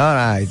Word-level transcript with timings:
Alright. 0.00 0.48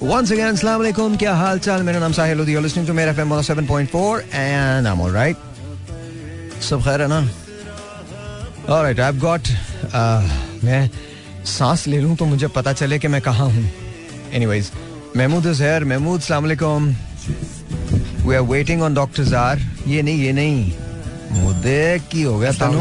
Once 0.00 0.30
again, 0.30 0.54
Assalamu 0.54 0.84
alaikum. 0.84 1.18
क्या 1.18 1.34
हाल 1.34 1.58
चाल 1.58 1.82
मेरा 1.82 1.98
नाम 2.00 2.12
साहिल 2.12 2.38
लोधी 2.38 2.54
listening 2.54 2.86
to 2.86 2.94
मेरा 2.94 3.14
FM 3.14 3.32
107.4 3.32 4.22
and 4.34 4.88
I'm 4.88 5.00
all 5.00 5.10
right. 5.10 5.36
सब 6.62 6.82
खैर 6.82 7.02
है 7.02 7.08
ना 7.08 7.28
Alright, 8.68 8.98
I've 8.98 9.20
got 9.20 9.40
uh, 9.94 10.22
मैं 10.64 10.90
सांस 11.44 11.86
ले 11.86 12.00
लूँ 12.00 12.16
तो 12.16 12.24
मुझे 12.24 12.48
पता 12.48 12.72
चले 12.72 12.98
कि 12.98 13.08
मैं 13.08 13.20
कहाँ 13.20 13.50
हूँ 13.50 13.70
महमूद 15.16 15.46
is 15.46 15.60
here. 15.60 15.84
महमूद 15.84 16.22
अलैकुम 16.32 16.94
We 18.24 18.36
are 18.36 18.44
waiting 18.44 18.80
on 18.80 18.96
Dr. 18.96 19.24
Zar. 19.24 19.58
ये 19.86 20.02
नहीं 20.02 20.18
ये 20.22 20.32
नहीं 20.32 20.81
मुझे 21.32 21.98
की 22.12 22.22
हो 22.22 22.38
गया 22.38 22.50
तनु 22.52 22.80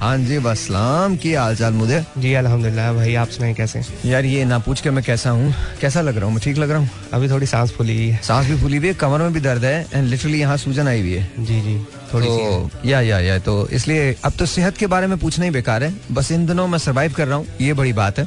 हाँ 0.00 0.16
जी 0.18 0.38
बस 0.38 0.58
सलाम 0.66 1.16
की 1.16 1.32
हाल 1.34 1.56
चाल 1.56 1.72
मुझे 1.72 2.00
जी 2.18 2.32
अल्हम्दुलिल्लाह 2.34 2.92
भाई 2.94 3.14
आप 3.14 3.28
सुनाए 3.28 3.54
कैसे? 3.54 3.82
यार 4.04 4.24
ये 4.24 4.44
ना 4.44 4.58
पूछ 4.58 4.80
के 4.80 4.90
मैं 4.90 5.04
कैसा 5.04 5.30
हूँ? 5.30 5.52
कैसा 5.80 6.00
लग 6.00 6.16
रहा 6.16 6.24
हूँ? 6.24 6.34
मैं 6.34 6.42
ठीक 6.44 6.58
लग 6.58 6.70
रहा 6.70 6.78
हूँ? 6.78 6.88
अभी 7.12 7.28
थोड़ी 7.30 7.46
सांस 7.46 7.72
फूली 7.72 7.96
हुई 7.96 8.08
है। 8.08 8.20
सांस 8.24 8.46
भी 8.46 8.56
फूली 8.60 8.76
हुई 8.76 8.88
है 8.88 8.94
कमर 8.94 9.22
में 9.22 9.32
भी 9.32 9.40
दर्द 9.40 9.64
है 9.64 9.86
एंड 9.94 10.08
लिटरली 10.08 10.40
यहाँ 10.40 10.56
सूजन 10.56 10.88
आई 10.88 11.00
हुई 11.00 11.12
है। 11.12 11.30
जी 11.38 11.60
जी 11.60 11.78
थोड़ी 12.12 12.26
सी 12.26 12.36
तो 12.36 12.88
या 12.88 13.00
या 13.00 13.18
या 13.20 13.38
तो 13.40 13.56
इसलिए 13.72 14.14
अब 14.24 14.32
तो 14.38 14.46
सेहत 14.46 14.76
के 14.76 14.86
बारे 14.86 15.06
में 15.06 15.18
पूछना 15.18 15.44
ही 15.44 15.50
बेकार 15.50 15.84
है। 15.84 15.94
बस 16.12 16.32
इन 16.32 16.46
दिनों 16.46 16.66
मैं 16.68 16.78
सर्वाइव 16.78 17.12
कर 17.16 17.28
रहा 17.28 17.36
हूँ 17.36 17.46
ये 17.60 17.72
बड़ी 17.74 17.92
बात 17.92 18.18
है। 18.18 18.26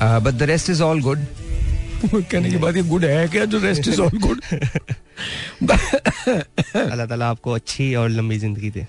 But 0.00 0.34
the 0.34 0.42
rest 0.50 0.70
is 0.70 0.82
all 0.82 1.00
good 1.02 1.18
कहने 2.14 2.50
की 2.50 2.56
बात 2.56 2.76
ये 2.76 2.82
गुड 2.82 3.04
है 3.04 3.28
क्या 3.28 3.44
जो 3.44 3.58
रेस्ट 3.58 3.88
इज़ 3.88 4.00
ऑल 4.00 4.18
गुड 4.18 4.40
अल्लाह 6.76 7.06
ताला 7.06 7.28
आपको 7.30 7.52
अच्छी 7.52 7.94
और 7.94 8.08
लंबी 8.08 8.38
ज़िंदगी 8.38 8.70
दे। 8.70 8.86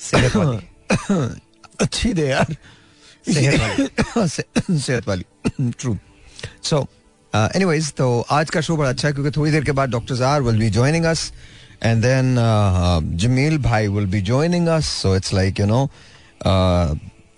सेहत 0.00 0.36
वाली। 0.36 0.58
अच्छी 1.80 2.12
दे 2.12 2.26
यार। 2.28 2.56
सेहत 3.32 3.60
वाली। 3.60 4.78
सेहत 4.80 5.08
वाली। 5.08 5.24
ट्रू 5.60 5.96
सो 6.62 6.86
एनीवेज 7.34 7.92
तो 7.92 8.08
आज 8.30 8.50
का 8.50 8.60
शो 8.60 8.76
बड़ा 8.76 8.88
अच्छा 8.90 9.08
है 9.08 9.14
क्योंकि 9.14 9.30
थोड़ी 9.30 9.52
देर 9.52 9.64
के 9.64 9.72
बाद 9.72 9.90
doctor 9.90 10.14
jar 10.14 10.42
will 10.42 10.58
be 10.58 10.70
joining 10.70 11.04
us 11.04 11.32
and 11.82 12.02
then 12.02 12.36
Jamil 13.18 13.58
भाई 13.58 13.88
will 13.88 14.06
be 14.06 14.20
joining 14.30 14.68
us 14.68 14.88
so 15.02 15.16
it's 15.16 15.34
like 15.34 15.60
you 15.60 15.66
know 15.66 15.86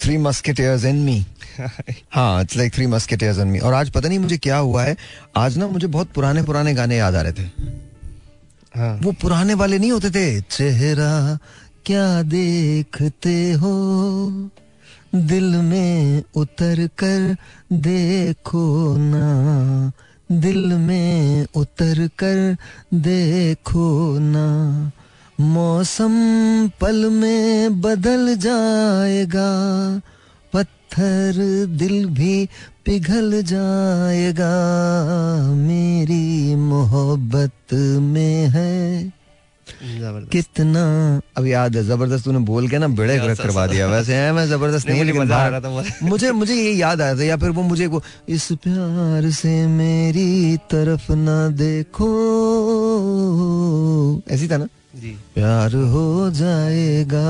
three 0.00 0.16
musketeers 0.16 0.84
in 0.84 0.96
me 0.96 1.24
हाँ 2.12 2.42
it's 2.42 2.56
like 2.56 2.74
three 2.74 2.86
musketeers 2.86 3.38
in 3.38 3.48
me 3.48 3.58
और 3.58 3.74
आज 3.74 3.90
पता 3.90 4.08
नहीं 4.08 4.18
मुझे 4.18 4.36
क्या 4.36 4.56
हुआ 4.56 4.84
है। 4.84 4.96
आज 5.36 5.58
ना 5.58 5.66
मुझे 5.66 5.86
बहुत 5.86 6.08
पुराने 6.08 6.42
पुराने 6.42 6.74
गाने 6.74 6.96
याद 6.96 7.14
आ 7.14 7.20
रहे 7.20 7.32
थे। 7.32 7.42
हाँ। 8.76 9.00
वो 9.02 9.12
पुराने 9.12 9.54
वाले 9.54 9.78
नहीं 9.78 9.92
होते 9.92 10.10
थे। 10.10 10.40
चेहरा 10.40 11.38
क्या 11.86 12.22
देखते 12.22 13.52
हो? 13.52 13.72
दिल 15.14 15.44
में 15.44 16.22
उतर 16.34 16.86
कर 16.86 17.36
देखो 17.72 18.96
ना। 18.96 19.92
दिल 20.32 20.66
में 20.66 21.46
उतर 21.54 22.08
कर 22.22 22.56
देखो 22.94 24.18
ना। 24.18 24.90
मौसम 25.40 26.12
पल 26.80 27.10
में 27.10 27.80
बदल 27.80 28.36
जाएगा। 28.36 29.48
पत्थर 30.92 31.36
दिल 31.78 32.04
भी 32.16 32.48
पिघल 32.84 33.42
जाएगा 33.44 34.52
मेरी 35.54 36.54
मोहब्बत 36.56 37.74
में 38.02 38.48
है। 38.48 39.12
कितना 40.32 40.82
अब 41.36 41.46
याद 41.46 41.76
है 41.76 41.82
ज़बरदस्त 41.84 42.24
तूने 42.24 42.38
बोल 42.48 42.68
के 42.68 42.78
ना 42.78 42.88
बड़े 42.88 43.18
गलत 43.18 43.40
करवा 43.40 43.66
दिया। 43.66 43.86
वैसे 43.86 44.14
है 44.14 44.32
मैं 44.32 44.46
ज़बरदस्त 44.48 44.88
नहीं, 44.88 45.04
नहीं 45.04 45.12
मुझे 45.12 45.24
मज़ा 45.24 45.36
आ 45.36 45.48
रहा 45.48 45.60
था 45.60 45.68
मुझे। 46.08 46.32
मुझे 46.32 46.54
ये 46.54 46.72
याद 46.72 47.00
आया 47.00 47.16
था 47.16 47.22
या 47.24 47.36
फिर 47.36 47.50
वो 47.50 47.62
मुझे 47.62 47.86
वो 47.86 48.02
इस 48.28 48.48
प्यार 48.64 49.30
से 49.30 49.66
मेरी 49.66 50.56
तरफ़ 50.56 51.12
ना 51.12 51.48
देखो। 51.48 52.10
ऐसी 54.30 54.48
था 54.48 54.56
ना? 54.56 54.66
जी। 54.96 55.10
प्यार 55.34 55.74
हो 55.92 56.30
जाएगा 56.34 57.26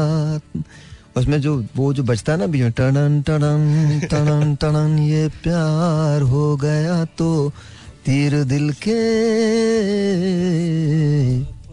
उसमें 1.18 1.40
जो 1.40 1.64
वो 1.76 1.92
जो 1.94 2.02
बजता 2.02 2.32
है 2.32 2.38
ना 2.38 2.46
बीच 2.46 2.62
में 2.62 2.72
टड़न 2.72 3.22
टड़न 3.22 4.00
टड़न 4.10 4.54
टड़न 4.60 4.98
ये 4.98 5.28
प्यार 5.28 6.22
हो 6.22 6.56
गया 6.56 7.04
तो 7.04 7.52
तीर 8.06 8.44
दिल 8.44 8.72
के 8.72 9.00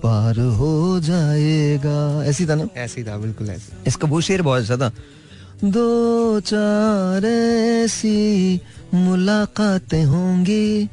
पार 0.03 0.39
हो 0.39 0.99
जाएगा। 0.99 2.25
ऐसी 2.25 2.45
था 2.45 2.55
ना? 2.55 2.67
ऐसे 2.77 3.03
था 3.03 3.17
बिल्कुल 3.17 3.49
ऐसे। 3.49 3.83
इसका 3.87 4.07
वो 4.07 4.21
शेर 4.21 4.41
बहुत 4.41 4.61
अच्छा 4.61 4.77
था। 4.77 4.91
दो 5.63 6.39
चार 6.39 7.25
ऐसी 7.25 8.61
मुलाकातें 8.93 10.03
होंगी 10.03 10.89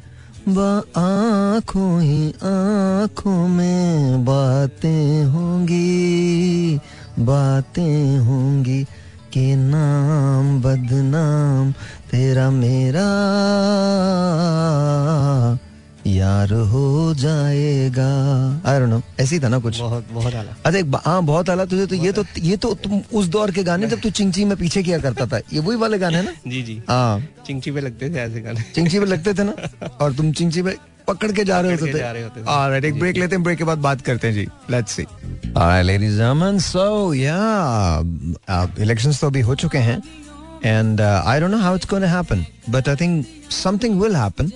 बा 0.48 0.70
आँखों 0.96 2.02
ही 2.02 2.28
आँखों 2.42 3.48
में 3.48 4.24
बातें 4.24 5.24
होंगी। 5.24 6.80
बातें 7.18 8.18
होंगी 8.18 8.84
के 9.32 9.56
नाम 9.56 10.62
बदनाम 10.62 11.72
तेरा 12.10 12.50
मेरा 12.50 13.06
यार 16.06 16.52
हो 16.52 17.14
जाएगा। 17.14 18.10
आई 18.66 18.78
डोंट 18.78 18.88
नो 18.88 19.02
ऐसी 19.20 19.40
था 19.40 19.48
ना 19.48 19.58
कुछ। 19.58 19.80
बहुत 19.80 20.06
बहुत 20.12 20.34
आला। 20.34 20.56
अरे 20.66 20.80
एक 20.80 21.00
हाँ 21.06 21.22
बहुत 21.22 21.50
आला 21.50 21.64
तुझे 21.64 21.86
तो 21.86 21.94
ये 21.94 22.12
तो 22.12 22.24
ये 22.38 22.56
तो 22.56 22.74
तुम 22.74 23.02
उस 23.12 23.26
दौर 23.26 23.50
के 23.50 23.62
गाने 23.62 23.86
जब 23.86 24.00
तू 24.00 24.10
चिंची 24.20 24.44
में 24.44 24.56
पीछे 24.56 24.82
किया 24.82 24.98
करता 24.98 25.26
था 25.26 25.38
ये 25.38 25.60
वही 25.60 25.76
वाले 25.76 25.98
गाने 25.98 26.22
ना? 26.22 26.32
जी 26.46 26.62
जी। 26.62 26.82
हाँ। 26.88 27.28
चिंची 27.46 27.70
पे 27.70 27.80
लगते 27.80 28.10
थे 28.10 28.18
ऐसे 28.18 28.40
गाने। 28.40 28.64
चिंची 28.74 29.00
पे 29.00 29.06
लगते 29.06 29.34
थे 29.34 29.44
ना? 29.44 29.86
और 30.00 30.12
तुम 30.12 30.32
चिंची 30.32 30.62
पे 30.62 30.76
पकड़ 31.08 31.32
के 31.32 31.44
जा 31.44 31.60
रहे 31.60 31.72
होते 31.72 31.92
थे। 31.92 32.88
एक 32.88 32.98
ब्रेक 32.98 33.16
लेते 33.16 33.36
हैं 33.36 33.42
ब्रेक 33.44 33.58
के 33.58 33.64
बाद 33.64 33.78
बात 33.78 34.00
करते 34.00 34.28
हैं 34.28 34.34
जी। 34.34 34.48
लेट्स 34.70 34.92
सी 34.92 35.02
Yeah, 37.14 38.02
uh, 38.48 39.20
तो 39.20 39.26
अभी 39.26 39.40
हो 39.40 39.54
चुके 39.54 39.78
हैं 39.78 40.02
uh, 40.96 41.22
I 41.26 41.40
don't 41.40 41.50
know 41.50 41.60
how 41.60 41.76
it's 41.76 41.86
going 41.86 42.02
to 42.02 42.08
happen, 42.08 42.46
but 42.70 42.88
I 42.88 42.94
think 42.94 43.26
something 43.50 44.00
will 44.02 44.50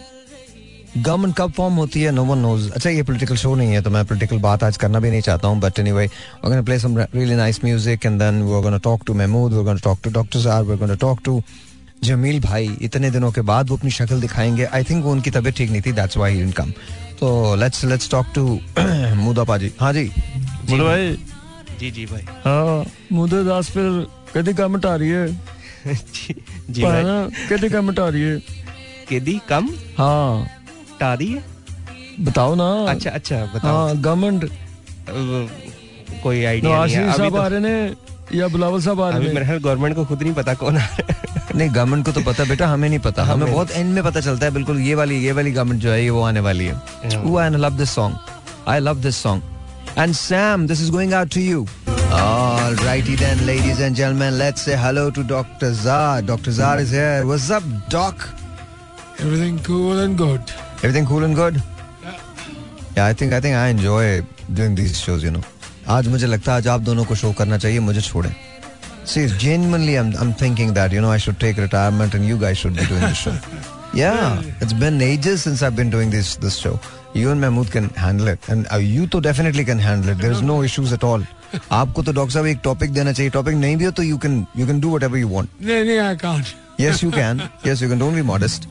government 0.96 1.36
कब 1.36 1.52
फॉर्म 1.52 1.74
होती 1.74 2.02
है 2.02 2.10
नो 2.10 2.24
वन 2.24 2.38
नोज़ 2.38 2.70
अच्छा 2.70 2.90
ये 2.90 3.02
पॉलिटिकल 3.02 3.36
शो 3.36 3.54
नहीं 3.54 3.72
है 3.72 3.82
तो 3.82 3.90
मैं 3.90 4.04
पॉलिटिकल 4.04 4.38
बात 4.38 4.64
आज 4.64 4.76
करना 4.76 5.00
भी 5.00 5.10
नहीं 5.10 5.20
चाहता 5.20 5.48
हूँ 5.48 5.60
but 5.60 5.78
anyway 5.78 6.06
we 6.06 6.48
gonna 6.48 6.62
play 6.62 6.78
some 6.78 6.98
really 6.98 7.34
nice 7.34 7.64
music 7.64 8.06
and 8.06 8.18
then 8.18 8.42
we 8.42 8.54
are 8.54 8.62
gonna 8.62 8.78
talk 8.78 9.02
to 9.06 9.14
Mahmood 9.14 9.52
we 9.52 9.58
are 9.58 9.64
gonna 9.64 9.80
talk 9.84 9.98
to 10.04 10.10
doctor 10.10 10.38
साहब 10.38 10.64
we 10.64 10.72
are 10.72 10.78
gonna 10.78 10.94
talk 10.94 11.20
to 11.24 11.42
Jamil 12.04 12.40
भाई 12.40 12.78
इतने 12.82 13.10
दिनों 13.10 13.32
के 13.32 13.40
बाद 13.40 13.70
वो 13.70 13.76
अपनी 13.76 13.90
शक्ल 13.90 14.20
दिखाएँगे. 14.20 14.64
आई 14.64 14.84
थिंक 14.84 15.04
वो 15.04 15.10
उनकी 15.10 15.30
तबीयत 15.30 15.56
ठीक 15.56 15.70
नहीं 15.70 15.82
थी 15.82 15.92
दैट्स 15.92 16.16
व्हाई 16.16 16.34
ही 16.34 16.52
कम 16.52 16.70
तो 17.20 17.56
लेट्स 17.56 17.84
लेट्स 17.84 18.10
टॉक 18.10 18.26
टू 18.34 18.60
मुदा 19.14 19.44
पाजी 19.44 19.72
हाँ 19.80 19.92
जी. 19.92 20.12
भाई। 20.66 21.16
जी 21.80 21.90
जी 21.90 22.06
भाई। 22.06 22.24
हाँ 22.44 22.84
मुझे 23.12 23.42
दस 23.44 23.70
फिर 23.70 24.06
कदी 24.34 24.52
गवर्नमेंट 24.52 24.86
आ 24.86 24.94
रही 24.96 25.10
है? 25.10 25.26
जी 26.70 26.82
भाई। 26.82 27.02
आ 28.00 28.08
रही 28.08 28.22
है? 28.22 28.38
केदी 29.08 29.40
कम? 29.48 29.68
हाँ। 29.98 30.46
टारी 31.00 31.32
है? 31.32 31.42
बताओ 32.20 32.54
ना। 32.54 32.68
अच्छा 32.90 33.10
अच्छा 33.10 33.44
बताओ। 33.54 33.76
हाँ 33.76 33.96
गवर्नमेंट 33.96 34.50
कोई 36.22 36.44
आइडिया 36.44 36.72
नवाज़ 36.72 36.96
नहीं 36.96 37.06
है 37.06 37.16
साहब 37.16 37.36
आ 37.36 37.48
तो 37.48 37.48
रहे 37.48 37.60
ने 37.60 38.38
या 38.38 38.48
बिलावल 38.48 38.80
साहब 38.80 39.00
आ 39.00 39.10
रहे 39.10 39.32
मेरे 39.34 39.46
ने 39.46 39.58
गवर्नमेंट 39.58 39.96
को 39.96 40.04
खुद 40.04 40.22
नहीं 40.22 40.34
पता 40.34 40.54
कौन 40.54 40.76
आ 40.76 40.78
रहा 40.78 40.96
है। 41.10 41.56
नहीं 41.56 41.68
गवर्नमेंट 41.74 42.04
को 42.06 42.12
तो 42.12 42.20
पता 42.20 42.44
बेटा 42.44 42.66
हमें 42.68 42.88
नहीं 42.88 42.98
पता। 42.98 43.24
हमें 43.24 43.50
बहुत 43.52 43.70
एंड 43.70 43.94
में 43.94 44.02
पता 44.04 44.20
चलता 44.20 44.46
है 44.46 44.52
बिल्कुल 44.52 44.80
ये 44.80 44.94
वाली 44.94 45.24
ये 45.24 45.32
वाली 45.32 45.52
गवर्नमेंट 45.52 45.82
जो 45.82 45.90
है 45.90 46.02
ये 46.02 46.10
वो 46.10 46.22
आने 46.22 46.40
वाली 46.40 46.66
है. 46.66 46.74
Ooh, 47.24 47.36
I 47.36 47.50
love 47.56 47.76
this 47.78 47.92
song. 47.98 48.16
I 48.66 48.78
love 48.80 49.02
this 49.06 49.20
song. 49.26 49.40
And 49.95 50.15
Sam, 50.15 50.67
this 50.67 50.79
is 50.79 50.89
going 50.89 51.13
out 51.13 51.31
to 51.31 51.41
you. 51.41 51.67
All 52.11 52.73
righty 52.75 53.15
then, 53.15 53.45
ladies 53.45 53.79
and 53.79 53.95
gentlemen, 53.95 54.37
let's 54.37 54.61
say 54.61 54.75
hello 54.75 55.09
to 55.11 55.23
Dr. 55.23 55.73
Zar. 55.73 56.21
Dr. 56.21 56.51
Zar 56.51 56.79
is 56.79 56.91
here. 56.91 57.25
What's 57.25 57.49
up, 57.49 57.63
Doc? 57.89 58.27
Everything 59.19 59.59
cool 59.59 59.99
and 59.99 60.17
good. 60.17 60.41
Everything 60.77 61.05
cool 61.05 61.23
and 61.23 61.35
good? 61.35 61.61
Yeah, 62.97 63.05
I 63.05 63.13
think 63.13 63.33
I 63.33 63.39
think 63.39 63.55
I 63.55 63.67
enjoy 63.67 64.21
doing 64.53 64.75
these 64.75 64.99
shows. 64.99 65.23
You 65.23 65.31
know, 65.31 65.43
आज 65.87 66.07
मुझे 66.07 66.27
लगता 66.27 66.51
है 66.51 66.57
आज 66.57 66.67
आप 66.67 66.81
दोनों 66.81 67.05
को 67.05 67.15
show 67.15 67.31
करना 67.39 67.57
चाहिए 67.57 67.79
मुझे 67.79 68.01
छोड़े 68.01 68.33
See, 69.03 69.27
genuinely, 69.43 69.97
I'm 69.97 70.11
I'm 70.23 70.33
thinking 70.33 70.73
that 70.73 70.91
you 70.91 71.01
know 71.01 71.11
I 71.11 71.17
should 71.17 71.39
take 71.39 71.57
retirement 71.57 72.13
and 72.13 72.25
you 72.25 72.37
guys 72.37 72.57
should 72.57 72.75
be 72.75 72.85
doing 72.85 73.01
the 73.01 73.13
show. 73.13 73.35
Yeah, 73.93 74.41
it's 74.61 74.73
been 74.73 75.01
ages 75.01 75.41
since 75.43 75.63
I've 75.63 75.75
been 75.75 75.89
doing 75.89 76.11
this 76.11 76.35
this 76.35 76.57
show. 76.57 76.79
You 77.16 77.30
and 77.32 77.40
Mahmood 77.40 77.70
can 77.72 77.86
handle 77.96 78.28
it, 78.28 78.46
and 78.52 78.66
uh, 78.70 78.78
you 78.78 79.06
तो 79.12 79.20
definitely 79.22 79.64
can 79.64 79.78
handle 79.78 80.10
it. 80.12 80.18
There 80.22 80.32
is 80.32 80.42
no 80.48 80.56
issues 80.68 80.90
at 80.96 81.04
all. 81.10 81.22
आपको 81.72 82.02
तो 82.02 82.12
doctor 82.12 82.32
साहब 82.32 82.46
एक 82.46 82.60
topic 82.64 82.92
देना 82.92 83.12
चाहिए। 83.12 83.30
Topic 83.30 83.54
नहीं 83.56 83.76
भी 83.76 83.84
हो 83.84 83.90
तो 83.90 84.02
you 84.02 84.16
can 84.18 84.44
you 84.56 84.66
can 84.66 84.80
do 84.80 84.94
whatever 85.02 85.18
you 85.18 85.28
want 85.28 85.50
no, 85.62 85.76
I 86.04 86.14
can't. 86.22 86.46
Yes 86.80 87.02
you 87.04 87.10
can 87.10 87.40
yes 87.66 87.82
you 87.82 87.88
can 87.88 87.98
don't 87.98 88.14
be 88.14 88.22
modest 88.22 88.64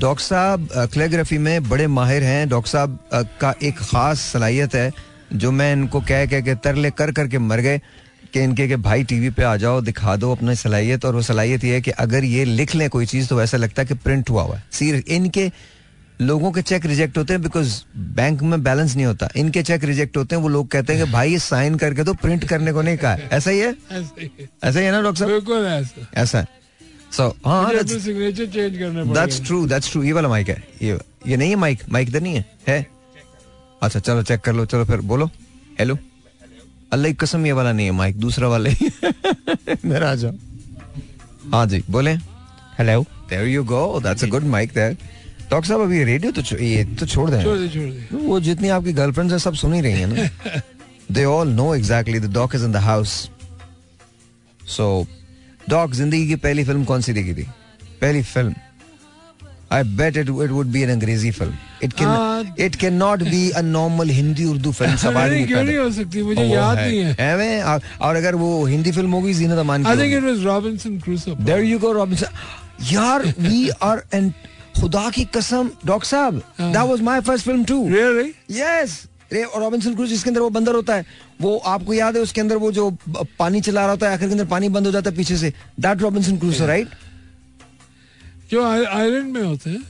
doctor 0.00 0.24
साहब 0.24 0.68
क्लेग्राफी 0.92 1.38
में 1.38 1.68
बड़े 1.68 1.86
माहिर 1.86 2.22
हैं। 2.24 2.48
डॉक्टर 2.48 2.70
साहब 2.70 2.98
uh, 3.14 3.24
का 3.40 3.54
एक 3.62 3.78
खास 3.78 4.20
सलाहियत 4.32 4.74
है 4.74 4.92
जो 5.32 5.50
मैं 5.52 5.72
इनको 5.72 6.00
कह 6.00 6.26
कह 6.26 6.40
के 6.40 6.54
तरले 6.64 6.90
कर 6.90 7.12
करके 7.12 7.38
मर 7.38 7.60
गए 7.60 7.80
कि 8.32 8.40
इनके 8.40 8.68
के 8.68 8.76
भाई 8.76 9.04
टीवी 9.04 9.30
पे 9.30 9.42
आ 9.42 9.56
जाओ 9.56 9.80
दिखा 9.80 10.16
दो 10.16 10.32
अपनी 10.34 10.54
सलाहियत। 10.56 11.04
और 11.04 11.14
वो 11.14 11.22
सलाहियत 11.22 11.64
ये 11.64 11.74
है 11.74 11.80
कि 11.80 11.90
अगर 12.04 12.24
ये 12.24 12.44
लिख 12.44 12.74
लें 12.74 12.88
कोई 12.90 13.06
चीज़ 13.06 13.28
तो 13.28 13.42
ऐसा 13.42 13.56
लगता 13.56 13.82
है 13.82 13.88
कि 13.88 13.94
प्रिंट 13.94 14.30
हुआ 14.30 14.42
हुआ 14.42 14.56
है। 14.56 15.02
इनके 15.16 15.50
लोगों 16.20 16.50
के 16.52 16.62
चेक 16.62 16.86
रिजेक्ट 16.86 17.18
होते 17.18 17.32
हैं 17.32 17.42
बिकॉज़ 17.42 17.74
बैंक 17.96 18.42
में 18.42 18.62
बैलेंस 18.62 18.94
नहीं 18.96 19.06
होता। 19.06 19.28
इनके 19.36 19.62
चेक 19.62 19.84
रिजेक्ट 19.84 20.16
होते 20.16 20.36
हैं 20.36 20.42
वो 20.42 20.48
लोग 20.48 20.68
कहते 20.68 20.92
हैं 20.92 21.04
कि 21.04 21.12
भाई 21.12 21.30
ये 21.32 21.38
साइन 21.38 21.74
करके 21.78 22.04
तो 22.04 22.14
प्रिंट 22.22 22.44
करने 22.48 22.72
को 22.72 22.82
नहीं 22.82 22.96
कहा 22.98 23.12
है। 23.12 23.28
ऐसा 23.32 23.50
ही 23.50 23.58
है? 23.58 23.74
ऐसे 23.92 24.78
ही 24.80 24.86
है। 24.86 24.92
ना 24.92 25.02
डॉक्टर 25.02 25.18
साहब? 25.18 25.30
बिल्कुल 25.30 25.66
ऐसा। 25.66 26.06
ऐसा 26.22 26.38
है। 26.38 26.46
सो 27.12 27.28
हाँ 27.44 27.70
सिग्नेचर 27.82 28.46
चेंज 28.46 28.78
करने 28.78 29.04
दैट्स 29.14 29.40
ट्रू 29.46 29.66
दैट्स 29.66 29.90
ट्रू 29.92 30.02
ये 30.02 30.12
वाला 30.12 30.28
माइक 30.28 30.48
है। 30.48 30.62
ये 30.82 30.98
ये 31.26 31.36
नहीं 31.36 31.50
है 31.50 31.56
माइक 31.56 31.82
माइक 31.90 32.08
इधर 32.08 32.20
नहीं 32.22 32.34
है। 32.34 32.44
है? 32.68 32.86
अच्छा 33.82 34.00
चलो 34.00 34.22
चेक 34.22 34.40
कर 34.40 34.52
लो। 34.54 34.64
चलो 34.66 34.84
फिर 34.84 35.00
बोलो। 35.12 35.30
हेलो 35.78 35.98
अल्लाह 36.92 37.10
की 37.12 37.16
कसम 37.16 37.46
ये 37.46 37.52
वाला 37.52 37.72
नहीं 37.72 37.86
है 37.86 37.92
माइक 37.92 38.16
दूसरा 38.20 38.48
वाला 38.48 38.70
ही 38.70 38.90
मेरा 39.84 40.10
आ 40.10 40.14
जाओ। 40.14 40.32
हाँ 41.52 41.66
जी 41.66 41.82
बोले। 41.90 42.14
Hello 42.78 43.00
there 43.30 43.46
you 43.48 43.64
go 43.64 44.00
that's 44.00 44.24
a 44.24 44.26
good 44.26 44.44
mic 44.46 44.72
there 44.74 44.96
doctor 45.50 45.68
साहब 45.68 45.80
अभी 45.80 46.02
रेडियो 46.04 46.30
तो 46.32 46.56
ये 46.56 46.84
तो 47.00 47.06
छोड़ 47.06 47.28
दें। 47.30 47.42
छोड़ 47.42 47.56
दे 47.58 47.68
छोड़ 47.68 47.84
दे। 47.84 48.26
वो 48.26 48.40
जितनी 48.40 48.68
आपकी 48.68 48.92
गर्लफ्रेंड्स 48.92 49.32
है 49.32 49.38
सब 49.38 49.54
सुन 49.54 49.74
ही 49.74 49.80
रही 49.80 49.92
है 49.92 50.06
ना। 50.06 50.60
They 51.10 51.24
all 51.24 51.48
know 51.50 51.74
exactly 51.74 52.18
the 52.20 52.32
dog 52.32 52.54
is 52.54 52.64
in 52.64 52.72
the 52.72 52.76
house 52.86 53.10
so 54.60 55.06
dog 55.68 55.92
ज़िंदगी 55.94 56.26
की 56.28 56.36
पहली 56.36 56.64
फ़िल्म 56.64 56.84
कौन 56.84 57.00
सी 57.00 57.12
देखी 57.12 57.34
थी? 57.34 57.46
पहली 58.00 58.22
film 58.24 58.54
I 59.72 59.82
bet 59.96 60.16
it 60.16 60.28
it 60.28 60.50
would 60.50 60.66
be 60.66 60.82
an 60.82 60.90
अंग्रेज़ी 60.90 61.30
film 61.30 61.54
it 61.84 61.92
can. 61.92 62.54
It 62.64 62.76
can 62.76 62.94
not 62.94 63.22
be 63.22 63.48
a 63.50 63.60
normal 63.62 64.10
Hindi 64.10 64.44
Urdu 64.50 64.72
film 64.72 64.96
सवाल 64.96 65.30
नहीं 65.30 65.46
क्यों 65.46 65.62
नहीं 65.62 65.76
हो 65.78 65.90
सकती? 65.92 66.22
मुझे 66.22 66.44
याद 66.44 66.78
नहीं 66.78 67.00
है। 67.00 67.36
में 67.38 67.62
और 67.62 68.16
अगर 68.16 68.34
वो 68.34 68.64
हिंदी 68.66 68.92
फ़िल्म 68.92 69.10
होगी 69.12 69.34
जीनत 69.34 69.58
अमान 69.58 69.86
आई 69.86 69.96
थिंक 69.96 70.14
होगी। 70.14 70.16
It 70.16 70.24
was 70.24 70.44
Robinson 70.44 70.98
Crusoe 71.00 71.34
there 71.34 71.64
you 71.64 71.78
go 71.78 71.92
Robinson 71.92 72.92
यार 72.92 73.26
वी 73.38 73.68
आर 73.82 74.02
एंड 74.14 74.32
खुदा 74.80 75.10
की 75.10 75.24
कसम 75.24 75.70
डॉक्टर 75.86 76.06
साहब। 76.06 76.34
That 76.60 76.88
was 76.90 77.00
my 77.00 77.20
first 77.20 77.44
film 77.44 77.64
too 77.64 77.88
really 77.88 78.34
yes 78.60 79.06
रे 79.32 79.42
और 79.42 79.60
रॉबिन्सन 79.60 79.94
क्रूज 79.94 80.08
जिसके 80.08 80.30
अंदर 80.30 80.40
वो 80.40 80.50
बंदर 80.50 80.74
होता 80.74 80.94
है 80.94 81.04
वो 81.40 81.56
आपको 81.58 81.94
याद 81.94 82.16
है 82.16 82.22
उसके 82.22 82.40
अंदर 82.40 82.56
वो 82.56 82.72
जो 82.72 82.96
पानी 83.38 83.60
चला 83.60 83.80
रहा 83.80 83.90
होता 83.90 84.08
है 84.08 84.14
आखिर 84.14 84.28
के 84.28 84.32
अंदर 84.32 84.44
पानी 84.44 84.68
बंद 84.68 84.86
हो 84.86 84.92
जाता 84.92 85.10
है 85.10 85.16
पीछे 85.16 85.36
से 85.36 85.52
दैट 85.80 86.02
रॉबिन्सन 86.02 86.36
क्रूज 86.36 86.62
राइट 86.62 86.88
जो 88.50 88.64
आयरलैंड 88.64 89.32
में 89.32 89.42
होते 89.42 89.70
हैं 89.70 89.84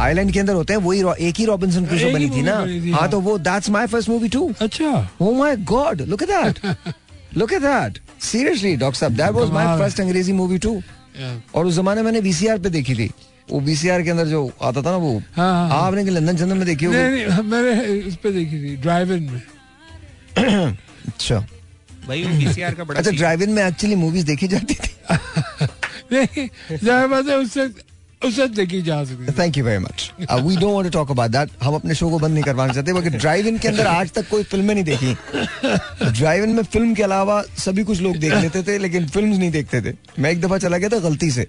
आइलैंड 0.00 0.32
के 0.32 0.40
अंदर 0.40 0.52
होते 0.52 0.72
हैं 0.72 0.80
वही 0.80 1.28
एक 1.28 1.34
ही 1.36 1.44
रॉबिन्सन 1.44 1.86
क्रूज 1.86 2.02
बनी 2.02 2.30
थी 2.30 2.42
ना 2.42 2.56
हाँ 2.56 3.00
हाँ। 3.00 3.10
तो 3.10 3.20
वो 3.20 3.38
that's 3.38 3.70
my 3.70 3.86
first 3.86 4.08
movie 4.08 4.28
too 4.28 4.52
अच्छा 4.60 5.10
my 5.20 5.56
God! 5.72 6.00
Look 6.00 6.22
at 6.22 6.28
that! 6.28 6.76
Look 7.36 7.52
at 7.52 7.62
that! 7.62 7.98
Seriously, 8.18 8.76
Doctor 8.76 9.00
Saab, 9.00 9.16
that 9.16 9.34
was 9.34 9.50
my 9.50 9.64
कमाल। 9.64 9.80
first 9.80 10.00
अंग्रेज़ी 10.00 10.32
मूवी. 10.32 10.58
Yeah. 10.58 11.54
और 11.54 11.66
उस 11.66 11.74
जमाने 11.74 12.02
मैंने 12.02 12.20
VCR 12.20 12.62
पे 12.62 12.70
देखी 12.70 12.94
थी 12.94 13.10
वो 13.50 13.60
बीसीआर 13.60 14.02
के 14.02 14.10
अंदर 14.10 14.26
जो 14.26 14.52
आता 14.62 14.82
था 14.82 14.90
ना 14.90 14.96
वो 14.96 15.18
हाँ, 15.18 15.52
हाँ, 15.54 15.68
हाँ। 15.68 15.86
आपने 15.86 16.04
कि 16.04 16.10
लंदन 16.10 16.36
चंदन 16.36 16.56
में 16.56 16.66
देखी 16.66 16.84
होगी? 16.84 16.96
मैंने 17.42 18.02
उस 18.02 18.16
पे 18.16 18.32
देखी 18.32 18.62
थी 18.62 18.76
ड्राइव 18.76 19.12
इन 19.12 19.22
में। 19.22 19.42
अच्छा। 21.08 21.38
भाई 22.08 22.24
वो 22.24 22.38
पीसीआर 22.38 22.74
का 22.74 22.84
बड़ा 22.84 22.98
अच्छा 22.98 23.10
ड्राइव 23.10 23.42
इन 23.42 23.50
में 23.50 23.62
एक्चुअली 23.64 23.94
मूवीज़ 23.94 24.26
देखी 24.26 24.48
जाती 24.48 24.74
थी? 24.74 24.90
नहीं 26.12 26.48
है 27.28 27.36
उससे 27.38 27.68
है। 28.22 29.32
Thank 29.38 29.56
you 29.58 29.64
very 29.64 29.78
much 29.78 30.10
we 30.20 30.56
don't 30.56 30.72
want 30.74 30.84
to 30.84 30.90
talk 30.90 31.10
about 31.10 31.30
that 31.30 31.50
हम 31.62 31.74
अपने 31.74 31.94
शो 31.94 32.08
को 32.10 32.18
बंद 32.18 32.34
नहीं 32.34 32.44
करवाना 32.44 32.72
चाहते 32.72 32.92
बल्कि 32.92 33.10
ड्राइव 33.10 33.46
इन 33.46 33.58
के 33.58 33.68
अंदर 33.68 33.86
आज 33.86 34.10
तक 34.12 34.28
कोई 34.28 34.42
फ़िल्में 34.44 34.74
नहीं 34.74 34.84
देखी। 34.84 35.14
ड्राइव 36.10 36.44
इन 36.44 36.50
में 36.50 36.62
फ़िल्म 36.62 36.94
के 36.94 37.02
अलावा 37.02 37.42
सभी 37.58 37.84
कुछ 37.84 38.00
लोग 38.00 38.16
देख 38.16 38.34
लेते 38.34 38.62
थे 38.62 38.78
लेकिन 38.78 39.06
फ़िल्म 39.08 39.28
नहीं 39.28 39.50
देखते 39.50 39.80
थे। 39.80 39.92
मैं 40.18 40.30
एक 40.30 40.40
दफ़ा 40.40 40.58
चला 40.58 40.78
गया 40.78 40.88
था 40.88 40.98
गलती 41.00 41.30
से। 41.30 41.46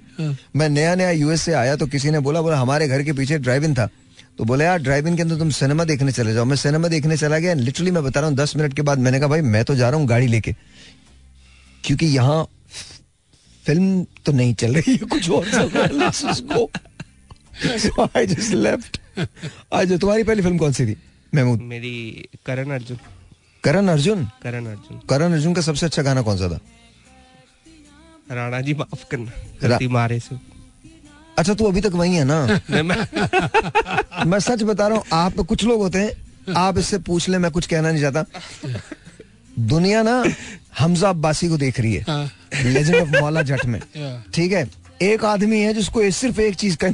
मैं 0.55 0.69
नया 0.69 0.95
नया 0.95 1.11
यूएस 1.11 1.41
से 1.41 1.53
आया 1.53 1.75
तो 1.75 1.87
किसी 1.87 2.11
ने 2.11 2.19
बोला 2.19 2.41
बोला 2.41 2.57
हमारे 2.57 2.87
घर 2.87 3.03
के 3.03 3.13
पीछे 3.13 3.37
ड्राइव 3.39 3.63
इन 3.65 3.73
था। 3.73 3.87
तो 4.37 4.43
बोले 4.45 4.65
यार 4.65 4.79
ड्राइव 4.79 5.07
इन 5.07 5.15
के 5.15 5.21
अंदर 5.21 5.35
तुम 5.35 5.49
सिनेमा 5.51 5.83
देखने 5.85 6.11
चले 6.11 6.33
जाओ। 6.33 6.45
मैं 6.45 6.55
सिनेमा 6.57 6.87
देखने 6.87 7.17
चला 7.17 7.37
गया 7.39 7.53
लिटरली 7.55 7.91
मैं 7.91 8.03
बता 8.03 8.19
रहा 8.19 8.29
हूँ 8.29 8.37
दस 8.37 8.55
मिनट 8.57 8.73
के 8.73 8.81
बाद 8.81 8.99
मैंने 8.99 9.19
कहा 9.19 9.27
भाई 9.27 9.41
मैं 9.43 9.63
तो 9.65 9.75
जा 9.75 9.89
रहा 9.89 9.99
हूँ 9.99 10.07
गाड़ी 10.07 10.27
लेके। 10.27 10.55
क्योंकि 11.83 12.05
यहाँ 12.07 12.45
फ़िल्म 13.67 14.05
तो 14.25 14.31
नहीं 14.31 14.53
चल 14.53 14.75
रही 14.75 14.91
है 14.91 14.97
कुछ 14.97 15.29
और 15.29 15.51
चल 15.51 15.69
रहा 15.69 15.83
है। 15.83 15.89
Just 18.27 18.53
left. 18.53 18.99
आज 19.73 19.99
तुम्हारी 19.99 20.23
पहली 20.23 20.41
फ़िल्म 20.41 20.57
कौन 20.57 20.71
सी 20.71 20.85
थी? 20.85 20.97
महमूद। 21.35 21.61
मेरी 21.61 22.27
करण 22.45 22.69
अर्जुन। 22.69 22.97
करण 23.63 23.87
अर्जुन? 23.87 24.25
करण 24.43 24.65
अर्जुन। 24.65 25.01
करण 25.09 25.33
अर्जुन 25.33 25.53
का 25.53 25.61
सबसे 25.61 25.85
अच्छा 25.85 26.01
गाना 26.01 26.21
कौन 26.21 26.37
सा 26.37 26.49
था? 26.49 26.59
राणा 28.31 28.61
जी 28.61 28.73
माफ़ 28.73 29.05
करना। 29.11 29.89
मारे 29.89 30.19
से। 30.19 30.35
अच्छा 31.37 31.53
तू 31.53 31.65
अभी 31.65 31.81
तक 31.81 31.91
वही 31.93 32.15
है 32.15 32.23
ना? 32.23 32.45
मैं 32.69 33.07
मैं 34.25 34.39
सच 34.39 34.63
बता 34.63 34.87
रहा 34.87 34.97
हूँ 34.97 35.05
आप 35.13 35.33
कुछ 35.33 35.63
लोग 35.63 35.81
होते 35.81 35.99
हैं 35.99 36.27
आप 36.53 36.77
इससे 36.77 36.97
पूछ 36.97 37.29
ले 37.29 37.37
मैं 37.37 37.51
कुछ 37.51 37.67
कहना 37.67 37.91
नहीं 37.91 38.01
चाहता। 38.01 38.25
दुनिया 39.59 40.01
ना 40.01 40.23
हमजा 40.79 41.09
अब्बासी 41.09 41.47
को 41.49 41.57
देख 41.57 41.79
रही 41.79 41.93
है 41.93 42.03
हाँ, 42.07 42.29
लेजेंड 42.65 42.95
ऑफ़ 43.01 43.21
मौला 43.21 43.41
जट 43.51 43.65
में 43.65 43.79
ठीक 44.33 44.51
है 44.51 44.67
एक 45.11 45.23
आदमी 45.25 45.59
है 45.61 45.73
जिसको 45.73 46.09
सिर्फ़ 46.19 46.41
एक 46.41 46.55
चीज़ 46.65 46.77
का 46.83 46.93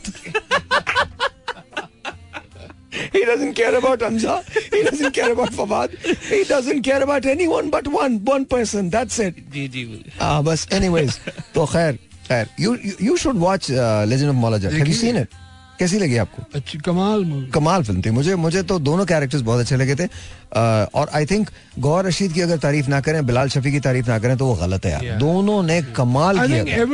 He 3.13 3.21
doesn't 3.25 3.53
care 3.57 3.75
about 3.75 4.01
Hamza. 4.01 4.33
He 4.71 4.81
doesn't 4.83 5.13
care 5.13 5.31
about 5.31 5.51
Fawad. 5.51 5.94
He 6.30 6.44
doesn't 6.44 6.81
care 6.88 7.01
about 7.06 7.25
anyone 7.25 7.69
but 7.75 7.88
one 7.88 8.18
one 8.30 8.45
person. 8.45 8.89
That's 8.95 9.18
it. 9.25 9.39
Ji 9.53 9.68
ji 9.75 9.83
Ah, 10.19 10.41
बस 10.47 10.68
anyways. 10.79 11.18
तो 11.56 11.65
खैर 11.74 11.97
खैर 12.27 12.50
you 12.59 12.74
you, 12.88 12.94
you 13.07 13.18
should 13.24 13.39
watch 13.45 13.69
uh, 13.71 14.06
Legend 14.13 14.29
of 14.29 14.39
Mola 14.44 14.59
Jat. 14.59 14.74
Have 14.74 14.91
you 14.94 15.00
seen 15.01 15.15
it? 15.24 15.36
कैसी 15.80 16.00
लगी 16.00 16.18
आपको? 16.18 16.44
अच्छी 16.56 16.78
कमाल 16.78 17.25
movie 17.25 17.48
कमाल 17.48 17.84
फ़िल्म 17.84 18.02
थी। 18.02 18.10
मुझे 18.10 18.36
मुझे 18.36 18.64
तो 18.64 18.80
दोनों 18.80 19.06
कैरेक्टर्स 19.06 19.42
बहुत 19.42 19.60
अच्छे 19.60 19.75
लगे 19.75 19.96
थे। 19.96 20.04
अ, 20.04 20.90
और 20.94 21.10
आई 21.14 21.25
थिंक 21.25 21.50
गौर 21.80 22.06
रशीद 22.06 22.34
की 22.34 22.42
अगर 22.42 22.58
तारीफ़ 22.58 22.90
ना 22.90 23.02
करें 23.02 23.25
बिलाल 23.25 23.50
शफी 23.50 23.72
की 23.72 23.80
तारीफ़ 23.80 24.08
ना 24.08 24.20
करें 24.20 24.38
तो 24.38 24.46
वो 24.46 24.56
गलत 24.56 24.86
है 24.86 24.92
यार। 24.92 25.02
Yeah. 25.02 25.20
दोनों 25.20 25.64
ने 25.64 25.81
yeah. 25.81 25.94
कमाल 25.94 26.48
किया 26.48 26.64
देयर 26.64 26.86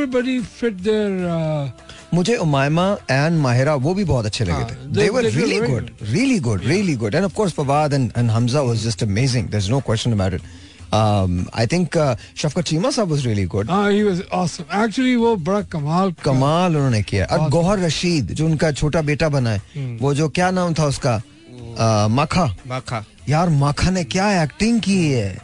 मुझे 2.14 2.36
उमायमा 2.36 2.98
एंड 3.10 3.38
माहिरा 3.38 3.74
वो 3.74 3.94
भी 3.94 4.04
बहुत 4.04 4.26
अच्छे 4.26 4.44
लगे 4.44 4.52
हाँ, 4.52 4.64
थे। 4.64 4.86
They 4.86 5.08
were 5.08 5.24
really 5.24 5.60
good 5.60 5.90
really 6.02 6.40
good 6.40 6.64
really 6.64 6.96
good 6.96 7.14
and 7.14 7.24
of 7.24 7.34
course 7.34 7.52
Fawad 7.52 7.92
and 7.92 8.12
and 8.18 8.30
Hamza 8.30 8.60
was 8.60 8.84
just 8.84 9.02
amazing 9.02 9.48
there 9.48 9.62
is 9.62 9.70
no 9.70 9.80
question 9.80 10.12
about 10.12 10.34
it 10.34 10.42
I 10.94 11.66
think 11.66 12.16
Shafqat 12.36 12.62
Cheema 12.62 12.90
साहब 12.90 13.10
वाज 13.10 13.26
रियली 13.26 13.44
गुड 13.44 13.70
हाँ 13.70 13.92
ही 13.92 14.02
was 14.02 14.22
awesome 14.32 14.84
actually 14.84 15.16
वो 15.16 15.36
बड़ा 15.36 15.60
कमाल 15.62 16.14
कमाल 16.24 16.76
उन्होंने 16.76 17.02
किया। 17.02 17.24
और 17.24 17.38
Awesome. 17.38 17.52
Gauhar 17.52 17.78
Rashid 17.78 18.26
जो 18.26 18.46
उनका 18.46 18.72
छोटा 18.72 19.02
बेटा 19.02 19.28
बना 19.28 19.50
है 19.50 19.62
वो 19.96 20.14
जो 20.14 20.28
क्या 20.28 20.50
नाम 20.50 20.74
था 20.74 20.86
उसका? 20.86 21.20
माखा। 22.10 22.56
माखा। 22.66 23.04
यार 23.28 23.48
माखा 23.48 23.90
ने 23.90 24.04
क्या 24.04 24.42
एक्टिंग 24.42 24.80
की 24.80 25.10
है? 25.10 25.38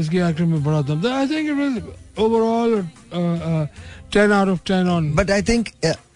उसकी 0.00 0.18
एक्टिंग 0.18 0.48
में 0.48 0.64
बड़ा 0.64 0.82
दम 0.82 1.02
था। 1.04 1.16
I 1.18 1.26
think 1.26 1.48
it 1.48 1.56
was 1.56 1.82
overall 2.18 2.88
10 4.12 4.32
out 4.32 4.48
of 4.48 4.60
10 4.68 4.88
on 4.88 5.12
but 5.12 5.30
I 5.30 5.42
think 5.42 5.68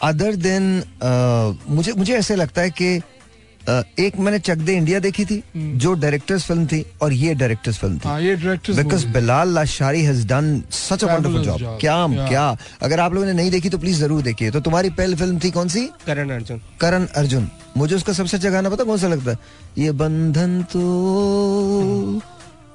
other 0.03 0.37
than 0.37 0.85
मुझे 1.69 1.93
मुझे 1.93 2.15
ऐसे 2.15 2.37
लगता 2.37 2.63
है 2.63 2.71
कि 2.71 2.99
uh, 2.99 3.05
एक 3.69 4.17
मैंने 4.19 4.39
चक 4.39 4.59
दे 4.59 4.73
इंडिया 4.77 4.99
देखी 5.01 5.25
थी 5.25 5.43
जो 5.57 5.93
डायरेक्टर्स 5.95 6.45
फ़िल्म 6.47 6.67
थी 6.67 6.85
और 7.03 7.13
ये 7.13 7.35
डायरेक्टर्स 7.35 7.79
फ़िल्म 7.79 7.99
थी। 7.99 8.25
ये 8.25 8.35
directors 8.37 8.77
because 8.77 9.07
Bilal 9.09 9.55
Lashari 9.55 10.03
has 10.05 10.27
done 10.29 10.63
such 10.71 11.05
a 11.05 11.07
wonderful 11.07 11.43
job 11.43 11.79
क्या 11.81 12.07
क्या? 12.29 12.57
अगर 12.83 13.01
आप 13.01 13.15
लोगों 13.15 13.27
ने 13.27 13.33
नहीं 13.33 13.51
देखी 13.51 13.69
तो 13.69 13.79
प्लीज़ 13.79 13.99
ज़रूर 14.01 14.23
देखिए। 14.23 14.51
तो 14.51 14.61
तुम्हारी 14.61 14.91
पहली 14.91 15.15
फ़िल्म 15.15 15.39
थी 15.45 15.51
कौन 15.51 15.69
सी? 15.69 15.87
करण 16.07 16.31
अर्जुन। 16.31 16.61
करण 16.81 17.07
अर्जुन। 17.17 17.49
मुझे 17.77 17.95
उसका 17.97 18.13
सबसे 18.13 18.37
अच्छा 18.37 18.51
गाना 18.51 18.71
पता 18.71 18.85
कौन 18.85 18.99
सा 18.99 19.09
लगता 19.09 19.31
है? 19.31 19.39
ये 19.79 19.93
बंधन 19.93 20.63
तो 20.73 22.21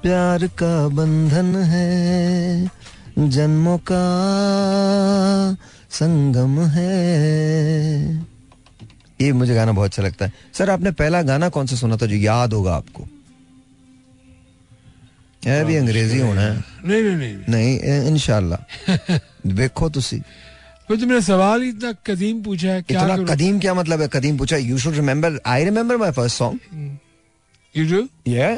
प्यार 0.02 0.46
का 0.58 0.88
बंधन 0.88 1.54
है 1.64 2.70
जन्मों 3.18 3.78
का 3.90 4.04
संगम 5.90 6.60
है। 6.70 8.37
ये 9.21 9.31
मुझे 9.39 9.53
गाना 9.55 9.71
बहुत 9.71 9.89
अच्छा 9.89 10.03
लगता 10.03 10.25
है 10.25 10.33
सर 10.57 10.69
आपने 10.69 10.91
पहला 11.01 11.21
गाना 11.31 11.49
कौन 11.55 11.65
सा 11.67 11.75
सुना 11.75 11.97
था 11.97 12.05
जो 12.05 12.15
याद 12.29 12.53
होगा 12.53 12.75
आपको 12.75 13.07
ਇਹ 15.43 15.63
ਵੀ 15.67 15.75
अंग्रेजी 15.77 16.19
होना 16.19 16.41
है 16.41 16.51
नहीं 16.87 17.01
नहीं 17.03 17.15
नहीं 17.21 17.35
नहीं 17.53 18.07
इनशाला 18.09 18.57
देखो 19.59 19.89
तुसी 19.95 20.19
फिर 20.87 20.97
तुमने 20.99 21.19
सवाल 21.21 21.61
ही 21.61 21.69
इतना 21.69 21.91
कदीम 22.07 22.41
पूछा 22.43 22.69
है 22.69 22.81
क्या 22.81 23.01
इतना 23.01 23.15
करूं? 23.15 23.25
कदीम 23.25 23.59
क्या 23.59 23.73
मतलब 23.73 24.01
है 24.01 24.07
कदीम 24.13 24.37
पूछा 24.37 24.57
you 24.57 24.77
should 24.83 24.95
remember 24.95 25.39
I 25.53 25.63
remember 25.65 25.97
my 25.97 26.11
first 26.19 26.37
song 26.37 26.99
You 27.75 27.83
do? 27.89 27.99
Yeah. 28.29 28.57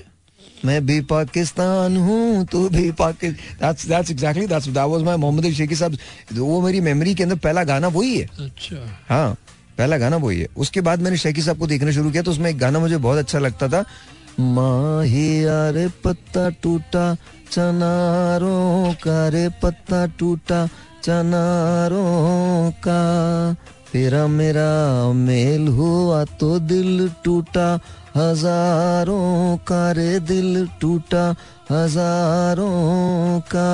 मैं 0.66 0.80
भी 0.86 1.00
पाकिस्तान 1.10 1.98
हूँ 1.98 2.46
तू 2.52 2.68
भी 2.70 2.92
Pakistan 3.02 3.60
that's 3.62 3.88
that's 3.92 4.14
exactly 4.14 4.46
that's 4.54 4.70
that 4.78 4.90
was 4.94 5.04
my 5.10 5.16
Mohammad 5.26 5.46
Ali 5.46 5.56
शेखी 5.56 5.76
साहब 5.76 5.98
वो 6.40 6.62
मेरी 6.62 6.82
मेमोरी 6.88 7.14
के 7.16 7.24
अंदर 7.24 7.36
पहला 7.46 7.64
गाना 7.72 7.88
वही 7.98 8.16
है 8.18 8.26
अच्छा 8.46 8.86
हाँ 9.10 9.30
पहला 9.81 9.99
गाना 9.99 10.17
वही 10.19 10.41
है 10.41 10.49
उसके 10.57 10.81
बाद 10.87 11.03
मैंने 11.03 11.17
शेखी 11.17 11.43
साहब 11.43 11.59
को 11.59 11.67
देखना 11.67 11.91
शुरू 11.93 12.11
किया 12.11 12.23
तो 12.23 12.31
उसमें 12.31 12.49
एक 12.51 12.59
गाना 12.59 12.79
मुझे 12.79 12.97
बहुत 12.99 13.19
अच्छा 13.19 13.39
लगता 13.41 13.69
था, 13.69 13.85
माही 14.41 15.29
पत्ता 16.05 16.49
टूटा, 16.63 17.05
चनारों 17.53 18.93
का, 19.03 19.19
रे 19.29 19.49
पत्ता 19.63 20.05
टूटा, 20.19 20.61
चनारों 21.05 22.71
का, 22.85 23.01
तेरा 23.93 24.27
मेरा 24.29 24.71
मेल 25.17 25.67
हुआ 25.71 26.25
तो 26.41 26.59
दिल 26.61 27.09
टूटा, 27.25 27.69
हज़ारों 28.17 29.57
का, 29.69 29.81
रे 29.93 30.21
दिल 30.23 30.67
टूटा, 30.81 31.25
हज़ारों 31.71 33.41
का। 33.51 33.69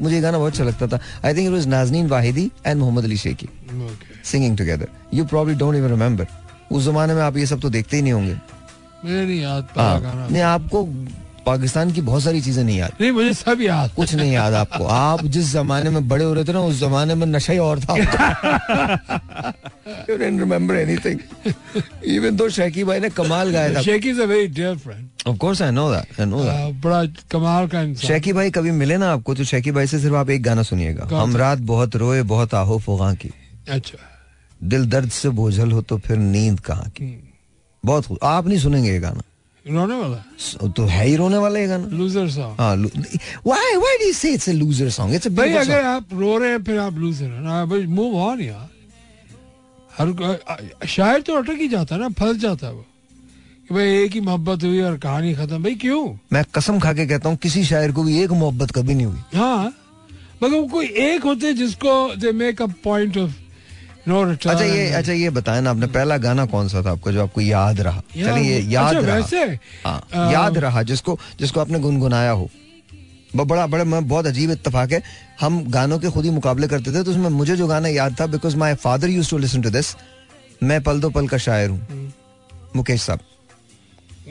मुझे 0.00 0.20
गाना 0.20 0.38
बहुत 0.38 0.52
अच्छा 0.52 0.64
लगता 0.64 0.86
था। 0.86 1.00
I 1.24 1.34
think 1.34 1.46
it 1.46 1.52
was 1.52 1.66
Nazneen 1.68 2.06
Wahidi 2.08 2.50
and 2.66 2.78
Mohammad 2.80 3.04
Ali 3.04 3.16
Shaikhi 3.18 3.48
Okay. 3.72 4.11
Singing 4.24 4.56
together 4.58 4.88
you 5.14 5.24
probably 5.24 5.54
don't 5.54 5.76
even 5.76 5.90
remember 5.90 6.26
उस 6.72 6.84
जमाने 6.84 7.14
में 7.14 7.22
आप 7.22 7.36
ये 7.36 7.46
सब 7.46 7.60
तो 7.60 7.70
देखते 7.70 7.96
ही 7.96 8.02
नहीं 8.02 8.12
होंगे। 8.12 8.34
मुझे 9.04 9.24
नहीं 9.24 9.40
याद 9.40 9.68
पड़ा 9.74 9.84
हाँ। 9.84 10.28
नहीं 10.30 10.42
आपको 10.44 10.84
पाकिस्तान 11.46 11.90
की 11.92 12.00
बहुत 12.00 12.22
सारी 12.22 12.40
चीज़ें 12.40 12.62
नहीं 12.64 12.76
याद। 12.78 12.92
नहीं 13.00 13.10
मुझे 13.12 13.32
सब 13.34 13.60
याद। 13.60 13.90
कुछ 13.94 14.14
नहीं 14.14 14.32
याद 14.32 14.54
आपको। 14.54 14.84
आप 14.86 15.24
जिस 15.26 15.52
जमाने 15.52 15.90
में 15.90 16.08
बड़े 16.08 16.24
हो 16.24 16.34
रहे 16.34 16.44
थे 16.44 16.52
ना 16.52 16.60
उस 16.62 16.78
जमाने 16.80 17.14
में 17.14 17.26
नशा 17.26 17.52
ही 17.52 17.58
और 17.58 17.80
था 17.80 17.96
you 20.10 20.16
don't 20.16 20.40
remember 20.40 20.74
anything 20.74 21.52
even 22.06 22.36
though 22.36 22.48
Shaikhi 22.48 22.84
भाई 22.84 23.00
ने 23.00 23.10
कमाल 23.10 23.50
गाया 23.50 23.74
था। 23.74 23.82
Shaikh 23.82 24.06
is 24.06 24.20
a 24.20 24.24
very 24.24 24.46
dear 24.48 24.76
friend 24.76 25.08
of 25.26 25.36
course 25.36 25.62
I 25.62 25.70
know 25.70 25.90
that 25.92 26.20
I 26.20 26.26
know 26.26 26.44
that 26.44 26.80
बड़ा 26.84 27.04
कमाल 27.32 27.68
का 27.68 27.80
इंसान। 27.80 28.08
शैकी 28.08 28.32
भाई 28.32 28.50
कभी 28.50 28.70
मिले 28.70 28.96
ना 28.96 29.10
आपको 29.12 29.34
तो 29.34 29.44
शैकी 29.44 29.70
भाई 29.72 29.86
से 29.86 29.98
सिर्फ़ 29.98 30.16
आप 30.16 30.30
एक 30.30 30.42
गाना 30.42 30.62
सुनिएगा। 30.62 31.08
हम 31.12 31.36
रात 31.36 31.58
बहुत 31.74 31.96
रोए 31.96 32.22
बहुत 32.30 32.54
आहो 32.54 32.78
फुगा 32.78 33.12
की। 33.14 33.32
अच्छा। 33.68 33.98
दिल 34.62 34.84
दर्द 34.86 35.10
से 35.10 35.28
बोझल 35.36 35.70
हो 35.72 35.82
तो 35.82 35.98
फिर 35.98 36.16
नींद 36.16 36.60
कहाँ 36.60 36.88
की? 36.90 37.12
बहुत 37.84 38.18
आप 38.22 38.46
नहीं 38.46 38.58
सुनेंगे 38.58 38.90
ये 38.90 38.98
गाना? 39.00 39.22
रोने 39.64 39.94
वाला? 39.94 40.68
तो 40.68 40.84
है 40.84 41.06
ही 41.06 41.16
रोने 41.16 41.36
वाला 41.38 41.58
ये 41.58 41.66
गाना। 41.66 41.86
लूजर 41.96 42.28
सॉन्ग 42.30 42.60
हाँ 42.60 42.74
why 42.76 43.76
why 43.76 43.96
do 43.98 44.06
you 44.06 44.12
say 44.12 44.32
it's 44.34 44.48
a 44.48 44.52
loser 44.52 44.88
song 44.90 45.14
it's 45.14 45.26
a 45.26 45.30
भाई 45.30 45.52
अगर 45.54 45.84
आप 45.84 46.14
रो 46.14 46.36
रहे 46.38 46.50
हैं 46.50 46.62
फिर 46.64 46.78
आप 46.78 46.98
लूजर 46.98 47.24
हैं। 47.24 47.40
ना 47.40 47.64
भाई 47.66 47.86
मूव 47.88 48.16
ऑन 48.22 48.40
यार। 48.40 48.68
हर 49.98 50.86
शायर 50.88 51.20
तो 51.20 51.34
अटक 51.34 51.60
ही 51.60 51.68
जाता 51.68 51.94
है 51.94 52.00
ना 52.00 52.08
फंस 52.18 52.36
जाता 52.36 52.66
है 52.66 52.72
वो। 52.72 52.84
कि 53.68 53.74
भाई 53.74 54.02
एक 54.04 54.12
ही 54.12 54.20
मोहब्बत 54.20 54.64
हुई 54.64 54.80
और 54.80 54.96
कहानी 54.98 55.34
खत्म। 55.34 55.62
भाई 55.62 55.74
क्यों? 55.74 56.02
मैं 56.32 56.44
कसम 56.54 56.78
खा 56.80 56.92
के 56.92 57.06
कहता 57.06 57.28
हूँ 57.28 57.36
किसी 57.42 57.64
शायर 57.64 57.92
को 57.92 58.02
भी 58.04 58.22
एक 58.22 58.30
मोहब्बत 58.32 58.70
कभी 58.70 58.94
नहीं 58.94 59.06
हुई। 59.06 59.38
हाँ 59.38 59.72
मगर 60.42 60.56
वो 60.56 60.66
कोई 60.68 60.86
एक 60.86 61.24
होते 61.24 61.52
जिसको 61.54 61.92
they 62.16 62.32
make 62.32 62.62
a 62.62 62.66
point 62.84 63.18
of 63.18 63.30
no 64.08 64.22
return 64.24 64.52
अच्छा 64.52 64.64
ये 64.64 64.88
अच्छा 64.92 65.12
ये 65.12 65.30
बताया 65.30 65.60
ना 65.60 65.70
आपने 65.70 65.86
पहला 65.94 66.16
गाना 66.18 66.44
कौन 66.52 66.68
सा 66.68 66.82
था 66.84 66.90
आपका 66.90 67.10
जो 67.12 67.22
आपको 67.22 67.40
याद 67.40 67.80
रहा? 67.80 68.02
चलिए 68.14 68.52
ये 68.52 68.60
याद 68.72 68.96
अच्छा, 68.96 69.06
रहा। 69.06 69.16
वैसे 69.16 69.42
हाँ, 69.84 70.32
याद 70.32 70.58
रहा 70.58 70.82
जिसको 70.82 71.18
जिसको 71.38 71.60
आपने 71.60 71.78
गुनगुनाया 71.80 72.30
हो। 72.30 72.48
बड़ा 73.36 73.66
बड़ा 73.66 73.84
मैं 73.84 74.06
बहुत 74.08 74.26
अजीब 74.26 74.50
इतफाक 74.50 74.92
है। 74.92 75.02
हम 75.40 75.62
गानों 75.70 75.98
के 75.98 76.10
खुद 76.10 76.24
ही 76.24 76.30
मुकाबले 76.30 76.68
करते 76.68 76.92
थे 76.94 77.02
तो 77.02 77.10
उसमें 77.10 77.28
मुझे 77.30 77.56
जो 77.56 77.66
गाना 77.66 77.88
याद 77.88 78.16
था 78.20 78.26
because 78.34 78.56
my 78.56 78.74
father 78.82 79.10
use 79.10 79.30
to 79.30 79.38
listen 79.38 79.62
to 79.62 79.70
this 79.70 79.94
मैं 80.62 80.82
पल 80.82 81.00
दो 81.00 81.10
पल 81.10 81.28
का 81.28 81.38
शायर 81.38 81.70
हूँ। 81.70 82.12
मुकेश 82.76 83.02
साहब। 83.02 83.20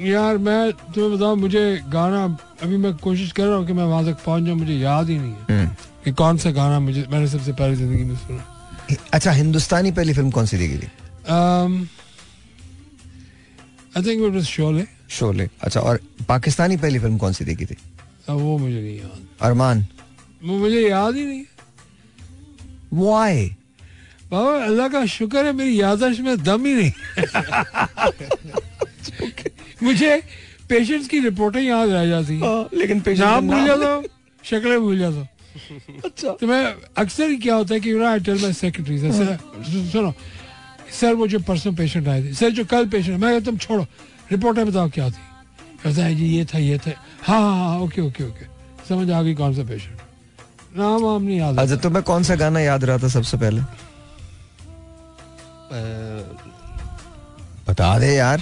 यार 0.05 0.37
मैं 0.37 0.71
तुम्हें 0.73 1.17
बताऊँ 1.17 1.37
मुझे 1.37 1.63
गाना 1.93 2.23
अभी 2.63 2.77
मैं 2.77 2.93
कोशिश 2.97 3.31
कर 3.31 3.45
रहा 3.45 3.55
हूँ 3.57 3.65
कि 3.67 3.73
मैं 3.73 3.83
वहाँ 3.83 4.05
तक 4.05 4.23
पहुँच 4.25 4.43
जाऊँ 4.43 4.57
मुझे 4.57 4.73
याद 4.73 5.09
ही 5.09 5.17
नहीं 5.17 5.31
है 5.31 5.59
हम्म। 5.59 5.75
कि 6.05 6.11
कौन 6.21 6.37
सा 6.37 6.51
गाना 6.51 6.79
मुझे 6.79 7.05
मैंने 7.11 7.27
सबसे 7.27 7.53
पहले 7.53 7.75
ज़िंदगी 7.75 8.03
में 8.03 8.15
सुना। 8.17 8.45
अच्छा 9.13 9.31
हिंदुस्तानी 9.31 9.91
पहली 9.91 10.13
फ़िल्म 10.13 10.29
कौन 10.31 10.45
सी 10.45 10.57
देखी 10.57 10.77
थी? 10.77 10.87
I 13.97 14.03
think 14.03 14.23
it 14.25 14.33
was 14.33 14.45
Sholay 14.45 14.83
Sholay 15.17 15.47
अच्छा 15.61 15.79
और 15.79 15.99
पाकिस्तानी 16.27 16.77
पहली 16.77 16.99
फ़िल्म 16.99 17.17
कौन 17.17 17.33
सी 17.33 17.45
देखी 17.45 17.65
थी? 17.65 17.75
अब 18.29 18.37
वो 18.39 18.57
मुझे 18.57 18.81
नहीं 18.81 18.97
याद। 18.97 19.27
अरमान। 19.47 19.85
वो 20.43 20.57
मुझे 20.57 20.81
याद 20.89 21.15
ही 21.15 21.25
नहीं 21.25 21.43
वाई 22.93 23.47
बाबा 24.31 24.51
अल्लाह 24.65 24.87
का 24.89 25.05
शुक्र 25.05 25.45
है 25.45 25.51
मेरी 25.53 25.79
याददाश्त 25.81 26.19
में 26.21 26.37
दम 26.43 26.65
ही 26.65 26.73
नहीं 26.75 26.91
मुझे 29.83 30.21
पेशेंट्स 30.69 31.07
की 31.07 31.19
रिपोर्टें 31.19 31.61
याद 31.61 31.89
रह 31.89 32.05
जाती 32.09 32.33
हैं। 32.39 32.77
लेकिन 32.79 33.03
नाम 33.19 33.47
भूल 33.47 33.65
जाता 33.67 33.89
हूँ 33.93 34.03
शक्लें 34.43 34.79
भूल 34.79 34.97
जाता 34.99 35.17
हूँ। 35.17 35.27
अच्छा। 36.05 36.31
तो 36.41 36.47
मैं 36.47 36.63
अक्सर 36.97 37.29
ही 37.29 37.37
क्या 37.37 37.55
होता 37.55 37.73
है 37.73 37.79
कि 37.79 37.93
I 38.03 38.19
tell 38.27 38.41
my 38.41 38.53
secretary 38.53 38.97
sir 38.99 39.37
सुनो 39.91 40.13
सर 40.99 41.13
वो 41.15 41.27
जो 41.27 41.39
परसों 41.47 41.73
पेशेंट 41.75 42.07
आए 42.07 42.23
थे 42.23 42.33
सर 42.33 42.49
जो 42.59 42.65
कल 42.71 42.87
पेशेंट 42.89 43.19
मैं 43.21 43.43
तुम 43.43 43.57
छोड़ो 43.57 43.85
रिपोर्टें 44.31 44.65
बताओ 44.67 44.89
क्या 44.89 45.09
थी। 45.09 45.21
कहता 45.83 46.03
है 46.05 46.15
जी 46.15 46.25
ये 46.27 46.45
था 46.45 46.57
ये 46.57 46.77
था। 46.77 46.91
हाँ 47.23 47.39
हाँ 47.41 47.55
हाँ 47.57 47.79
ओके 47.81 48.01
ओके 48.01 48.23
ओके। 48.23 48.45
समझ 48.89 49.09
आ 49.11 49.21
गई 49.21 49.33
कौन 49.35 49.55
सा 49.55 49.63
पेशेंट 49.69 50.77
नाम 50.77 51.01
वाम 51.03 51.21
नहीं 51.23 51.37
याद 51.37 51.59
अच्छा 51.59 51.75
तुम्हें 51.83 52.03
कौन 52.03 52.23
सा 52.23 52.35
गाना 52.41 52.59
याद 52.59 52.83
रहा 52.85 52.97
था 52.97 53.07
सबसे 53.15 53.37
पहले? 53.37 53.61
बता 57.67 57.97
दे 57.99 58.13
यार। 58.15 58.39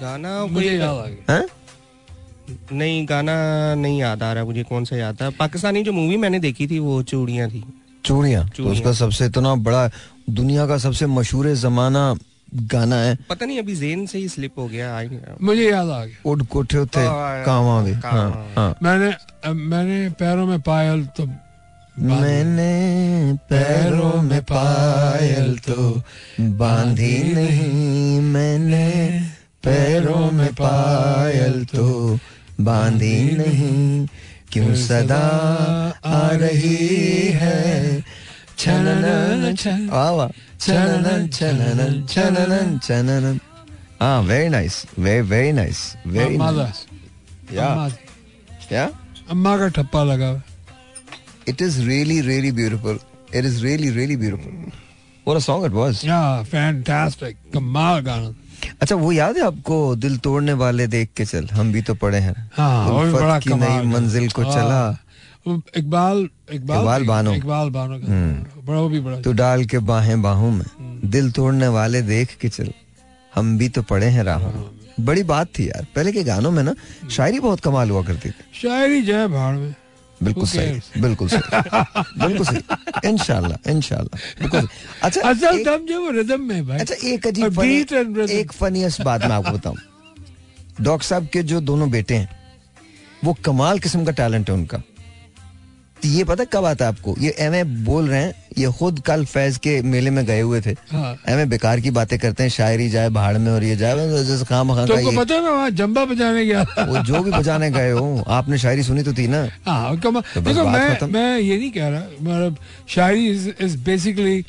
गाना 0.00 0.30
मुझे 0.46 0.70
याद 0.70 0.88
आ 0.88 1.06
गया। 1.06 1.34
हैं? 1.34 1.46
नहीं 2.72 3.04
गाना 3.08 3.34
नहीं 3.74 3.98
याद 4.00 4.22
आ 4.22 4.32
रहा 4.32 4.44
मुझे 4.44 4.62
कौन 4.62 4.84
सा 4.84 4.96
याद 4.96 5.16
था। 5.20 5.30
पाकिस्तानी 5.38 5.82
जो 5.82 5.92
मूवी 5.92 6.16
मैंने 6.16 6.38
देखी 6.40 6.66
थी 6.66 6.78
वो 6.78 7.02
चूड़ियाँ 7.02 7.48
थी। 7.50 7.62
चूड़ियाँ? 8.04 8.48
तो 8.56 8.64
उसका 8.64 8.92
सबसे 8.92 9.26
इतना 9.26 9.54
बड़ा 9.60 9.90
दुनिया 10.30 10.66
का 10.66 10.78
सबसे 10.78 11.06
मशहूर 11.08 11.52
जमाना 11.56 12.14
गाना 12.54 12.96
है। 12.96 13.16
पता 13.28 13.46
नहीं 13.46 13.58
अभी 13.58 13.74
जेन 13.76 14.06
से 14.06 14.18
ही 14.18 14.28
स्लिप 14.28 14.58
हो 14.58 14.66
गया 14.68 14.94
आ 14.96 15.02
नहीं 15.02 15.18
रहा 15.18 15.36
मुझे 15.42 15.70
याद 15.70 15.88
आ 15.88 16.04
गया। 16.04 16.30
उड़ 16.30 16.42
कोठे 16.42 16.78
हाँ, 16.78 17.44
काम 17.44 17.68
आ 17.68 17.82
गए 17.84 17.92
हाँ 18.04 18.52
हाँ। 18.56 18.74
मैंने 18.82 19.12
मैंने 19.52 20.08
पैरों 20.18 20.46
में 20.46 20.60
पायल 20.60 21.04
तो 21.16 21.26
मैंने 21.98 23.38
पैरों 23.50 24.22
में 24.22 24.40
पायल 24.42 25.56
तो 25.58 25.76
बांधी 26.40 27.16
नहीं। 27.34 28.20
मैंने 28.20 28.88
पैरों 29.64 30.30
में 30.32 30.52
पायल 30.54 31.64
तो 31.64 31.86
बांधी 32.64 33.36
नहीं 33.36 34.06
क्यों 34.52 34.74
सदा 34.74 35.20
आ 36.04 36.30
रही 36.30 36.76
है? 37.32 38.04
वाह 39.88 40.28
छननन 40.60 41.28
छननन 41.28 42.06
छननन 42.06 42.78
छननन। 42.78 43.40
हाँ 44.00 44.22
very 44.22 44.48
nice 44.48 44.86
very 44.98 45.20
very 45.20 45.52
nice 45.52 45.96
very 46.06 46.38
nice 46.38 46.86
yeah. 47.52 47.66
अम्मा 47.66 47.90
या। 48.72 48.90
अम्मा 49.30 49.58
का 49.58 49.68
ठप्पा 49.68 50.04
लगा। 50.04 50.42
It 51.48 51.56
is 51.56 51.78
really, 51.78 52.18
really 52.22 52.52
beautiful. 52.58 52.98
It 53.36 53.48
is 53.50 53.56
really, 53.64 53.90
really 53.96 54.16
beautiful. 54.22 54.72
What 55.28 55.40
a 55.40 55.44
song 55.48 55.70
it 55.70 55.74
was. 55.76 56.04
Yeah 56.04 56.42
fantastic 56.42 57.36
कमाल 57.54 58.00
गाना। 58.00 58.34
अच्छा 58.82 58.96
वो 58.96 59.12
याद 59.12 59.36
है 59.36 59.44
आपको 59.46 59.96
दिल 59.96 60.16
तोड़ने 60.18 60.52
वाले 60.52 60.86
देख 60.86 61.10
के 61.16 61.24
चल? 61.24 61.48
हम 61.52 61.72
भी 61.72 61.82
तो 61.82 61.94
पड़े 61.94 62.18
हैं। 62.18 62.50
हाँ 62.54 63.12
बड़ा 63.12 63.38
की 63.40 63.54
नई 63.54 63.82
मंजिल 63.86 64.30
को 64.30 64.42
हाँ। 64.42 64.54
चला। 64.54 64.98
इकबाल 65.76 66.18
इकबाल 66.52 66.78
इकबाल 66.78 67.04
बानो। 67.04 67.32
इकबाल 67.34 67.70
बानो 67.70 67.98
बड़ा 67.98 68.80
वो 68.80 68.88
भी 68.88 69.00
बड़ा 69.00 69.20
तू 69.20 69.32
डाल 69.32 69.64
के 69.64 69.78
बाहें 69.78 70.20
बाहों 70.22 70.50
में। 70.50 70.64
दिल 71.04 71.30
तोड़ने 71.30 71.68
वाले 71.68 72.02
देख 72.02 72.36
के 72.40 72.48
चल। 72.48 72.72
हम 73.34 73.56
भी 73.58 73.68
तो 73.68 73.82
पड़े 73.82 74.06
हैं 74.06 74.24
राहों 74.24 74.52
में। 74.52 74.64
बड़ी 75.00 75.22
बात 75.22 75.48
थी 75.58 75.68
यार। 75.68 75.86
पहले 75.94 76.12
के 76.12 76.22
गानों 76.24 76.50
में 76.50 76.62
ना 76.62 76.74
शायरी 77.10 77.40
बहुत 77.40 77.60
कमाल 77.60 77.90
हुआ 77.90 78.02
करती 78.02 78.30
थी। 78.30 78.60
शायरी 78.62 79.02
जय 79.02 79.26
भाड़ 79.28 79.54
में। 79.56 79.74
बिल्कुल 80.22 80.46
सही 80.46 81.00
बिल्कुल 81.00 81.28
सही। 81.28 81.40
बिल्कुल 82.20 82.46
सही। 82.46 83.08
इनशाला 83.08 83.56
इंशाल्लाह। 83.70 84.18
बिल्कुल 84.40 84.68
अच्छा 85.02 85.20
असल 85.30 85.62
दम 85.64 85.86
जो 85.86 86.00
वो 86.00 86.10
रिदम 86.10 86.40
में 86.42 86.66
भाई। 86.66 86.78
अच्छा 86.78 86.94
एक 87.08 87.26
अजीब. 87.26 87.60
एक 88.30 88.52
फनीस्ट 88.52 89.02
बात 89.02 89.24
मैं 89.24 89.36
आपको 89.36 89.52
बताऊँ। 89.52 89.76
डॉक्टर 90.80 91.06
साहब 91.06 91.26
के 91.32 91.42
जो 91.42 91.60
दोनों 91.60 91.90
बेटे 91.90 92.14
हैं 92.14 92.28
वो 93.24 93.32
कमाल 93.44 93.78
किस्म 93.78 94.04
का 94.04 94.12
टैलेंट 94.12 94.48
है 94.50 94.54
उनका। 94.54 94.82
तो 96.02 96.08
ये 96.08 96.24
पता 96.24 96.44
कब 96.52 96.64
आता 96.64 96.84
है 96.84 96.90
आपको? 96.90 97.14
ये 97.20 97.34
एमए 97.38 97.62
बोल 97.84 98.08
रहे 98.08 98.20
हैं 98.20 98.34
ये 98.58 98.70
खुद 98.78 99.00
कल 99.06 99.24
फैज 99.24 99.56
के 99.64 99.80
मेले 99.82 100.10
में 100.10 100.24
गए 100.26 100.40
हुए 100.40 100.60
थे। 100.60 100.70
हाँ। 100.92 101.12
एम 101.28 101.48
बेकार 101.50 101.80
की 101.80 101.90
बातें 101.90 102.18
करते 102.18 102.42
हैं 102.42 102.50
शायरी 102.50 102.88
जाए 102.90 103.08
भाड़ 103.10 103.36
में 103.38 103.50
और 103.52 103.64
ये 103.64 103.76
जाए 103.76 104.08
जैसे 104.08 104.44
खाम 104.44 104.74
खां 104.74 104.86
का 104.86 104.94
पता 105.20 105.34
है 105.34 105.40
मैं 105.40 105.50
वहाँ 105.50 106.06
बजाने 106.06 106.44
गया 106.44 106.62
वो 106.88 107.02
जो 107.04 107.22
भी 107.22 107.30
बजाने 107.30 107.70
गए 107.70 107.90
हो 107.90 108.24
आपने 108.28 108.58
शायरी 108.58 108.82
सुनी 108.82 109.02
तो 109.02 109.12
थी 109.12 109.26
ना? 109.28 109.46
हाँ 109.66 109.96
कमा 110.00 110.20
तो 110.34 110.40
देखो 110.40 110.64
मैं 110.66 111.12
मैं 111.12 111.38
ये 111.38 111.56
नहीं 111.56 111.70
कह 111.70 111.88
रहा 111.88 112.02
मतलब 112.20 112.56
शायरी 112.88 113.28
इज़ 113.60 113.76
बेसिकली 113.84 114.40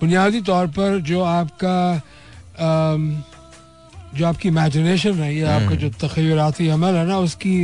बुनियादी 0.00 0.40
तौर 0.42 0.66
पर 0.76 1.00
जो 1.02 1.22
आपका 1.22 1.76
जो 4.16 4.26
आपकी 4.26 4.48
इमेजिनेशन 4.48 5.14
है 5.22 5.34
या 5.36 5.54
आपका 5.54 5.74
जो 5.76 5.88
तखयराती 6.00 6.68
अमल 6.68 6.94
है 6.94 7.06
ना 7.06 7.18
उसकी 7.20 7.56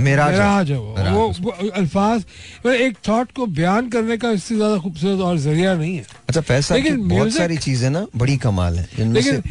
मिराज 0.00 0.70
है 0.70 0.78
वो 0.78 1.28
वो, 1.38 1.50
अल्फाज 1.50 2.20
मतलब 2.20 2.72
एक 2.72 2.96
थॉट 3.08 3.32
को 3.32 3.46
बयान 3.48 3.88
करने 3.90 4.16
का 4.16 4.30
इससे 4.32 4.54
ज़्यादा 4.56 4.76
खूबसूरत 4.78 5.20
और 5.20 5.38
ज़रिया 5.38 5.74
नहीं 5.74 5.96
है। 5.96 6.04
अच्छा 6.28 6.40
की 6.40 6.74
लेकिन 6.74 7.08
बहुत 7.08 7.32
सारी 7.32 7.56
चीज़ें 7.58 7.88
ना 7.90 8.06
बड़ी 8.16 8.36
कमाल 8.38 8.78
है 8.78 8.88
लेकिन 9.12 9.42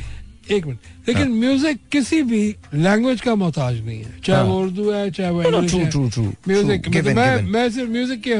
एक 0.51 0.65
मिनट। 0.65 0.79
लेकिन 1.07 1.31
म्यूज़िक 1.33 1.79
किसी 1.91 2.21
भी 2.23 2.43
लैंग्वेज 2.73 3.21
का 3.21 3.33
मोहताज 3.35 3.79
नहीं 3.85 3.97
है। 3.99 4.19
चाहे 4.25 4.43
वो 4.43 4.59
उर्दू 4.59 4.91
है 4.91 5.09
चाहे 5.11 5.29
वो 5.29 5.43
इंग्लिश 5.43 5.73
है. 5.73 6.27
म्यूज़िक 6.47 6.87
मैं 7.07 7.41
मैं 7.43 7.69
सिर्फ़ 7.69 7.89
म्यूज़िक 7.91 8.21
के 8.21 8.33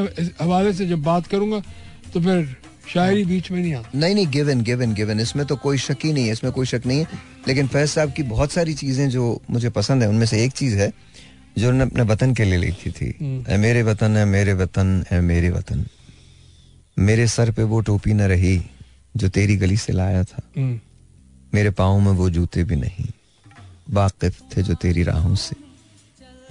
हवाले 0.43 0.73
से 0.73 0.85
जब 0.87 1.03
बात 1.03 1.27
करूँगा 1.27 1.59
तो 2.13 2.21
फिर 2.21 2.55
शायरी 2.93 3.23
बीच 3.25 3.49
में 3.51 3.61
नहीं 3.61 3.73
आती। 3.73 3.97
नहीं 3.99 4.15
नहीं 4.15 4.27
गिवन 4.31 4.61
गिवन 4.63 4.93
गिवन 4.93 5.19
इसमें 5.19 5.45
तो 5.45 5.55
कोई 5.57 5.77
शक 5.77 6.05
ही 6.05 6.13
नहीं 6.13 6.25
है 6.25 6.31
इसमें 6.31 6.51
कोई 6.53 6.65
शक 6.65 6.85
नहीं 6.85 6.99
है। 6.99 7.07
लेकिन 7.47 7.67
फैज 7.67 7.89
साहब 7.89 8.13
की 8.13 8.23
बहुत 8.25 8.51
सारी 8.51 8.73
चीज़ें 8.75 9.09
जो 9.09 9.41
मुझे 9.51 9.69
पसंद 9.71 10.03
है 10.03 10.09
उनमें 10.09 10.25
से 10.25 10.43
एक 10.43 10.51
चीज़ 10.53 10.77
है 10.77 10.91
जो 11.57 11.69
उन्होंने 11.69 11.91
अपने 11.91 12.03
वतन 12.13 12.33
के 12.33 12.43
लिए 12.43 12.57
लिखी 12.59 12.91
थी 12.91 13.09
ए 13.49 13.57
मेरे 13.57 13.83
वतन 13.83 14.17
है 14.17 14.25
मेरे 14.25 14.53
वतन 14.53 15.05
है 15.11 15.21
मेरे 15.21 15.49
वतन 15.49 15.85
मेरे 16.97 17.27
सर 17.27 17.51
पे 17.51 17.63
वो 17.63 17.79
टोपी 17.81 18.13
न 18.13 18.21
रही 18.31 18.57
जो 19.15 19.29
तेरी 19.29 19.55
गली 19.57 19.77
से 19.77 19.93
लाया 19.93 20.23
था। 20.23 20.41
हम्म, 20.57 20.79
मेरे 21.53 21.69
पाँव 21.71 21.99
में 21.99 22.11
वो 22.11 22.29
जूते 22.29 22.63
भी 22.63 22.75
नहीं 22.75 23.05
वाकिफ 23.93 24.41
थे 24.51 24.63
जो 24.63 24.73
तेरी 24.75 25.03
राहों 25.03 25.35
से। 25.35 25.55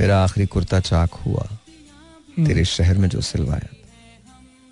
मेरा 0.01 0.23
आखिरी 0.25 0.47
कुर्ता 0.47 0.81
चाक 0.81 1.15
हुआ 1.27 1.47
तेरे 2.37 2.65
शहर 2.65 2.99
में 2.99 3.09
जो 3.09 3.21
सिलवाया 3.21 3.69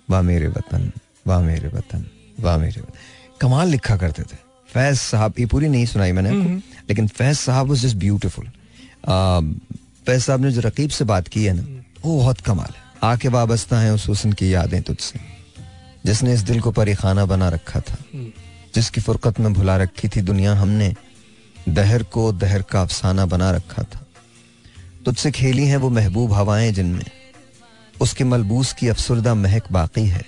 वाह 0.09 0.21
मेरे 0.21 0.47
वतन 0.47 0.91
वाह 1.27 1.41
मेरे 1.41 1.67
वतन 1.67 2.05
वाह 2.39 2.57
मेरे 2.57 2.81
वतन। 2.81 2.93
कमाल 3.41 3.69
लिखा 3.69 3.97
करते 3.97 4.23
थे। 4.23 4.37
फैज 4.69 4.97
साहब 4.99 5.33
ये 5.39 5.45
पूरी 5.45 5.67
नहीं 5.69 5.85
सुनाई 5.85 6.11
मैंने 6.11 6.29
आपको 6.29 6.55
लेकिन 6.89 7.07
फैज 7.07 7.35
साहब 7.37 7.67
वाज 7.67 7.81
जस्ट 7.81 7.97
ब्यूटीफुल 7.97 8.47
फैज 10.05 10.21
साहब 10.23 10.41
ने 10.41 10.51
जो 10.51 10.61
रकीब 10.61 10.89
से 10.89 11.05
बात 11.05 11.27
की 11.27 11.43
है 11.45 11.53
ना, 11.53 11.63
वो 12.05 12.17
बहुत 12.17 12.41
कमाल 12.41 12.67
है। 12.67 12.83
आके 13.03 13.27
वाबस्ता 13.27 13.79
है 13.79 13.93
उस 13.93 14.07
हुस्न 14.07 14.31
की 14.33 14.53
यादें 14.53 14.81
तुझसे, 14.81 15.19
जिसने 16.05 16.33
इस 16.33 16.41
दिल 16.41 16.59
को 16.61 16.71
परिखाना 16.71 17.25
बना 17.25 17.49
रखा 17.49 17.79
था, 17.79 17.97
जिसकी 18.75 19.01
फुरकत 19.01 19.39
में 19.39 19.53
भुला 19.53 19.77
रखी 19.77 20.07
थी 20.07 20.21
दुनिया 20.21 20.53
हमने, 20.53 20.93
दहर 21.69 22.03
को 22.03 22.31
दहर 22.31 22.61
का 22.61 22.81
अफसाना 22.81 23.25
बना 23.25 23.51
रखा 23.51 23.83
था। 23.83 24.05
तुझसे 25.05 25.31
खेली 25.31 25.65
हैं 25.65 25.77
वो 25.77 25.89
महबूब 25.89 26.33
हवाएँ 26.33 26.71
जिनमें, 26.71 27.05
उसके 28.01 28.23
मलबूस 28.23 28.73
की 28.73 28.87
अफसरदा 28.87 29.33
महक 29.35 29.71
बाकी 29.71 30.05
है। 30.07 30.23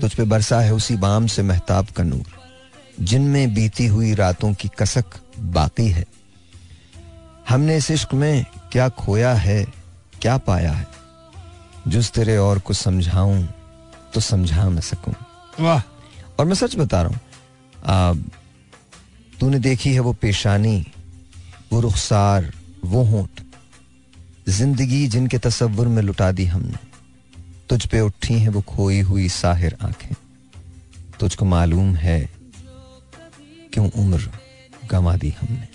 तुझ 0.00 0.14
पे 0.14 0.24
बरसा 0.24 0.60
है 0.60 0.74
उसी 0.74 0.96
बाम 0.96 1.26
से 1.26 1.42
महताब 1.42 1.86
का 1.86 2.02
नूर, 2.02 2.26
जिनमें 3.00 3.54
बीती 3.54 3.86
हुई 3.86 4.14
रातों 4.14 4.52
की 4.54 4.68
कसक 4.78 5.04
बाकी 5.38 5.88
है। 5.88 6.04
हमने 7.48 7.76
इस 7.76 7.90
इश्क 7.90 8.14
में 8.14 8.44
क्या 8.72 8.88
खोया 8.96 9.32
है 9.36 9.64
क्या 10.22 10.36
पाया 10.40 10.72
है? 10.72 10.86
जुस 11.88 12.10
तेरे 12.10 12.36
और 12.36 12.58
को 12.58 12.74
समझाऊं 12.74 13.42
तो 14.14 14.20
समझा 14.20 14.68
न 14.68 14.80
सकूँ। 14.80 15.14
वाह। 15.60 15.82
और 16.38 16.46
मैं 16.46 16.54
सच 16.54 16.76
बता 16.76 17.02
रहा 17.02 17.10
हूँ 17.10 18.24
तूने 19.40 19.58
देखी 19.58 19.92
है 19.94 20.00
वो 20.00 20.12
पेशानी 20.12 20.86
वो 21.72 21.80
रुखसार 21.80 22.52
वो 22.84 23.02
होंठ। 23.04 23.40
ज़िंदगी 24.48 25.06
जिनके 25.08 25.38
तस्वुर 25.38 25.88
में 25.88 26.02
लुटा 26.02 26.30
दी 26.32 26.44
हमने 26.46 26.78
तुझ 27.68 27.84
पे 27.86 28.00
उठी 28.00 28.38
है 28.38 28.48
वो 28.48 28.60
खोई 28.68 29.00
हुई 29.00 29.28
साहिर 29.30 29.76
आँखें। 29.82 30.14
तुझको 31.20 31.44
मालूम 31.44 31.94
है 31.96 32.20
क्यों 33.72 33.90
उम्र 33.92 34.30
गंवा 34.90 35.16
दी 35.16 35.30
हमने। 35.30 35.68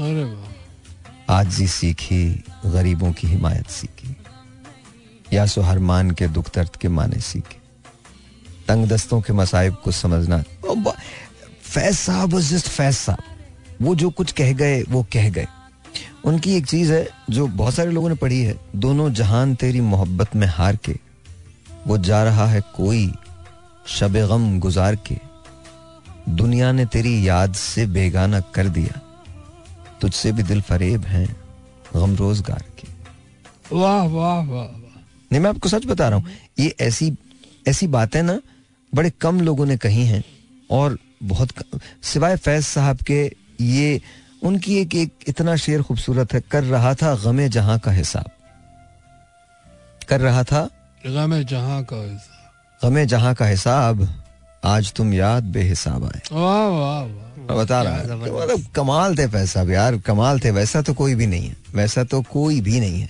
अरे 0.00 0.24
वाह। 0.24 0.55
आजी 1.30 1.66
सीखी, 1.68 2.44
गरीबों 2.66 3.12
की 3.12 3.28
हिमायत 3.28 3.66
सीखी 3.66 4.16
या 5.32 5.46
सो 5.46 5.60
हर 5.60 5.78
मान 5.78 6.10
के 6.10 6.28
दुख 6.28 6.54
दर्द 6.54 6.76
के 6.76 6.88
माने 6.88 7.20
सीखे। 7.20 7.56
तंग 8.68 8.86
दस्तों 8.86 9.20
के 9.20 9.32
मसाइब 9.32 9.74
को 9.74 9.90
समझना 9.90 10.42
was 12.28 12.50
just 12.50 12.68
फैज 12.68 12.96
साहब 12.96 13.18
वो 13.82 13.94
जो 13.94 14.10
कुछ 14.10 14.32
कह 14.32 14.52
गए, 14.52 14.82
वो 14.82 15.02
कह 15.12 15.30
गए। 15.30 15.46
उनकी 16.24 16.56
एक 16.56 16.66
चीज़ 16.66 16.92
है, 16.92 17.08
जो 17.30 17.46
बहुत 17.46 17.74
सारे 17.74 17.90
लोगों 17.90 18.08
ने 18.08 18.14
पढ़ी 18.14 18.40
है, 18.40 18.60
दोनों 18.76 19.12
जहान 19.12 19.54
तेरी 19.54 19.80
मोहब्बत 19.80 20.36
में 20.36 20.46
हार 20.46 20.76
के, 20.76 20.96
वो 21.86 21.98
जा 21.98 22.24
रहा 22.24 22.46
है 22.46 22.60
कोई 22.60 23.12
शब 23.86 24.12
गम 24.12 24.60
गुजार 24.60 24.96
के। 24.96 25.18
दुनिया 26.28 26.72
ने 26.72 26.86
तेरी 26.86 27.28
याद 27.28 27.54
से 27.54 27.86
बेगाना 27.86 28.40
कर 28.40 28.68
दिया। 28.68 29.05
तुझसे 30.00 30.32
भी 30.32 30.42
दिल 30.42 30.60
फरेब 30.62 31.04
हैं 31.06 31.26
गम 31.94 32.14
रोज़गार 32.16 32.64
के। 32.78 32.88
वाह 33.76 34.02
वाह 34.04 34.36
वाह 34.36 34.64
वाह। 34.64 35.00
नहीं 35.30 35.40
मैं 35.40 35.50
आपको 35.50 35.68
सच 35.68 35.86
बता 35.86 36.08
रहा 36.08 36.18
हूँ 36.18 36.26
ये 36.58 36.74
ऐसी 36.80 37.12
ऐसी 37.68 37.86
बातें 37.88 38.22
ना 38.22 38.40
बड़े 38.92 39.10
कम 39.20 39.40
लोगों 39.40 39.66
ने 39.66 39.76
कही 39.76 40.04
हैं 40.06 40.22
और 40.70 40.98
बहुत 41.22 41.52
सिवाय 42.02 42.36
फैज 42.36 42.64
साहब 42.64 43.00
के 43.06 43.20
ये 43.60 44.00
उनकी 44.42 44.76
एक 44.78 44.94
एक 44.94 45.12
इतना 45.28 45.56
शेर 45.56 45.82
खूबसूरत 45.82 46.32
है 46.34 46.40
कर 46.50 46.64
रहा 46.64 46.94
था 46.94 47.14
गमे 47.24 47.48
जहाँ 47.48 47.78
का 47.78 47.90
हिसाब। 47.92 48.30
कर 50.08 50.20
रहा 50.20 50.42
था 50.44 50.68
गम 51.06 51.42
जहाँ 51.42 51.82
का 51.84 51.96
ऐसा 52.04 52.34
गमे 52.80 53.04
जहाँ 53.06 53.34
का 53.34 53.46
हिसाब 53.46 54.08
आज 54.64 54.92
तुम 54.92 55.12
याद 55.14 55.44
बेहिसाब 55.52 56.04
आए। 56.04 56.20
वाह 56.32 56.66
वाह 56.68 57.02
वाह। 57.02 57.25
बता 57.48 57.82
रहा 57.82 57.96
हूँ। 57.96 58.06
तो 58.06 58.16
मतलब 58.16 58.64
कमाल 58.74 59.16
थे 59.16 59.26
पैसा 59.28 59.62
यार 59.72 59.96
कमाल 60.06 60.40
थे। 60.40 60.50
वैसा 60.50 60.82
तो 60.82 60.94
कोई 60.94 61.14
भी 61.14 61.26
नहीं 61.26 61.48
है। 61.48 61.56
वैसा 61.74 62.04
तो 62.04 62.22
कोई 62.22 62.60
भी 62.60 62.80
नहीं 62.80 63.00
है। 63.00 63.08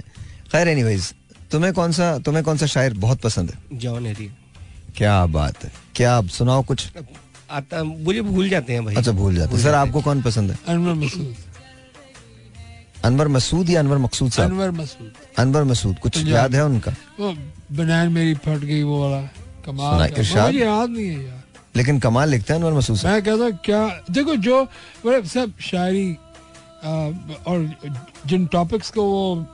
खैर 0.52 0.68
एनीवेज 0.68 1.12
तुम्हें 1.50 1.72
कौन 1.72 1.92
सा 1.92 2.18
तुम्हें 2.18 2.44
कौन 2.44 2.56
सा 2.56 2.66
शायर 2.66 2.94
बहुत 2.96 3.20
पसंद 3.20 3.50
है? 3.50 3.78
जॉन 3.78 4.06
एरिया 4.06 4.32
क्या 4.96 5.24
बात 5.26 5.64
है। 5.64 5.72
क्या 5.94 6.14
आप 6.16 6.26
सुनाओ 6.28 6.62
कुछ? 6.62 6.86
आता 7.50 7.82
मुझे 7.84 8.20
भूल 8.22 8.48
जाते 8.48 8.72
हैं 8.72 8.84
भाई। 8.84 8.94
अच्छा 8.94 9.12
भूल 9.12 9.34
जाते 9.36 9.54
हैं। 9.54 9.62
सर 9.62 9.74
आपको 9.74 10.00
कौन 10.02 10.22
पसंद 10.22 10.50
है? 10.50 10.58
अनवर 10.68 10.94
मसूद। 10.94 11.34
अनवर 13.04 13.28
मसूद 13.28 13.70
या 13.70 13.80
अनवर 13.80 13.98
मकसूद 13.98 14.30
साहब? 14.32 14.50
अनवर 14.50 14.70
मसूद। 14.70 15.12
अनवर 15.38 15.64
मसूद 15.64 15.98
कुछ 15.98 16.24
याद 16.26 16.54
है 16.54 16.64
उनका? 16.64 16.94
वो 17.20 17.32
बनैन 17.72 18.12
मेरी 18.12 18.34
फट 18.36 18.58
गई 18.60 18.82
वो 18.82 19.02
वाला। 19.02 19.20
कमाल? 19.66 20.10
मुझे 20.10 20.58
याद 20.58 20.90
नहीं 20.90 21.06
है 21.06 21.24
यार। 21.26 21.42
लेकिन 21.76 21.98
कमाल 22.00 22.28
लिखते 22.28 22.52
हैं 22.52 22.60
अनवर 22.60 22.80
साहब 22.80 23.12
मैं 23.12 23.22
कहता 23.22 23.50
क्या 23.64 23.86
देखो 24.10 24.36
जो 24.48 24.68
सब 25.04 25.52
शायरी 25.60 26.16
और 27.46 27.70
जिन 28.26 28.46
टॉपिक्स 28.46 28.90
को 28.90 29.02
वो 29.02 29.46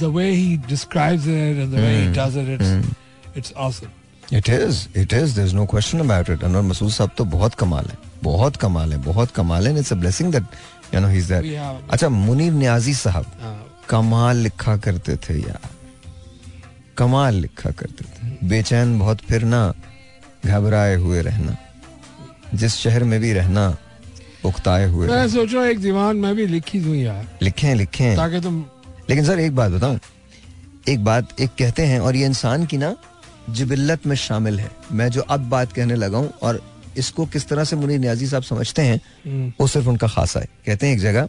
the 0.00 0.14
way 0.16 0.30
he 0.30 0.56
describes 0.68 1.26
it 1.26 1.56
and 1.58 1.72
the 1.72 1.74
way 1.74 1.96
he 1.96 2.06
does 2.08 2.36
it 2.36 2.48
it's 2.48 3.36
it's 3.36 3.52
awesome 3.52 4.36
it 4.36 4.48
is 4.48 4.86
it 4.98 5.12
is 5.12 5.34
there 5.34 5.46
is 5.46 5.54
no 5.54 5.66
question 5.66 6.00
about 6.00 6.30
it 6.30 6.44
Anwar 6.44 6.62
Masood 6.62 6.90
साहब 6.90 7.10
तो 7.18 7.24
बहुत 7.24 7.54
कमाल 7.54 7.84
है 7.84 7.98
बहुत 8.22 8.56
कमाल 8.56 8.92
है 8.92 8.98
बहुत 9.02 9.30
कमाल 9.30 9.68
है 9.68 9.78
it's 9.78 9.92
a 9.92 9.96
blessing 9.96 10.32
that 10.32 10.44
you 10.94 11.00
know 11.00 11.08
he 11.08 11.20
अच्छा 11.90 12.08
मुनीर 12.08 12.52
नियाजी 12.52 12.94
साहब 12.94 13.26
कमाल 13.88 14.36
लिखा 14.36 14.76
करते 14.76 15.16
थे 15.16 15.38
यार। 15.40 15.68
कमाल 16.96 17.34
लिखा 17.34 17.70
करते 17.70 18.04
थे। 18.04 18.48
बेचैन 18.48 18.98
बहुत 18.98 19.18
फिरना 19.18 19.74
घबराए 20.46 20.94
हुए 20.96 21.22
रहना। 21.22 21.56
जिस 22.54 22.74
शहर 22.76 23.04
में 23.04 23.20
भी 23.20 23.32
रहना 23.32 23.76
उकताए 24.44 24.86
हुए 24.86 25.08
मैं। 25.08 25.28
सोच 25.28 25.52
रहा 25.54 25.66
एक 25.66 25.80
दीवान 25.80 26.16
मैं 26.16 26.34
भी 26.36 26.46
लिखी 26.46 26.80
दूँ 26.80 26.94
यार। 26.96 27.26
लिखे 27.42 27.74
लिखे। 27.74 28.14
ताकि 28.16 28.40
तुम 28.40 28.64
लेकिन 29.10 29.24
सर 29.24 29.40
एक 29.40 29.54
बात 29.56 29.72
बताऊँ। 29.72 29.98
एक 30.88 31.04
बात 31.04 31.40
एक 31.40 31.50
कहते 31.58 31.86
हैं 31.86 32.00
और 32.00 32.16
ये 32.16 32.26
इंसान 32.26 32.66
की 32.66 32.76
ना 32.76 32.94
जिबिल्लत 33.50 34.06
में 34.06 34.16
शामिल 34.16 34.60
है। 34.60 34.70
मैं 34.92 35.08
जो 35.10 35.20
अब 35.20 35.48
बात 35.50 35.72
कहने 35.72 35.94
लगा 35.94 36.18
हूँ 36.18 36.32
और 36.42 36.62
इसको 36.96 37.26
किस 37.26 37.48
तरह 37.48 37.64
से 37.64 37.76
मुनीर 37.76 37.98
न्याजी 38.00 38.26
साहब 38.26 38.42
समझते 38.42 38.82
हैं 38.82 39.00
हम्म, 39.24 39.52
वो 39.60 39.66
सिर्फ़ 39.66 39.88
उनका 39.88 40.06
खासा 40.08 40.40
है। 40.40 40.48
कहते 40.66 40.86
हैं 40.86 40.94
एक 40.94 41.00
जगह 41.00 41.28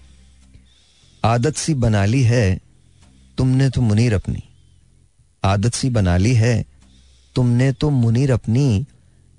आदत 1.23 1.56
सी 1.56 1.73
बना 1.73 2.06
ली 2.06 2.21
है 2.23 2.60
तुमने 3.38 3.69
तो 3.69 3.82
मुनीर 3.82 4.13
अपनी। 4.13 4.43
आदत 5.43 5.73
सी 5.73 5.89
बना 5.89 6.17
ली 6.17 6.34
है 6.34 6.65
तुमने 7.36 7.71
तो 7.71 7.89
मुनीर 7.89 8.32
अपनी 8.32 8.86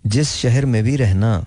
जिस 0.07 0.35
शहर 0.35 0.67
में 0.67 0.83
भी 0.85 0.97
रहना 0.97 1.45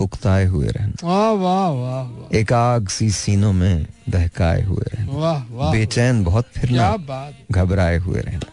उकताए 0.00 0.44
हुए 0.44 0.68
रहना। 0.68 1.06
वाह 1.08 1.30
वाह 1.32 1.68
वाह 1.70 2.02
वाह। 2.02 2.36
एक 2.38 2.52
आग 2.52 2.88
सी 2.88 3.10
सीनों 3.10 3.52
में 3.52 3.86
दहकाए 4.08 4.62
हुए 4.62 4.84
रहना। 4.94 5.12
वाह 5.12 5.42
वाह 5.50 5.72
बेचैन 5.72 6.22
बहुत 6.24 6.48
फिरना 6.56 6.90
बात 7.06 7.52
घबराए 7.52 7.96
हुए 7.98 8.20
रहना। 8.20 8.50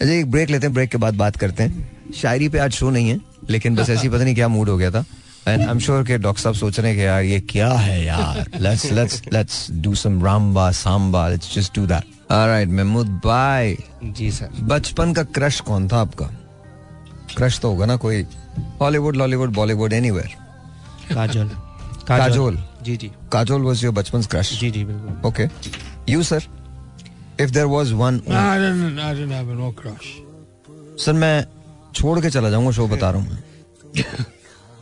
अच्छा 0.00 0.12
एक 0.12 0.30
ब्रेक 0.30 0.50
लेते 0.50 0.66
हैं 0.66 0.74
ब्रेक 0.74 0.90
के 0.90 0.98
बाद 0.98 1.14
बात 1.14 1.36
करते 1.36 1.62
हैं। 1.62 2.12
शायरी 2.12 2.48
पे 2.48 2.58
आज 2.58 2.72
शो 2.72 2.90
नहीं 2.90 3.08
है 3.08 3.20
लेकिन 3.50 3.76
बस 3.76 3.90
ऐसी 3.90 4.08
पता 4.08 4.24
नहीं 4.24 4.34
क्या 4.34 4.48
मूड 4.48 4.68
हो 4.68 4.76
गया 4.76 4.90
था। 4.90 5.04
एंड 5.48 5.60
आई 5.62 5.68
एम 5.68 5.78
श्योर 5.78 6.04
के 6.04 6.18
डॉक्टर 6.18 6.42
साहब 6.42 6.54
सोच 6.54 6.78
रहे 6.80 6.90
हैं 6.90 6.98
कि 6.98 7.04
यार 7.06 7.22
ये 7.22 7.40
क्या 7.50 7.68
है 7.70 8.04
यार? 8.04 8.44
Let's 8.60 8.90
let's 8.92 9.22
let's 9.32 9.66
do 9.72 9.94
some 9.94 10.24
rumba 10.24 10.70
samba 10.72 11.28
let's 11.28 11.54
just 11.54 11.74
do 11.74 11.86
that 11.86 12.32
alright 12.32 12.68
Mahmood 12.68 13.20
bye 13.24 13.76
ji 14.04 14.30
sir 14.32 14.48
बचपन 14.72 15.12
का 15.12 15.22
क्रश 15.22 15.60
कौन 15.60 15.88
था 15.88 16.00
आपका? 16.00 16.30
क्रश 17.36 17.58
तो 17.60 17.70
होगा 17.70 17.86
ना 17.86 17.96
कोई। 17.96 18.24
Hollywood 18.80 19.16
Lollywood 19.16 19.52
Bollywood 19.54 19.92
anywhere 19.92 20.34
Kajol 21.14 21.48
Kajol. 22.08 22.58
Ji 22.82 22.96
ji. 22.96 23.10
Kajol 23.32 23.62
was 23.62 23.84
your 23.84 23.92
बचपन 23.94 24.22
क्रश 24.22 24.58
जी 24.60 24.70
जी 24.70 24.84
बिल्कुल. 24.84 25.28
Okay 25.28 25.48
you 26.12 26.22
sir 26.22 26.42
if 27.40 27.50
there 27.50 27.66
was 27.66 27.92
one 27.92 28.20
No, 28.28 28.34
I 28.34 28.58
didn't, 28.58 28.98
I 28.98 29.12
didn't 29.14 29.36
have 29.36 29.48
no 29.60 29.70
crush. 29.80 30.06
Sir 31.04 31.12
मैं 31.12 31.46
छोड़ 31.94 32.20
के 32.20 32.30
चला 32.30 32.50
जाऊँगा 32.50 32.70
शो 32.70 32.86
बता 32.88 33.10
रहा 33.10 33.20
हूँ 33.20 33.30
मैं। 33.30 34.24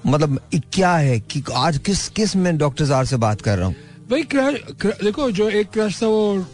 मतलब 0.12 0.38
क्या 0.72 0.96
है 0.96 1.18
कि 1.20 1.42
आज 1.54 1.78
किस 1.86 2.08
किसमें 2.16 2.56
डॉक्टर 2.58 2.84
जार 2.84 3.04
से 3.06 3.16
बात 3.16 3.40
कर 3.40 3.58
रहा 3.58 3.66
हूँ? 3.66 3.74
भाई 4.10 4.22
क्रश 4.34 4.60
देखो 5.04 5.30
जो 5.30 5.48
एक 5.50 5.70
क्रश 5.70 6.02
था 6.02 6.06
वो 6.06 6.46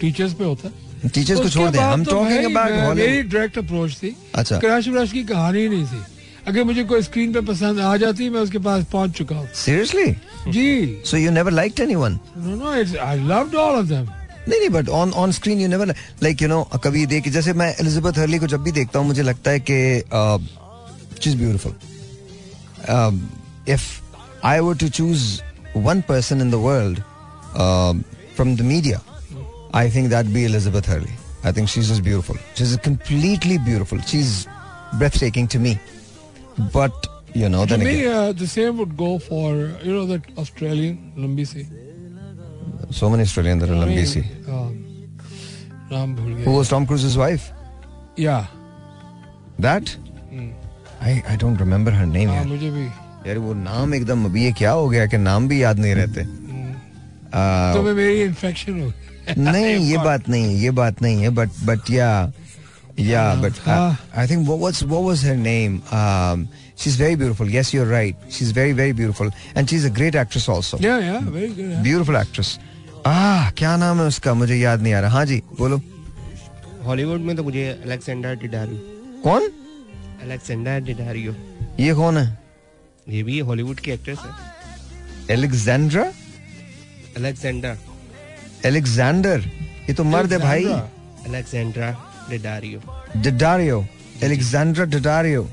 टीचर्स 0.00 0.34
पे 0.34 0.44
होता। 0.44 0.68
है 0.68 1.08
टीचर्स 1.08 1.40
को 1.40 1.48
छोड़ 1.48 1.68
दें 1.70 1.78
हम 1.78 2.04
तो 2.04 2.10
टॉकिंग 2.10 2.44
अबाउट 2.44 2.96
मेरी 2.96 3.22
डायरेक्ट 3.22 3.58
अप्रोच 3.58 3.96
थी। 4.02 4.14
अच्छा। 4.34 4.58
क्रश 4.58 4.88
व्रश 4.88 5.12
की 5.12 5.22
कहानी 5.24 5.68
नहीं 5.68 5.86
थी। 5.86 6.02
अगर 6.48 6.64
मुझे 6.64 6.82
कोई 6.90 7.02
स्क्रीन 7.02 7.32
पे 7.32 7.40
पसंद 7.46 7.80
आ 7.80 7.96
जाती 8.02 8.28
मैं 8.30 8.40
उसके 8.40 8.58
पास 8.66 8.84
पहुँच 8.92 9.10
चुका 9.16 9.36
हूँ। 9.36 9.48
Seriously 9.54 10.06
ji. 10.52 11.02
So 11.06 11.16
you 11.16 11.30
never 11.30 11.52
liked 11.52 11.80
anyone 11.80 12.18
no 12.38 12.54
no 12.56 12.74
it's 12.74 12.94
I 12.96 13.18
loved 13.28 13.54
all 13.54 13.74
of 13.78 13.86
them 13.86 14.06
नहीं 14.48 14.58
नहीं 14.58 14.68
but 14.70 14.88
on 14.98 15.10
on 15.22 15.32
screen 15.32 15.60
you 15.60 15.68
never 15.68 15.94
like 16.22 16.42
you 16.42 16.48
know 16.48 16.62
कभी 16.84 17.04
देख 17.06 17.28
जैसे 17.32 17.52
मैं 17.62 17.68
एलिजाबेथ 17.80 18.18
हर्ली 18.18 18.38
को 18.38 18.46
जब 18.54 18.62
भी 18.62 18.72
देखता 18.72 18.98
हूँ 18.98 19.06
मुझे 19.06 19.22
लगता 19.22 19.50
है 19.50 19.60
कि 19.70 19.76
she 21.22 21.30
is 21.30 21.36
beautiful 21.38 21.74
if 23.74 23.86
I 24.46 24.58
were 24.60 24.76
to 24.76 24.88
choose 25.00 25.26
one 25.76 26.00
person 26.08 26.40
in 26.40 26.50
the 26.50 26.62
world 26.64 27.00
from 28.36 28.56
the 28.56 28.60
media 28.70 29.02
I 29.74 29.90
think 29.94 30.10
that 30.10 30.26
be 30.36 30.44
Elizabeth 30.44 30.88
Hurley 30.90 31.14
I 31.46 31.52
think 31.52 31.68
she 31.68 31.80
is 31.80 32.02
beautiful 32.02 32.38
she 32.58 32.64
is 32.64 32.76
completely 32.84 33.58
beautiful 33.68 34.00
she 34.10 34.20
is 34.20 34.34
breathtaking 35.20 35.48
to 35.48 35.60
me 35.60 35.76
but 36.60 37.06
you 37.36 37.48
know 37.48 37.66
same 38.46 38.84
go 38.94 39.18
for 39.18 39.82
you 39.86 39.92
know 39.92 40.04
that 40.06 40.22
Australian 40.38 40.98
लंबी 41.18 41.44
सी 41.44 41.62
so 42.92 43.08
many 43.08 43.22
Australian 43.22 43.62
लंबी 43.62 44.06
सी 44.06 44.22
नाम 45.92 46.16
भूल 46.16 46.34
गया 46.34 46.50
वो 46.50 46.62
Tom 46.70 46.86
Cruise 46.86 47.16
wife 47.16 47.50
या 48.20 48.48
that 49.60 49.90
I 51.02 51.20
I 51.30 51.36
don't 51.36 51.58
remember 51.58 51.92
her 51.92 52.06
name 52.06 52.30
मुझे 52.30 52.70
भी। 52.70 52.86
यार 53.28 53.38
वो 53.38 53.54
नाम 53.54 53.94
एकदम 53.94 54.24
अभी 54.24 54.44
ये 54.44 54.52
क्या 54.52 54.70
हो 54.70 54.88
गया 54.88 55.06
कि 55.06 55.18
नाम 55.18 55.48
भी 55.48 55.62
याद 55.62 55.78
नहीं 55.78 55.94
रहते। 55.94 56.22
तो 57.74 57.82
मेरी 57.82 58.22
इन्फेक्शन 58.22 58.80
हो 58.82 58.92
नहीं 59.38 59.76
ये 59.90 59.98
बात 59.98 60.28
नहीं 60.28 60.44
है 60.44 60.54
ये 60.54 60.70
बात 60.70 61.02
नहीं 61.02 61.22
है 61.22 61.30
बट 61.30 61.48
बट 61.64 61.90
या 61.90 62.32
या 62.98 63.34
बट 63.42 63.58
हाँ। 63.66 63.98
I 64.16 64.26
think 64.28 64.46
what 64.48 64.58
was 64.60 64.82
what 64.92 65.04
was 65.08 65.22
her 65.22 65.36
name 65.42 65.76
um 65.98 66.46
she's 66.76 66.96
very 67.02 67.18
beautiful 67.20 67.52
yes 67.56 67.72
you're 67.74 67.90
right 67.90 68.24
she's 68.36 68.50
very 68.56 68.72
very 68.80 68.94
beautiful 69.00 69.30
and 69.54 69.70
she's 69.70 69.84
a 69.84 69.92
great 69.98 70.18
actress 70.22 70.48
also 70.54 70.80
yeah 70.82 70.98
yeah 70.98 71.18
very 71.18 71.48
good 71.58 71.84
beautiful 71.86 72.18
actress 72.22 72.50
ah 73.06 73.52
क्या 73.58 73.76
नाम 73.84 74.00
है 74.00 74.06
उसका 74.06 74.34
मुझे 74.34 74.56
याद 74.56 74.82
नहीं 74.82 74.92
आ 74.94 75.00
रहा 75.00 75.10
हाँ 75.18 75.24
जी 75.26 75.42
बोलो 75.58 75.80
हॉलीवुड 76.86 77.20
में 77.20 77.34
तो 77.36 77.42
मुझे 77.44 77.66
अलेक्जेंडर 77.84 78.34
डिडारियो 78.42 79.20
कौन 79.24 79.48
अलेक्जेंडर 80.24 80.80
डिडारियो 80.90 81.34
ये 81.80 81.94
कौन 81.94 82.16
है 82.18 82.26
ये 83.08 83.22
भी 83.22 83.38
हॉलीवुड 83.50 83.80
की 83.80 83.90
एक्ट्रेस 83.90 84.18
है 84.18 85.34
एलेक्जेंड्रा 85.34 86.04
अलेक्जेंडर 87.16 87.76
एलेक्जेंडर 88.66 89.44
ये 89.88 89.94
तो 89.94 90.04
मर्द 90.04 90.32
है 90.32 90.38
भाई 90.38 90.64
Alexandra 90.64 91.90
Daddario 92.30 92.80
Daddario 93.22 93.84
Alexandra 94.22 94.84
Daddario 94.84 95.48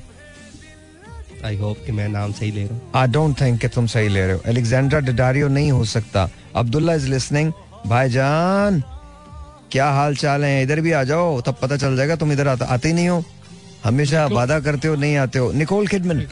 I 1.44 1.56
hope 1.56 1.76
कि 1.86 1.92
मैं 1.92 2.08
नाम 2.08 2.32
सही 2.32 2.50
ले 2.50 2.64
रहा 2.64 2.74
हूँ। 2.74 2.90
आई 2.96 3.06
डोंट 3.06 3.40
थिंक 3.40 3.60
कि 3.60 3.68
तुम 3.68 3.86
सही 3.86 4.08
ले 4.08 4.26
रहे 4.26 4.34
हो। 4.34 4.40
एलेक्जेंड्रा 4.46 5.00
डिडारियो 5.00 5.48
नहीं 5.48 5.70
हो 5.72 5.84
सकता। 5.84 6.28
अब्दुल्ला 6.56 6.94
इज़ 6.94 7.08
लिसनिंग 7.10 7.52
भाईजान 7.86 8.82
क्या 9.72 9.88
हाल 9.90 10.16
चाल 10.16 10.44
है? 10.44 10.62
इधर 10.62 10.80
भी 10.80 10.92
आ 10.92 11.02
जाओ 11.04 11.40
तब 11.46 11.56
पता 11.62 11.76
चल 11.76 11.96
जाएगा 11.96 12.16
तुम 12.16 12.32
इधर 12.32 12.48
आते, 12.48 12.64
आते 12.64 12.88
ही 12.88 12.94
नहीं 12.94 13.08
हो। 13.08 13.24
हमेशा 13.84 14.26
वादा 14.26 14.58
करते 14.60 14.88
हो 14.88 14.94
नहीं 14.96 15.16
आते 15.16 15.38
हो। 15.38 15.52
Nicole 15.52 15.86
Kidman 15.86 16.26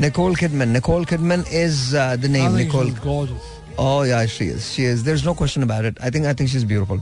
Nicole 0.00 0.34
Kidman 0.36 0.68
Nicole 0.68 1.04
Kidman 1.04 1.44
is 1.52 1.96
the 1.96 2.30
name 2.30 2.56
Nicole 2.56 2.92
gorgeous. 3.04 3.50
Oh 3.78 4.02
yeah, 4.02 4.26
she 4.26 4.46
is. 4.54 4.64
She 4.70 4.84
is. 4.84 5.02
There's 5.04 5.24
no 5.26 5.34
question 5.34 5.62
about 5.66 5.86
it. 5.90 6.00
I 6.06 6.10
think 6.10 6.26
I 6.26 6.34
think 6.38 6.50
she's 6.54 6.64
beautiful. 6.72 6.98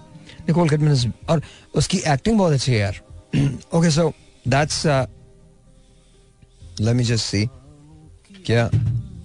Nicole 0.48 0.68
Kidman 0.68 0.92
is 0.94 1.06
और 1.28 1.42
उसकी 1.74 1.98
acting 2.08 2.38
बहुत 2.38 2.52
अच्छी 2.52 2.72
है 2.72 2.78
यार. 2.78 3.00
so 3.90 4.12
that's 4.48 4.84
uh, 4.86 5.06
let 6.80 6.96
me 6.96 7.04
just 7.12 7.26
see. 7.26 7.46
क्या 8.46 8.68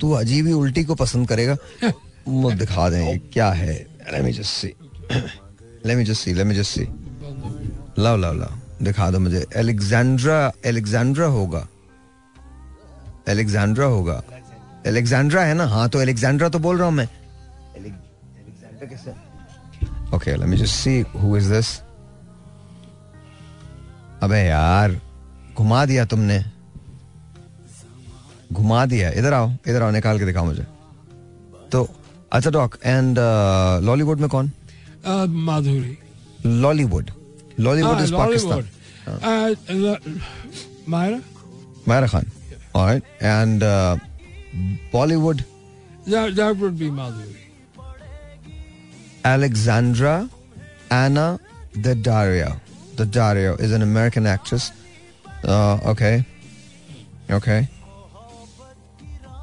तू 0.01 0.12
अजीब 0.12 0.47
ही 0.47 0.54
उल्टी 0.54 0.84
को 0.84 0.95
पसंद 0.95 1.28
करेगा? 1.28 1.58
मुझे 2.28 2.56
दिखा 2.56 2.89
दें 2.89 3.19
क्या 3.34 3.49
है. 3.51 3.75
Let 4.13 4.25
me 4.25 4.34
just 4.39 4.54
see. 4.62 4.73
let 5.86 5.97
me 5.97 6.06
just 6.06 6.25
see. 6.25 6.34
Let 6.34 6.47
me 6.47 6.56
just 6.62 6.78
see. 6.78 6.88
लाओ 7.99 8.17
लाओ 8.17 8.34
लाओ 8.34 8.84
दिखा 8.84 9.12
दो 9.12 9.19
मुझे. 9.19 9.45
एलेक्जेंड्रा 9.56 10.51
एलेक्जेंड्रा 10.65 11.28
होगा. 11.38 11.67
एलेक्जेंड्रा 13.28 13.86
होगा. 13.86 14.23
एलेक्जेंड्रा 14.88 15.43
है 15.43 15.54
ना 15.54 15.65
हाँ 15.65 15.89
तो 15.89 16.01
एलेक्जेंड्रा 16.01 16.49
तो 16.49 16.60
बोल 16.60 16.78
रहा 16.78 16.88
हूँ 16.88 16.95
मैं 16.95 17.08
okay 20.13 20.36
let 20.38 20.48
me 20.50 20.58
just 20.58 20.76
see 20.76 21.00
who 21.15 21.38
is 21.38 21.52
this 21.54 21.80
अबे 24.24 24.39
यार 24.39 25.02
घुमा 25.58 25.86
दिया 25.86 26.06
तुमने। 26.06 26.44
घुमा 28.54 28.86
दिया। 28.86 29.10
इधर 29.10 29.34
आओ 29.34 29.52
इधर 29.68 29.82
आओ 29.84 29.91
निकाल 29.91 30.20
के 30.20 30.26
दिखाओ 30.26 30.46
मुझे। 30.46 30.65
तो 31.72 31.88
अच्छा 32.34 32.50
डॉक 32.50 32.76
एंड 32.86 33.18
लॉलीवुड 33.86 34.20
में 34.20 34.30
कौन? 34.30 34.52
Madhuri. 35.48 35.98
Lollywood 36.46 37.12
Lollywood 37.60 38.00
is 38.00 38.13
Pakistan. 38.13 38.70
Uh, 39.06 39.50
uh, 39.72 39.98
Myra? 40.91 41.20
Myra? 41.88 42.08
Khan. 42.08 42.26
Alright 42.76 43.04
and 43.22 43.63
Bollywood 44.94 45.41
That, 46.08 46.36
that 46.38 46.58
would 46.58 46.76
be 46.80 46.88
Madhuri. 46.96 47.44
Alexandra 49.26 50.30
Anna 50.92 51.40
the 51.74 51.96
Dario. 51.96 52.62
The 52.96 53.06
Dario 53.06 53.56
is 53.56 53.74
an 53.74 53.82
American 53.82 54.26
actress. 54.26 54.72
Uh, 55.44 55.80
okay. 55.86 56.24
Okay. 57.30 57.68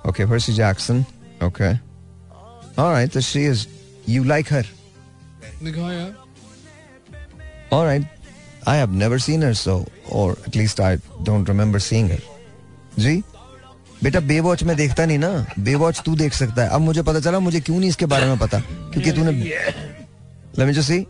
Okay, 0.06 0.26
Percy 0.26 0.54
Jackson. 0.54 1.04
Okay. 1.42 1.78
All 2.78 2.90
right, 2.90 3.12
so 3.12 3.20
she 3.20 3.44
is. 3.44 3.66
You 4.06 4.24
like 4.24 4.48
her? 4.48 4.64
All 7.70 7.84
right. 7.84 8.02
I 8.66 8.76
have 8.76 8.92
never 8.92 9.18
seen 9.18 9.42
her, 9.42 9.54
so, 9.54 9.86
or 10.08 10.32
at 10.46 10.54
least 10.54 10.80
I 10.80 10.98
don't 11.24 11.48
remember 11.48 11.78
seeing 11.78 12.08
her. 12.08 12.18
Gee? 12.96 13.24
बेटा 14.02 14.20
Baywatch 14.20 14.62
में 14.62 14.76
देखता 14.76 15.06
नहीं 15.06 15.18
ना। 15.18 15.46
Baywatch 15.58 16.02
तू 16.06 16.14
देख 16.16 16.32
सकता 16.34 16.62
है। 16.62 16.68
अब 16.68 16.80
मुझे 16.80 17.02
पता 17.02 17.20
चला 17.20 17.38
मुझे 17.40 17.60
क्यों 17.60 17.78
नहीं 17.78 17.88
इसके 17.90 18.06
बारे 18.06 18.26
में 18.26 18.38
पता? 18.38 18.60
क्योंकि 18.60 19.12
तूने 19.12 19.32
Let 20.58 20.66
me 20.68 20.72
just 20.72 20.88
see. 20.88 21.06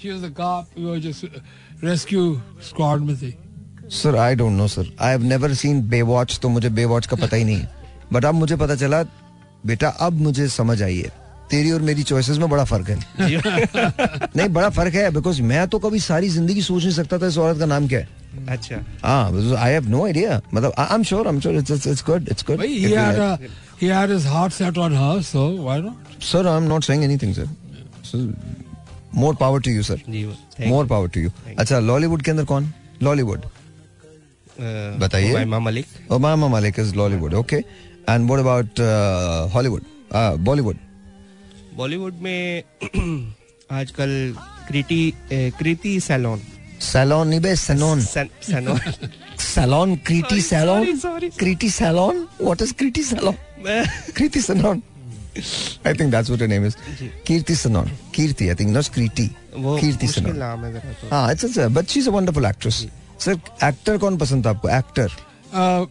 She 0.00 0.10
was 0.10 0.20
the 0.22 0.30
cop 0.36 0.68
who 0.74 0.84
was 0.86 1.02
just 1.02 1.24
uh, 1.24 1.40
rescue 1.82 2.28
squad 2.68 3.00
में 3.00 3.16
थी. 3.16 3.34
Sir 3.92 4.16
I 4.16 4.34
don't 4.34 4.52
know 4.52 4.68
sir 4.68 4.86
I 5.00 5.10
have 5.10 5.22
never 5.22 5.54
seen 5.54 5.80
Baywatch 5.88 6.38
तो 6.42 6.48
मुझे 6.48 6.68
बेवॉच 6.68 7.06
का 7.06 7.16
पता 7.16 7.36
ही 7.36 7.44
नहीं 7.44 7.56
है। 7.56 7.68
बट 8.12 8.24
अब 8.24 8.34
मुझे 8.34 8.56
पता 8.56 8.74
चला 8.74 9.02
बेटा 9.66 9.88
अब 9.88 10.20
मुझे 10.20 10.48
समझ 10.48 10.82
आई 10.82 10.96
है। 10.96 11.12
तेरी 11.50 11.70
और 11.72 11.82
मेरी 11.82 12.02
चॉइसेस 12.02 12.38
में 12.38 12.48
बड़ा 12.50 12.64
फ़र्क 12.64 12.88
है। 12.90 12.96
नहीं 14.36 14.48
बड़ा 14.48 14.68
फ़र्क 14.70 14.94
है 14.94 15.10
बिकॉज़ 15.10 15.42
मैं 15.42 15.66
तो 15.68 15.78
कभी 15.78 16.00
सारी 16.00 16.28
ज़िंदगी 16.28 16.62
सोच 16.62 16.82
नहीं 16.82 16.94
सकता 16.94 17.18
था 17.18 17.26
इस 17.26 17.38
औरत 17.38 17.58
का 17.58 17.66
नाम 17.66 17.88
क्या 17.88 17.98
है। 17.98 18.08
अच्छा 18.48 18.76
हाँ 19.04 19.56
आई 19.56 19.72
हैव 19.72 19.88
नो 19.88 20.04
आइडिया 20.06 20.40
मतलब 20.54 20.72
I 20.78 20.94
am 20.94 21.02
sure 21.02 21.26
I 21.26 21.34
am 21.34 21.40
sure 21.40 21.56
it's 21.56 21.86
it's 21.86 22.04
good 22.06 22.28
it's 22.30 22.44
good 22.50 22.60
had 22.60 23.18
a 23.18 23.38
he 23.80 23.88
had 23.88 24.12
his 24.14 24.26
heart 24.32 24.54
set 24.58 24.78
on 24.84 24.94
her 25.00 25.14
so 25.32 25.42
why 25.66 25.78
not? 25.86 26.22
Sir 26.22 26.46
I 26.46 26.56
am 26.56 26.62
not 26.62 26.84
saying 26.84 27.04
anything 27.04 27.34
sir 27.34 28.34
more 29.14 29.34
power 29.34 29.60
to 29.60 29.70
you 29.70 29.82
sir 29.82 29.96
thank 29.96 30.66
more 30.66 30.86
power 30.86 31.08
to 31.08 31.20
you 31.20 31.30
अच्छा 31.58 31.78
Lollywood 31.78 32.22
के 32.22 32.30
अंदर 32.30 32.44
कौन 32.44 32.72
Lollywood 33.02 33.40
बताइए। 35.00 35.44
Umama 35.44 35.58
Malik 35.58 35.86
Malik. 36.50 36.78
Is 36.78 36.92
Lollywood, 36.92 37.34
okay. 37.34 37.62
And 38.08 38.30
what 38.30 38.40
about 38.40 38.80
uh, 38.80 39.48
Hollywood? 39.48 39.84
Uh, 40.10 40.36
Bollywood 41.76 42.14
में 42.22 42.62
आजकल 43.72 44.34
कृति 44.68 45.12
कृति 45.32 46.00
Salon 46.00 46.40
Salon 46.78 47.26
नहीं 47.28 47.40
बे 47.40 47.54
Sanon. 47.56 48.00
Salon 48.00 48.80
Salon, 49.38 49.96
Kriti 49.98 50.40
Salon. 50.40 50.84
sorry, 50.84 50.96
sorry. 51.00 51.30
Kriti 51.30 51.70
Salon? 51.70 52.26
What 52.38 52.60
is 52.60 52.72
Kriti 52.72 53.02
Salon? 53.02 53.36
Kriti 54.14 54.40
Sanon. 54.42 54.82
I 55.84 55.92
think 55.92 56.10
that's 56.10 56.30
what 56.30 56.40
her 56.40 56.48
name 56.48 56.64
is. 56.64 56.76
Kirti 57.24 57.54
Sanon. 57.54 57.90
Kirti, 58.12 58.50
I 58.50 58.54
think, 58.54 58.70
not 58.70 58.84
Kriti. 58.84 59.30
वो 59.54 59.78
Kirti 59.80 60.06
मुश्किल 60.08 60.24
Sanon. 60.24 60.36
नाम 60.38 60.64
है 60.64 60.80
तो 60.80 61.08
हाँ, 61.10 61.32
it's, 61.32 61.44
it's, 61.44 61.58
but 61.72 61.88
she's 61.90 62.06
a 62.06 62.10
wonderful 62.10 62.46
actress. 62.46 62.86
Sir, 63.18 63.34
actor 63.60 63.98
कौन 63.98 64.16
पसंद 64.18 64.46
था 64.46 64.50
आपको? 64.50 64.68
Actor. 64.78 65.08
uh, 65.52 65.86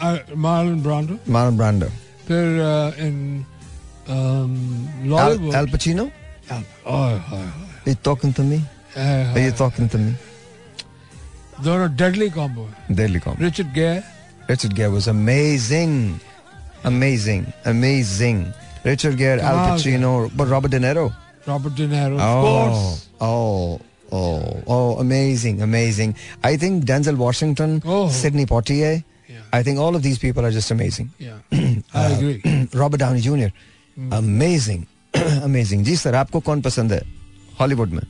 uh, 0.00 0.18
Marlon 0.34 0.80
Brando 0.82 1.18
Marlon 1.28 1.56
Brando. 1.56 1.90
फिर 2.28 2.60
uh, 2.60 3.06
in 3.06 3.44
um, 4.08 5.18
Al, 5.18 5.54
Al 5.54 5.66
Pacino? 5.66 6.10
Al- 6.50 6.64
oh, 6.84 6.94
oh, 6.94 7.20
oh. 7.32 7.36
Are 7.36 7.90
you 7.90 7.94
talking 8.02 8.32
to 8.32 8.42
me? 8.42 8.62
Uh, 8.96 9.32
Are 9.34 9.40
you 9.40 9.52
talking 9.52 9.88
to 9.94 9.98
me? 9.98 10.14
दोनों 11.64 11.88
deadly 11.96 12.30
combo 12.30 12.66
है 12.68 12.96
Deadly 12.96 13.20
comedy. 13.24 13.44
Richard 13.44 13.72
Gere 13.74 14.02
Richard 14.48 14.74
Gere 14.78 14.90
was 14.94 15.08
amazing. 15.12 15.94
amazing, 16.88 17.46
amazing. 17.64 18.40
Richard 18.84 19.16
Gere, 19.18 19.40
Al 19.40 19.56
Pacino, 19.68 20.10
but 20.36 20.48
Robert 20.48 20.70
De 20.70 20.78
Niro. 20.78 21.12
Robert 21.46 21.74
De 21.74 21.86
Niro, 21.88 22.18
Oh, 22.20 22.98
oh, 23.20 23.80
oh, 24.12 24.62
oh, 24.74 24.98
amazing, 25.04 25.62
amazing. 25.62 26.14
I 26.44 26.56
think 26.56 26.84
Denzel 26.84 27.16
Washington, 27.16 27.82
Oh. 27.84 28.08
Sidney 28.08 28.46
Poitier. 28.46 29.02
Yeah. 29.28 29.40
I 29.52 29.62
think 29.64 29.78
all 29.80 29.96
of 29.96 30.02
these 30.04 30.18
people 30.26 30.44
are 30.46 30.52
just 30.58 30.70
amazing. 30.70 31.10
Yeah, 31.18 31.38
I 31.94 32.04
agree. 32.12 32.68
Robert 32.72 32.98
Downey 33.04 33.20
Jr. 33.20 33.50
Hmm. 33.96 34.12
Amazing, 34.20 34.86
amazing. 35.50 35.82
जी 35.84 35.96
sir 35.96 36.14
आपको 36.22 36.40
कौन 36.50 36.60
पसंद 36.68 36.92
है 36.92 37.02
Hollywood 37.60 37.92
में 37.98 38.02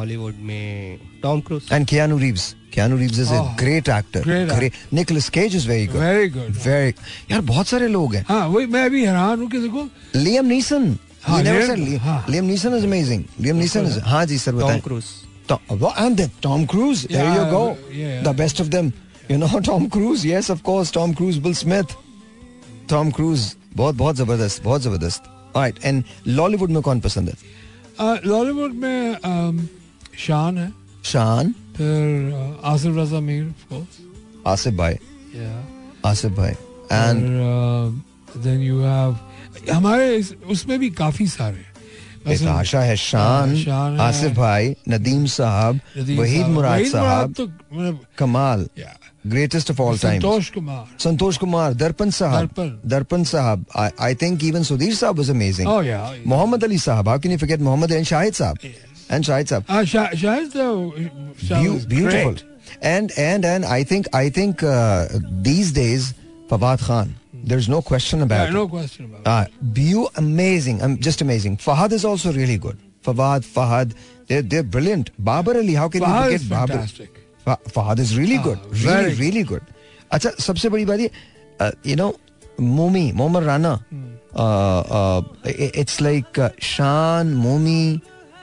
Hollywood 0.00 0.34
में 0.40 0.98
Tom 1.22 1.40
Cruise. 1.40 1.62
And 1.72 1.86
Keanu 1.86 2.18
Reeves 2.18 2.54
Keanu 2.74 2.96
Reeves 2.96 3.18
is 3.18 3.32
a 3.32 3.42
great 3.60 3.88
actor 3.88 4.22
great 4.56 4.72
Nicolas 4.92 5.28
Cage 5.28 5.56
is 5.56 5.68
very 5.68 5.86
good 5.86 6.00
very 6.00 6.28
good 6.28 6.58
very 6.66 6.92
यार 7.30 7.40
बहुत 7.40 7.66
सारे 7.66 7.88
लोग 7.88 8.14
हैं। 8.14 8.24
हाँ 8.28 8.46
वही 8.48 8.66
मैं 8.66 8.90
भी 8.90 9.04
हैरान 9.06 9.40
हूँ 9.40 9.50
कि। 9.50 9.58
देखो 9.58 9.88
Liam 10.16 10.46
Neeson 10.46 10.98
Liam 11.28 12.44
Neeson 12.44 12.76
is 12.76 12.86
amazing 12.86 13.24
Liam 13.40 13.56
Neeson 13.56 13.86
is 13.86 13.98
हाँ 14.12 14.24
जी 14.26 14.38
सर 14.38 14.54
बताएँ। 14.54 14.70
Tom 14.70 14.80
Cruise 14.80 15.04
and 15.50 16.16
then 16.16 16.30
Tom 16.42 16.64
Cruise. 16.66 17.00
Yeah, 17.02 17.16
there 17.16 17.30
you 17.36 17.46
go. 17.52 17.62
yeah, 17.68 17.96
yeah. 17.96 18.22
the 18.22 18.32
best 18.40 18.60
of 18.60 18.68
them. 18.70 18.92
You 19.30 19.38
know 19.38 19.60
Tom 19.68 19.88
Cruise. 19.96 20.24
Yes 20.24 20.50
of 20.54 20.62
course 20.62 20.92
Tom 20.96 21.14
Cruise 21.20 21.38
Bill 21.46 21.56
Smith. 21.62 21.96
बहुत 23.76 23.94
बहुत 23.94 24.16
ज़बरदस्त 24.16 24.62
बहुत 24.62 24.82
ज़बरदस्त। 24.82 25.22
Alright 25.56 25.82
and 25.84 26.04
Lollywood 26.38 26.70
में 26.70 26.82
कौन 26.82 27.00
पसंद 27.00 27.28
है? 27.28 27.34
Uh, 28.00 28.26
लॉलीवुड 28.26 28.74
में 28.74 29.16
um, 29.18 29.60
शान 30.26 30.58
है। 30.58 30.72
शान? 31.04 31.54
फिर 31.76 32.32
uh, 32.32 32.64
Asif 32.64 32.96
Raza 32.96 33.20
Mir 33.20 33.44
of 33.44 33.72
course. 33.72 33.98
Asif 34.46 34.74
भाई। 34.74 34.94
Yeah. 34.94 36.06
आसिफ 36.06 36.32
भाई। 36.32 36.52
एंड 36.92 37.22
देन 38.44 38.60
यू 38.60 38.80
हैव 38.80 39.18
हमारे 39.72 40.22
उसमें 40.50 40.78
भी 40.78 40.90
काफ़ी 41.00 41.26
सारे 41.28 41.68
आशा 42.48 42.80
है 42.80 42.96
शान। 42.96 43.48
हाँ, 43.48 43.56
शान 43.56 44.00
आसिफ 44.00 44.32
भाई 44.36 44.74
नदीम 44.88 45.24
साहब 45.26 45.80
वहीद 45.96 46.40
साहब। 46.40 46.50
मुराद 46.50 46.84
साहब। 46.86 47.32
तो 47.32 47.46
मतलब 47.46 48.00
कमाल। 48.18 48.66
Greatest 49.26 49.70
of 49.70 49.80
all 49.82 49.98
time 49.98 50.20
Santosh 50.20 50.50
Kumar. 50.50 50.84
Santosh 51.00 51.36
Kumar 51.38 51.74
Darpan 51.74 52.10
साहब। 52.10 52.80
दर्पण। 52.86 53.24
साहब। 53.24 53.64
आई 54.00 54.14
थिंक 54.22 54.44
इवन 54.44 54.62
सुधीर 54.62 54.94
साहब 54.94 55.18
was 55.18 55.30
amazing 55.30 55.68
Oh. 55.68 55.82
Mohammad 56.26 56.64
Ali 56.64 56.78
साहब 56.78 57.08
how 57.08 57.18
can 57.18 57.32
you 57.32 57.38
forget 57.38 57.60
Mohammad 57.60 57.92
and 57.92 58.06
Shahid 58.06 58.34
साहब। 58.34 58.58
एंड 59.11 59.23
शाहिद 59.23 59.47
साहब 59.47 59.63
Uh, 59.77 59.83
Shah- 59.93 60.11
Shahid 60.23 60.53
though, 60.57 60.93
Shah 61.47 61.61
Beau- 61.63 61.73
was 61.75 61.85
beautiful 61.95 62.35
great. 62.37 62.43
and 62.91 63.11
and 63.23 63.45
and 63.49 63.65
i 63.73 63.77
think 63.89 64.07
i 64.19 64.23
think 64.37 64.63
uh, 64.69 65.19
these 65.47 65.69
days 65.75 66.07
fawad 66.51 66.81
khan 66.87 67.11
there's 67.51 67.67
no 67.73 67.79
question 67.89 68.25
about 68.25 68.41
Yeah, 68.43 68.51
it 68.53 68.57
no 68.57 68.63
question 68.73 69.05
about 69.09 69.21
it. 69.21 69.27
uh, 69.33 69.69
Beau, 69.77 70.03
amazing 70.23 70.81
um, 70.87 70.97
just 71.09 71.23
amazing 71.25 71.57
fahad 71.67 71.95
is 71.99 72.05
also 72.11 72.33
really 72.39 72.57
good 72.65 72.81
fawad 73.09 73.47
fahad 73.57 73.93
they're, 74.29 74.41
they're 74.53 74.67
brilliant 74.75 75.11
babar 75.29 75.55
ali 75.61 75.77
how 75.81 75.87
can 75.95 76.05
Fahad 76.07 76.29
you 76.33 76.39
is 76.39 76.47
forget 76.47 76.57
babar 76.57 76.77
fantastic. 76.77 77.21
Fa- 77.47 77.59
fahad 77.77 78.03
is 78.07 78.13
really 78.21 78.39
Ah, 78.41 78.45
good 78.49 78.67
very 78.85 78.95
really 78.95 79.11
good. 79.13 79.23
really 79.25 79.43
good 79.53 79.73
अच्छा 80.19 80.29
सबसे 80.47 80.69
बड़ी 80.77 80.85
बात 80.91 80.99
ये 80.99 81.71
you 81.91 81.95
know 82.01 82.13
मोमी 82.79 83.05
मोमर 83.21 83.43
Rana 83.51 83.73
it's 85.81 86.01
like 86.01 86.39
शान 86.63 87.33
मोमी 87.45 87.79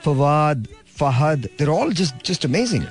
Fawad, 0.08 0.68
Fahad, 0.98 1.48
they're 1.58 1.76
all 1.78 1.90
just 2.02 2.20
just 2.32 2.46
amazing. 2.50 2.84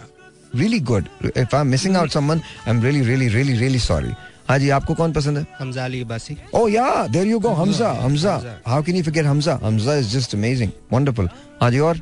Really 0.62 0.80
good. 0.80 1.08
If 1.44 1.54
I'm 1.54 1.70
missing 1.70 1.96
out 2.00 2.10
someone, 2.16 2.42
I'm 2.66 2.80
really, 2.80 3.02
really, 3.10 3.28
really, 3.36 3.54
really 3.64 3.78
sorry. 3.84 4.16
हाँ 4.48 4.58
जी 4.58 4.68
आपको 4.70 4.94
कौन 4.94 5.12
पसंद 5.12 5.38
है? 5.38 5.46
Hamza 5.58 5.84
Ali 5.84 6.02
Abbasi. 6.10 6.36
Oh 6.54 6.66
yeah 6.68 7.06
there 7.14 7.26
you 7.26 7.38
go 7.46 7.48
Hamza 7.60 7.88
Hamza 8.00 8.34
how 8.66 8.82
can 8.82 8.96
you 8.96 9.02
forget 9.02 9.24
Hamza 9.26 9.58
Hamza 9.62 9.94
is 9.98 10.12
just 10.16 10.34
amazing 10.34 10.70
wonderful 10.92 11.28
हाँ 11.62 11.70
जी 11.70 11.78
और? 11.88 11.96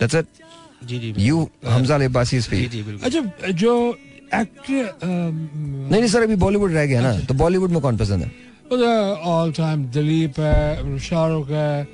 that's 0.00 0.14
it 0.14 0.26
जी 0.88 0.98
जी 0.98 1.12
you 1.24 1.48
Hamza 1.66 1.94
Ali 1.94 2.08
Abbasi 2.16 2.36
is 2.36 2.48
favourite 2.48 3.04
अच्छा 3.04 3.50
जो 3.64 3.74
एक्टर 4.34 4.86
um, 5.08 5.34
नहीं 5.90 6.00
नहीं 6.00 6.08
सर 6.14 6.22
अभी 6.22 6.36
बॉलीवुड 6.46 6.72
रह 6.72 6.86
गया 6.86 7.00
ना 7.02 7.10
अच्छा। 7.10 7.26
तो 7.26 7.34
बॉलीवुड 7.42 7.70
में 7.70 7.80
कौन 7.80 7.96
पसंद 7.96 8.22
है? 8.22 8.30
ऑल 9.34 9.52
टाइम 9.58 9.84
तो 9.84 10.00
दिलीप 10.00 10.40
है 10.40 10.98
शाहरुख 11.10 11.50
है 11.50 11.86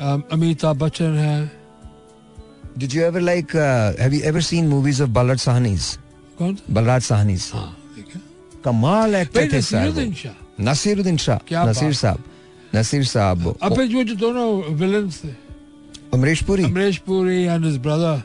um, 0.00 0.22
अमिताभ 0.32 0.78
बच्चन 0.84 1.18
है। 1.18 1.63
Did 2.76 2.92
you 2.92 3.02
ever 3.04 3.20
like? 3.20 3.54
Uh, 3.54 3.94
have 4.02 4.12
you 4.12 4.22
ever 4.24 4.40
seen 4.40 4.68
movies 4.68 5.00
of 5.00 5.12
Ballad 5.12 5.38
Sahani's? 5.38 5.98
कौन 6.38 6.56
Balraj 6.76 7.02
Sahani's. 7.08 7.50
हाँ 7.54 7.68
ठीक 7.96 8.06
है 8.14 8.20
कमाल 8.64 9.14
एक्टर 9.14 9.40
भाई 9.40 9.48
थे 9.52 9.60
सर 9.62 9.78
नसीरुद्दीन 9.78 10.12
शाह 10.22 10.62
नसीरुद्दीन 10.68 11.16
शाह 11.24 11.38
क्या 11.48 11.64
नसीर 11.66 11.88
बात। 11.88 11.96
साहब 12.00 12.24
नसीर 12.74 13.04
साहब 13.14 13.46
अब 13.62 13.74
फिर 13.76 13.86
जो 13.88 14.02
जो 14.10 14.14
दोनों 14.22 14.46
विलन्स 14.82 15.20
थे 15.24 15.28
Amrish 16.18 16.42
Puri 16.50 16.64
Amrish 16.64 16.98
Puri 17.06 17.42
and 17.42 17.64
his 17.64 17.76
brother 17.86 18.22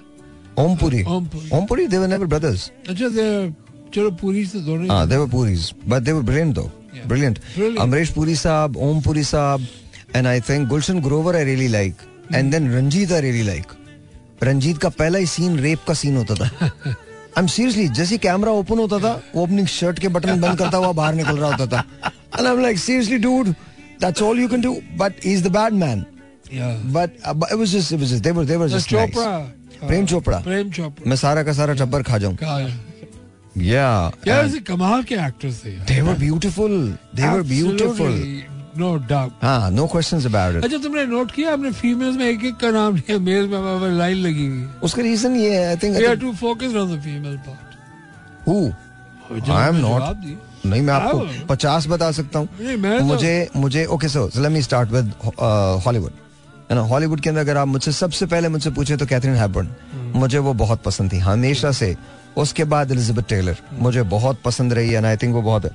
Om 0.63 0.75
Puri 0.81 1.03
Om 1.15 1.25
Puri 1.33 1.49
Om 1.57 1.65
Puri 1.69 1.87
they 1.93 1.99
were 2.03 2.09
never 2.15 2.27
brothers 2.33 2.65
अच्छा 2.89 3.09
दे 3.17 3.27
चलो 3.93 4.11
पुरी 4.21 4.45
से 4.45 4.59
दोनों 4.65 4.83
ही- 4.83 4.91
Ah, 4.95 5.05
they 5.11 5.17
were 5.21 5.29
Puris, 5.35 5.69
but 5.93 6.03
they 6.07 6.13
were 6.17 6.25
brilliant 6.25 6.55
though. 6.57 6.69
Yeah. 6.97 7.05
Brilliant. 7.11 7.39
Brilliant. 7.55 7.79
Amresh 7.85 8.11
Puri 8.17 8.35
Saab, 8.41 8.75
Om 8.87 8.99
Puri 9.07 9.23
Saab, 9.29 9.63
and 10.19 10.27
I 10.31 10.39
think 10.49 10.69
Gulshan 10.73 11.01
Grover 11.07 11.33
I 11.39 11.41
really 11.49 11.69
like. 11.75 12.03
And 12.39 12.53
then 12.55 12.67
Ranjit 12.73 13.13
I 13.19 13.21
really 13.25 13.43
like. 13.47 13.73
Ranjeet 14.43 14.77
का 14.77 14.89
पहला 14.89 15.19
ही 15.19 15.25
scene 15.25 15.59
rape 15.59 15.79
का 15.87 15.93
scene 15.93 16.17
होता 16.17 16.35
था। 16.35 16.45
I 16.65 17.41
am 17.41 17.47
seriously 17.47 17.87
जैसे 17.97 18.17
camera 18.17 18.51
open 18.51 18.79
होता 18.79 18.99
था 18.99 19.11
वो 19.35 19.45
अपनी 19.45 19.65
शर्ट 19.67 19.99
के 19.99 20.07
बटन 20.07 20.41
बंद 20.41 20.57
करता 20.59 20.77
हुआ 20.77 20.91
बाहर 20.93 21.13
निकल 21.15 21.37
रहा 21.37 21.49
होता 21.51 21.65
था। 21.67 21.83
And 22.37 22.47
I 22.47 22.53
am 22.53 22.61
like 22.61 22.77
seriously 22.79 23.17
dude 23.17 23.47
that's 24.01 24.21
all 24.21 24.39
you 24.39 24.47
can 24.49 24.61
do 24.61 24.75
but 24.97 25.25
he 25.25 25.33
is 25.33 25.43
the 25.43 25.51
bad 25.51 25.73
man 25.83 26.05
but 26.93 27.09
it 27.27 27.53
was 27.53 27.67
just 27.67 27.93
it 27.93 27.99
was 27.99 28.09
just 28.09 28.23
they 28.23 28.31
were 28.31 28.45
they 28.45 28.55
were 28.55 28.67
just 28.69 28.89
Chopra. 28.89 29.29
Prem 29.79 30.05
Chopra 30.05 30.37
Prem 30.39 30.71
Chopra 30.71 31.09
मैं 31.09 31.15
सारा 31.17 31.43
का 31.43 31.53
सारा 31.53 31.73
टब्बर 31.73 32.03
खा 32.03 32.17
जाऊँ। 32.17 32.35
कमाल 34.67 35.03
के 35.03 35.15
actors 35.15 35.63
थे 35.65 35.71
they 35.87 36.01
were 36.01 36.17
beautiful 36.19 36.73
they 37.15 37.27
were 37.27 37.41
beautiful 37.49 38.13
no 38.79 38.95
doubt 39.09 39.43
हाँ 39.43 39.69
नो 39.71 39.85
क्वेश्चंस 39.87 40.25
अबाउट 40.25 40.55
इट 40.55 40.63
अच्छा 40.63 40.77
तुमने 40.77 41.05
नोट 41.05 41.31
किया? 41.31 41.53
आपने 41.53 41.71
फीमेल्स 41.81 42.17
में 42.17 42.25
एक 42.25 42.43
एक 42.45 42.57
का 42.57 42.69
नाम 42.71 42.95
लिया 42.95 43.17
मेल्स 43.19 43.49
में 43.49 43.97
लाइन 43.97 44.17
लगी 44.17 44.47
हुई 44.47 44.65
उसका 44.83 45.01
रीजन 45.01 45.35
ये 45.35 45.53
है 45.55 45.67
I 45.67 45.75
think 45.83 45.97
we 45.97 46.05
are 46.05 46.15
to 46.19 46.33
focus 46.41 46.75
on 46.75 46.95
the 46.95 47.01
female 47.01 47.37
part 47.47 48.47
who 48.47 49.51
I 49.53 49.67
am 49.67 49.75
not 49.77 50.37
नहीं 50.65 50.81
मैं 50.81 50.93
आपको 50.93 51.17
हाँ। 51.17 51.45
पचास 51.49 51.85
बता 51.87 52.11
सकता 52.11 52.39
हूँ। 52.39 52.47
तो- 52.47 53.01
मुझे 53.03 53.33
मुझे 53.55 53.85
okay 53.95 54.07
so 54.09 54.25
let 54.37 54.51
me 54.51 54.61
start 54.61 54.89
with 54.91 55.11
Hollywood 55.85 56.11
है 56.71 56.75
ना 56.75 56.81
हॉलीवुड 56.87 57.19
के 57.21 57.29
अंदर 57.29 57.41
अगर 57.41 57.57
आप 57.57 57.67
मुझसे 57.67 57.91
सबसे 57.91 58.25
पहले 58.33 58.49
मुझसे 58.49 58.69
पूछे 58.71 58.97
तो 58.97 59.05
कैथरीन 59.05 59.35
हैबर्न 59.35 59.67
हम्म। 59.93 60.19
मुझे 60.19 60.37
वो 60.47 60.53
बहुत 60.63 60.81
पसंद 60.83 61.11
थी 61.13 61.17
हमेशा 61.19 61.71
से। 61.79 61.95
उसके 62.37 62.63
बाद 62.73 62.91
एलिजाबेथ 62.91 63.23
टेलर। 63.29 63.57
मुझे 63.79 64.01
बहुत 64.11 64.41
पसंद 64.45 64.73
रही 64.73 64.89
है 64.89 65.03
आई 65.05 65.17
थिंक 65.17 65.33
वो 65.35 65.41
बहुत 65.41 65.65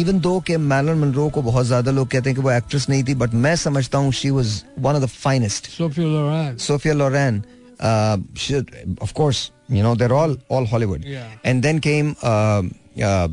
इवन 0.00 0.20
दो 0.20 0.38
के 0.46 0.56
मैलन 0.56 0.98
मनरो 0.98 1.28
को 1.34 1.42
बहुत 1.42 1.66
ज्यादा 1.66 1.90
लोग 1.90 2.08
कहते 2.08 2.30
हैं 2.30 2.36
कि 2.36 2.42
वो 2.42 2.50
एक्ट्रेस 2.50 2.88
नहीं 2.88 3.04
थी 3.04 3.14
बट 3.22 3.34
मैं 3.44 3.54
समझता 3.56 3.98
हूँ 3.98 4.12
she 4.22 4.30
was 4.30 4.62
one 4.78 4.94
of 4.94 5.02
the 5.02 5.06
finest 5.26 5.70
Sophia 5.76 6.06
Loren 6.08 6.56
Sophia 6.66 6.94
Loren, 6.94 7.44
uh, 7.80 8.16
she, 8.34 8.56
of 9.00 9.12
course, 9.14 9.40
you 9.68 9.82
know 9.82 9.94
they're 9.94 10.14
all 10.20 10.36
all 10.48 10.64
Hollywood. 10.72 11.04
Yeah. 11.04 11.26
And 11.44 11.62
then 11.66 11.80
came, 11.80 12.16
uh, 12.22 12.62
uh, 13.08 13.28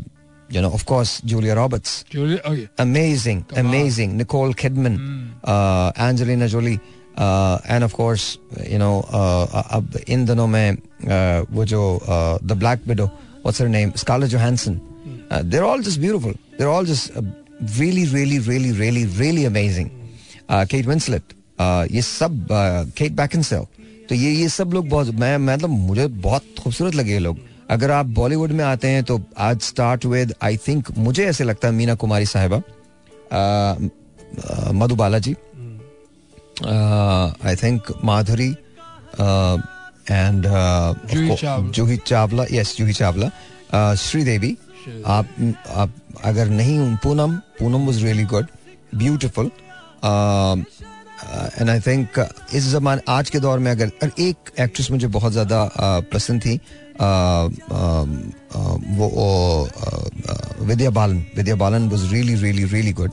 you 0.50 0.62
know, 0.66 0.72
of 0.80 0.86
course, 0.92 1.14
Julia 1.32 1.56
Roberts, 1.60 1.94
Julia 2.14 2.50
okay 2.52 2.68
amazing, 2.84 3.44
Come 3.54 3.58
on. 3.60 3.66
amazing. 3.66 4.18
Nicole 4.18 4.54
Kidman, 4.64 5.00
uh, 5.44 5.92
Angelina 6.08 6.48
Jolie, 6.56 6.80
uh, 7.18 7.58
and 7.66 7.84
of 7.84 7.94
course, 7.94 8.28
you 8.74 8.78
know, 8.84 8.94
uh, 9.22 9.64
अब 9.80 9.98
इन 10.08 10.26
दिनों 10.26 10.48
में 10.48 10.78
uh, 10.78 11.46
वो 11.52 11.66
जो 11.74 11.82
uh, 12.00 12.38
the 12.52 12.56
Black 12.66 12.86
Widow, 12.94 13.10
what's 13.44 13.58
her 13.66 13.70
name, 13.78 13.96
Scarlett 14.04 14.32
Johansson. 14.38 14.80
Uh, 15.31 15.43
they're 15.45 15.65
all 15.65 15.79
just 15.79 16.01
beautiful. 16.01 16.35
They're 16.59 16.69
all 16.69 16.85
just 16.85 17.17
uh, 17.17 17.23
really, 17.79 18.07
really, 18.07 18.39
really, 18.41 18.73
really, 18.73 19.07
really 19.07 19.45
amazing. 19.45 19.91
Uh, 20.49 20.65
Kate 20.65 20.87
uh, 20.87 21.93
ये 21.93 22.03
सब 22.03 22.47
cat 22.97 23.13
बैकिनसेल 23.13 23.67
तो 24.09 24.15
ये 24.15 24.31
ये 24.33 24.49
सब 24.49 24.73
लोग 24.75 24.89
बहुत 24.89 25.09
मैं 25.15 25.37
मतलब 25.39 25.71
मुझे 25.71 26.07
बहुत 26.07 26.45
खूबसूरत 26.63 26.95
लगे 26.95 27.13
ये 27.13 27.19
लोग 27.19 27.39
अगर 27.71 27.91
आप 27.91 28.07
बॉलीवुड 28.07 28.51
में 28.51 28.65
आते 28.65 28.89
हैं 28.89 29.05
तो 29.05 29.21
आज 29.39 29.61
स्टार्ट 29.61 30.07
विद 30.07 30.35
आई 30.43 30.57
थिंक 30.57 30.91
मुझे 30.99 31.27
ऐसे 31.27 31.45
लगता 31.45 31.69
है 31.69 31.75
मीना 31.75 31.95
कुमारी 31.95 32.27
साहिबा 32.27 32.59
uh, 32.59 33.75
uh, 33.79 34.73
Madhu 34.73 34.95
Balaji 34.95 35.35
I 37.49 37.57
think 37.57 37.93
Madhuri 38.05 38.51
and 40.11 40.47
Juhi 41.73 41.97
Chawla 42.07 42.45
yes 42.53 42.77
Juhi 42.77 42.93
Chawla 42.93 43.95
Sridevi. 43.95 44.57
आप 45.07 45.29
आप 45.83 45.93
अगर 46.25 46.49
नहीं 46.49 46.79
Poonam 47.03 47.37
Poonam 47.59 47.87
was 47.87 48.03
really 48.05 48.25
good 48.33 48.47
beautiful 48.95 49.51
and 51.61 51.71
I 51.71 51.81
think 51.81 52.19
इस 52.55 52.71
जमान 52.73 53.01
आज 53.09 53.31
के 53.31 53.39
दौर 53.41 53.59
में 53.59 53.71
अगर 53.71 53.91
एक 54.19 54.53
एक्ट्रेस 54.61 54.91
मुझे 54.91 55.07
बहुत 55.19 55.33
ज़्यादा 55.33 55.65
uh, 55.69 56.13
पसंद 56.13 56.41
थी 56.45 56.57
uh, 56.57 57.47
um, 57.79 58.17
uh, 58.57 58.77
वो 58.99 59.09
Vidya 60.67 60.91
Balan 60.91 61.25
Vidya 61.37 61.57
Balan 61.57 61.89
was 61.89 62.11
really 62.13 62.35
really 62.35 62.65
really 62.75 62.93
good 62.93 63.11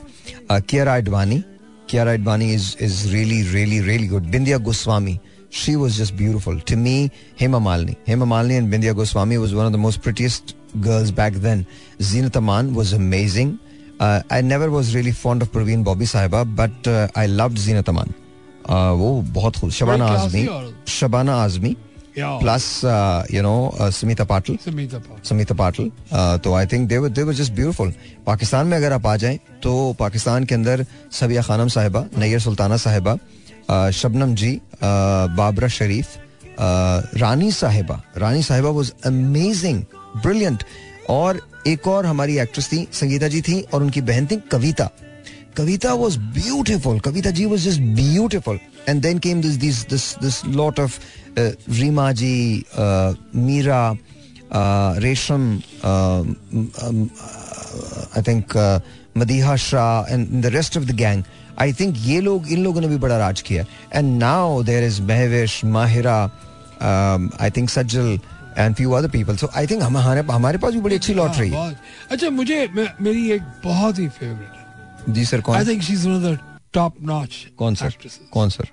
Kiara 0.50 0.96
Advani 0.96 1.42
Kiara 1.90 2.12
Advani 2.12 2.52
is 2.54 2.76
is 2.84 3.06
really 3.08 3.42
really 3.52 3.80
really 3.80 4.08
good 4.08 4.30
Bindiya 4.30 4.58
Goswami 4.68 5.18
she 5.50 5.76
was 5.76 5.96
just 5.96 6.16
beautiful. 6.16 6.60
To 6.60 6.76
me, 6.76 7.10
Hema 7.38 7.60
Malini. 7.60 7.96
Hema 8.06 8.26
Malini 8.26 8.58
and 8.58 8.72
Bindya 8.72 8.94
Goswami 8.94 9.38
was 9.38 9.54
one 9.54 9.66
of 9.66 9.72
the 9.72 9.78
most 9.78 10.02
prettiest 10.02 10.54
girls 10.80 11.10
back 11.10 11.34
then. 11.34 11.66
Zinat 12.00 12.36
Aman 12.36 12.74
was 12.74 12.92
amazing. 12.92 13.58
Uh, 14.00 14.22
I 14.30 14.40
never 14.42 14.70
was 14.70 14.94
really 14.94 15.12
fond 15.12 15.42
of 15.42 15.50
Praveen 15.52 15.82
Bobby 15.82 16.04
Sahiba, 16.04 16.44
but 16.54 16.86
uh, 16.86 17.08
I 17.16 17.26
loved 17.26 17.58
Zinat 17.58 17.88
Aman. 17.88 18.14
Uh, 18.68 18.92
वो 19.00 19.10
बहुत 19.34 19.56
खूब 19.56 19.70
Shabana 19.70 20.06
Azmi. 20.06 20.48
Shabana 20.88 21.34
Azmi. 21.44 21.76
Plus 22.18 22.64
you 23.32 23.42
know 23.42 23.90
Smita 23.94 24.24
Patil. 24.24 24.58
Smita 25.24 25.54
Patil 25.54 25.90
तो 26.44 26.54
I 26.54 26.66
think 26.66 26.88
they 26.88 26.98
they 27.08 27.22
were 27.22 27.34
just 27.34 27.52
beautiful 27.54 27.92
Pakistan 28.26 28.66
में 28.66 28.76
अगर 28.76 28.92
आप 28.92 29.06
आ 29.06 29.16
जाएँ 29.16 29.38
तो 29.62 29.92
पाकिस्तान 29.98 30.44
के 30.44 30.54
अंदर 30.54 30.84
सबिया 31.14 31.42
खानम 31.42 31.68
साहिबा 31.68 32.04
नैयर 32.18 32.40
सुल्ताना 32.40 32.76
साहिबा 32.76 33.14
शबनम 33.94 34.34
जी 34.34 34.50
बाबरा 34.82 35.68
शरीफ 35.78 36.16
रानी 37.22 37.52
साहिबा 37.52 38.02
रानी 38.18 38.42
साहिबा 38.42 38.70
वाज 38.78 38.92
अमेजिंग 39.06 39.82
ब्रिलियंट। 40.16 40.64
और 41.10 41.40
एक 41.66 41.86
और 41.88 42.06
हमारी 42.06 42.38
एक्ट्रेस 42.38 42.68
थी, 42.72 42.86
संगीता 42.92 43.28
जी 43.28 43.40
थी, 43.42 43.60
और 43.62 43.82
उनकी 43.82 44.00
बहन 44.02 44.26
थी 44.26 44.36
Kavita. 44.52 44.90
Kavita 45.56 45.92
was 45.92 46.18
beautiful 46.34 46.98
Kavita 47.00 47.30
ji 47.30 47.44
was 47.44 47.68
just 47.68 47.80
beautiful 47.96 48.58
and 48.88 49.00
then 49.02 49.18
came 49.18 49.40
this 49.42 49.56
this 49.56 50.14
this 50.18 50.44
lot 50.46 50.80
of 50.80 50.98
Reema 51.38 52.10
ji 52.12 52.64
Meera 53.36 53.96
Resham 55.02 55.50
I 58.16 58.22
think 58.28 58.56
Madiha 59.16 59.56
Shah 59.56 60.12
and 60.12 60.42
the 60.42 60.46
rest 60.54 60.76
of 60.78 60.84
the 60.84 60.96
gang 60.96 61.22
I 61.60 61.72
think 61.72 61.94
ये 61.98 62.20
लोग, 62.20 62.48
इन 62.52 62.62
लोगों 62.64 62.80
ने 62.80 62.88
भी 62.88 62.96
बड़ा 62.96 63.16
राज 63.18 63.40
किया। 63.40 63.64
And 63.94 64.18
now 64.18 64.62
there 64.62 64.84
is 64.84 65.00
Mahwish 65.02 65.64
Mahira 65.64 66.18
I 67.40 67.50
think 67.50 67.70
Sajal 67.70 68.18
And 68.62 68.76
few 68.76 68.94
other 68.98 69.08
people. 69.08 69.36
So 69.40 69.48
I 69.54 69.66
think 69.66 69.82
हमारे 69.82 70.22
हमारे 70.30 70.58
पास 70.58 70.74
भी 70.74 70.80
बड़ी 70.86 70.96
अच्छी 70.96 71.14
लॉटरी 71.14 71.50
है. 71.50 71.76
अच्छा 72.10 72.30
मुझे 72.30 72.68
मेरी 72.76 73.30
एक 73.32 73.42
बहुत 73.64 73.98
ही 73.98 74.08
फेवरेट 74.18 74.56
है 75.06 75.12
जी 75.14 75.24
सर 75.24 75.40
कौन 75.40 75.56
I 75.56 75.66
think 75.66 75.82
she 75.82 75.92
is 75.92 76.08
one 76.08 76.14
of 76.16 76.22
the 76.22 76.38
top 76.74 76.96
notch 77.12 77.46
कौन 77.58 77.74
सर 77.82 77.94
कौन 78.32 78.48
sir 78.58 78.68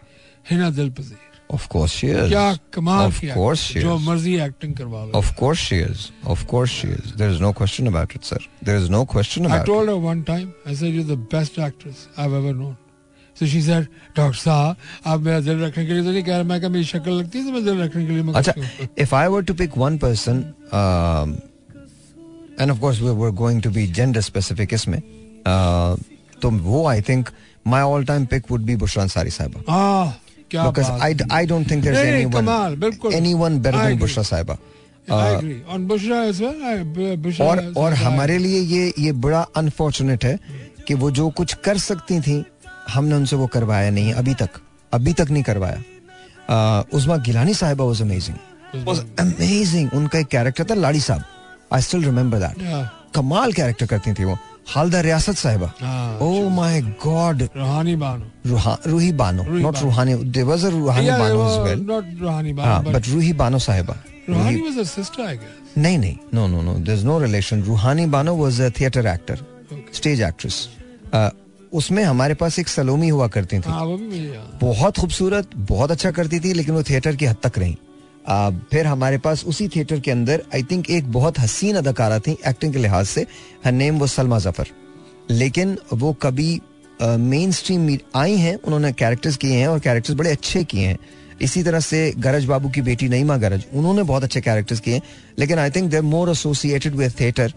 Hina 0.52 0.70
Dilpazir 0.82 1.24
Of 1.54 1.68
course 1.70 1.94
she 1.94 2.08
is. 2.08 2.30
क्या 2.30 2.58
कमाल 2.74 3.12
Of 3.12 3.20
course 3.34 3.64
she 3.72 3.82
जो 3.82 3.98
मर्ज़ी 4.06 4.36
एक्टिंग 4.46 4.74
करवा 4.76 5.04
लो 5.06 5.20
Of 5.20 5.28
course 5.42 5.66
she 5.66 5.78
is. 5.90 6.06
Of 6.36 6.46
course 6.54 6.78
she 6.78 6.88
is. 6.94 7.12
There 7.20 7.30
is 7.34 7.42
no 7.44 7.52
question 7.60 7.90
about 7.92 8.16
it, 8.20 8.26
sir. 8.30 8.40
There 8.70 8.80
is 8.84 8.90
no 8.90 9.06
question 9.06 9.46
about 9.46 9.62
it. 9.62 9.70
I 9.70 9.72
told 9.72 9.92
her 9.94 9.98
one 10.06 10.24
time, 10.30 10.48
I 10.66 10.74
said, 10.74 10.96
you're 10.96 11.10
the 11.12 11.22
best 11.36 11.60
actress 11.68 12.08
I've 12.18 12.34
ever 12.34 12.54
known. 12.54 12.76
Doctor 30.54 30.82
साहब 34.24 34.52
आप 34.52 34.60
और 37.78 37.94
हमारे 37.94 38.38
लिए 38.38 39.12
बड़ा 39.12 39.42
unfortunate 39.56 40.26
है 40.26 40.40
की 40.88 40.94
वो 40.94 41.12
जो 41.12 41.30
कुछ 41.30 41.54
कर 41.54 41.78
सकती 41.78 42.20
थी 42.20 42.46
हमने 42.90 43.16
उनसे 43.16 43.36
वो 43.36 43.48
करवाया 43.54 43.90
नहीं 43.92 44.14
अभी 44.14 44.34
तक 44.42 44.50
अभी 44.94 45.14
तक 45.14 45.32
नहीं 45.32 45.44
करवाया। 45.44 46.84
उस्मा 46.94 47.18
गिलानी 47.28 47.54
साहिबा 47.54 47.84
वाज 47.84 48.02
अमेजिंग 48.02 48.84
वाज 48.88 49.00
अमेजिंग 49.20 49.94
उनका 49.94 50.20
एक 50.20 50.28
कैरेक्टर 50.28 50.66
था 50.70 50.76
लाड़ी 50.76 51.00
साहब। 51.00 51.24
आई 51.74 51.82
स्टिल 51.82 52.04
रिमेम्बर 52.06 52.40
दैट 52.40 52.90
कमाल 53.16 53.54
कैरेक्टर 53.54 53.86
करती 53.86 54.14
थी 54.14 54.24
वो। 54.24 54.38
हालदा 54.68 55.00
रियासत 55.02 55.36
साहिबा। 55.38 55.68
ओ 56.22 56.50
my 56.50 56.82
god 57.06 57.42
Ruhani 57.56 57.96
Bano. 57.96 58.26
Roohi 58.88 59.12
Bano. 59.14 59.44
Not 59.44 59.78
Ruhani 59.82 60.16
there 60.16 60.46
was 60.46 60.66
a 60.66 60.70
Ruhani 60.70 61.10
Bano 61.10 61.36
वो 61.36 61.46
as 61.50 61.58
well 61.68 61.82
not 61.90 62.22
रूहानी 62.22 62.54
बानो 62.54 62.92
बट 62.92 63.08
रूही 63.10 63.34
बानो 63.42 63.60
साहिबा। 63.60 63.96
रूहानी 64.30 64.62
was 64.62 64.78
her 64.78 64.88
sister 64.92 65.22
I 65.22 65.36
guess 65.36 65.78
नहीं 65.78 65.98
नहीं 65.98 66.18
no 66.34 66.48
no 66.48 66.62
no 66.62 66.74
there 66.76 66.98
is 66.98 67.06
no 67.06 67.20
relation 67.20 67.62
Ruhani 67.64 68.06
Bano 68.14 68.36
was 68.36 68.62
a 68.62 68.70
theatre 68.80 69.08
actor 69.08 69.46
stage 69.94 70.22
actress 70.22 70.68
उसमें 71.74 72.04
हमारे 72.04 72.34
पास 72.34 72.60
एक 72.60 72.68
सलोमी 72.68 73.10
हुआ 73.10 73.28
करती 73.28 73.58
थी। 73.58 73.70
हाँ 73.70 73.84
वो 73.86 73.98
भी 73.98 74.20
बहुत 74.62 74.98
खूबसूरत 74.98 75.56
बहुत 75.58 75.92
अच्छा 75.92 76.12
करती 76.12 76.40
थी 76.40 76.54
लेकिन 76.54 76.76
वो 76.76 76.84
थिएटर 76.84 77.16
की 77.16 77.26
हद 77.26 77.38
तक 77.44 77.58
रही। 77.58 77.78
आ, 78.28 78.50
फिर 78.72 78.88
हमारे 78.88 79.18
पास 79.18 79.44
उसी 79.46 79.68
थिएटर 79.68 80.00
के 80.00 80.12
अंदर 80.12 80.44
आई 80.56 80.64
थिंक 80.64 80.90
एक 80.90 81.12
बहुत 81.12 81.40
हसीन 81.40 81.76
अदाकारा 81.76 82.20
थी 82.20 82.38
एक्टिंग 82.48 82.74
के 82.74 82.80
लिहाज 82.80 83.06
से। 83.08 83.26
हर 83.66 83.72
नेम 83.72 84.00
वो 84.00 84.08
सलमा 84.08 84.40
ज़फ़र 84.40 84.68
लेकिन 85.32 85.78
वो 85.94 86.14
कभी 86.22 86.62
मेन 87.02 87.52
स्ट्रीम 87.52 87.98
आई 88.16 88.36
हैं 88.38 88.56
उन्होंने 88.58 88.92
कैरेक्टर्स 88.94 89.38
किए 89.38 89.58
हैं 89.58 89.68
और 89.68 89.80
कैरेक्टर्स 89.80 90.18
बड़े 90.18 90.32
अच्छे 90.32 90.64
किए 90.64 90.88
हैं। 90.88 90.98
इसी 91.42 91.64
तरह 91.64 91.80
से 91.80 92.00
गरज 92.18 92.46
बाबू 92.46 92.70
की 92.70 92.82
बेटी 92.82 93.08
नईमा 93.10 93.38
गरज 93.38 93.66
उन्होंने 93.74 94.04
बहुत 94.04 94.24
अच्छे 94.24 94.42
कैरेक्टर्स 94.42 94.80
किए 94.80 95.02
लेकिन 95.40 95.60
I 95.60 95.70
think 95.70 95.90
they 95.92 96.02
more 96.02 96.30
associated 96.32 96.96
with 96.96 97.14
theatre 97.20 97.54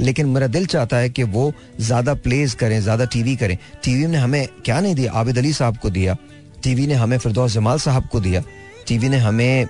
लेकिन 0.00 0.26
मेरा 0.26 0.46
दिल 0.46 0.66
चाहता 0.66 0.96
है 0.96 1.10
कि 1.10 1.22
वो 1.22 1.52
ज़्यादा 1.80 2.14
प्लेज 2.14 2.54
करें 2.54 2.80
ज़्यादा 2.80 3.04
टीवी 3.04 3.34
करें। 3.36 3.56
टीवी 3.84 4.06
ने 4.06 4.18
हमें 4.18 4.46
क्या 4.64 4.80
नहीं 4.80 4.94
दिया? 4.94 5.12
आबिद 5.12 5.38
अली 5.38 5.52
साहब 5.52 5.76
को 5.76 5.90
दिया। 5.90 6.16
टीवी 6.62 6.86
ने 6.86 6.94
हमें 6.94 7.18
फिरदौस 7.18 7.52
जमाल 7.52 7.78
साहब 7.78 8.06
को 8.08 8.20
दिया। 8.20 8.42
टीवी 8.88 9.08
ने 9.08 9.18
हमें 9.18 9.66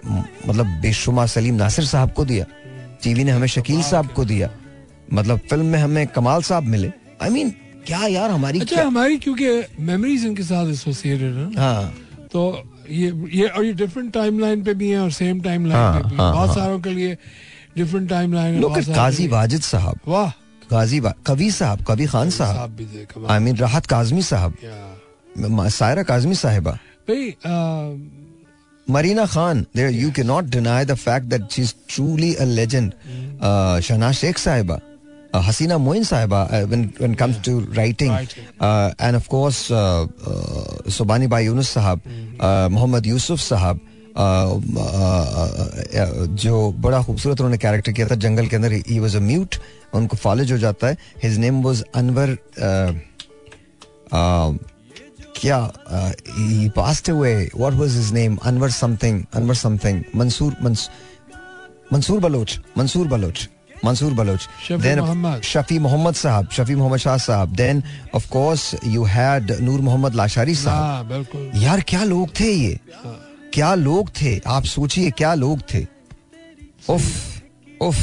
मतलब 0.46 0.66
बेशुमा 0.82 1.26
सलीम 1.26 1.54
नासिर 1.54 1.84
साहब 1.84 2.12
को 2.12 2.24
दिया। 2.24 2.44
टीवी 3.02 3.24
ने 3.24 3.30
हमें 3.30 3.46
शकील 3.48 3.82
साहब 3.82 4.12
को 4.12 4.24
दिया। 4.24 4.50
मतलब 5.12 5.40
फ़िल्म 5.50 5.66
में 5.66 5.78
हमें 5.78 6.06
कमाल 6.06 6.42
साहब 6.42 6.64
मिले। 6.64 6.92
आई 7.22 7.28
I 7.28 7.32
मीन 7.32 7.48
mean, 7.48 7.86
क्या 7.86 8.06
यार 8.06 8.30
हमारी 8.30 8.60
अच्छा 8.60 8.76
क्या 8.76 8.86
हमारी 8.86 9.18
क्योंकि 9.18 9.48
मेमोरीज 9.80 10.24
इनके 10.26 10.42
साथ 10.42 10.70
एसोसिएटेड 10.70 11.34
है। 11.34 11.46
हाँ। 11.56 11.94
तो 12.32 12.50
ये 12.90 13.28
ये 13.32 13.48
और 13.48 13.64
ये 13.64 13.72
डिफरेंट 13.72 14.12
टाइमलाइन 14.12 14.64
पे 14.64 14.74
भी 14.74 14.90
है 14.90 14.98
और 14.98 15.10
सेम 15.10 15.40
टाइमलाइन 15.40 15.82
हाँ, 15.82 16.02
पे 16.02 16.08
भी 16.08 16.16
हाँ, 16.16 16.32
बहुत 16.32 16.48
हाँ। 16.48 16.56
सारों 16.56 16.80
के 16.80 16.90
लिए 16.90 17.18
डिफरेंट 17.76 18.08
टाइमलाइन 18.08 18.60
लोग 18.60 18.78
काजी 18.78 19.28
वाजिद 19.28 19.60
साहब। 19.60 20.00
वाह। 20.08 20.30
गाजी 20.70 21.00
कवि 21.26 21.50
साहब 21.50 21.84
कवि 21.84 22.06
खान 22.06 22.30
साहब। 22.30 22.78
साहब। 22.80 23.26
आई 23.30 23.38
मीन 23.38 23.56
राहत 23.56 23.86
काजमी 23.86 24.22
साहब। 24.22 24.54
सायरा 25.68 26.02
काजमी 26.02 26.34
साहिबा। 26.34 26.78
अ, 27.10 27.94
Khan, 29.26 29.64
there 29.76 29.90
you 30.02 30.10
cannot 30.18 30.50
deny 30.56 30.84
the 30.84 30.96
fact 31.08 31.24
that 31.28 31.42
she's 31.50 31.74
truly 31.94 32.30
a 32.34 32.46
legend. 32.58 32.90
Uh, 33.40 33.80
Shana 33.80 34.10
Sheikh 34.20 34.36
Sahiba, 34.36 34.74
uh, 34.74 34.80
Haseena 35.40 35.78
Moin 35.78 36.04
साहिबा 36.04 36.42
when 36.52 36.84
when 36.84 37.14
comes 37.14 37.36
to 37.44 37.66
writing 37.72 38.12
and 39.00 39.16
of 39.16 39.28
course 39.28 39.68
Subani 40.94 41.26
by 41.26 41.44
Yunus 41.44 41.70
साहब 41.70 42.00
मोहम्मद 42.72 43.06
यूसुफ 43.06 43.38
साहब 43.38 43.80
जो 46.34 46.72
बड़ा 46.72 47.02
खूबसूरत 47.02 47.40
उन्होंने 47.40 47.58
कैरेक्टर 47.58 47.92
किया 47.92 48.06
था 48.06 48.14
जंगल 48.14 48.46
के 48.46 48.56
अंदर 48.56 48.72
ही 48.72 48.98
वॉज़ 48.98 49.16
अ 49.16 49.20
म्यूट 49.20 49.56
उनको 49.94 50.16
फॉलेज 50.16 50.52
हो 50.52 50.58
जाता 50.58 50.86
है। 50.86 50.96
हिज 51.22 51.38
नेम 51.38 51.62
वॉज़ 51.62 51.84
अनवर 51.94 52.36
क्या 55.40 55.72
पास्ट 56.76 57.10
हुए 57.10 57.50
what 57.56 57.72
was 57.72 57.96
his 57.96 58.12
name 58.12 58.36
Anwar 58.36 58.70
something 58.70 59.24
Anwar 59.34 59.54
something 59.54 60.02
Mansoor 60.16 60.56
Mansoor 61.92 62.20
Baloch 62.20 62.60
Mansoor 62.78 63.08
Baloch 63.08 63.48
Mansoor 63.84 64.12
Baloch 64.14 64.48
Mohammad. 64.70 65.42
Shafi 65.44 65.78
Mohammad 65.78 66.14
साहब 66.14 66.48
शफी 66.56 66.74
मोहम्मद 66.74 66.98
शाह 67.00 67.16
साहब 67.26 67.54
then 67.56 67.82
of 68.14 68.28
course 68.30 68.74
you 68.84 69.04
had 69.14 69.52
Noor 69.60 69.80
Mohammad 69.88 70.14
Lashari 70.14 70.54
साहब 70.54 71.12
हाँ 71.12 71.62
यार 71.62 71.80
क्या 71.88 72.04
लोग 72.04 72.30
थे 72.40 72.50
ये 72.52 72.78
क्या 73.54 73.74
लोग 73.74 74.10
थे 74.20 74.38
आप 74.56 74.64
सोचिए 74.76 75.10
क्या 75.18 75.34
लोग 75.34 75.60
थे 75.74 75.86
उफ 76.90 77.82
उफ 77.82 77.98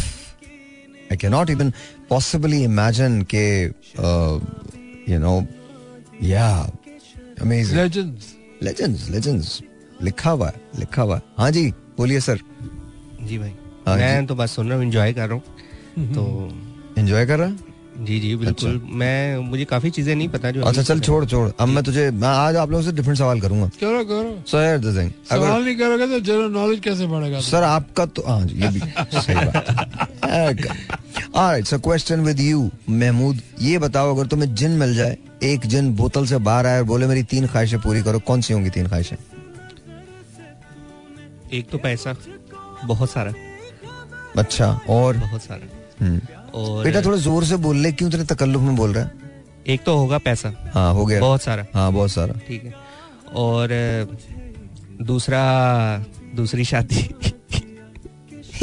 I 1.12 1.18
can 1.18 1.32
not 1.32 1.50
even 1.50 1.72
possibly 2.10 2.64
imagine 2.64 3.22
के 3.34 3.45
you 5.12 5.20
know 5.20 5.36
yeah 6.30 6.48
amazing 7.41 7.80
legends 7.80 8.34
legends 8.64 9.10
legends 9.10 9.60
लिखा 10.02 10.30
हुआ 10.30 10.52
लिखा 10.80 11.02
हुआ 11.02 11.20
हाँ 11.38 11.52
जी 11.52 11.70
बोलिए 11.98 12.20
सर 12.20 12.39
जी 13.28 13.38
भाई 13.38 13.54
मैं 13.88 14.26
तो 14.28 14.36
बस 14.36 14.56
सुन 14.56 14.70
रहा 14.70 14.78
हूँ 14.78 14.86
एंजॉय 14.86 15.14
कर 15.14 15.28
रहा 15.28 15.34
हूँ। 15.34 15.43
तो 15.98 16.52
एंजॉय 16.98 17.26
कर 17.26 17.39
रहा 17.39 17.48
है? 17.48 17.72
जी 17.98 18.20
जी 18.20 18.36
बिल्कुल। 18.36 18.74
अच्छा। 18.76 18.96
मैं 18.98 19.38
मुझे 19.50 19.66
काफ़ी 19.66 19.89
चीज़ें 19.89 20.16
नहीं 20.16 20.28
पता 20.30 20.52
जो 20.52 20.62
अच्छा 20.66 20.82
चल 20.84 21.00
छोड़ 21.00 21.26
छोड़। 21.26 21.50
अब 21.60 21.68
मैं 21.68 21.84
तुझे 21.84 22.10
मैं 22.12 22.28
आज 22.28 22.56
आप 22.56 22.72
लोगों 22.72 22.84
से 22.84 22.91
डिफरेंट 22.91 23.18
सवाल 23.18 23.41
करूँगा। 23.41 23.68
करो 23.82 24.04
करो। 24.06 24.44
सो 24.48 24.62
यार 24.62 24.78
अगर 24.78 25.10
सवाल 25.30 25.64
नहीं 25.64 25.76
करोगे 25.78 26.08
तो 26.08 26.20
जनरल 26.20 26.52
नॉलेज 26.52 26.80
कैसे 26.80 27.06
बढ़ेगा? 27.08 27.39
सर 27.41 27.64
आपका 27.64 28.06
तो 28.06 28.24
हाँ 28.28 28.39
ये 28.46 28.68
भी। 28.68 28.80
सही 29.20 29.36
बात। 29.36 30.66
Alright 31.36 31.66
so 31.66 31.80
question 31.80 32.22
with 32.22 32.39
you 32.39 32.70
Mahmood. 32.89 33.41
ये 33.62 33.78
बताओ 33.80 34.16
अगर 34.16 34.28
तुम्हें 34.28 34.54
जिन 34.56 34.72
मिल 34.80 34.96
जाए 34.96 35.18
एक 35.44 35.66
जिन 35.66 35.94
बोतल 35.96 36.26
से 36.26 36.38
बाहर 36.50 36.68
आए 36.68 36.78
और 36.78 36.84
बोले 36.86 37.08
मेरी 37.08 37.24
तीन 37.34 37.48
ख्वाहिशें 37.48 37.80
पूरी 37.82 38.02
करो 38.04 38.20
कौन 38.28 38.41
सी 38.41 38.54
होंगी 38.54 38.70
तीन 38.70 38.88
ख्वाहिशें? 38.88 39.16
एक 41.54 41.70
तो 41.70 41.78
पैसा 41.78 42.16
बहुत 42.86 43.10
सारा। 43.10 43.34
अच्छा 44.38 44.68
और? 44.89 45.18
बहुत 45.18 45.41
सारा। 45.41 45.73
और 46.54 46.84
बेटा 46.84 47.01
थोड़ा 47.01 47.18
ज़ोर 47.18 47.43
से 47.45 47.56
बोल 47.56 47.78
ले 47.78 47.91
क्यों 47.91 48.10
तेरे 48.12 48.24
तकल्लुफ 48.24 48.62
में 48.62 48.76
बोल 48.76 48.93
रहा 48.93 49.04
है? 49.04 49.12
एक 49.68 49.84
तो 49.84 49.97
होगा 49.97 50.18
पैसा। 50.18 50.72
हाँ 50.74 50.93
हो 50.93 51.06
गया। 51.06 51.20
बहुत 51.20 51.41
सारा। 51.41 51.66
हाँ 51.74 51.93
बहुत 51.93 52.12
सारा। 52.12 52.34
ठीक 52.47 52.64
है। 52.64 52.74
और 53.36 53.68
दूसरा 55.01 55.43
दूसरी 56.36 56.66
शादी। 56.66 57.10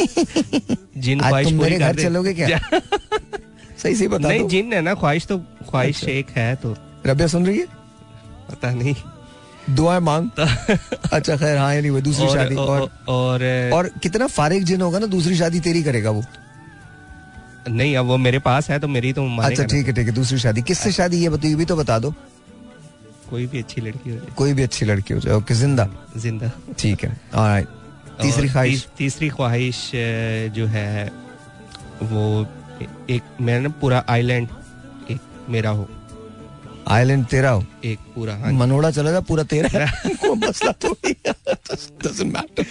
जिन 0.96 1.20
ख्वाहिश 1.20 1.52
पूरी 1.52 1.76
घर 1.76 1.94
चलोगे 1.94 2.34
क्या? 2.34 2.58
सही 3.82 3.94
सही 3.96 4.08
बता 4.08 4.28
नहीं 4.28 4.48
जिन 4.48 4.72
है 4.72 4.80
ना 4.80 4.94
ख्वाहिश 4.94 5.26
तो 5.26 5.38
ख्वाहिश 5.38 5.96
अच्छा। 5.96 6.12
एक 6.12 6.30
है 6.30 6.54
तो। 6.56 6.76
रबिया 7.06 7.26
सुन 7.26 7.46
रही 7.46 7.58
है? 7.58 7.66
पता 8.50 8.70
नहीं। 8.70 8.94
दुआएँ 9.70 10.00
मांग। 10.00 10.30
अच्छा 11.12 11.36
खैर 11.36 11.56
हाँ 11.58 11.74
यानी 11.74 11.90
वो 11.90 12.00
दूसरी 12.00 12.26
और, 12.26 12.36
शादी। 12.36 12.54
और, 12.54 12.80
और 12.80 12.90
और, 13.08 13.70
और 13.72 13.88
कितना 14.02 14.26
फारिग 14.26 14.64
जिन 14.64 14.80
होगा 14.80 14.98
ना 14.98 15.06
दूसरी 15.06 15.36
शादी 15.36 15.60
तेरी 15.60 15.82
करेगा 15.82 16.10
वो। 16.10 16.22
नहीं 17.68 17.96
अब 17.96 18.06
वो 18.06 18.16
मेरे 18.16 18.38
पास 18.38 18.70
है 18.70 18.78
तो 18.80 18.88
मेरी 18.88 19.12
तो 19.12 19.26
अच्छा 19.42 19.64
ठीक 19.64 19.86
है 19.86 19.92
ठीक 19.94 20.06
है 20.06 20.12
दूसरी 20.14 20.38
शादी। 20.38 20.62
किससे 20.62 20.92
शादी 20.92 21.18
ये 21.22 21.28
बताइए 21.28 21.54
भी 21.54 21.64
तो 21.64 21.76
बता 21.76 21.98
दो। 21.98 22.14
कोई 23.30 23.46
भी 23.46 23.58
अच्छी 23.58 23.80
लड़की 23.80 24.10
हो 24.10 24.16
जाए। 24.16 24.34
कोई 24.36 24.52
भी 24.52 24.62
अच्छी 24.62 24.86
लड़की 24.86 25.14
हो 25.14 25.20
जाए 25.20 25.34
ओके 25.34 25.54
ज़िंदा। 25.54 25.88
ज़िंदा। 26.16 26.50
ठीक 26.78 27.04
है 27.04 27.10
ऑलराइट 27.34 27.68
तीसरी 28.22 28.48
ख्वाहिश। 28.48 28.86
तीसरी 28.98 29.28
ख्वाहिश 29.28 29.90
जो 30.56 30.66
है 30.66 31.10
वो 32.02 32.46
एक 33.10 33.22
मेरा 33.40 33.60
ना 33.60 33.68
पूरा 33.80 34.04
आइलैंड 34.08 34.48
एक 35.10 35.20
मेरा 35.48 35.70
हो। 35.70 35.88
आइलैंड 36.88 37.24
तेरा 37.26 37.50
हो? 37.50 37.64
एक 37.84 37.98
पूरा 38.14 38.34
हाँ 38.36 38.52
मनोड़ा 38.52 38.90
चला 38.90 39.10
जा 39.12 39.20
पूरा 39.28 39.42
तेरा 39.52 39.68
मसला 40.44 40.72
matter 42.32 42.64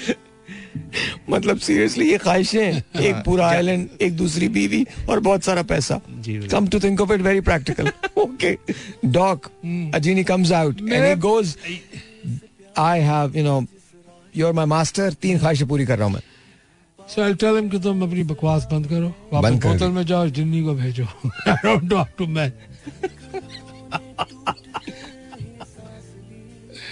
मतलब 1.29 1.57
सीरियसली 1.59 2.09
ये 2.09 2.17
ख्वाहिशें 2.17 2.61
हैं। 2.63 3.01
एक 3.01 3.15
पूरा 3.25 3.47
आइलैंड 3.47 3.89
एक 4.01 4.15
दूसरी 4.17 4.47
बीवी 4.49 4.85
और 5.09 5.19
बहुत 5.19 5.43
सारा 5.43 5.63
पैसा। 5.71 5.99
Come 6.51 6.67
to 6.67 6.79
think 6.79 7.01
of 7.01 7.13
it 7.13 7.21
very 7.21 7.41
practical 7.41 7.91
okay 8.17 8.57
doc 9.05 9.45
a genie 9.95 10.23
comes 10.23 10.51
out 10.51 10.81
and 10.81 11.05
he 11.05 11.15
goes 11.27 11.55
I 12.77 12.99
have 13.01 13.37
you 13.37 13.43
know 13.43 13.63
you 14.35 14.47
are 14.47 14.53
my 14.53 14.65
master 14.65 15.13
तीन 15.21 15.39
ख्वाहिशें 15.39 15.67
पूरी 15.67 15.85
कर 15.85 15.97
रहा 15.97 16.07
हूँ 16.07 16.13
मैं. 16.13 16.21
सो 16.99 17.21
आई 17.21 17.33
टेल 17.33 17.55
हिम 17.55 17.69
कि 17.69 17.79
तुम 17.79 18.01
अपनी 18.03 18.23
बकवास 18.23 18.67
बंद 18.71 18.87
करो। 18.87 19.13
वापस 19.33 19.53
बोतल 19.65 19.91
में 19.91 20.05
जाओ 20.05 20.27
जिन्नी 20.29 20.61
को 20.63 20.73
भेजो। 20.75 21.03
I 21.03 21.55
don't 21.63 21.89
talk 21.89 22.07
to 22.17 22.27
man 22.27 22.51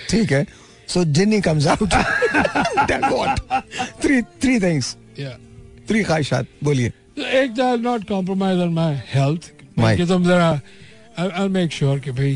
ठीक 0.09 0.31
है। 0.31 0.45
So 0.87 1.03
genie 1.05 1.41
comes 1.41 1.67
out 1.67 1.93
then 2.33 3.05
what 3.13 3.39
three 4.01 4.21
three 4.41 4.59
things 4.59 4.95
या 5.19 5.29
थ्री 5.89 6.03
ख्वाहिशात 6.03 6.47
बोलिए 6.63 6.91
एक 7.41 7.55
तो 7.57 7.69
I 7.69 7.77
not 7.87 8.07
compromise 8.09 8.59
on 8.61 8.73
my 8.73 9.01
health 9.13 9.51
Right. 9.79 9.97
कि 9.97 10.05
तुम 10.07 10.23
जरा 10.25 10.47
आई 11.19 11.47
मेक 11.55 11.71
श्योर 11.71 11.99
कि 12.05 12.11
भाई 12.11 12.33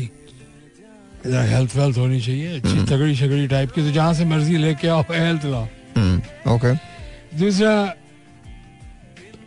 जरा 1.26 1.42
हेल्थ 1.44 1.74
वेल्थ 1.76 1.96
होनी 1.98 2.20
चाहिए 2.20 2.56
अच्छी 2.58 2.84
तगड़ी 2.90 3.14
शगड़ी 3.16 3.46
टाइप 3.48 3.70
की 3.74 3.82
तो 3.82 3.90
जहाँ 3.92 4.12
से 4.14 4.24
मर्ज़ी 4.24 4.56
लेके 4.56 4.88
आओ 4.88 5.02
हेल्थ 5.10 5.44
लाओ। 5.46 5.64
ओके 6.54 6.72
दूसरा 7.38 7.72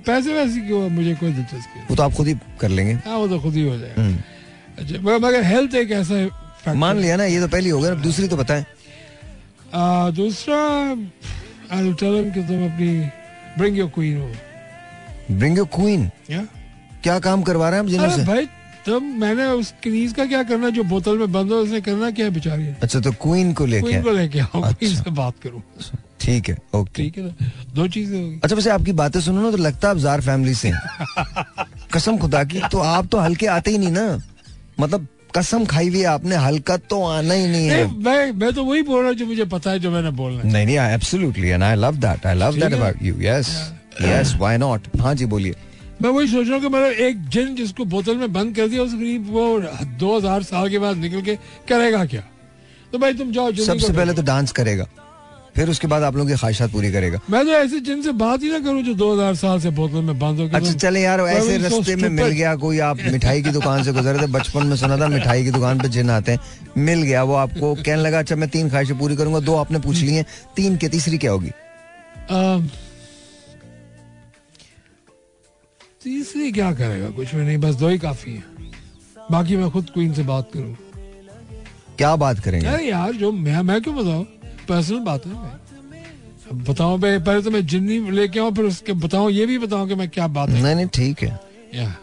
पैसे 0.06 0.34
वैसे 0.34 0.60
की 0.62 0.74
वो 0.74 0.88
मुझे 0.90 1.14
कोई 1.20 1.32
दिलचस्पी 1.34 1.80
वो 1.90 1.96
तो 1.96 2.04
आप 2.04 2.14
खुद 2.14 2.28
ही 2.28 2.34
कर 2.62 2.70
लेंगे। 2.70 2.94
हाँ 3.06 3.18
वो 3.18 3.28
तो 3.28 3.40
खुद 3.40 3.54
ही 3.56 3.62
हो 3.68 3.78
जाएगा। 3.78 4.02
हम्म। 4.02 4.18
अच्छा 4.80 5.18
मगर- 5.18 5.44
हेल्थ 5.46 5.76
एक 5.84 5.92
ऐसा 6.02 6.74
मान 6.74 6.98
लिया 7.00 7.16
ना 7.16 7.26
ये 7.26 7.40
तो 7.42 7.48
पहली 7.48 7.70
हो 7.70 7.80
गया 7.82 7.92
अब 7.92 8.02
दूसरी 8.02 8.28
तो 8.28 8.38
बताएँ 8.38 8.66
दूसरा 10.12 10.58
आई 11.72 11.94
कि 11.94 12.42
तुम 12.42 12.66
अपनी 12.66 12.92
ब्रिंग 13.58 13.78
योर 13.78 13.90
क्वीन 13.90 14.18
हो 14.22 14.30
ब्रिंग 15.32 15.58
योर 15.58 15.68
क्वीन 15.76 16.10
या 16.32 16.46
क्या 17.04 17.20
काम 17.20 17.42
करवा 17.42 17.70
रहे 17.70 17.80
हैं 17.80 17.86
हम 17.86 17.92
जिन्हों 17.92 18.10
से? 18.10 18.24
भाई 18.24 18.46
तुम 18.86 19.04
मैंने 19.22 19.46
उस 19.60 19.74
कनीज 19.84 20.14
का 20.14 20.26
क्या 20.26 20.42
करना 20.44 20.70
जो 20.70 20.84
बोतल 20.84 21.18
में 21.18 21.32
बंद 21.32 21.52
हो 21.52 21.58
उसने 21.58 21.82
करना 21.82 22.10
क्या 22.12 22.26
है 22.26 22.32
बेचारी? 22.34 22.68
अच्छा 22.82 23.00
तो 23.00 23.12
क्वीन 23.12 23.54
को 23.54 23.66
लेके 23.66 23.88
क्वीन 23.88 24.04
को 24.04 24.12
लेके 24.12 24.40
आओ 24.40 24.50
क्वीन 24.52 24.92
अच्छा। 24.92 25.04
से 25.04 25.12
बात 25.12 25.34
करूँ। 25.44 25.62
ठीक 26.22 26.50
है 26.50 26.58
ओके 26.76 27.04
ठीक 27.04 27.18
है 27.18 27.24
दो 27.76 27.88
चीज़ें 27.88 28.22
होगी। 28.22 28.40
अच्छा 28.44 28.56
वैसे 28.56 28.70
आपकी 28.70 28.92
बातें 28.92 29.20
सुनो 29.22 29.42
ना 29.42 29.52
तो 29.52 29.58
लगता 29.58 29.88
है 29.88 29.94
आप 29.94 30.00
जार 30.02 30.22
फैमिली 30.22 30.54
से 30.54 30.72
कसम 31.94 32.18
खुदा 32.18 32.44
की 32.44 32.62
तो 32.72 32.80
आप 32.80 33.08
तो 33.12 33.18
हल्के 33.18 33.48
आते 33.48 33.72
ही 33.72 33.78
नहीं 33.78 33.92
ना। 33.92 34.22
मतलब 34.80 35.08
कसम 35.38 35.66
खाई 35.66 35.88
हुई 35.90 36.04
आपने 36.10 36.36
हल्का 36.46 36.78
तो 36.90 37.02
आना 37.06 37.34
ही 37.34 37.48
नहीं 37.48 37.68
है। 37.68 37.86
मैं 38.04 38.32
मैं 38.34 38.52
तो 38.54 38.64
वही 38.66 38.82
बोल 38.82 39.00
रहा 39.00 39.10
हूँ 39.10 39.16
जो 39.18 39.26
मुझे 39.26 39.46
पता 39.54 39.72
है 39.72 39.80
जो 39.80 39.92
मैंने 39.92 40.12
बोलना 40.20 40.44
नहीं 40.44 40.66
नहीं 40.66 40.78
absolutely 40.78 41.50
and 41.50 41.64
I 41.64 41.76
love 41.76 41.96
that 42.06 42.26
I 42.26 42.36
love 42.36 42.60
that 42.60 42.74
about 42.74 43.04
you 43.04 43.16
yes 43.22 43.50
yes 44.02 44.34
why 44.38 44.58
not 44.58 44.88
हाँ 45.02 45.14
जी 45.16 45.26
बोलिए। 45.34 45.56
मैं 46.02 46.10
वही 46.10 46.28
सोच 46.28 46.46
रहा 46.48 46.54
हूँ 46.54 46.62
कि 46.62 46.68
मतलब 46.68 46.92
एक 47.02 47.28
जिन 47.30 47.56
जिसको 47.56 47.86
बोतल 47.92 48.16
में 48.18 48.32
बंद 48.34 48.56
कर 48.56 48.68
दिया 48.68 48.84
उस 48.84 48.94
करीब 48.94 49.30
वो 49.34 49.46
दो 50.00 50.18
हज़ार 50.18 50.44
साल 50.44 50.70
के 50.70 50.80
बाद 50.80 50.98
निकल 50.98 51.22
के 51.22 51.36
करेगा 51.70 52.06
क्या? 52.06 52.24
तो 52.94 52.98
भाई 52.98 53.14
तुम 53.14 53.32
जाओ 53.32 53.52
सबसे 53.54 53.94
पहले 53.94 54.14
तो 54.14 54.22
डांस 54.24 54.52
करेगा। 54.52 54.88
फिर 55.56 55.70
उसके 55.70 55.88
बाद 55.88 56.04
आप 56.04 56.16
लोगों 56.16 56.30
की 56.30 56.36
ख्वाहिशात 56.36 56.72
पूरी 56.72 56.92
करेगा। 56.92 57.20
मैं 57.30 57.44
तो 57.46 57.52
ऐसे 57.54 57.80
जिन 57.80 58.02
से 58.04 58.12
बात 58.14 58.44
ही 58.44 58.50
ना 58.52 58.60
करूँ 58.60 58.82
जो 58.84 58.94
दो 58.94 59.14
हज़ार 59.14 59.36
साल 59.36 59.60
से 59.60 59.70
बोतल 59.72 60.02
में 60.04 60.20
बंद 60.20 60.40
हो 60.40 60.50
अच्छा 60.54 60.72
चले 60.74 61.02
यार 61.02 61.22
ऐसे 61.22 61.58
so 61.58 61.64
रास्ते 61.64 61.96
में 61.96 62.10
मिल 62.12 62.28
गया 62.30 62.56
कोई 62.64 62.80
आप 62.88 62.98
मिठाई 63.12 63.42
की 63.42 63.50
दुकान 63.52 63.84
से 63.84 63.92
गुजरे 63.94 64.22
थे 64.22 64.28
बचपन 64.32 64.68
में 64.68 64.76
सुना 64.76 64.98
था 64.98 65.08
मिठाई 65.08 65.44
की 65.44 65.52
दुकान 65.52 65.80
पे 65.80 65.90
जिन 65.90 66.10
आते 66.10 66.32
हैं 66.32 66.40
मिल 66.78 67.02
गया 67.02 67.24
वो 67.24 67.34
आपको 67.36 67.74
कहने 67.76 68.02
लगा 68.02 68.20
अच्छा 68.20 68.36
मैं 68.36 68.50
तीन 68.50 68.70
ख्वाहिशें 68.70 68.98
पूरी 69.00 69.16
करूँगा 69.16 69.40
दो 69.42 69.56
आपने 69.56 69.80
पूछ 69.80 70.02
ली 70.02 70.14
हैं 70.14 70.26
तीन 70.56 70.78
के 70.78 70.90
तीसरी 70.90 71.18
क्या 71.18 71.32
होगी? 71.32 71.52
तीसरी 76.04 76.52
क्या 76.52 76.72
करेगा? 76.74 77.10
कुछ 77.10 77.36
भी 77.36 77.42
नहीं 77.42 77.58
बस 77.58 77.76
दो 77.76 77.88
ही 77.88 77.98
काफ़ी 78.00 78.32
है। 78.32 78.44
बाकी 79.32 79.56
मैं 79.58 79.70
खुद 79.72 79.90
क्वीन 79.94 80.14
से 80.14 80.24
बात 80.24 80.50
करूँ। 80.54 80.76
क्या 81.98 82.16
बात 82.16 82.40
करेंगे? 82.40 82.68
अरे 82.68 82.86
यार 82.86 83.14
जो 83.14 83.32
मैं 83.32 83.62
मैं 83.62 83.82
क्यों 83.82 83.96
बताऊँ? 83.96 84.26
पर्सनल 84.66 85.00
बात 85.02 85.26
है 85.26 85.34
भाई। 85.34 85.52
अब 86.52 86.64
बताऊँ 86.64 87.00
भाई 87.02 87.20
पहले 87.20 87.42
तो 87.42 87.52
मैं 87.52 87.66
जिन्नी 87.68 88.00
लेके 88.12 88.40
आऊँ 88.40 88.54
फिर 88.56 88.66
उसके 88.66 88.94
बताऊँ 88.96 89.32
ये 89.32 89.46
भी 89.46 89.58
बताऊँ 89.60 89.88
कि 89.88 89.96
मैं 89.96 90.10
क्या 90.10 90.28
बात 90.30 90.50
है। 90.50 90.62
नहीं 90.64 90.76
नहीं 90.76 90.88
ठीक 90.94 91.24
है। 91.24 91.40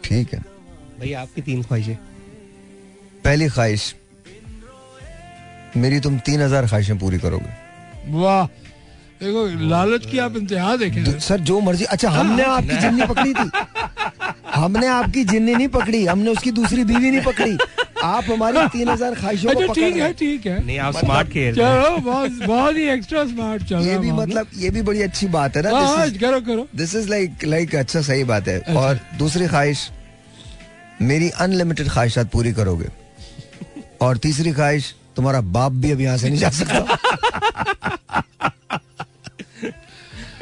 ठीक 0.04 0.32
है। 0.34 0.40
भाई 0.98 1.12
आपकी 1.14 1.42
तीन 1.42 1.62
ख्वाहिशें। 1.62 1.96
पहली 3.24 3.48
ख्वाहिश 3.48 3.94
मेरी 5.76 6.00
तुम 6.00 6.18
तीन 6.20 6.40
हज़ार 6.42 6.66
ख्वाहिशें 6.66 6.98
पूरी 6.98 7.18
करोगे। 7.18 7.50
वाह। 8.12 8.46
देखो 9.20 9.46
लालच 9.60 10.06
की 10.06 10.18
आप 10.18 10.36
इंतहा 10.36 10.76
देखें। 10.76 11.18
सर 11.20 11.40
जो 11.42 11.60
मर्ज़ी। 11.60 11.84
अच्छा 11.86 12.10
हमने 12.10 12.44
आपकी 12.44 12.76
जिन्नी 12.78 13.06
पकड़ी 13.06 13.34
थी। 13.34 13.50
हमने 14.54 14.86
आपकी 14.88 15.24
जिन्नी 15.24 15.54
नहीं 15.54 15.68
पकड़ी 15.70 16.04
हमने 16.06 16.30
उसकी 16.30 16.50
दूसरी 16.52 16.84
बीवी 16.84 17.10
नहीं 17.10 17.20
पकड़ी। 17.22 17.56
आप 18.04 18.24
हमारी 18.30 18.66
तीन 18.72 18.88
हज़ार 18.88 19.14
ख्वाहिशों 19.14 19.52
को 19.54 19.60
अच्छा 19.60 19.72
ठीक 19.74 19.96
है 19.96 20.12
ठीक 20.20 20.46
है। 20.46 20.64
नहीं 20.66 20.78
आप 20.86 20.96
स्मार्ट 20.98 21.28
खेल 21.32 21.54
रहे 21.54 21.82
चलो 21.82 21.96
बहुत 22.10 22.30
बहुत 22.46 22.76
ही 22.76 22.88
एक्स्ट्रा 22.94 23.24
स्मार्ट 23.26 23.62
चल 23.68 23.86
ये 23.88 23.98
भी 23.98 24.12
मतलब 24.12 24.48
ये 24.58 24.70
भी 24.76 24.82
बड़ी 24.88 25.02
अच्छी 25.02 25.26
बात 25.36 25.56
है 25.56 25.62
ना 25.62 25.70
हाँ, 25.78 25.96
This 25.96 26.12
is- 26.12 26.20
करो 26.20 26.40
करो। 26.48 26.66
दिस 26.76 26.94
इज़ 26.96 27.08
लाइक 27.10 27.44
लाइक 27.44 27.74
अच्छा 27.76 28.00
सही 28.08 28.24
बात 28.32 28.48
है। 28.48 28.58
और 28.76 28.98
दूसरी 29.18 29.46
ख्वाहिश 29.48 29.88
मेरी 31.12 31.28
अनलिमिटेड 31.46 31.88
ख्वाहिशात 31.90 32.30
पूरी 32.32 32.52
करोगे। 32.52 32.88
और 34.06 34.16
तीसरी 34.26 34.52
ख्वाहिश 34.52 34.94
तुम्हारा 35.16 35.40
बाप 35.56 35.72
भी 35.82 35.90
अब 35.92 36.00
यहाँ 36.00 36.16
से 36.18 36.28
नहीं 36.30 36.38
जा 36.40 36.50
सकता। 36.50 36.98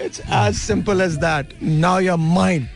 It's 0.04 0.20
as 0.20 0.54
simple 0.56 1.00
as 1.00 1.14
that 1.24 1.54
now 1.62 2.00
your 2.00 2.16
mind 2.18 2.66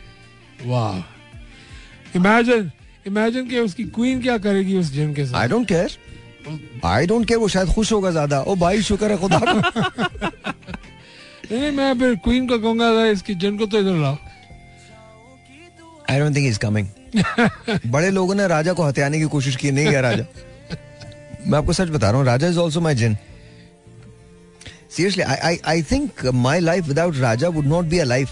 वाह 0.67 2.17
इमेजिन 2.17 2.71
इमेजिन 3.07 3.49
कि 3.49 3.59
उसकी 3.59 3.85
क्वीन 3.95 4.21
क्या 4.23 4.37
करेगी 4.39 4.77
उस 4.79 4.93
जिन 4.93 5.15
के 5.15 5.25
साथ। 5.27 5.41
I 5.41 5.49
don't 5.49 5.69
care 5.69 5.97
I 6.85 7.07
don't 7.07 7.27
care 7.29 7.41
वो 7.41 7.49
शायद 7.49 7.69
खुश 7.69 7.93
होगा 7.93 8.11
ज़्यादा। 8.11 8.41
ओ 8.41 8.55
भाई 8.57 8.83
शुक्र 8.83 9.11
है 9.11 9.17
खुदा 9.19 9.39
का। 9.39 9.53
नहीं 11.53 11.71
मैं 11.73 11.99
फिर 11.99 12.15
क्वीन 12.25 12.47
को 12.49 12.59
कहूँगा 12.59 12.89
"अरे, 12.91 13.11
इसकी 13.13 13.35
जिन 13.35 13.59
को 13.59 13.67
तो 13.67 13.79
इधर 13.79 13.97
लाओ। 14.03 14.17
I 16.11 16.19
don't 16.21 16.37
think 16.37 16.47
is 16.49 16.59
coming 16.59 16.89
बड़े 17.93 18.11
लोगों 18.11 18.35
ने 18.35 18.47
राजा 18.49 18.73
को 18.73 18.83
हत्याने 18.83 19.19
की 19.19 19.25
कोशिश 19.29 19.57
की 19.57 19.71
नहीं 19.71 19.87
गया 19.87 20.01
राजा। 20.01 20.25
मैं 21.47 21.59
आपको 21.59 21.73
सच 21.73 21.89
बता 21.89 22.11
रहा 22.11 22.19
हूँ 22.19 22.27
Raja 22.27 22.49
is 22.49 22.59
also 22.59 22.81
my 22.81 22.95
jinn 22.95 23.17
seriously 24.91 25.23
I 25.23 25.59
I 25.67 25.83
think 25.83 26.25
my 26.35 26.61
life 26.61 26.85
without 26.85 27.17
Raja 27.17 27.49
would 27.49 27.67
not 27.67 27.85
be 27.85 27.99
a 27.99 28.05
life 28.05 28.31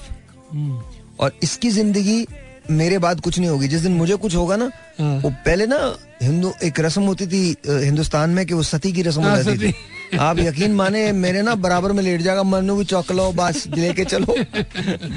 और 1.20 1.38
इसकी 1.42 1.70
ज़िंदगी 1.70 2.26
मेरे 2.70 2.98
बाद 2.98 3.20
कुछ 3.20 3.38
नहीं 3.38 3.48
होगी। 3.50 3.68
जिस 3.68 3.80
दिन 3.80 3.92
मुझे 3.92 4.16
कुछ 4.16 4.34
होगा 4.36 4.56
ना 4.56 4.70
हाँ। 4.98 5.16
वो 5.20 5.30
पहले 5.46 5.66
ना 5.66 5.78
हिंदू 6.22 6.52
एक 6.64 6.80
रस्म 6.80 7.02
होती 7.02 7.26
थी 7.26 7.40
हिंदुस्तान 7.66 8.30
में 8.30 8.44
कि 8.46 8.54
वो 8.54 8.62
सती 8.62 8.92
की 8.92 9.02
रस्म 9.02 9.22
हो 9.22 9.28
हाँ, 9.28 9.42
जाती 9.42 9.58
थी। 9.58 10.16
आप 10.18 10.38
यकीन 10.38 10.74
माने 10.74 11.10
मेरे 11.12 11.42
ना 11.42 11.54
बराबर 11.56 11.92
में 11.92 12.02
लेट 12.02 12.20
जाएगा 12.20 12.42
मनु 12.42 12.76
भी 12.76 12.84
चौक 12.84 13.12
लो 13.12 13.30
बस 13.32 13.66
लेके 13.68 14.04
चलो। 14.04 14.36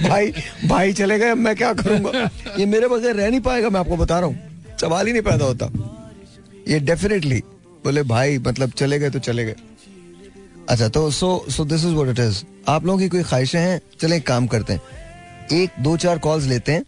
भाई 0.10 0.34
भाई 0.66 0.94
चले 0.94 1.20
गए 1.20 1.34
मैं 1.36 1.56
क्या 1.56 1.74
करूँगा? 1.74 2.30
ये 2.60 2.66
मेरे 2.66 2.88
बगैर 2.88 3.16
रह 3.16 3.30
नहीं 3.30 3.42
पाएगा 3.42 3.70
मैं 3.70 3.80
आपको 3.80 3.98
बता 3.98 4.20
रहा 4.20 4.28
हूँ। 4.28 4.78
सवाल 4.82 5.08
ही 5.08 5.14
नहीं 5.14 5.24
पैदा 5.24 5.46
होता। 5.46 5.70
ये 6.68 6.80
डेफिनेटली 6.82 7.40
बोले 7.84 8.04
भाई 8.06 8.38
मतलब 8.38 8.72
चले 8.72 9.00
गए 9.00 9.10
तो 9.10 9.20
चले 9.20 9.46
गए। 9.46 9.56
अच्छा 10.70 10.88
तो 10.90 11.10
so 11.12 11.46
so 11.50 11.66
this 11.66 11.86
is 11.86 11.94
what 11.94 12.10
it 12.10 12.20
is 12.20 12.44
आप 12.68 12.86
लोगों 12.86 13.00
की 13.00 13.08
कोई 13.10 13.24
ख्वाहिशें 13.24 13.60
हैं? 13.60 13.80
चले 14.00 14.20
काम 14.20 14.48
करते 14.48 14.74
हैं। 14.74 14.82
एक 15.54 15.72
दो 15.80 15.96
चार 15.98 16.18
कॉल्स 16.18 16.46
लेते 16.46 16.72
हैं। 16.72 16.84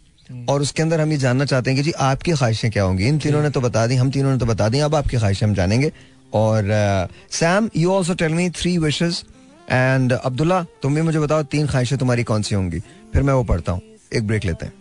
और 0.50 0.62
उसके 0.62 0.84
अंदर 0.84 1.02
हम 1.02 1.12
ये 1.12 1.18
जानना 1.18 1.46
चाहते 1.46 1.72
हैं 1.72 1.78
कि 1.78 1.84
जी 1.84 1.92
आपकी 1.92 2.32
ख्वाहिशें 2.32 2.72
क्या 2.72 2.84
होंगी? 2.84 3.08
इन 3.08 3.20
तीनों 3.20 3.42
ने 3.44 3.50
तो 3.50 3.62
बता 3.62 3.86
दी 3.88 3.96
हम 3.96 4.12
तीनों 4.12 4.32
ने 4.32 4.38
तो 4.38 4.46
बता 4.46 4.70
दी 4.70 4.80
अब 4.80 4.96
आपकी 4.96 5.18
ख्वाहिशें 5.18 5.46
हम 5.48 5.54
जानेंगे। 5.54 5.92
और 6.34 7.08
Sam 7.32 7.70
you 7.76 7.92
also 7.92 8.14
tell 8.14 8.34
me 8.34 8.50
three 8.52 8.78
wishes 8.78 9.24
and 9.72 10.14
Abdullah 10.14 10.64
तुम 10.82 10.96
भी 10.96 11.02
मुझे 11.02 11.20
बताओ 11.20 11.44
तीन 11.46 11.68
ख्वाहिशें 11.68 11.98
तुम्हारी 11.98 12.24
कौन 12.24 12.42
सी 12.42 12.56
होंगी? 12.56 12.80
फिर 13.14 13.24
मैं 13.24 13.34
वो 13.34 13.44
पढ़ता 13.44 13.72
हूँ। 13.72 13.82
एक 14.14 14.28
ब्रेक 14.28 14.46
लेते 14.46 14.66
हैं। 14.66 14.74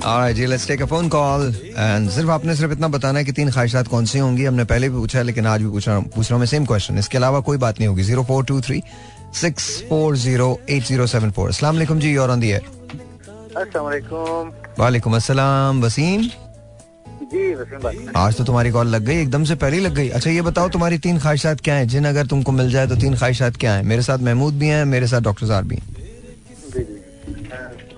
Alright, 0.00 0.36
ji 0.36 0.46
let's 0.46 0.66
take 0.68 0.82
a 0.82 0.84
phone 0.86 1.08
call 1.08 1.54
and 1.66 2.08
सिर्फ़ 2.10 2.30
आपने 2.30 2.54
सिर्फ़ 2.56 2.72
इतना 2.72 2.88
बताना 2.88 3.18
है 3.18 3.24
कि 3.24 3.32
तीन 3.32 3.50
ख्वाहिशात 3.50 3.88
कौन 3.88 4.04
सी 4.06 4.18
होंगी 4.18 4.44
हमने 4.44 4.64
पहले 4.64 4.88
भी 4.88 4.96
पूछा 4.96 5.18
है 5.18 5.24
लेकिन 5.24 5.46
आज 5.46 5.62
भी 5.62 5.68
पूछ 5.70 5.88
रहा 5.88 5.98
पूछ 6.00 6.26
रहा 6.26 6.34
हूँ 6.34 6.40
मैं 6.40 6.46
सेम 6.46 6.64
क्वेश्चन 6.66 6.98
इसके 6.98 7.18
अलावा 7.18 7.40
कोई 7.40 7.56
बात 7.58 7.78
नहीं 7.78 7.88
होगी। 7.88 8.02
Zero 8.02 8.24
four 8.24 8.44
two 8.44 8.60
three 8.60 8.82
six 9.40 9.68
four 9.88 10.16
zero 10.16 10.58
eight 10.70 10.84
zero 10.84 11.06
seven 11.06 11.30
four 11.30 11.48
असला 11.48 11.72
जी 11.72 12.12
योर 12.12 12.30
ऑन 12.30 12.40
दी 12.40 12.50
एयर 12.50 12.77
वालेकुम 14.78 15.16
अस्सलाम 15.16 15.82
वसीम। 15.82 16.22
जी 17.30 17.54
वसीम 17.54 17.78
भाई। 17.78 18.06
आज 18.16 18.36
तो 18.36 18.44
तुम्हारी 18.44 18.70
कॉल 18.70 18.86
लग 18.86 19.02
गई 19.04 19.20
एकदम 19.22 19.44
से 19.44 19.54
पहले 19.54 19.76
ही 19.76 19.82
लग 19.82 19.94
गई। 19.94 20.08
अच्छा 20.08 20.30
ये 20.30 20.42
बताओ 20.42 20.68
तुम्हारी 20.68 20.98
तीन 20.98 21.18
ख्वाहिशात 21.18 21.60
क्या 21.60 21.74
है? 21.74 21.86
जिन 21.86 22.04
अगर 22.08 22.26
तुमको 22.26 22.52
मिल 22.52 22.70
जाए 22.70 22.86
तो 22.86 22.96
तीन 22.96 23.16
ख्वाहिशात 23.16 23.56
क्या 23.56 23.72
है? 23.74 23.82
मेरे 23.82 24.02
साथ 24.02 24.18
महमूद 24.18 24.54
भी 24.58 24.68
हैं 24.68 24.84
मेरे 24.84 25.06
साथ 25.06 25.20
डॉक्टर 25.20 25.46
साहब 25.46 25.64
भी 25.68 25.76
हैं। 25.76 25.84
जी 26.74 26.80
जी। 26.80 26.96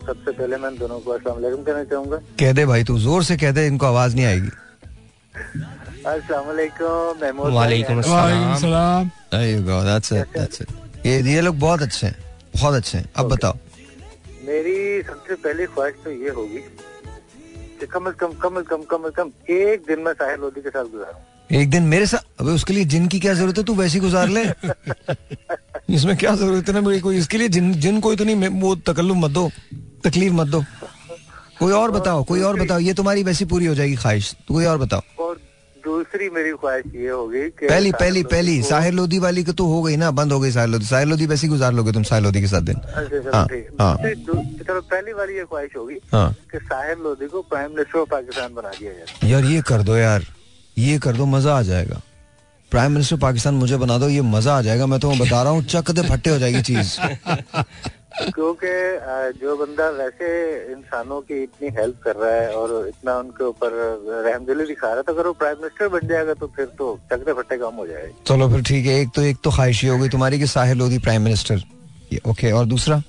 सबसे 0.06 0.30
पहले 0.32 0.56
मैं 0.56 0.76
दोनों 0.78 0.98
को 1.00 1.10
अस्सलाम 1.10 1.62
कहना 1.62 1.84
चाहूँगा। 1.84 2.16
कह 2.40 2.52
दे 2.52 2.66
भाई 2.66 2.84
तू 2.84 2.98
ज़ोर 2.98 3.24
से 3.24 3.36
कह 3.36 3.50
दे 3.52 3.66
इनको 3.66 3.86
आवाज़ 3.86 4.16
नहीं 4.16 4.26
आएगी। 4.26 4.50
ये 11.30 11.40
लोग 11.40 11.58
बहुत 11.58 11.82
अच्छे 11.82 12.06
हैं 12.06 12.16
बहुत 12.56 12.74
अच्छे 12.74 12.98
हैं। 12.98 13.08
अब 13.16 13.28
बताओ। 13.28 13.56
मेरी 14.46 15.02
सबसे 15.02 15.34
पहली 15.34 15.66
ख्वाहिश 15.66 15.94
तो 16.04 16.10
ये 16.10 16.30
होगी 16.30 16.58
कि 17.80 17.86
कम 17.86 18.06
अज 18.06 18.14
कम 18.20 18.32
कम 18.42 18.56
अज 18.60 18.64
कम 18.70 18.82
कम 18.90 19.02
अज 19.02 19.12
कम 19.16 19.30
एक 19.54 19.82
दिन 19.88 20.00
मैं 20.00 20.12
साहिल 20.12 20.40
लोधी 20.40 20.60
के 20.60 20.68
साथ 20.68 20.84
गुजारूं। 20.84 21.58
एक 21.60 21.70
दिन 21.70 21.82
मेरे 21.82 22.06
साथ 22.06 22.40
अबे 22.40 22.50
उसके 22.50 22.72
लिए 22.72 22.84
जिन 22.84 23.06
की 23.08 23.20
क्या 23.20 23.34
ज़रूरत 23.34 23.58
है 23.58 23.64
तू 23.64 23.74
वैसी 23.74 24.00
गुजार 24.00 24.28
ले। 24.28 24.44
इसमें 25.94 26.16
क्या 26.16 26.34
ज़रूरत 26.36 26.68
है 26.68 26.74
ना 26.74 26.80
मेरी? 26.80 27.00
कोई 27.00 27.16
इसके 27.18 27.38
लिए 27.38 27.48
जिन 27.48 27.72
जिन 27.80 28.00
को 28.00 28.12
इतनी 28.12 28.34
मे- 28.34 28.52
वो 28.62 28.74
तकल्लुफ 28.90 29.16
मत 29.16 29.30
दो 29.30 29.50
तकलीफ़ 30.04 30.32
मत 30.32 30.46
दो। 30.46 30.62
कोई 31.58 31.72
और 31.72 31.90
बताओ 31.90 32.24
कोई 32.24 32.40
और 32.40 32.60
बताओ 32.60 32.78
ये 32.78 32.94
तुम्हारी 32.94 33.22
वैसी 33.22 33.44
पूरी 33.44 33.66
हो 33.66 33.74
जाएगी 33.74 33.96
ख्वाहिश। 33.96 34.32
तो 34.48 34.54
कोई 34.54 34.64
और 34.64 34.78
बताओ। 34.78 35.00
और 35.18 35.40
दूसरी 35.90 36.28
मेरी 36.30 36.50
ख्वाहिश 36.52 36.84
ये 36.94 37.08
होगी 37.08 37.40
कि 37.50 37.66
पहली 37.66 37.92
पहली 37.92 38.22
पहली। 38.24 38.62
साहिर 38.62 38.92
लोधी 38.94 39.18
वाली 39.18 39.44
को 39.44 39.52
तो 39.52 39.64
हो 39.66 39.82
गई 39.82 39.96
ना 39.96 40.10
बंद 40.10 40.32
हो 40.32 40.40
गई 40.40 40.50
साहिर 40.50 40.68
लोधी। 40.68 40.86
साहिर 40.86 41.08
लोधी 41.08 41.26
वैसे 41.26 41.46
ही 41.46 41.50
गुजार 41.50 41.72
लोगे 41.72 41.92
तुम 41.92 42.02
साहिर 42.02 42.24
लोधी 42.24 42.40
के 42.40 42.46
साथ 42.46 42.60
दिन। 42.60 42.76
अच्छा, 42.76 43.08
चलो 43.08 43.30
हाँ, 43.32 43.46
हाँ। 43.80 43.96
चलो 43.96 44.80
पहली 44.80 45.12
वाली 45.12 45.36
ये 45.36 45.44
ख्वाहिश 45.44 45.76
होगी 45.76 45.98
हाँ। 46.12 46.32
कि 46.52 46.58
साहिल 46.58 46.98
लोधी 46.98 47.26
को 47.26 47.42
प्राइम 47.42 47.70
मिनिस्टर 47.70 47.98
ऑफ़ 47.98 48.08
पाकिस्तान 48.08 48.54
बना 48.54 48.68
दिया 48.68 48.92
जाए। 48.92 49.30
यार 49.30 49.44
ये 49.44 49.62
कर 49.68 49.82
दो 49.82 49.96
यार। 49.96 50.26
ये 50.76 50.98
कर 50.98 51.16
दो 51.16 51.26
मज़ा 51.26 51.58
आ 51.58 51.62
जाएगा। 51.62 52.00
प्राइम 52.72 52.92
मिनिस्टर 52.92 53.16
पाकिस्तान 53.16 53.54
मुझे 53.54 53.76
बना 53.76 53.98
दो 53.98 54.08
ये 54.08 54.22
मज़ा 54.22 54.58
आ 54.58 54.62
जाएगा। 54.62 54.86
मैं 54.86 55.00
तो 55.00 55.10
बता 55.14 55.42
रहा 55.42 55.52
हूँ 55.52 55.64
चक 55.64 55.90
दे 55.90 56.02
फट्टे 56.08 56.30
हो 56.30 56.38
जाएगी 56.38 56.62
चीज़। 56.62 56.98
क्योंकि 58.12 58.70
जो 59.40 59.56
बंदा 59.56 59.88
वैसे 59.90 60.28
इंसानों 60.72 61.20
की 61.20 61.42
इतनी 61.42 61.68
हेल्प 61.76 62.00
कर 62.04 62.16
रहा 62.16 62.30
है 62.32 62.54
और 62.54 62.88
इतना 62.88 63.16
उनके 63.18 63.44
ऊपर 63.44 63.72
रहमदिली 64.26 64.66
दिखा 64.66 64.86
रहा 64.86 64.96
है 64.96 65.02
तो 65.02 65.12
अगर 65.12 65.26
वो 65.26 65.32
प्राइम 65.42 65.56
मिनिस्टर 65.58 65.88
बन 65.88 66.08
जाएगा 66.08 66.34
तो 66.34 66.46
फिर 66.56 66.66
तो 66.78 66.88
चकते 67.12 67.32
फट्टे 67.32 67.58
काम 67.58 67.74
हो 67.74 67.86
जाएगा। 67.86 68.12
चलो 68.26 68.48
फिर 68.50 68.62
ठीक 68.68 68.86
है 68.86 69.00
एक 69.00 69.08
तो 69.16 69.22
एक 69.22 69.36
तो 69.44 69.50
ख्वाहिश 69.50 69.84
ये 69.84 69.90
हो 69.90 69.98
गई 69.98 70.08
तुम्हारी 70.08 70.38
कि 70.38 70.46
Sahir 70.48 70.76
Lodhi 70.76 70.98
prime 71.06 71.22
minister 71.22 71.62
okay 72.28 72.50
और 72.52 72.64
दूसरा? 72.66 73.02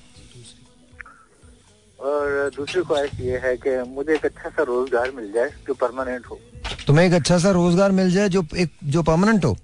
और 1.98 2.50
दूसरी 2.56 2.82
ख्वाहिश 2.82 3.20
ये 3.20 3.38
है 3.42 3.56
कि 3.56 3.76
मुझे 3.90 4.14
एक 4.14 4.24
अच्छा 4.26 4.48
सा 4.48 4.62
रोज़गार 4.62 5.10
मिल 5.16 5.32
जाए 5.32 5.50
जो 5.66 5.74
परमानेंट 5.74 6.26
हो। 6.30 6.38
तुम्हें 6.86 7.06
एक 7.06 7.12
अच्छा 7.14 7.38
सा 7.38 7.50
रोज़गार 7.50 7.92
मिल 7.92 8.10
जाए 8.12 8.28
जो 8.28 8.44
एक 8.56 8.70
जो 8.84 9.02
परमानेंट 9.02 9.44
हो? 9.44 9.56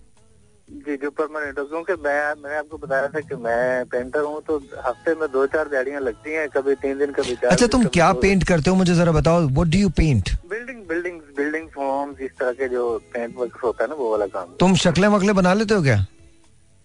जी 0.68 0.96
जो 1.02 1.10
परमानेंट 1.18 1.58
हो 1.58 1.64
क्योंकि 1.64 1.92
मैं 2.04 2.16
मैंने 2.42 2.56
आपको 2.56 2.78
बताया 2.78 3.06
था 3.14 3.20
कि 3.28 3.34
मैं 3.44 3.84
पेंटर 3.92 4.20
हूँ 4.20 4.40
तो 4.46 4.56
हफ़्ते 4.86 5.14
में 5.20 5.26
दो 5.32 5.46
चार 5.54 5.68
दिहाड़ियाँ 5.68 6.00
लगती 6.00 6.32
हैं 6.32 6.48
कभी 6.56 6.74
तीन 6.82 6.98
दिन 6.98 7.12
कभी 7.18 7.34
चार 7.34 7.50
अच्छा 7.50 7.66
तुम 7.74 7.84
क्या 7.96 8.12
पेंट 8.24 8.44
करते 8.48 8.70
हो 8.70 8.76
मुझे 8.76 8.94
जरा 8.94 9.12
बताओ 9.12 9.40
what 9.48 9.68
do 9.68 9.78
you 9.78 9.88
paint 10.00 10.30
building 10.50 10.82
building 10.88 11.20
building 11.36 11.68
homes 11.78 12.20
इस 12.22 12.30
तरह 12.40 12.52
के 12.60 12.68
जो 12.68 12.86
पेंट 13.14 13.34
वर्क 13.38 13.56
होता 13.64 13.84
है 13.84 13.88
ना 13.90 13.96
वो 13.96 14.10
वाला 14.10 14.26
काम। 14.36 14.54
तुम 14.60 14.74
शक्लें 14.84 15.08
वकले 15.08 15.32
बना 15.40 15.54
लेते 15.54 15.74
हो 15.74 15.82
क्या? 15.82 15.96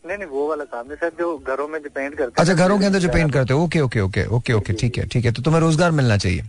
नहीं 0.07 0.17
नहीं 0.17 0.27
वो 0.29 0.47
वाला 0.49 0.63
काम 0.71 0.87
नहीं 0.87 0.97
सर 1.01 1.11
जो 1.19 1.37
घरों 1.47 1.67
में 1.67 1.79
जो 1.83 1.89
पेंट 1.95 2.17
करते 2.17 2.41
अच्छा 2.41 2.53
घरों 2.53 2.79
के 2.79 2.85
अंदर 2.85 2.99
जो 2.99 3.09
पेंट 3.09 3.33
करते 3.33 3.53
हो 3.53 3.63
okay 3.63 3.79
okay 3.81 3.99
okay 4.01 4.25
okay 4.37 4.53
okay 4.53 4.73
ठीक 4.81 4.97
है 4.97 5.07
ठीक 5.13 5.25
है 5.25 5.31
तो 5.31 5.41
तुम्हें 5.41 5.61
रोज़गार 5.61 5.91
मिलना 6.01 6.17
चाहिए। 6.17 6.41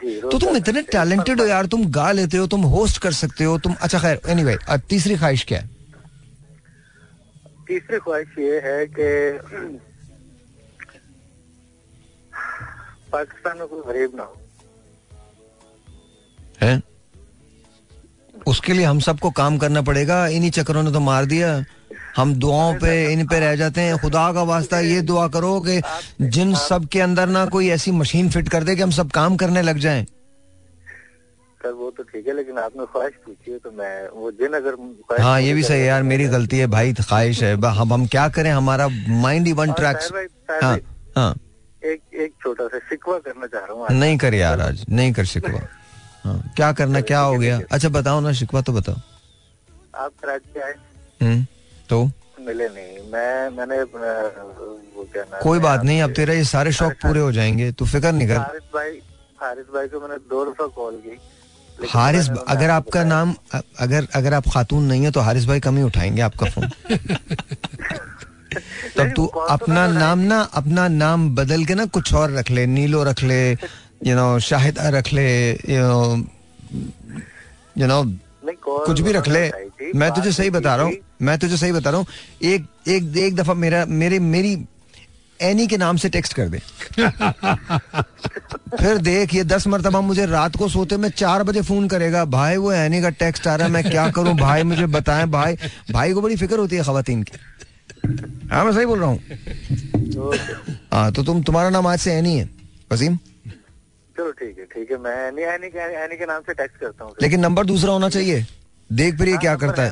जी 0.00 0.20
तो 0.20 0.38
तुम 0.38 0.56
इतने 0.56 0.82
टैलेंटेड 0.92 1.40
हो 1.40 1.46
यार 1.46 1.66
तुम 1.74 1.86
गा 1.92 2.10
लेते 2.12 2.36
हो 2.36 2.46
तुम 2.54 2.62
होस्ट 2.74 3.02
कर 3.02 3.12
सकते 3.22 3.44
हो 3.44 3.58
तुम 3.66 3.74
अच्छा 3.80 3.98
खैर 3.98 4.20
एनीवे 4.28 4.56
अब 4.68 4.80
तीसरी 4.90 5.16
ख्वाहिश 5.16 5.44
क्या 5.48 5.58
है? 5.60 5.74
तीसरी 7.68 7.98
ख्वाहिश 7.98 8.38
ये 8.38 8.60
है 8.60 8.86
कि 8.86 9.08
पाकिस्तान 13.12 13.58
में 13.58 13.66
कोई 13.68 13.80
गरीब 13.86 14.16
ना 14.16 14.22
हो। 14.22 14.36
हैं? 16.62 16.82
उसके 18.46 18.72
लिए 18.72 18.84
हम 18.84 19.00
सबको 19.00 19.30
काम 19.30 19.58
करना 19.58 19.82
पड़ेगा। 19.82 20.26
इन्हीं 20.26 20.50
चक्करों 20.50 20.82
ने 20.82 20.92
तो 20.92 21.00
मार 21.00 21.24
दिया। 21.24 21.64
हम 22.16 22.34
दुआओं 22.34 22.74
पे, 22.74 23.12
इन 23.12 23.26
पे 23.26 23.40
रह 23.40 23.54
जाते 23.56 23.80
हैं। 23.80 23.96
खुदा 23.98 24.32
का 24.32 24.42
वास्ता 24.42 24.80
ये 24.80 25.00
दुआ 25.02 25.26
करो 25.28 25.60
कि 25.60 25.80
जिन 26.20 26.54
सब 26.54 26.86
के 26.86 27.00
अंदर 27.00 27.28
ना 27.28 27.46
कोई 27.46 27.68
ऐसी 27.68 27.90
मशीन 27.90 28.30
फिट 28.30 28.48
कर 28.48 28.64
दे 28.64 28.76
कि 28.76 28.82
हम 28.82 28.90
सब 28.90 29.10
काम 29.10 29.36
करने 29.36 29.62
लग 29.62 29.78
जाएँ। 29.78 30.06
सर 31.66 31.72
वो 31.74 31.90
तो 31.90 32.02
ठीक 32.02 32.26
है 32.28 32.34
लेकिन 32.36 32.58
आपने 32.58 32.84
ख्वाहिश 32.92 33.14
पूछी 33.26 33.50
है 33.52 33.58
तो 33.58 33.70
मैं 33.78 33.94
वो 34.14 34.30
जिन 34.40 34.52
अगर 34.54 34.76
हाँ 35.22 35.40
ये 35.40 35.52
भी 35.54 35.62
सही 35.62 35.80
है 35.80 35.86
यार 35.86 36.02
मेरी 36.10 36.26
गलती 36.34 36.58
है 36.58 36.66
भाई 36.74 36.92
ख्वाहिश 36.94 37.42
है। 37.42 37.52
हम 37.78 37.92
हम 37.92 38.06
क्या 38.14 38.28
करें? 38.36 38.50
हमारा 38.50 38.88
माइंड 39.22 39.46
ही 39.46 39.52
वन 39.60 39.72
ट्रैक 39.80 40.00
साहिर 40.02 40.28
हाँ 40.62 40.78
हाँ। 41.16 41.34
एक 41.82 42.02
एक 42.22 42.32
छोटा 42.42 42.66
सा 42.68 42.78
शिकवा 42.90 43.18
करना 43.26 43.46
चाह 43.46 43.64
रहा 43.64 43.72
हूँ 43.72 43.98
नहीं 43.98 44.16
कर 44.18 44.34
यार 44.34 44.60
आज 44.60 44.84
नहीं 44.90 45.12
कर 45.12 45.24
शिकवा। 45.32 45.60
हाँ 46.26 46.38
क्या 46.56 46.70
करना 46.78 47.00
क्या 47.10 47.20
हो 47.20 47.36
गया? 47.38 47.58
अच्छा 47.72 47.88
बताओ 47.96 48.20
ना 48.20 48.32
शिकवा 48.38 48.60
तो 48.68 48.72
बताओ। 48.72 48.94
आप 50.04 50.12
कराची 50.22 50.60
आए। 50.60 50.74
हम्म 51.22 51.44
तो? 51.90 52.04
मिले 52.46 52.68
नहीं। 52.68 53.10
मैं 53.12 53.50
मैंने 53.56 53.78
अपना, 53.78 54.12
वो 54.96 55.08
क्या 55.12 55.22
कोई 55.42 55.58
बात 55.58 55.84
नहीं 55.84 56.00
अब 56.02 56.12
तेरा 56.16 56.34
ये 56.34 56.44
सारे 56.44 56.72
शौक 56.72 56.92
पूरे 57.02 57.20
हो 57.20 57.30
जाएँगे 57.32 57.70
तू 57.78 57.86
फ़िक्र 57.86 58.12
नहीं 58.12 58.28
कर 58.28 58.36
हारिस 58.38 58.62
भाई 58.74 59.00
हारिस 59.40 59.66
भाई 59.74 59.88
को 59.88 60.00
मैंने 60.00 60.16
दो 60.30 60.44
दफ़ा 60.44 60.66
कॉल 60.76 60.94
की। 61.06 61.18
हारिस 61.84 62.28
अगर 62.48 62.70
आपका 62.70 63.04
नाम 63.04 63.34
अगर 63.78 64.06
अगर 64.14 64.34
आप 64.34 64.44
खातून 64.52 64.84
नहीं 64.84 65.04
है 65.04 65.10
तो 65.10 65.20
हारिस 65.20 65.46
भाई 65.46 65.60
कम 65.60 65.76
ही 65.76 65.82
उठाएँगे 65.82 66.22
आपका 66.22 66.46
फ़ोन। 66.46 66.68
तब 68.96 69.12
तू 69.16 69.26
तो 69.26 69.26
अपना 69.26 69.86
नाम 69.86 70.18
ना 70.18 70.40
अपना 70.40 70.88
नाम 70.88 71.34
बदल 71.34 71.64
के 71.64 71.74
ना 71.74 71.86
कुछ 71.86 72.14
और 72.14 72.30
रख 72.30 72.50
ले 72.50 72.66
नीलो 72.66 73.02
रख 73.04 73.22
ले 73.22 73.52
यू 74.06 74.14
नो 74.16 74.38
शाहिदा 74.38 74.88
रख 74.88 75.12
ले 75.12 75.50
यू 75.50 75.82
नो 75.82 76.16
यू 77.78 77.86
नो 77.86 78.02
कुछ 78.86 79.00
भी 79.00 79.12
रख 79.12 79.28
ले। 79.28 79.50
मैं 79.94 80.10
तुझे 80.14 80.32
सही 80.32 80.50
बता 80.50 80.76
रहा 80.76 80.86
हूँ 80.86 80.92
मैं 81.22 81.38
तुझे 81.38 81.56
सही 81.56 81.72
बता 81.72 81.90
रहा 81.90 81.98
हूँ 81.98 82.06
एक 82.42 82.66
एक 82.88 83.16
एक 83.16 83.36
दफ़ा 83.36 83.54
मेरा 83.54 83.84
मेरे 83.86 84.18
मेरी 84.18 84.56
एनी 85.42 85.66
के 85.66 85.76
नाम 85.76 85.96
से 85.96 86.08
टेक्स्ट 86.08 86.34
कर 86.34 86.48
दे। 86.48 86.58
फिर 88.76 88.98
देख 88.98 89.34
ये 89.34 89.44
दस 89.44 89.66
मरतबा 89.66 90.00
मुझे 90.00 90.26
रात 90.26 90.56
को 90.56 90.68
सोते 90.68 90.96
में 90.96 91.08
चार 91.08 91.42
बजे 91.42 91.62
फ़ोन 91.62 91.88
करेगा 91.88 92.24
भाई 92.30 92.56
वो 92.56 92.72
एनी 92.72 93.00
का 93.02 93.10
टेक्स्ट 93.20 93.46
आ 93.46 93.54
रहा 93.56 93.66
है 93.66 93.72
मैं 93.72 93.82
क्या 93.90 94.08
करूँ? 94.10 94.34
भाई 94.36 94.62
मुझे 94.62 94.86
बताएँ 94.88 95.26
भाई। 95.28 95.56
भाई 95.92 96.12
को 96.12 96.22
बड़ी 96.22 96.36
फ़िक्र 96.36 96.58
होती 96.58 96.76
है 96.76 96.82
खातन 96.84 97.22
की। 97.22 97.38
हाँ 98.50 98.64
मैं 98.64 98.72
सही 98.72 98.86
बोल 98.86 99.00
रहा 99.00 99.08
हूँ। 99.08 99.18
हाँ 100.92 101.12
तो 101.12 101.22
तुम 101.22 101.42
तुम्हारा 101.42 101.70
नाम 101.70 101.86
आज 101.86 101.98
से 101.98 102.12
एनी 102.12 102.36
है 102.38 102.48
वसीम? 102.92 103.16
चलो 104.16 104.30
ठीक 104.32 104.58
है 104.58 104.64
ठीक 104.64 104.90
है 104.90 104.98
मैं 104.98 105.32
नहीं 105.32 105.44
एनी 105.46 105.68
के 105.68 105.78
एनी 106.04 106.16
के 106.16 106.26
नाम 106.26 106.42
से 106.42 106.54
टेक्स्ट 106.54 106.80
करता 106.80 107.04
हूँ 107.04 107.14
लेकिन 107.22 107.40
नंबर 107.40 107.64
दूसरा 107.66 107.92
होना 107.92 108.08
चाहिए। 108.08 108.44
देख 108.90 109.16
फिर 109.18 109.26
ये 109.28 109.32
हाँ, 109.32 109.40
क्या 109.40 109.54
करता 109.56 109.82
है। 109.82 109.90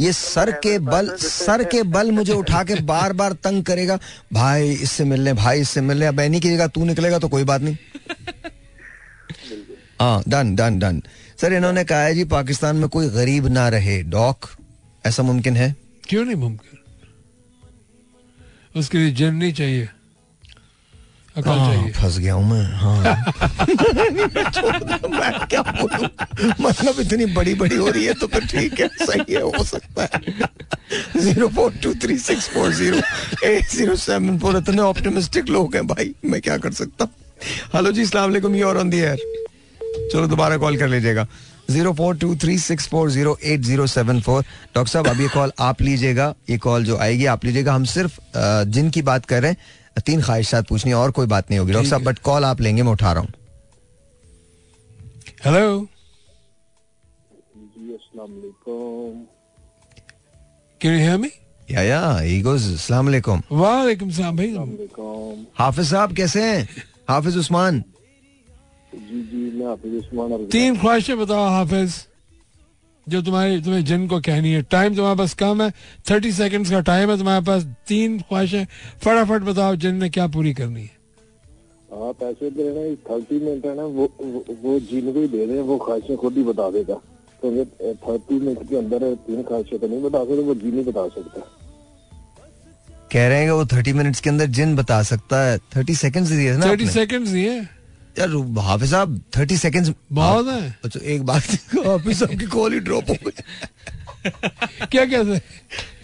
ये 0.00 0.12
सर 0.12 0.50
के 0.50 0.78
बल 0.78 1.16
सर 1.16 1.64
के 1.64 1.82
बल 1.82 2.10
मुझे 2.10 2.32
उठा 2.32 2.64
के 2.64 2.74
बार 2.80 3.12
बार 3.12 3.32
तंग 3.32 3.64
करेगा। 3.64 3.98
भाई 4.32 4.70
इससे 4.70 5.04
मिलने 5.04 5.32
भाई 5.32 5.60
इससे 5.60 5.80
मिलने 5.80 6.06
अब 6.06 6.20
एनी 6.20 6.40
की 6.40 6.50
जगह 6.50 6.66
तू 6.66 6.84
निकलेगा 6.84 7.18
तो 7.18 7.28
कोई 7.28 7.44
बात 7.44 7.60
नहीं। 7.60 7.76
हाँ 10.00 10.22
डन 10.28 10.54
डन 10.56 10.78
डन। 10.78 11.02
सर 11.40 11.52
इन्होंने 11.52 11.84
कहा 11.84 12.02
है 12.02 12.14
जी 12.14 12.24
पाकिस्तान 12.24 12.76
में 12.76 12.88
कोई 12.88 13.08
गरीब 13.08 13.46
ना 13.46 13.68
रहे। 13.68 14.02
डॉक 14.02 14.46
ऐसा 15.06 15.22
मुमकिन 15.22 15.56
है? 15.56 15.76
क्यों 16.08 16.24
नहीं 16.24 16.36
मुमकिन? 16.36 16.78
उसके 18.76 18.98
लिए 18.98 19.30
नहीं 19.30 19.42
हाँ, 19.42 19.50
चाहिए। 19.50 19.88
फंस 21.36 22.18
गया 22.18 22.34
हूँ 22.34 22.44
मैं 22.50 22.64
हाँ। 22.76 22.94
मैं 25.10 25.46
क्या 25.46 25.62
बोलूँ 25.62 26.08
मतलब 26.60 27.00
इतनी 27.00 27.26
बड़ी 27.34 27.54
बड़ी 27.54 27.76
हो 27.76 27.88
रही 27.88 28.04
है 28.04 28.14
तो 28.20 28.26
फिर 28.26 28.46
ठीक 28.46 28.80
है 28.80 28.88
सही 29.00 29.34
है 29.34 29.42
हो 29.42 29.64
सकता 29.64 30.02
है। 30.02 30.20
Zero 31.16 31.48
four 31.48 31.74
two 31.82 31.94
three 32.02 32.16
six 32.18 32.48
four 32.54 32.72
zero 32.74 33.00
eight 33.46 33.68
zero 33.70 33.96
seven 33.96 34.38
four 34.38 34.56
इतने 34.56 34.82
ऑप्टिमिस्टिक 34.82 35.48
लोग 35.48 35.74
हैं 35.76 35.86
भाई 35.86 36.14
मैं 36.24 36.40
क्या 36.40 36.56
कर 36.58 36.72
सकता? 36.72 37.04
हूँ 37.04 37.12
हेलो 37.74 37.92
जी 37.92 38.06
सलाम 38.06 38.28
वालेकुम 38.30 38.54
यू 38.56 38.66
ऑन 38.68 38.90
दी 38.90 38.98
एयर 38.98 39.18
चलो 40.12 40.26
दोबारा 40.26 40.56
कॉल 40.56 40.76
कर 40.78 40.88
लीजिएगा। 40.88 41.26
Zero 41.70 41.92
four 41.94 42.16
two 42.18 42.34
three 42.42 42.58
six 42.58 42.88
four 42.88 43.10
zero 43.10 43.38
eight 43.44 43.60
zero 43.62 43.86
seven 43.86 44.20
four. 44.20 44.42
Doctor 44.74 44.90
साहब 44.92 45.08
अब 45.08 45.20
ये 45.20 45.28
कॉल 45.34 45.52
आप 45.60 45.82
लीजिएगा 45.82 46.34
ये 46.50 46.58
कॉल 46.58 46.84
जो 46.84 46.96
आएगी 46.98 47.26
आप 47.26 47.44
लीजिएगा। 47.44 47.74
हम 47.74 47.84
सिर्फ़ 47.84 48.18
अ, 48.18 48.64
जिन 48.64 48.90
की 48.90 49.02
बात 49.02 49.26
कर 49.26 49.42
रहे 49.42 49.50
हैं 49.50 49.58
तीन 49.96 50.20
ख्वाहिशात 50.22 50.66
पूछनी 50.68 50.92
और 50.92 51.10
कोई 51.10 51.26
बात 51.26 51.50
नहीं 51.50 51.58
होगी। 51.58 51.72
डॉक्टर 51.72 51.88
साहब 51.90 52.02
बट 52.04 52.18
कॉल 52.24 52.44
आप 52.44 52.60
लेंगे 52.60 52.82
मैं 52.82 52.92
उठा 52.92 53.12
रहा 53.12 53.22
हूँ। 53.22 53.32
Hello 55.44 55.88
can 60.80 60.92
you 60.92 60.98
hear 60.98 61.16
me 61.18 61.30
yeah 61.70 61.82
yeah 61.82 62.18
he 62.18 62.40
goes 62.42 62.72
अस्सलाम 62.72 63.06
वालेकुम 63.06 63.42
वालेकुम 63.52 64.10
सलाम 64.10 64.36
भाई। 64.36 64.48
हाफिज 65.58 65.90
साहब 65.90 66.14
कैसे 66.16 66.42
हैं? 66.44 66.68
हाफिज 67.08 67.36
उस्मान। 67.36 67.82
तीन 70.52 70.76
ख्वाहिशें 70.80 71.18
बताओ 71.18 71.48
हाफिज। 71.48 71.94
जो 73.08 73.22
तुम्हारी 73.22 73.60
तुम्हें 73.62 73.84
जिन 73.84 74.06
को 74.08 74.20
कहनी 74.20 74.52
है। 74.52 74.62
टाइम 74.62 74.94
तुम्हारे 74.94 75.18
पास 75.18 75.34
कम 75.34 75.62
है। 75.62 75.70
थर्टी 76.10 76.32
सेकंड्स 76.32 76.70
का 76.70 76.80
टाइम 76.80 77.10
है 77.10 77.18
तुम्हारे 77.18 77.44
पास। 77.44 77.64
तीन 77.88 78.18
ख्वाहिशें। 78.20 78.64
फटाफट 79.00 79.42
बताओ 79.42 79.76
जिन 79.76 79.94
ने 79.94 80.08
क्या 80.08 80.26
पूरी 80.26 80.54
करनी 80.54 80.82
है। 80.82 80.98
आप 82.02 82.22
ऐसे 82.22 82.50
दे 82.50 82.68
रहे 82.68 82.88
हैं 82.88 82.96
थर्टी 82.96 83.38
मिनट 83.40 83.66
है 83.66 83.74
ना 83.76 83.82
वो 83.82 84.10
वो, 84.20 84.44
वो 84.62 84.78
जीन 84.80 85.12
को 85.12 85.20
ही 85.20 85.28
दे 85.28 85.44
रहे 85.46 85.56
हैं 85.56 85.62
वो 85.62 85.78
ख्वाहिशें 85.78 86.16
खुद 86.16 86.36
ही 86.36 86.42
बता 86.42 86.70
देगा। 86.70 86.94
क्योंकि 87.42 87.94
थर्टी 88.04 88.34
मिनट 88.34 88.68
के 88.68 88.76
अंदर 88.76 89.14
तीन 89.26 89.42
ख्वाहिशें 89.42 89.78
तो 89.78 89.86
नहीं 89.86 90.02
बता 90.02 90.18
सकते 90.18 90.42
वो 90.42 90.54
जीन 90.54 90.74
ही 90.74 90.82
बता 90.82 91.06
सकता 91.08 91.40
कह 93.12 93.28
रहे 93.28 93.38
हैं 93.38 93.46
कि 93.46 93.52
वो 93.52 93.64
थर्टी 93.66 93.92
मिनट्स 93.92 94.20
के 94.20 94.30
अंदर 94.30 94.46
जिन 94.46 94.74
बता 94.76 95.02
सकता 95.02 95.42
है। 95.44 95.58
थर्टी 95.76 95.94
सेकंड्स 95.94 96.30
दिए 96.30 96.52
ना 96.56 96.66
थर्टी? 96.66 96.86
सेकंड्स 96.86 97.32
है। 97.34 97.79
यार 98.18 98.28
हाफिज 98.60 98.90
साहब 98.90 99.20
थर्टी 99.36 99.56
सेकंड्स 99.56 99.92
बहुत 100.12 100.46
है। 100.48 100.76
अच्छा 100.84 101.00
एक 101.04 101.22
बात 101.26 101.42
हाफिज 101.86 102.18
साहब 102.18 102.38
की 102.38 102.46
कॉल 102.54 102.72
ही 102.72 102.80
ड्रॉप 102.80 103.10
हो 103.10 103.14
गई। 103.26 103.30
क्या 104.86 105.04
कहते 105.04 105.40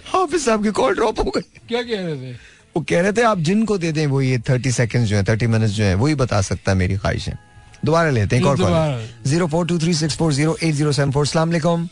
हाफिज 0.09 0.45
साहब 0.45 0.63
की 0.65 0.71
कॉल 0.73 0.95
ड्रॉप 0.95 1.19
हो 1.21 1.31
गई। 1.37 1.43
क्या 1.69 1.83
कह 1.83 2.03
रहे 2.03 2.17
थे? 2.17 2.33
वो 2.77 2.81
कह 2.89 3.01
रहे 3.01 3.13
थे 3.13 3.23
आप 3.23 3.39
जिनको 3.49 3.79
दे 3.79 3.93
दें 3.93 4.07
वो 4.07 4.21
ये 4.21 4.39
थर्टी 4.49 4.73
सेकेंड 4.73 5.07
जो 5.07 5.17
है 5.17 5.23
थर्टी 5.25 5.47
मिनट 5.47 5.69
जो 5.71 5.85
है 5.85 5.95
वही 5.97 6.15
बता 6.15 6.41
सकता 6.43 6.73
है 6.73 6.79
मेरी 6.79 6.97
ख्वाहिश। 6.97 7.29
है 7.29 7.39
दोबारा 7.85 8.11
लेते 8.11 8.37
हैं 8.37 8.43
एक 8.43 8.49
और 8.49 8.57
call 8.59 9.31
zero 9.31 9.47
four 9.49 9.67
two 9.67 9.79
three 9.79 9.95
six 9.95 10.17
four 10.17 10.33
zero 10.33 10.57
eight 10.63 10.75
zero 10.75 10.93
seven 10.93 11.11
four 11.13 11.27
सलाम 11.27 11.89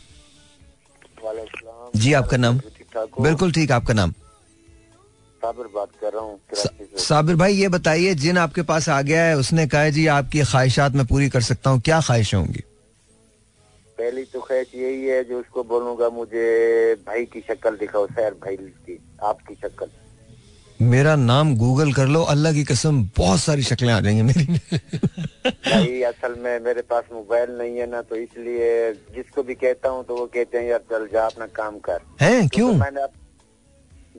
जी 1.95 2.13
आपका 2.13 2.37
नाम 2.37 2.55
हो 2.55 3.23
बिल्कुल 3.23 3.51
ठीक 3.51 3.71
आपका 3.71 3.93
नाम 3.93 4.13
साबिर 5.41 5.65
बात 5.75 5.89
कर 6.01 6.13
रहा 6.13 6.21
हूँ 6.21 6.39
सा- 6.53 6.99
साबिर 6.99 7.35
भाई 7.35 7.53
ये 7.53 7.67
बताइए 7.67 8.13
जिन 8.15 8.37
आपके 8.37 8.61
पास 8.61 8.89
आ 8.89 9.01
गया 9.01 9.23
है 9.23 9.37
उसने 9.37 9.67
कहा 9.67 9.89
जी 9.89 10.07
आपकी 10.07 10.41
ख्वाहिशात 10.43 10.91
मैं 10.95 11.05
पूरी 11.05 11.29
कर 11.29 11.41
सकता 11.41 11.69
हूँ। 11.69 11.81
क्या 11.81 11.99
ख्वाहिशें 12.01 12.37
होंगी? 12.37 12.63
पहली 13.97 14.23
तो 14.23 14.39
ख्वाहिश 14.41 14.67
यही 14.75 15.05
है 15.05 15.23
जो 15.23 15.39
उसको 15.39 15.63
बोलूँगा 15.63 16.09
मुझे 16.09 16.47
भाई 17.07 17.25
की 17.25 17.39
शक्ल 17.39 17.75
दिखाओ 17.77 18.07
सैर 18.07 18.31
भाई 18.33 18.55
की 18.55 18.99
आपकी 19.23 19.55
शक्ल। 19.55 19.87
मेरा 20.81 21.15
नाम 21.15 21.55
गूगल 21.57 21.93
कर 21.93 22.07
लो 22.07 22.21
अल्लाह 22.23 22.53
की 22.53 22.63
कसम 22.63 23.03
बहुत 23.17 23.39
सारी 23.39 23.63
शक्लें 23.63 23.93
आ 23.93 23.99
जाएँगी 23.99 24.21
मेरी। 24.21 24.45
भाई 25.45 26.01
असल 26.01 26.35
में 26.39 26.59
मेरे 26.59 26.81
पास 26.81 27.03
मोबाइल 27.13 27.51
नहीं 27.51 27.77
है 27.77 27.89
ना 27.91 28.01
तो 28.01 28.15
इसलिए 28.15 28.93
जिसको 29.15 29.43
भी 29.43 29.55
कहता 29.55 29.89
हूँ 29.89 30.03
तो 30.05 30.17
वो 30.17 30.25
कहते 30.25 30.57
हैं 30.57 30.65
यार 30.65 30.79
चल 30.91 31.07
जा 31.13 31.25
अपना 31.25 31.45
काम 31.45 31.79
कर। 31.79 32.01
हैं? 32.21 32.47
तो 32.47 32.55
क्यों? 32.55 32.71
फिर 32.71 32.79
मैंने 32.81 33.01
आप- 33.01 33.17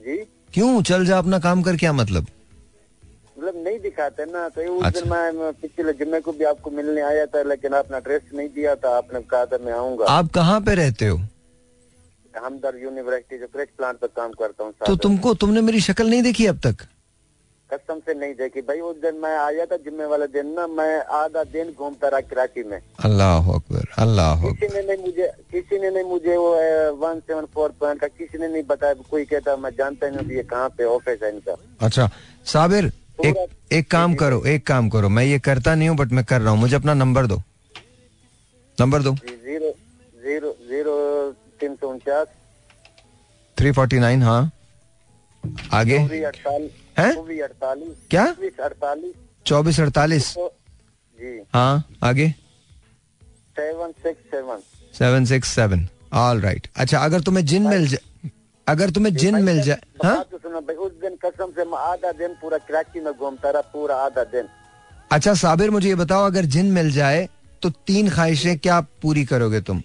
जी? 0.06 0.16
क्यों? 0.56 0.82
चल 0.82 1.04
जा 1.06 1.18
अपना 1.18 1.38
काम 1.44 1.62
कर 1.62 1.76
क्या 1.76 1.92
मतलब? 1.92 2.26
मतलब 3.38 3.56
नहीं 3.64 3.78
दिखाते 3.80 4.24
ना 4.26 4.48
तो 4.48 4.62
उस 4.74 4.84
अच्छा। 4.86 5.00
दिन 5.00 5.10
मैं 5.10 5.52
पिछले 5.62 5.92
जुम्मे 5.92 6.20
को 6.20 6.32
भी 6.32 6.44
आपको 6.50 6.70
मिलने 6.70 7.00
आया 7.04 7.26
था 7.26 7.42
लेकिन 7.48 7.74
आपने 7.74 7.96
एड्रेस 7.96 8.22
नहीं 8.34 8.48
दिया 8.54 8.74
था 8.74 8.96
आपने 8.96 9.20
कहा 9.32 9.44
था 9.46 9.58
मैं 9.64 9.72
आऊँगा। 9.72 10.04
आप 10.10 10.30
कहाँ 10.34 10.60
पे 10.60 10.74
रहते 10.74 11.06
हो? 11.06 11.18
हमदर 12.34 12.78
यूनिवर्सिटी 12.82 13.38
जो 13.38 13.46
फ्रेश 13.52 13.68
प्लांट 13.76 13.98
पर 13.98 14.06
काम 14.16 14.32
करता 14.40 14.64
हूँ 14.64 14.72
तो 14.86 14.96
तुमको 15.04 15.34
तुमने 15.42 15.60
मेरी 15.68 15.80
शक्ल 15.80 16.08
नहीं 16.10 16.22
देखी 16.22 16.46
अब 16.46 16.58
तक? 16.66 16.86
कसम 17.70 17.98
से 18.06 18.14
नहीं 18.14 18.34
देखी। 18.34 18.60
भाई 18.62 18.80
उस 18.88 18.96
दिन 19.02 19.14
मैं 19.22 19.36
आया 19.38 19.64
था 19.66 19.76
जुम्मे 19.84 20.04
वाले 20.06 20.26
दिन 20.34 20.46
ना 20.54 20.66
मैं 20.70 20.92
आधा 21.18 21.42
दिन 21.54 21.72
घूमता 21.72 22.08
रहा 22.08 22.20
कराची 22.30 22.62
में। 22.62 22.78
अल्लाह 23.04 23.48
अकबर 23.54 23.88
अल्लाह 24.02 24.42
किसी 24.42 24.66
ने 24.74 24.82
नहीं 24.82 25.04
मुझे 25.04 25.26
किसी 25.52 25.78
ने 25.82 25.90
नहीं 25.90 26.04
मुझे 26.10 26.36
वो 26.36 26.50
वन 27.02 27.20
सेवन 27.20 27.46
फोर 27.54 27.74
पॉइंट 27.80 28.00
का 28.00 28.08
किसी 28.08 28.38
ने 28.38 28.48
नहीं 28.48 28.62
बताया। 28.68 28.94
कोई 29.10 29.24
कहता 29.24 29.56
मैं 29.56 29.70
जानता 29.78 30.08
नहीं 30.08 30.26
हूँ 30.26 30.36
ये 30.36 30.42
कहाँ 30.54 30.68
पे 30.78 30.84
ऑफ़िस 30.94 31.22
है 31.22 31.32
इनका। 31.34 31.56
अच्छा 31.86 32.08
साबिर 32.52 32.92
एक 33.24 33.36
एक 33.72 33.90
काम 33.90 34.14
करो 34.14 34.42
एक 34.46 34.66
काम 34.66 34.88
करो। 34.90 35.08
मैं 35.08 35.24
ये 35.24 35.38
करता 35.50 35.74
नहीं 35.74 35.88
हूँ 35.88 35.96
बट 35.98 36.12
मैं 36.12 36.24
कर 36.24 36.40
रहा 36.40 36.50
हूँ। 36.50 36.60
मुझे 36.60 36.76
अपना 36.76 36.94
नंबर 36.94 37.26
दो। 37.26 37.42
नंबर 38.78 39.02
दो। 39.02 39.14
ज़ीरो 39.14 39.70
ज़ीरो 40.24 40.56
ज़ीरो 40.68 40.96
तीन 41.60 41.74
सौ 41.74 41.88
उनचास। 41.88 42.26
थ्री 43.56 43.72
फोर्टी 43.72 43.98
नाइन 43.98 44.22
हाँ। 44.22 44.42
आगे। 45.74 45.98
हैं? 46.98 47.12
क्या? 48.10 48.24
चौबीस 48.26 48.60
अड़तालीस। 48.60 49.14
चौबीस 49.46 49.80
अड़तालीस। 49.80 50.34
हाँ 51.54 51.84
आगे? 52.04 52.28
Seven 53.56 53.92
six 54.02 54.30
seven. 54.30 54.58
Seven 54.94 55.24
six 55.24 55.48
seven. 55.54 55.88
All 56.14 56.40
right 56.40 56.66
अच्छा 56.76 56.98
अगर 57.04 57.20
तुम्हें 57.20 57.44
जिन 57.46 57.66
मिल 57.68 57.86
जाए 57.88 58.30
अगर 58.66 58.90
तुम्हें 58.90 59.14
जिन 59.14 59.34
मिल 59.44 59.60
जाए 59.62 59.80
हाँ? 60.04 60.24
तो 60.24 60.36
उस 60.86 60.92
दिन 61.00 61.16
कसम 61.24 61.50
से 61.56 61.64
मैं 61.64 61.78
आधा 61.78 62.12
दिन 62.12 62.34
पूरा 62.40 62.58
कराची 62.68 63.00
में 63.00 63.12
घूमता 63.12 63.50
रहा 63.50 63.62
पूरा 63.72 63.96
आधा 64.04 64.24
दिन। 64.24 64.48
अच्छा 65.12 65.34
साबिर 65.34 65.70
मुझे 65.70 65.88
ये 65.88 65.94
बताओ 65.94 66.26
अगर 66.26 66.44
जिन 66.54 66.72
मिल 66.72 66.90
जाए 66.92 67.28
तो 67.62 67.70
तीन 67.86 68.10
ख्वाहिशें 68.10 68.58
क्या 68.58 68.80
पूरी 69.02 69.24
करोगे 69.24 69.60
तुम? 69.60 69.82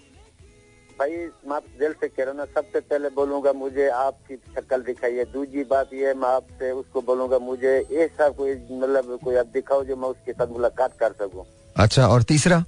भाई 1.02 1.16
मैं 1.50 1.56
आप 1.56 1.64
दिल 1.80 1.94
से 1.94 2.08
कह 2.08 2.24
रहा 2.24 2.32
हूँ 2.32 2.38
ना 2.38 2.46
सबसे 2.56 2.80
पहले 2.80 3.10
बोलूँगा 3.10 3.52
मुझे 3.54 3.88
आपकी 3.90 4.36
शक्ल 4.56 4.78
दिखाइए। 4.84 5.24
दूसरी 5.34 5.64
बात 5.72 5.94
ये 5.94 6.08
है, 6.08 6.14
मैं 6.14 6.30
आपसे 6.30 6.72
उसको 6.72 7.02
बोलूँगा 7.02 7.40
मुझे 7.40 7.72
ऐसा 8.04 8.28
कोई 8.30 8.54
मतलब 8.54 9.18
कोई 9.24 9.36
आप 9.36 9.48
दिखाओ 9.54 9.84
जो 9.84 9.96
मैं 9.96 10.10
उसके 10.10 10.34
साथ 10.34 10.54
मुलाकात 10.54 10.98
कर 11.00 11.14
सकूँ। 11.22 11.46
अच्छा 11.76 12.08
और 12.08 12.24
तीसरा? 12.32 12.64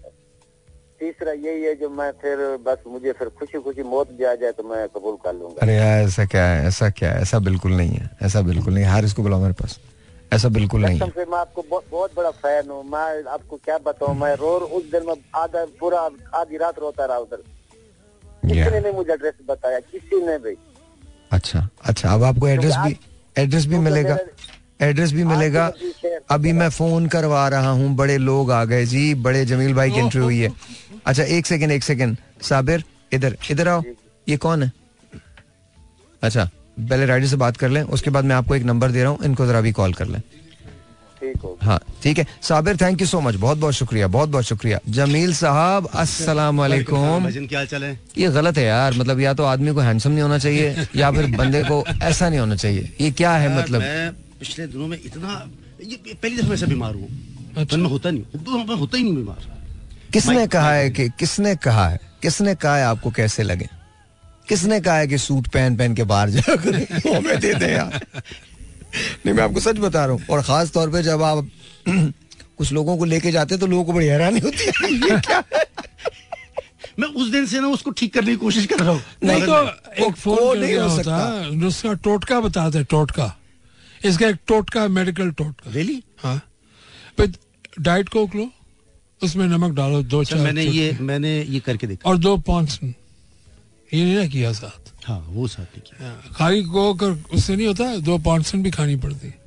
तीसरा 0.99 1.31
यही 1.31 1.63
है 1.63 1.75
जो 1.75 1.89
मैं 1.91 2.11
फिर 2.21 2.38
बस 2.65 2.84
मुझे 2.88 3.11
फिर 3.11 3.29
खुशी 3.39 3.61
खुशी 3.61 3.84
मौत 3.84 4.11
भी 4.17 4.23
आ 4.23 4.36
जाए 4.36 4.51
तो 4.51 4.63
मैं 4.63 4.88
कबूल 4.89 5.17
कर 5.23 5.34
लूँगा। 5.34 5.61
अरे 5.61 5.75
यार 5.75 6.03
ऐसा 6.03 6.25
क्या 6.25 6.45
है 6.45 6.67
ऐसा 6.67 6.89
क्या 6.89 7.11
है? 7.11 7.21
ऐसा 7.21 7.39
बिल्कुल 7.39 7.71
नहीं 7.73 7.89
है 7.89 8.09
ऐसा 8.23 8.41
बिल्कुल 8.51 8.73
नहीं 8.73 8.86
हारिस 8.86 9.13
को 9.13 9.23
बुलाओ 9.23 9.41
मेरे 9.41 9.53
पास। 9.61 9.79
ऐसा 10.34 10.49
बिल्कुल 10.49 10.81
नहीं 10.81 10.99
है। 10.99 11.25
मैं 11.25 11.38
आपको 11.38 11.63
बहुत, 11.69 11.84
बहुत 11.91 12.15
बड़ा 12.15 12.31
फ़ैन 12.43 12.69
हूँ। 12.69 12.84
मैं 12.84 13.23
आपको 13.31 13.57
क्या 13.65 13.77
बताऊँ? 13.88 14.15
मैं 14.17 14.36
रो 14.36 14.53
उस 14.77 14.91
दिन 14.91 15.05
में 15.07 15.13
आधा 15.36 15.65
पूरा 15.79 15.99
आधी 16.36 16.57
रात 16.57 16.79
रोता 16.79 17.05
रहा 17.05 17.17
उधर। 17.17 17.43
किसी 18.43 18.59
Yeah. 18.59 18.71
ने 18.71 18.79
नहीं 18.79 18.93
मुझे 18.93 19.13
एड्रेस 19.13 19.33
बताया? 19.49 19.79
किसी 19.79 20.25
ने 20.25 20.37
भी। 20.37 20.55
अच्छा 21.31 21.67
अच्छा 21.83 22.13
अब 22.13 22.23
आपको 22.23 22.47
एड्रेस 22.47 22.75
भी 22.85 22.97
एड्रेस 23.35 23.65
भी 23.65 23.77
मिलेगा। 23.79 24.17
एड्रेस 24.81 25.11
भी 25.13 25.23
मिलेगा। 25.23 25.71
है। 26.05 26.19
अभी 26.31 26.51
मैं 26.53 26.69
फ़ोन 26.69 27.07
करवा 27.07 27.47
रहा 27.49 27.69
हूँ 27.71 27.95
बड़े 27.95 28.17
लोग 28.17 28.51
आ 28.51 28.63
गए 28.65 28.85
जी 28.85 29.13
बड़े 29.23 29.45
जमील 29.45 29.73
भाई 29.75 29.91
की 29.91 29.99
एंट्री 29.99 30.21
हुई 30.21 30.39
है। 30.39 30.51
अच्छा 31.05 31.23
एक 31.23 31.45
सेकंड 31.45 31.71
एक 31.71 31.83
सेकेंड 31.83 32.17
साबिर 32.49 32.83
इधर 33.13 33.37
इधर 33.51 33.67
आओ। 33.67 33.81
ये 34.27 34.37
कौन 34.37 34.63
है? 34.63 34.71
अच्छा 36.21 36.49
पहले 36.79 37.05
राइडर 37.05 37.27
से 37.27 37.35
बात 37.37 37.57
कर 37.57 37.69
लें 37.69 37.81
उसके 37.83 38.09
बाद 38.09 38.25
मैं 38.25 38.35
आपको 38.35 38.55
एक 38.55 38.63
नंबर 38.63 38.91
दे 38.91 39.01
रहा 39.03 39.11
हूँ 39.11 39.25
इनको 39.25 39.45
जरा 39.45 39.61
भी 39.61 39.71
कॉल 39.71 39.93
कर 39.93 40.07
लें। 40.07 40.21
ठीक 41.24 41.41
हो 41.43 41.57
हाँ 41.61 41.80
ठीक 42.03 42.17
है। 42.19 42.26
Sabir 42.41 42.78
thank 42.78 43.01
you 43.01 43.07
so 43.07 43.19
much 43.21 43.36
बहुत 43.36 43.57
बहुत 43.57 43.74
शुक्रिया 43.74 44.07
बहुत 44.07 44.30
बहुत 44.30 44.43
शुक्रिया। 44.43 44.80
जमील 44.89 45.34
साहब 45.34 45.88
अस्सलाम 45.95 46.59
वालेकुम 46.59 47.30
क्या 47.47 47.59
है 47.59 47.91
ये 48.17 48.30
गलत 48.30 48.57
है 48.57 48.63
यार 48.65 48.93
मतलब 48.93 49.19
या 49.19 49.34
तो 49.34 49.43
आदमी 49.43 49.74
को 49.74 49.80
हैंडसम 49.80 50.11
नहीं 50.11 50.21
होना 50.21 50.38
चाहिए 50.38 50.86
या 50.95 51.11
फिर 51.11 51.28
बंदे 51.38 51.63
को 51.63 51.84
ऐसा 52.01 52.30
नहीं 52.30 52.39
होना 52.39 52.55
चाहिए। 52.55 52.91
ये 53.01 53.11
क्या 53.11 53.32
है 53.36 53.57
मतलब? 53.57 53.82
पिछले 54.39 54.67
दिनों 54.67 54.88
में 54.88 54.97
इतना 55.05 55.34
पहली 56.24 56.38
दफ़ा 56.38 56.53
ऐसा 56.53 56.65
बीमार 56.65 56.93
हूँ। 56.93 57.07
अच्छा। 57.57 57.78
मैं 57.78 57.89
होता 57.89 58.11
नहीं 58.11 58.24
हूँ। 58.47 58.78
होता 58.78 58.97
ही 58.97 59.03
नहीं 59.03 59.15
बीमार। 59.15 59.51
किसने 60.13 60.47
कहा 60.47 60.74
है 60.74 60.89
कि 60.89 61.09
किसने 61.19 61.55
कहा 61.55 61.88
है? 61.89 61.99
किसने 62.21 62.55
कहा 62.55 62.76
है 62.78 62.84
आपको 62.86 63.11
कैसे 63.11 63.43
लगे? 63.43 63.67
किसने 64.49 64.80
कहा 64.82 64.97
है 64.97 65.07
कि 65.07 65.17
सूट 65.17 65.47
पहन 65.47 65.76
पहन 65.78 65.93
के 65.95 66.03
बाहर 66.03 66.30
जाकर 66.30 66.76
हमें 67.15 67.39
दे 67.45 67.53
दे 67.53 67.71
यार। 67.74 67.99
नहीं 69.25 69.33
मैं 69.33 69.43
आपको 69.43 69.59
सच 69.59 69.77
बता 69.77 70.05
रहा 70.05 70.15
हूँ। 70.15 70.25
और 70.29 70.41
खास 70.41 70.71
तौर 70.71 70.89
पे 70.89 71.03
जब 71.03 71.21
आप 71.23 71.49
कुछ 72.57 72.71
लोगों 72.71 72.97
को 72.97 73.05
लेके 73.05 73.31
जाते 73.31 73.57
तो 73.57 73.67
लोगों 73.67 73.83
को 73.85 73.93
बड़ी 73.93 74.07
हैरानी 74.07 74.39
होती 74.39 74.65
है। 74.65 74.91
ये 74.93 75.19
क्या? 75.19 75.43
है? 75.53 75.63
मैं 76.99 77.07
उस 77.07 77.29
दिन 77.29 77.45
से 77.45 77.59
ना 77.59 77.67
उसको 77.67 77.91
ठीक 77.91 78.13
करने 78.13 78.31
की 78.31 78.37
कोशिश 78.37 78.65
कर 78.65 78.79
रहा 78.79 78.89
हूँ। 78.89 79.01
नहीं 79.23 79.41
तो 79.41 80.05
एक 80.07 80.15
फ़ोन 80.15 80.57
नहीं 80.59 80.75
हो 80.75 80.89
सकता। 80.97 81.67
उसका 81.67 81.93
टोटका 82.03 82.39
बताते 82.39 82.77
हैं, 82.77 82.87
टोटका। 82.89 83.35
इसका 84.05 84.27
एक 84.27 84.37
टोटका 84.47 84.87
मेडिकल 84.87 85.31
टोटका। 85.31 85.71
रियली 85.71 86.03
हाँ। 86.17 86.41
डाइट 87.79 88.09
कोक 88.09 88.35
लो 88.35 88.47
उसमें 89.21 89.45
नमक 89.47 89.71
डालो 89.75 90.01
दो 90.03 90.23
चार 90.23 90.39
मैंने 90.39 90.63
ये 90.63 90.97
मैंने 91.01 91.29
ये 91.41 91.59
करके 91.59 91.87
देखा। 91.87 92.09
और 92.09 92.17
दो 92.17 92.35
पॉन्सन 92.37 92.93
ये 93.93 94.03
नहीं 94.03 94.15
ना 94.15 94.25
किया 94.27 94.51
साथ 94.53 94.82
हाँ 95.05 95.25
वो 95.29 95.47
साथ 95.47 95.63
नहीं 95.63 95.81
किया 95.81 96.07
हाँ, 96.07 96.23
खाली 96.35 96.61
उससे 97.35 97.55
नहीं 97.55 97.67
होता 97.67 97.95
दो 97.95 98.17
पॉन्सन 98.17 98.63
भी 98.63 98.71
खानी 98.71 98.95
पड़ती। 98.95 99.27
है। 99.27 99.43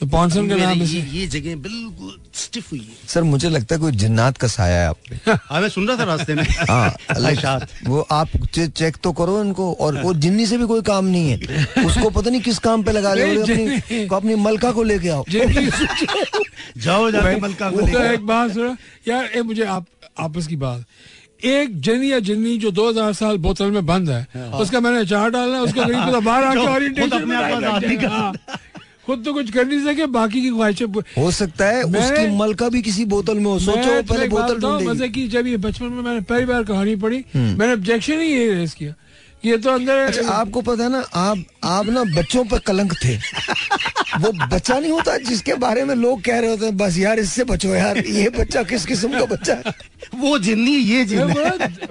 तो 0.00 0.06
पॉन्सन 0.06 0.48
के 0.48 0.54
नाम 0.54 0.78
ये, 0.78 0.86
से 0.86 0.98
ये 0.98 1.26
जगह 1.26 1.56
बिल्कुल 1.56 2.18
स्टिफ 2.34 2.72
हुई 2.72 2.80
है। 2.80 3.08
सर 3.08 3.22
मुझे 3.22 3.48
लगता 3.48 3.74
है 3.74 3.80
कोई 3.80 3.92
जिन्नात 3.92 4.36
का 4.36 4.48
साया 4.48 4.82
है 4.82 4.88
आप 4.88 4.96
पे। 5.10 5.32
हाँ 5.32 5.60
मैं 5.60 5.68
सुन 5.68 5.88
रहा 5.88 5.96
था 5.96 6.02
रास्ते 6.02 6.34
में। 6.34 6.42
हाँ 6.42 6.90
ख्वाहिशात। 6.90 7.68
वो 7.84 8.00
आप 8.00 8.28
चे, 8.54 8.68
चेक 8.68 8.96
तो 8.96 9.12
करो 9.12 9.44
इनको 9.44 9.72
और 9.72 10.02
वो 10.02 10.14
जिन्नी 10.14 10.46
से 10.46 10.58
भी 10.58 10.66
कोई 10.66 10.82
काम 10.82 11.04
नहीं 11.04 11.30
है। 11.30 11.66
उसको 11.86 12.10
पता 12.10 12.30
नहीं 12.30 12.40
किस 12.40 12.58
काम 12.58 12.82
पे 12.82 12.92
लगा 12.92 13.12
रहे 13.12 13.34
हो 13.34 13.42
अपनी 13.42 14.06
को 14.06 14.16
अपनी 14.16 14.34
मलका 14.34 14.72
को 14.72 14.82
लेके 14.82 15.08
आओ। 15.08 15.24
जाओ 16.78 17.10
जाके 17.10 17.40
मलका 17.40 17.70
को 17.70 17.80
तो 17.80 18.02
एक 18.02 18.26
बात 18.26 18.50
सुनो। 18.50 18.76
यार 19.08 19.24
ए 19.24 19.42
मुझे 19.42 19.64
आप 19.64 19.86
आपस 20.18 20.46
की 20.46 20.56
बात। 20.56 20.84
एक 21.44 21.80
जन 21.80 22.02
या 22.04 22.18
जिन्नी 22.26 22.56
जो 22.58 22.70
2000 22.72 23.12
साल 23.14 23.36
बोतल 23.44 23.70
में 23.70 23.84
बंद 23.86 24.10
है 24.10 24.26
उसका 24.60 24.80
मैंने 24.80 25.04
चार 25.06 25.30
डालना 25.30 25.56
है, 25.56 25.62
उसका 25.62 25.84
कहीं 25.84 26.06
पता 26.06 26.20
बाहर 26.20 26.44
आके 26.44 26.60
खुद 26.60 26.68
ओरिएंटेशन 26.68 27.18
अपने 27.20 27.36
आप 27.36 27.50
को 27.50 27.56
आज़ाद 27.56 27.84
नहीं 27.84 27.96
कर 27.98 28.58
खुद 29.06 29.22
तो 29.24 29.32
कुछ 29.32 29.50
कर 29.50 29.66
नहीं 29.66 29.80
सके 29.84 30.06
बाकी 30.14 30.40
की 30.42 30.50
ख्वाहिशें 30.50 30.86
हो 31.18 31.30
सकता 31.30 31.66
है 31.66 31.84
मैं- 31.90 32.02
उसकी 32.04 32.26
मलका 32.36 32.68
भी 32.68 32.82
किसी 32.82 33.04
बोतल 33.04 33.38
में 33.38 33.44
हो। 33.44 33.58
सोचो 33.58 34.02
पहले 34.02 34.28
बोतल 34.28 34.84
मज़े 34.88 35.08
की 35.08 35.26
जब 35.28 35.46
ये 35.46 35.56
बचपन 35.64 35.86
में 35.86 36.02
मैंने 36.02 36.20
पहली 36.20 36.44
बार 36.44 36.64
कहानी 36.64 36.96
पढ़ी 36.96 37.24
मैंने 37.36 37.72
ऑब्जेक्शन 37.72 38.20
ही 38.20 38.28
ये 38.28 38.52
रेस 38.54 38.74
किया 38.74 38.94
ये 39.44 39.56
तो 39.58 39.70
अंदर 39.70 39.96
अच्छा 39.98 40.28
आपको 40.32 40.60
पता 40.62 40.82
है 40.84 40.90
ना 40.90 40.98
आप 41.20 41.38
आप 41.64 41.86
ना 41.86 42.02
बच्चों 42.16 42.44
पर 42.44 42.58
कलंक 42.58 42.92
थे। 43.04 43.16
वो 44.20 44.30
बच्चा 44.46 44.78
नहीं 44.78 44.90
होता 44.90 45.16
जिसके 45.28 45.54
बारे 45.64 45.84
में 45.84 45.94
लोग 45.94 46.22
कह 46.24 46.38
रहे 46.38 46.50
होते 46.50 46.64
हैं 46.64 46.76
बस 46.76 46.98
यार 46.98 47.18
इससे 47.18 47.44
बचो 47.44 47.74
यार 47.74 47.98
ये 47.98 48.28
बच्चा 48.38 48.62
किस 48.62 48.86
किस्म 48.86 49.18
का 49.18 49.24
बच्चा 49.24 49.54
है? 49.54 49.72
वो 50.14 50.38
जिन्नी 50.38 50.74
ये 50.76 51.04
जिन्न। 51.04 51.26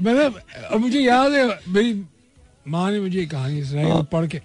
मैंने 0.03 0.77
मुझे 0.77 0.99
याद 0.99 1.31
है 1.33 1.45
मेरी 1.67 1.93
माँ 2.67 2.91
ने 2.91 2.99
मुझे 2.99 3.25
कहानी 3.25 3.63
सुनाई 3.63 4.01
पढ़ 4.11 4.27
के। 4.27 4.41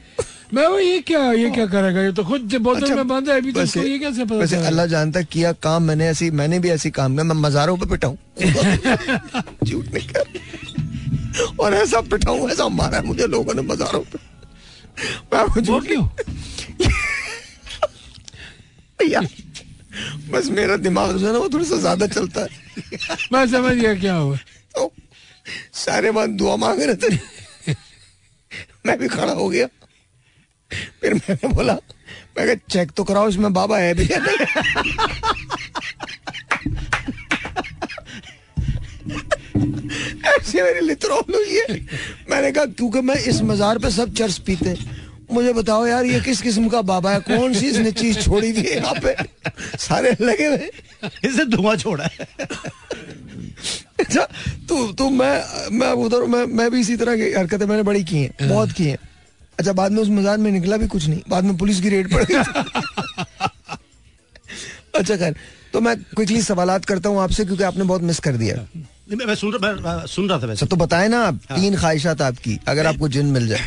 मैं 0.55 0.67
वो 0.67 0.79
ये 0.79 0.99
क्या 1.01 1.21
ये 1.33 1.51
क्या 1.51 1.67
करेगा? 1.67 2.01
ये 2.03 2.13
तो 2.13 2.25
खुद 2.25 2.55
बोतल 2.57 2.83
अच्छा, 2.83 2.95
में 2.95 3.09
बंद 3.09 3.29
है 3.29 3.37
अभी 3.37 3.53
तो 3.53 3.61
वैसे- 3.61 3.77
इसको 3.77 3.89
ये 3.93 3.99
कैसे 3.99 4.25
पता 4.25 4.35
वैसे 4.35 4.57
अल्लाह 4.57 4.87
जानता 4.87 5.23
किया 5.23 5.53
काम 5.53 5.83
मैंने 5.83 6.07
ऐसी 6.09 6.31
मैंने 6.31 6.59
भी 6.59 6.69
ऐसी 6.71 6.91
काम 6.91 7.13
किया 7.13 7.25
मैं 7.25 7.35
मजारों 7.37 7.77
पे 7.77 7.87
पिटा 7.87 8.09
हूँ 8.09 8.19
झूठ 9.65 9.87
नहीं 9.95 10.09
कर 10.09 10.25
और 11.61 11.75
ऐसा 11.75 12.01
पिटा 12.01 12.33
ऐसा 12.53 12.69
मारा 12.69 12.97
है 12.99 13.05
मुझे 13.07 13.27
लोगों 13.27 13.55
ने 13.55 13.63
मजारों 13.63 14.01
पे। 14.01 14.19
मैं 15.35 15.43
वो 15.63 15.81
क्यों? 15.81 16.05
भैया 19.01 19.21
बस 20.31 20.49
मेरा 20.51 20.77
दिमाग 20.79 21.17
जो 21.17 21.27
है 21.27 21.33
ना 21.33 21.39
वो 21.39 21.49
थोड़ा 21.49 21.65
सा 21.65 21.77
ज़्यादा 21.79 22.07
चलता 22.09 22.41
है। 22.41 22.49
मैं 23.33 23.47
समझ 23.49 23.75
गया 23.75 23.95
क्या 23.95 24.15
हुआ। 24.15 24.37
तो 24.77 24.93
सारे 25.77 26.11
बात 26.11 26.31
दुआ 26.31 26.57
मांग 26.57 26.81
रहे 26.83 26.95
थे। 26.97 27.75
मैं 28.87 28.99
भी 28.99 29.09
खड़ा 29.09 29.33
हो 29.33 29.49
गया। 29.49 29.67
फिर 31.01 31.15
मैंने 31.15 31.49
बोला 31.49 31.75
मैं 32.39 32.47
कहा 32.47 32.55
चेक 32.71 32.91
तो 32.97 33.05
कराओ 33.05 33.29
इसमें 33.29 33.53
बाबा 33.53 33.79
है 33.79 33.95
भी 33.95 34.05
ऐसे 40.27 40.63
मेरी 40.63 40.81
लिथरॉल 40.81 41.35
हुई 41.35 41.59
है। 41.59 41.81
मैंने 42.31 42.51
कहा 42.53 42.65
क्योंकि 42.67 43.01
मैं 43.01 43.15
इस 43.25 43.41
मजार 43.43 43.79
पे 43.79 43.91
सब 43.91 44.15
चर्च 44.15 44.39
पीते 44.47 44.69
हैं। 44.69 44.96
मुझे 45.37 45.53
बताओ 45.53 45.87
यार 45.87 46.05
ये 46.07 46.21
किस 46.21 46.41
किस्म 46.43 46.69
का 46.69 46.83
बाबा 46.85 47.13
है? 47.13 47.21
कौन 47.23 47.55
सी 47.55 47.67
इसने 47.69 47.93
चीज़ 47.93 48.19
छोड़ी 48.21 48.53
है 48.53 48.77
यहाँ 48.77 48.95
पे? 49.05 49.15
सारे 49.79 50.17
लगे 50.21 50.47
हुए। 50.47 50.71
इसे 51.25 51.45
धुआँ 51.47 51.77
छोड़ा 51.77 52.05
है। 52.05 52.27
अच्छा 54.01 54.23
तो 54.69 54.87
तो 54.93 55.09
मैं 55.11 55.35
मैं 55.73 55.91
उधर 56.05 56.25
मैं 56.29 56.45
मैं 56.49 56.71
भी 56.71 56.81
इसी 56.81 56.97
तरह 56.97 57.17
की 57.17 57.33
हरकतें 57.33 57.67
मैंने 57.67 57.83
बड़ी 57.83 58.03
की 58.05 58.17
हैं 58.17 58.49
बहुत 58.49 58.73
की 58.73 58.85
हैं। 58.85 58.99
अच्छा 59.59 59.73
बाद 59.73 59.93
में 59.93 60.01
उस 60.03 60.09
मज़ाक 60.11 60.39
में 60.39 60.51
निकला 60.53 60.77
भी 60.77 60.87
कुछ 60.89 61.07
नहीं 61.07 61.21
बाद 61.29 61.45
में 61.45 61.57
पुलिस 61.59 61.81
की 61.81 61.89
रेड 61.89 62.13
पड़ 62.13 62.25
गई 62.25 62.35
अच्छा 64.95 65.17
खैर 65.17 65.35
तो 65.73 65.81
मैं 65.81 65.97
क्विकली 65.97 66.43
सवालात 66.43 66.85
करता 66.85 67.09
हूँ 67.09 67.21
आपसे 67.21 67.45
क्योंकि 67.45 67.65
आपने 67.65 67.85
बहुत 67.85 68.03
मिस 68.03 68.21
कर 68.21 68.37
दिया। 68.37 68.55
मैं 69.11 69.27
मैं 69.27 69.35
सुन 69.35 69.53
रहा 69.53 69.73
मैं 69.73 70.07
सुन 70.07 70.29
रहा 70.29 70.39
था 70.39 70.47
वैसे। 70.47 70.53
अच्छा 70.53 70.67
तो 70.67 70.77
बताए 70.77 71.09
ना 71.09 71.19
आप 71.25 71.41
तीन 71.51 71.77
ख्वाहिशात 71.77 72.23
आपकी 72.23 72.59
अगर 72.69 72.87
आपको 72.87 73.09
जिन 73.09 73.27
मिल 73.33 73.49
जाए। 73.49 73.61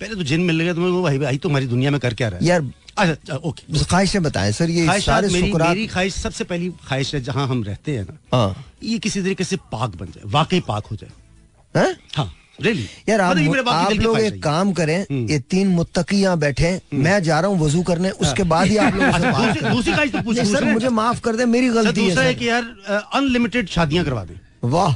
पहले 0.00 0.14
तो 0.14 0.22
जिन 0.22 0.40
मिल 0.44 0.60
गया 0.60 0.74
तो 0.74 0.80
मैं 0.80 0.90
वो 0.90 1.02
भाई 1.02 1.18
भाई 1.18 1.36
तो 1.38 1.48
हमारी 1.48 1.66
दुनिया 1.66 1.90
में 1.90 2.00
कर 2.00 2.14
क्या 2.14 2.28
रहा 2.28 2.38
है? 2.38 2.46
यार 2.46 2.62
अच्छा 2.98 3.12
अच्छा 3.12 3.34
ओके। 3.48 3.84
ख्वाहिशें 3.84 4.22
बताएँ 4.22 4.52
सर 4.52 4.70
ये 4.70 5.00
सारे 5.00 5.28
मेरी 5.28 5.52
मेरी 5.52 5.86
ख्वाहिश 5.86 6.14
सबसे 6.14 6.44
पहली 6.44 6.68
ख्वाहिश 6.88 7.14
है 7.14 7.20
जहाँ 7.22 7.46
हम 7.48 7.62
रहते 7.64 7.96
हैं 7.96 8.04
ना 8.04 8.36
हाँ। 8.36 8.64
ये 8.82 8.98
किसी 8.98 9.22
तरीके 9.22 9.44
से 9.44 9.56
पाक 9.72 9.96
बन 9.96 10.06
जाए 10.06 10.30
वाकई 10.32 10.60
पाक 10.68 10.86
हो 10.86 10.96
जाए। 10.96 11.94
हाँ? 12.16 12.32
रियली 12.60 12.86
यार 13.08 13.20
आप 13.20 13.36
आप 13.68 13.92
लोग 13.92 14.18
एक 14.18 14.42
काम 14.42 14.72
करें 14.72 14.98
हम्म। 15.00 15.28
ये 15.30 15.38
तीन 15.50 15.68
मुत्तकी 15.68 16.20
यहाँ 16.20 16.38
बैठे 16.38 16.70
मैं 16.94 17.22
जा 17.22 17.40
रहा 17.40 17.50
हूँ 17.50 17.58
वज़ू 17.60 17.82
करने 17.82 18.10
उसके 18.10 18.42
बाद 18.52 18.66
ही 18.66 18.76
आप 18.76 18.94
लोग 18.94 19.72
दूसरी 19.72 20.08
तो 20.10 20.22
पूछ 20.22 20.38
सर 20.52 20.64
मुझे 20.64 20.88
माफ़ 21.00 21.20
कर 21.20 21.36
दे 21.36 21.44
मेरी 21.46 21.68
गलती 21.70 22.08
है 22.08 22.24
है 22.24 22.34
कि 22.34 22.48
यार 22.48 22.74
अनलिमिटेड 23.14 23.68
शादियाँ 23.68 24.04
करवा 24.04 24.24
दे। 24.24 24.40
वाह। 24.64 24.94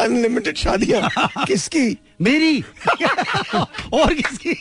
अनलिमिटेड 0.00 0.56
शादियाँ। 0.56 1.10
किसकी? 1.46 1.86
मेरी। 2.20 2.60
और 3.92 4.14
किसकी? 4.14 4.54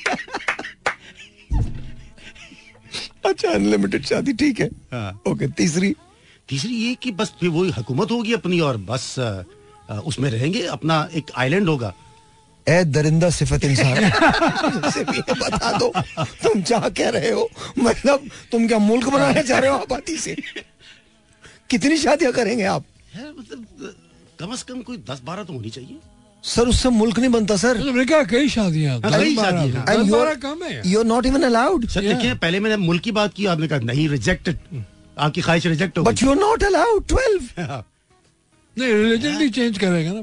अच्छा 3.26 3.50
अनलिमिटेड 3.50 4.06
शादी 4.06 4.34
ठीक 4.34 4.60
है। 4.60 4.68
हाँ। 4.94 5.22
ओके 5.28 5.48
तीसरी। 5.48 5.96
तीसरी 6.50 6.76
ये 6.76 6.96
कि 6.96 7.12
बस 7.12 7.34
फिर 7.40 7.50
वही 7.50 7.72
हुकूमत 7.72 8.12
होगी 8.12 8.34
अपनी 8.34 8.60
और 8.60 8.78
बस 8.78 9.16
उसमें 10.06 10.30
रहेंगे 10.30 10.66
अपना 10.68 11.08
एक 11.14 11.32
आइलैंड 11.38 11.70
होगा। 11.70 11.94
ए 12.68 12.84
दरिंदा 12.84 13.30
सिफत 13.30 13.64
इंसान। 13.64 14.10
बता 15.42 15.72
दो 15.78 15.92
तुम 16.44 16.62
चाह 16.62 16.90
कह 16.90 17.10
रहे 17.10 17.32
हो 17.32 17.50
मतलब 17.80 18.30
तुम 18.52 18.68
क्या 18.68 18.78
मुल्क 18.80 19.08
बनाना 19.08 19.42
चाह 19.42 19.60
रहे 19.60 19.70
हो 19.70 19.78
आबादी 19.78 20.18
से? 20.18 20.36
कितनी 21.70 21.98
शादियाँ 21.98 22.34
करेंगे 22.34 22.64
आप? 22.64 22.86
मतलब 23.18 23.96
कम 24.44 24.56
से 24.56 24.74
कम 24.74 24.82
कोई 24.92 24.98
दस 25.10 25.22
बारह 25.26 25.44
तो 25.44 25.54
होनी 25.54 25.70
चाहिए। 25.70 25.98
सर 26.44 26.68
उससे 26.68 26.90
मुल्क 26.90 27.20
नहीं 27.20 27.30
बनता 27.32 27.56
सर 27.58 27.78
तो 27.78 27.92
मैंने 27.92 28.06
कहा 28.06 28.24
कई 28.32 28.50
शादियाँ 28.50 28.96
यूर 28.96 29.12
कई 29.18 29.36
शादियाँ, 29.36 29.84
दस 29.86 29.96
And 29.96 30.08
you're- 30.08 30.18
बारह 30.18 30.34
कम 30.46 30.64
है। 30.64 30.82
You 30.92 31.04
not 31.12 31.26
even 31.26 31.44
allowed 31.50 31.88
sir 31.90 32.02
देखिए 32.08 32.34
पहले 32.42 32.60
मैंने 32.60 32.78
मुल्क 32.86 33.04
की 33.04 33.12
बात 33.20 33.34
की 33.34 33.46
आपने 33.54 33.68
कहा 33.68 33.80
नहीं 33.92 34.08
रिजेक्टेड 34.10 34.58
आपकी 35.18 35.42
ख्वाहिश 35.42 35.66
रिजेक्ट 35.68 35.98
हो 35.98 36.04
but 36.04 36.24
you 36.24 36.30
are 36.30 36.36
not 36.36 36.64
allowed 36.64 37.08
twelve 37.08 37.42
नहीं 38.78 38.94
रिलीजन 38.94 39.38
भी 39.38 39.50
चेंज 39.50 39.78
करेगा 39.78 40.12
ना। 40.14 40.22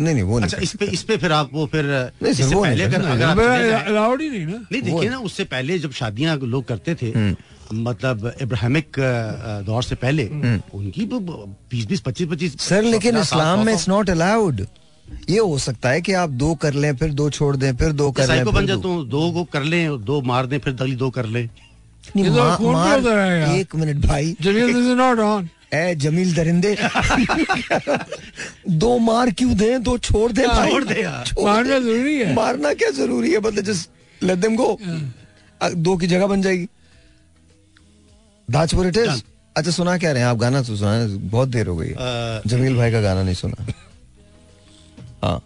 नहीं 0.00 0.14
नहीं 0.14 0.24
वो 0.24 0.38
नहीं 0.38 0.48
अच्छा 0.48 0.58
इस 0.62 0.76
पे 0.76 0.86
इस 0.86 1.02
पे 1.02 1.16
फिर 1.16 1.32
आप 1.32 1.50
वो 1.52 1.66
फिर 1.66 1.84
नहीं 2.22 2.32
इससे 2.32 2.54
पहले 2.54 2.84
अगर 2.84 2.96
करना। 2.96 3.12
अगर 3.12 3.24
आप 3.24 3.38
चले 3.38 3.70
जाएं- 3.70 3.86
अलाउड 3.86 4.22
ही 4.22 4.28
नहीं 4.28 4.46
ना। 4.46 4.66
नहीं 4.72 4.82
देखिए 4.82 5.10
ना 5.10 5.18
उससे 5.18 5.44
पहले 5.44 5.78
जब 5.78 5.92
शादियाँ 5.92 6.36
लोग 6.36 6.68
करते 6.68 6.94
थे 7.02 7.12
मतलब 7.74 8.32
इब्राहिमिक 8.42 8.92
दौर 9.66 9.82
से 9.82 9.94
पहले 9.94 10.26
उनकी 10.74 11.08
बीस 11.14 11.86
बीस 11.86 12.00
पच्चीस 12.00 12.28
पच्चीस 12.28 12.60
सर 12.60 12.82
लेकिन 12.82 13.18
इस्लाम 13.18 13.66
में। 13.66 13.74
इट्स 13.74 13.88
नॉट 13.88 14.10
अलाउड 14.10 14.66
ये 15.30 15.38
हो 15.38 15.58
सकता 15.58 15.90
है 15.90 16.00
कि 16.00 16.12
आप 16.12 16.30
दो 16.40 16.54
कर 16.54 16.74
लें 16.74 16.96
फिर 16.96 17.12
दो 17.12 17.30
छोड़ 17.30 17.56
दें 17.56 17.76
फिर 17.76 17.92
दो 17.92 18.10
कर 18.10 18.22
लें 18.22 18.28
साइको 18.28 18.52
बन 18.52 18.66
जाता 18.66 18.80
दो- 18.80 18.92
हूँ 18.92 19.08
दो 19.08 19.32
को 19.32 19.44
कर 19.44 19.62
लें 19.62 20.04
दो 20.04 20.22
मार 20.22 20.46
दें 20.46 20.58
फिर 20.58 20.76
अगली 20.80 20.96
दो 20.96 21.10
कर 21.10 21.26
लें। 21.26 21.46
तो। 21.46 23.54
एक 23.54 23.74
मिनट 23.76 24.06
भाई। 24.06 24.36
This 24.42 24.46
is 24.46 24.96
not 24.98 25.18
on 25.18 25.48
a 25.74 25.94
Jameel 25.94 26.34
दरिंदे। 26.34 26.76
दो 28.68 28.98
मार 28.98 29.30
क्यों 29.30 29.56
दें? 29.56 29.82
दो 29.82 29.96
छोड़ 29.98 30.30
दें 30.32 30.46
भाई। 30.48 30.70
छोड़ 30.70 30.84
दे 30.84 31.02
यार। 31.02 31.34
मारना 31.42 31.78
ज़रूरी 31.78 32.18
है। 32.18 32.34
मारना 32.34 32.72
क्या 32.74 32.90
ज़रूरी 32.90 33.32
है? 33.32 33.38
मतलब 33.38 33.64
जस्ट 33.64 34.22
लेट 34.22 34.38
देम 34.38 34.56
गो 34.56 34.78
दो 35.62 35.96
की 35.96 36.06
जगह 36.06 36.26
बन 36.26 36.42
जाएगी। 36.42 36.66
दैट्स 38.48 38.74
व्हाट 38.74 38.86
इट 38.86 38.96
इज़ 38.96 39.22
अच्छा 39.56 39.70
सुना 39.70 39.96
क्या 39.98 40.12
रहे 40.12 40.22
हैं? 40.22 40.28
आप 40.28 40.36
गाना 40.36 40.62
तो 40.62 40.76
सुना 40.76 41.06
बहुत 41.30 41.48
देर 41.48 41.66
हो 41.66 41.76
गई। 41.76 41.88
है। 41.88 42.40
जमील 42.46 42.76
भाई 42.76 42.92
का 42.92 43.00
गाना 43.00 43.22
नहीं 43.22 43.34
सुना। 43.34 43.66
हाँ। 45.22 45.40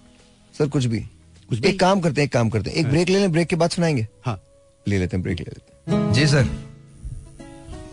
सर 0.58 0.68
कुछ 0.68 0.84
भी। 0.84 1.00
कुछ 1.48 1.58
भी? 1.58 1.68
एक 1.68 1.80
काम 1.80 2.00
करते 2.00 2.20
हैं 2.20 2.26
एक 2.26 2.32
काम 2.32 2.50
करते 2.50 2.70
हैं। 2.70 2.76
एक 2.76 2.86
ब्रेक 2.86 3.08
ले 3.08 3.18
लें 3.18 3.32
ब्रेक 3.32 3.48
के 3.48 3.56
बाद 3.56 3.70
सुनाएँगे। 3.70 4.06
हाँ। 4.26 4.40
ले 4.88 4.98
लेते 4.98 5.16
हैं 5.16 5.22
ब्रेक 5.22 5.40
ले 5.40 5.46
लेते 5.48 5.90
हैं। 5.90 6.12
जी 6.12 6.26
सर। 6.26 6.48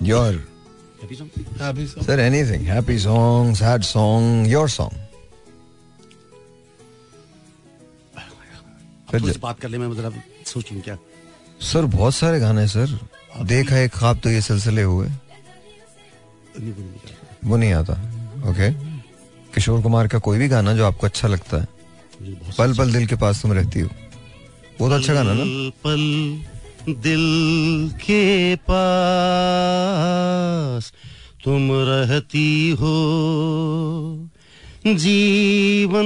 Your 0.04 0.51
Happy 1.02 1.16
song? 1.18 1.30
अभी 1.62 1.86
सब 1.88 2.02
sir 2.06 2.20
anything 2.20 2.68
happy 2.68 2.97
song 2.99 3.56
sad 3.56 3.82
song 3.84 4.52
your 4.52 4.70
song 4.70 4.99
अब 9.14 9.22
थोड़ी 9.22 9.38
बात 9.41 9.60
कर 9.60 9.70
ले 9.70 9.78
मैं 9.78 9.88
मतलब 9.88 10.22
सोच 10.45 10.72
लूँ 10.72 10.82
क्या? 10.82 10.97
सर 11.62 11.86
बहुत 11.95 12.16
सारे 12.16 12.39
गाने 12.39 12.62
हैं 12.62 12.68
सर। 12.68 12.99
देखा 13.45 13.78
एक 13.78 13.91
ख्वाब 13.95 14.20
तो 14.24 14.30
ये 14.30 14.41
सिलसिले 14.41 14.82
हुए। 14.82 15.08
वो 17.45 17.58
नहीं 17.58 17.74
आता। 17.74 17.93
ओके 18.49 18.72
किशोर 19.54 19.82
कुमार 19.82 20.08
का 20.08 20.20
कोई 20.20 20.38
भी 20.38 20.47
गाना 20.47 20.74
जो 20.74 20.86
आपको 20.86 21.08
अच्छा 21.08 21.28
लगता 21.28 21.62
है 21.62 21.68
पल 22.58 22.78
पल 22.78 22.93
दिल 22.93 23.08
के 23.08 23.16
पास 23.16 23.41
तुम 23.41 23.54
रहती 23.54 23.80
हो। 23.80 23.89
वो 24.82 24.89
तो 24.89 24.95
अच्छा 24.95 25.14
गाना 25.14 25.34
ना? 25.34 25.43
पल 25.84 26.02
दिल 26.90 27.92
के 27.96 28.56
पास 28.56 28.82
तुम 31.44 31.72
रहती 31.72 32.72
हो। 32.72 34.28
जीवन 34.88 36.06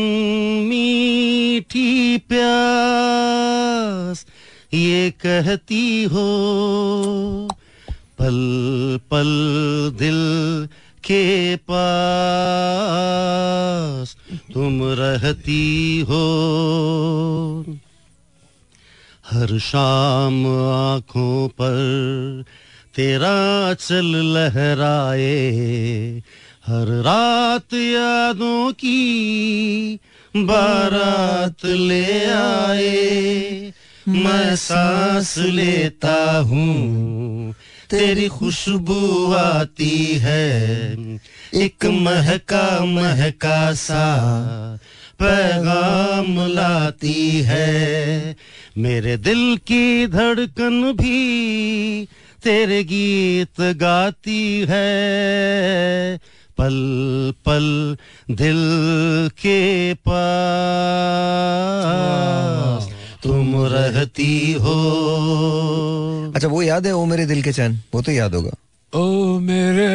मीठी 0.69 2.17
प्यास, 2.17 4.25
ये 4.73 5.09
कहती 5.25 6.03
हो, 6.03 6.27
पल 8.19 8.37
पल 9.11 9.29
दिल 9.99 10.19
के 11.03 11.55
पास 11.55 11.75
तुम 14.53 14.83
रहती 14.83 15.99
हो। 16.09 16.25
हर 19.35 19.59
शाम 19.59 20.45
आँखों 20.71 21.47
पर 21.47 22.43
तेरा 22.95 23.73
चल 23.73 24.05
लहराए, 24.05 25.25
हर 26.67 26.87
रात 26.87 27.73
यादों 27.73 28.71
की 28.71 29.99
बारात 30.37 31.65
ले 31.65 32.25
आए। 32.25 33.73
मैं 34.07 34.55
सांस 34.55 35.37
लेता 35.37 36.37
हूँ, 36.39 37.53
तेरी 37.89 38.27
खुशबू 38.27 39.33
आती 39.33 40.15
है, 40.15 40.91
एक 41.53 41.85
महका 41.85 42.85
महका 42.85 43.73
सा 43.73 44.05
पैगाम 45.19 46.39
लाती 46.47 47.41
है। 47.41 48.35
मेरे 48.77 49.17
दिल 49.17 49.57
की 49.57 50.07
धड़कन 50.07 50.93
भी 50.93 51.19
तेरे 52.43 52.83
गीत 52.83 53.61
गाती 53.61 54.65
है। 54.69 56.17
पल 56.57 56.75
पल 57.45 57.65
दिल 58.31 58.59
के 59.39 59.93
पास 59.93 60.15
तुम 63.23 63.55
रहती 63.65 64.53
हो। 64.53 64.75
अच्छा 66.35 66.47
वो 66.47 66.61
याद 66.61 66.85
है 66.87 66.93
वो 66.93 67.05
मेरे 67.05 67.25
दिल 67.25 67.41
के 67.43 67.51
चैन? 67.51 67.79
वो 67.93 68.01
तो 68.01 68.11
याद 68.11 68.35
होगा। 68.35 68.51
ओ 68.93 69.39
मेरे 69.39 69.87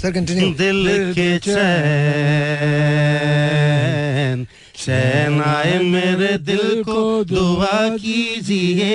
सर 0.00 0.10
कंटिन्यू 0.16 0.46
दिल 0.58 0.78
के 1.16 1.28
चैन 1.46 1.58
चैन 4.82 5.34
आए 5.46 5.72
मेरे 5.94 6.28
दिल 6.50 6.82
को 6.88 7.00
दुआ 7.32 7.78
कीजिए 8.04 8.94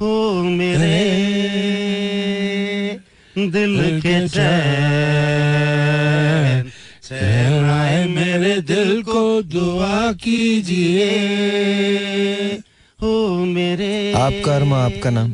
हो 0.00 0.12
मेरे 0.58 0.98
दिल 3.56 3.74
के 4.04 4.14
चैन 4.36 4.54
चैन 7.08 7.64
आए 7.78 7.98
मेरे 8.14 8.54
दिल 8.70 8.92
को 9.08 9.22
दुआ 9.56 9.98
कीजिए 10.26 11.10
हो 13.00 13.12
मेरे 13.56 13.90
आपका 14.22 14.54
अरमा 14.56 14.78
आपका 14.84 15.10
नाम 15.18 15.32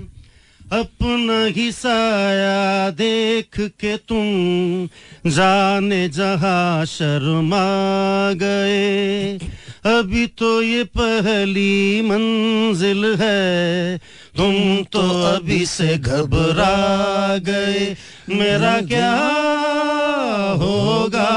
अपना 0.73 1.45
ही 1.45 1.73
साया 1.73 2.91
देख 2.91 3.61
के 3.81 3.97
तुम 3.97 5.31
जाने 5.31 6.09
जहा 6.09 6.85
शर्मा 6.85 8.33
गए। 8.33 9.39
अभी 9.87 10.27
तो 10.27 10.62
ये 10.62 10.85
पहली 10.85 12.03
मंजिल 12.03 13.16
है, 13.20 13.99
तुम 14.37 14.83
तो 14.93 15.23
अभी 15.23 15.66
से 15.66 15.99
घबरा 15.99 17.37
गए। 17.37 17.97
मेरा 18.29 18.81
क्या 18.81 19.14
होगा? 20.62 21.31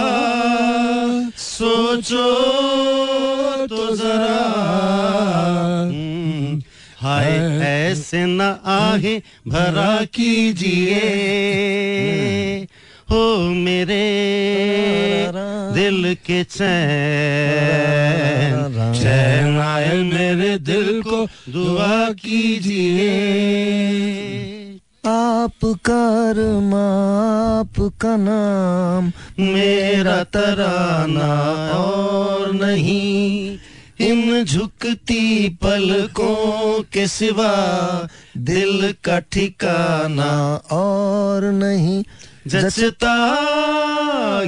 सोचो 1.37 2.33
तो 3.67 3.95
जरा। 3.95 6.14
हाय 7.05 7.59
ऐसे 7.61 8.25
न 8.25 8.41
आहे 8.65 9.21
भरा 9.47 10.05
कीजिए। 10.05 10.95
हो 13.11 13.37
मेरे 13.49 14.05
दिल 15.73 16.15
के 16.15 16.43
चैन। 16.43 16.63
चैन 18.95 19.59
आए 19.59 19.97
मेरे 19.97 20.57
दिल 20.59 21.01
को 21.01 21.25
दुआ 21.25 22.09
कीजिए। 22.09 23.11
आपका 25.05 26.29
अरमा 26.29 26.85
आपका 27.59 28.17
नाम 28.17 29.11
मेरा 29.39 30.23
तराना 30.23 31.29
और 31.77 32.53
नहीं। 32.53 33.57
इन 34.01 34.43
झुकती 34.43 35.49
पलकों 35.49 36.83
के 36.93 37.07
सिवा 37.07 38.07
दिल 38.37 38.95
का 39.03 39.19
ठिकाना 39.19 40.55
और 40.71 41.51
नहीं। 41.51 42.03
जचता 42.47 43.15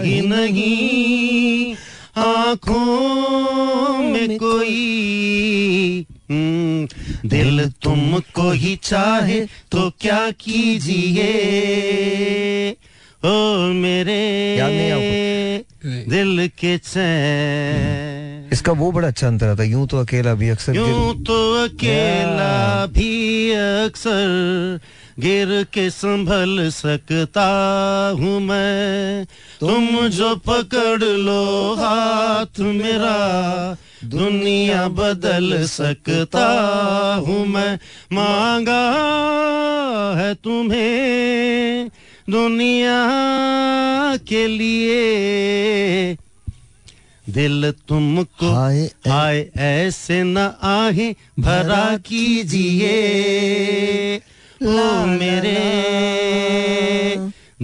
ही 0.04 0.22
नहीं 0.22 1.76
आँखों 2.22 3.98
में 3.98 4.38
कोई। 4.38 4.86
हम्म, 6.32 6.88
दिल 7.30 7.70
तुमको 7.70 8.52
ही 8.52 8.76
चाहे 8.76 9.41
तो 9.45 9.91
क्या 10.02 10.32
कीजिए? 10.32 11.28
ओ 13.26 13.58
मेरे? 13.74 14.58
दिल 15.84 16.50
के 16.60 16.78
चैन। 16.78 18.16
इसका 18.54 18.72
वो 18.72 18.91
बड़ा 18.91 19.08
अच्छा 19.08 19.28
अंतर 19.28 19.48
आता 19.48 19.64
यूँ 19.64 19.88
तो 19.88 19.98
अकेला 19.98 20.34
भी 20.34 20.50
अक्सर 20.50 20.76
यूँ 20.76 21.14
तो 21.24 21.38
अकेला 21.64 22.86
भी 22.86 23.52
अक्सर 23.52 24.80
गिर 25.20 25.52
के 25.74 25.89
संभल 25.89 26.70
सकता 26.70 27.45
हूँ 28.20 28.39
मैं। 28.39 29.26
तुम 29.60 30.08
जो 30.08 30.36
पकड़ 30.48 31.04
लो 31.04 31.74
हाथ 31.80 32.60
मेरा 32.60 33.16
दुनिया 34.04 34.88
बदल 35.00 35.66
सकता 35.66 36.45
हूँ 37.28 37.45
मैं। 37.48 37.74
मांगा 38.14 38.84
है 40.20 40.34
तुम्हें 40.36 41.89
दुनिया 42.30 43.00
के 44.30 44.48
लिए। 44.48 46.18
दिल 47.30 47.74
तुमको 47.88 48.54
हाय 48.54 48.80
ऐ- 48.80 48.86
हाय 48.86 49.50
ऐसे 49.58 50.24
न 50.24 50.54
आहे 50.62 51.16
भरा 51.40 51.98
कीजिए। 51.98 54.22
ओ 54.64 55.06
मेरे 55.06 55.58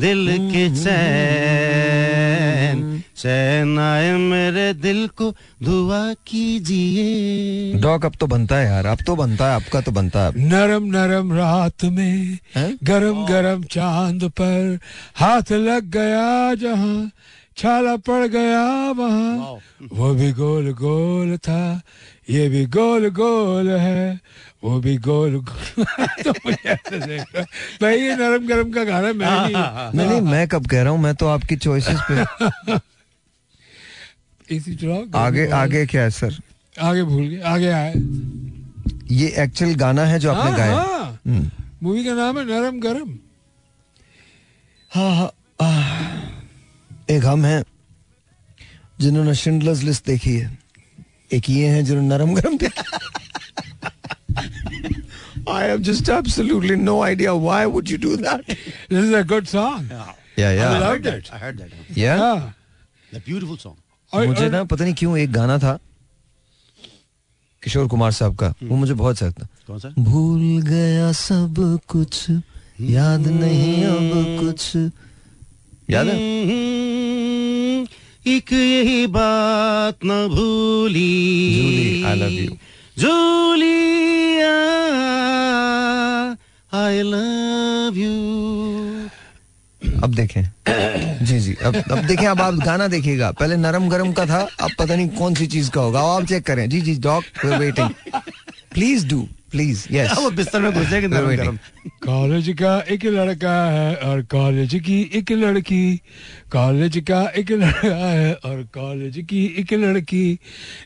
दिल 0.02 0.28
के 0.32 0.84
चैन। 0.84 3.04
चैन 3.18 3.80
आए 3.80 4.14
मेरे 4.14 4.74
दिल 4.74 5.08
को 5.08 5.36
दुआ 5.64 6.14
कीजिए। 6.14 7.80
डॉग 7.80 8.06
अब 8.06 8.14
तो 8.20 8.28
बनता 8.28 8.56
है 8.56 8.66
यार 8.66 8.86
अब 8.86 8.98
तो 9.08 9.16
बनता 9.16 9.50
है 9.50 9.56
आपका 9.56 9.82
तो 9.82 9.92
बनता 9.92 10.26
है। 10.26 10.50
नरम 10.50 10.84
नरम 10.84 11.34
रात 11.34 11.84
में 11.84 12.38
हैं? 12.56 12.78
गरम 12.84 13.26
गरम 13.26 13.64
चाँद 13.64 14.24
पर 14.24 14.80
हाथ 15.16 15.52
लग 15.52 15.90
गया 15.90 16.56
जहाँ 16.56 17.12
छाला 17.58 17.96
पड़ 18.08 18.26
गया 18.28 18.64
वहाँ। 18.98 19.60
वो 19.94 20.14
भी 20.14 20.32
गोल 20.34 20.72
गोल 20.74 21.38
था 21.38 21.82
ये 22.30 22.48
भी 22.50 22.66
गोल 22.76 23.10
गोल 23.10 23.70
है 23.70 24.20
वो 24.64 24.80
भी 24.80 24.96
गोल 25.08 25.36
गोल। 25.50 25.84
तो 26.24 26.32
भाई 27.82 28.00
ये 28.00 28.16
नरम 28.16 28.48
गरम 28.48 28.72
का 28.72 28.84
गाना 28.84 29.12
मैं 29.14 29.28
नहीं 29.28 29.54
नहीं 29.96 30.08
नहीं 30.10 30.22
मैं 30.32 30.48
कब 30.48 30.68
कह 30.68 30.82
रहा 30.84 30.92
हूँ 30.94 31.00
मैं 31.02 31.14
तो 31.16 31.28
आपकी 31.28 31.56
चॉइसेस 31.56 32.00
पे। 32.12 32.78
इसी 34.56 34.76
चुनाव 34.76 35.18
आगे 35.18 35.48
आगे 35.62 35.86
क्या 35.86 36.02
है 36.02 36.10
सर 36.10 36.40
आगे 36.82 37.04
भूल 37.04 37.28
गए 37.28 37.40
आगे 37.54 37.70
आए। 37.72 37.94
ये 39.12 39.28
एक्चुअल 39.44 39.74
गाना 39.76 40.06
है 40.06 40.20
जो 40.20 40.32
आपने 40.32 40.50
हाँ, 40.50 40.58
गाया 40.58 40.76
हाँ। 40.76 41.20
हम्म। 41.28 41.50
मूवी 41.84 42.04
का 42.06 42.14
नाम 42.14 42.38
है 42.40 42.46
नरम 42.46 42.80
गरम। 42.80 43.18
हाँ 44.92 45.12
हाँ। 45.16 45.30
एक 47.12 47.26
हम 47.26 47.46
हैं 47.46 47.64
जिन्होंने 49.02 49.34
शिंडलर्स 49.36 49.82
लिस्ट 49.84 50.06
देखी 50.06 50.36
है 50.38 50.58
एक 51.34 51.50
ये 51.50 51.68
हैं 51.76 51.84
जिन्होंने 51.86 52.08
नरम 52.16 52.34
गरम 52.36 52.58
देखी 52.64 52.92
I 55.54 55.64
have 55.70 55.82
just 55.86 56.10
absolutely 56.16 56.76
no 56.82 56.94
idea 57.06 57.32
why 57.46 57.66
would 57.72 57.90
you 57.94 57.98
do 58.04 58.12
that. 58.20 58.44
This 58.92 59.00
is 59.08 59.14
a 59.18 59.24
good 59.32 59.48
song. 59.54 59.88
Yeah, 59.90 60.06
yeah. 60.38 60.46
I 60.50 60.54
yeah. 60.60 60.78
loved 60.84 61.10
it. 61.12 61.32
I 61.34 61.40
heard 61.42 61.58
that. 61.64 61.74
Yeah. 62.02 62.22
Yeah. 62.22 62.46
The 63.12 63.22
beautiful 63.26 63.58
song. 63.64 63.76
और- 64.14 64.28
मुझे 64.28 64.48
ना 64.50 64.64
पता 64.72 64.84
नहीं 64.84 64.94
क्यों 65.02 65.18
एक 65.18 65.32
गाना 65.32 65.58
था 65.66 65.78
किशोर 67.64 67.88
कुमार 67.96 68.12
साहब 68.12 68.36
का 68.44 68.54
वो 68.64 68.76
मुझे 68.78 68.94
बहुत 68.94 69.12
अच्छा 69.16 69.26
लगता 69.26 69.48
कौन 69.68 69.80
सा 69.80 69.94
भूल 70.00 70.62
गया 70.70 71.12
सब 71.20 71.60
कुछ 71.92 72.30
याद 72.96 73.28
नहीं 73.28 73.84
अब 73.86 74.40
कुछ 74.40 74.76
याद 75.90 76.08
है 76.08 76.16
हम्म, 76.16 76.50
एक 78.28 78.52
यही 78.54 79.08
बात 79.08 80.06
न 80.06 80.28
भूली। 80.28 82.04
I 82.04 82.14
love 82.20 82.36
you. 82.40 82.54
Julia 83.00 84.54
I 86.74 87.02
love 87.02 87.98
you 87.98 88.14
अब 90.04 90.14
देखें। 90.16 90.44
जी 91.26 91.40
जी 91.40 91.56
अब 91.66 91.76
अब 91.76 92.06
देखें 92.06 92.28
अब 92.28 92.42
आप 92.42 92.54
गाना 92.66 92.88
देखिएगा। 92.88 93.32
पहले 93.32 93.56
नरम 93.58 93.90
गरम 93.90 94.12
का 94.14 94.26
था 94.26 94.48
अब 94.62 94.72
पता 94.80 94.96
नहीं 94.96 95.08
कौन 95.10 95.36
सी 95.36 95.48
चीज़ 95.48 95.70
का 95.72 95.82
होगा। 95.82 96.00
अब 96.00 96.22
आप 96.22 96.28
चेक 96.28 96.46
करें। 96.46 96.70
जी 96.70 96.82
जी 96.82 96.96
dog 97.00 97.24
waiting 97.46 97.90
please 98.74 99.08
do 99.08 99.28
please 99.54 99.86
yes 99.92 100.18
वो 100.18 100.30
बिस्तर 100.32 100.62
में 100.62 100.72
घुसेगा 100.72 101.08
नरम. 101.08 101.36
गरम 101.36 101.58
कॉलेज 102.04 102.50
का 102.60 102.74
एक 102.90 103.06
लड़का 103.06 103.56
है 103.72 103.96
और 103.96 104.22
कॉलेज 104.32 104.74
की 104.86 105.00
एक 105.14 105.32
लड़की। 105.32 105.86
कॉलेज 106.52 106.98
का 107.08 107.22
एक 107.38 107.52
लड़का 107.52 107.96
है 107.96 108.34
और 108.34 108.64
कॉलेज 108.74 109.18
की 109.30 109.44
एक 109.60 109.74
लड़की। 109.74 110.40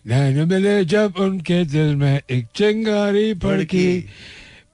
नैन 0.07 0.47
मिले 0.49 0.83
जब 0.85 1.13
उनके 1.19 1.63
दिल 1.65 1.95
में 1.95 2.19
एक 2.29 2.45
चिंगारी 2.55 3.33
फड़की। 3.33 3.87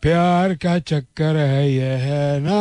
प्यार 0.01 0.53
का 0.55 0.77
चक्कर 0.79 1.35
है 1.37 1.71
ये 1.71 1.93
है 2.01 2.39
ना। 2.39 2.59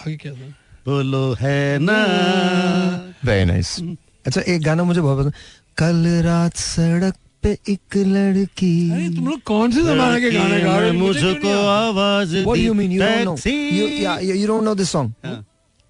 आगे 0.00 0.16
क्या 0.16 0.32
था? 0.32 0.48
बोलो 0.86 1.32
है 1.40 1.78
ना। 1.78 2.00
वेरी 3.24 3.44
नाइस 3.44 3.78
अच्छा 4.26 4.40
एक 4.40 4.62
गाना 4.62 4.84
मुझे 4.84 5.00
बहुत 5.00 5.18
पसंद 5.18 5.32
कल 5.78 6.06
रात 6.24 6.56
सड़क 6.56 7.14
पे 7.42 7.56
एक 7.68 7.96
लड़की। 7.96 8.90
अरे 8.90 9.08
तुम 9.16 9.28
लोग 9.28 9.42
कौन 9.42 9.72
से 9.72 9.82
जमाने 9.82 10.20
के 10.20 10.30
गाने 10.30 10.60
गा 10.60 10.78
रहे 10.78 10.88
हो? 10.88 10.94
मुझको 10.98 11.58
आवाज़ 11.66 12.36
What 12.44 12.56
do 12.56 12.64
you 12.64 12.74
mean? 12.80 12.90
You 12.92 13.02
don't 13.02 13.24
know? 13.24 13.36
Taxi. 13.36 13.54
You, 13.78 13.86
yeah, 14.04 14.18
you, 14.20 14.34
you 14.40 14.48
don't 14.50 14.68
know 14.68 14.74
this 14.80 14.90
song? 14.96 15.12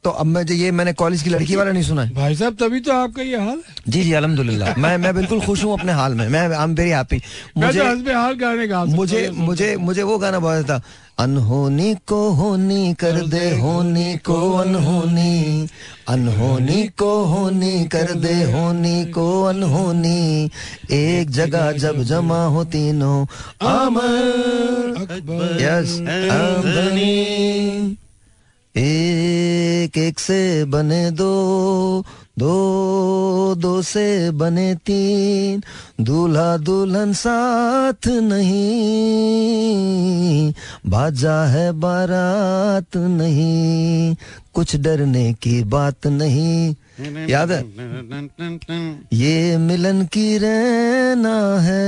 तो 0.04 0.10
अब 0.10 0.26
मैं 0.26 0.42
ये 0.44 0.70
मैंने 0.70 0.92
कॉलेज 0.92 1.22
की 1.22 1.30
लड़की 1.30 1.56
वाला 1.56 1.72
नहीं 1.72 1.82
सुना 1.82 2.02
है। 2.02 2.12
भाई 2.14 2.34
साहब 2.36 2.56
तभी 2.60 2.80
तो 2.80 2.92
आपका 2.92 3.22
ये 3.22 3.38
हाल 3.38 3.56
है। 3.58 3.74
जी 3.88 4.02
जी 4.02 4.12
अलहमदुल्ला 4.12 4.74
मैं 4.78 4.96
मैं 4.98 5.14
बिल्कुल 5.14 5.40
खुश 5.40 5.64
हूँ 5.64 5.72
अपने 5.78 5.92
हाल 5.92 6.14
में। 6.14 6.28
मैं 6.28 6.40
आई 6.48 6.64
एम 6.64 6.74
वेरी 6.74 6.90
हैप्पी 6.90 7.20
मुझे 7.56 7.78
तो 7.78 8.14
हाल 8.18 8.34
गाने 8.40 8.66
गा 8.68 8.84
मुझे 8.84 9.28
मुझे 9.34 9.76
मुझे 9.76 10.02
वो 10.02 10.18
गाना 10.18 10.38
बहुत 10.38 10.64
था 10.70 10.80
अनहोनी 11.18 11.94
को 11.94 12.30
होनी 12.30 12.94
कर 12.94 13.26
दे 13.26 13.58
होनी 13.60 14.16
को 14.16 14.52
अनहोनी। 14.52 15.68
अनहोनी 16.08 16.88
को 16.88 17.24
होनी 17.24 17.84
कर 17.84 18.12
दे 18.12 18.52
होनी 18.52 19.04
को 19.04 19.42
अनहोनी। 19.42 20.50
एक 20.90 21.30
जगह 21.30 21.72
जब 21.72 22.02
जमा 22.02 22.44
हो 22.46 22.64
तीनों। 22.64 23.26
अमर 23.66 25.58
यस 25.60 26.00
आमदनी 26.30 27.16
एक 28.76 29.98
एक 29.98 30.18
से 30.18 30.64
बने 30.64 31.10
दो। 31.10 31.34
दो 32.38 33.54
दो 33.54 33.82
से 33.82 34.30
बने 34.30 34.74
तीन 34.86 35.62
दूल्हा 36.00 36.56
दुल्हन 36.56 37.12
साथ 37.12 38.08
नहीं। 38.24 38.54
बाजा 40.86 41.38
है 41.46 41.72
बारात 41.72 42.96
नहीं, 42.96 44.16
कुछ 44.54 44.76
डरने 44.76 45.32
की 45.32 45.62
बात 45.64 46.06
नहीं। 46.06 46.74
याद 47.28 47.50
है? 47.50 47.60
ये 49.12 49.56
मिलन 49.56 50.04
की 50.04 50.38
रहना 50.38 51.36
है 51.60 51.84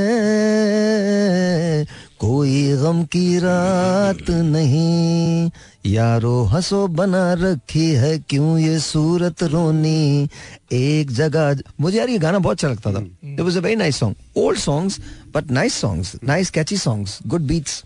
कोई 2.20 2.76
गम 2.76 3.02
की 3.04 3.38
रात 3.38 4.30
नहीं। 4.30 5.50
यारो 5.86 6.42
हंसो 6.44 6.86
बना 6.88 7.32
रखी 7.34 7.86
है 7.92 8.18
क्यों 8.18 8.58
ये 8.58 8.78
सूरत 8.78 9.42
रोनी। 9.42 10.28
एक 10.72 11.10
जगह 11.12 11.62
मुझे 11.80 11.98
यार 11.98 12.10
ये 12.10 12.18
गाना 12.18 12.38
बहुत 12.38 12.56
अच्छा 12.56 12.68
लगता 12.68 12.92
था। 12.92 13.04
It 13.24 13.40
was 13.40 13.56
a 13.56 13.60
very 13.60 13.76
nice 13.76 13.96
song 13.96 14.38
old 14.38 14.58
songs 14.58 15.00
but 15.34 15.50
nice 15.50 15.74
songs 15.74 16.14
nice 16.24 16.50
catchy 16.50 16.76
songs 16.76 17.18
good 17.26 17.46
beats 17.46 17.82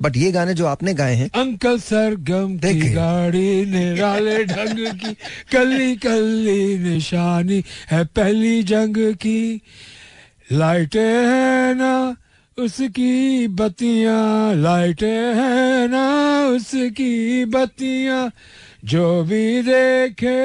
but 0.00 0.16
ये 0.16 0.32
गाने 0.32 0.54
जो 0.54 0.66
आपने 0.66 0.94
गाए 0.94 1.14
हैं 1.14 1.28
अंकल 1.34 1.78
सरगम 1.80 2.48
की 2.48 2.58
देखिए। 2.58 2.92
गाड़ी 2.94 3.64
निराले 3.66 4.42
ढंग 4.44 4.86
की 4.94 5.14
कली 5.52 5.94
कली 5.96 6.78
निशानी 6.78 7.62
है 7.90 8.04
पहली 8.16 8.62
जंग 8.62 8.96
की। 9.16 9.60
लाइटें 10.52 11.00
है 11.00 11.74
ना 11.74 11.94
उसकी 12.58 13.48
बत्तियाँ 13.48 14.54
लाइटें 14.54 15.34
है 15.34 15.88
ना 15.88 16.06
उसकी 16.48 17.44
बत्तियाँ। 17.44 18.30
जो 18.84 19.22
भी 19.24 19.62
देखे 19.62 20.38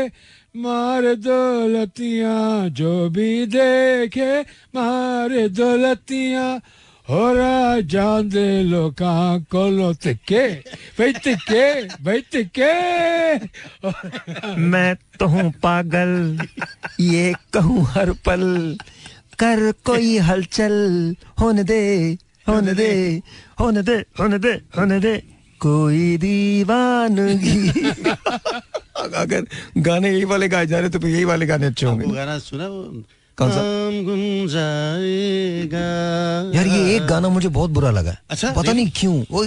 मार 0.57 1.03
दौलतियाँ, 1.15 2.69
जो 2.69 3.09
भी 3.09 3.45
देखे 3.45 4.41
मार 4.75 5.47
दौलतियाँ। 5.49 6.59
हो 7.07 7.31
रहा 7.33 7.79
जान 7.89 8.29
दे 8.29 8.63
लोकां 8.63 9.39
कोलो 9.51 9.93
तिके 9.93 10.47
भाई 10.97 11.13
तिके 11.13 11.65
भाई 12.03 12.21
तिके 12.31 12.73
मैं 14.69 14.95
तो 15.19 15.27
हूँ 15.27 15.51
पागल, 15.63 16.11
ये 16.99 17.33
कहूँ 17.53 17.85
हर 17.85 18.11
पल। 18.25 18.77
कर 19.39 19.71
कोई 19.85 20.17
हलचल 20.29 20.75
होने 21.41 21.63
दे 21.63 21.79
होने 22.47 22.73
दे 22.73 22.89
होने 23.59 23.81
दे 23.83 23.95
होने 24.19 24.39
दे 24.39 24.53
होने 24.77 24.99
दे। 24.99 25.15
कोई 25.61 26.17
दीवानगी। 26.17 27.57
अगर 29.19 29.45
गाने 29.77 30.09
यही 30.11 30.23
वाले 30.31 30.47
गाए 30.49 30.65
जा 30.65 30.79
रहे 30.79 30.89
तो 30.89 31.07
यही 31.07 31.23
वाले 31.25 31.45
गाने 31.45 31.65
अच्छे 31.67 31.85
होंगे। 31.85 32.05
गाना 32.15 32.37
सुना 32.39 32.67
वो 32.67 32.83
कौन 33.39 33.51
सा? 33.51 33.57
काम 33.57 34.03
गुम 34.05 34.47
जाएगा। 34.49 35.79
यार 36.55 36.67
ये 36.67 36.95
एक 36.95 37.05
गाना 37.07 37.29
मुझे 37.29 37.49
बहुत 37.49 37.69
बुरा 37.69 37.91
लगा। 37.91 38.15
अच्छा, 38.29 38.51
पता 38.51 38.71
नहीं 38.73 38.91
क्यों 38.95 39.23
वो 39.31 39.43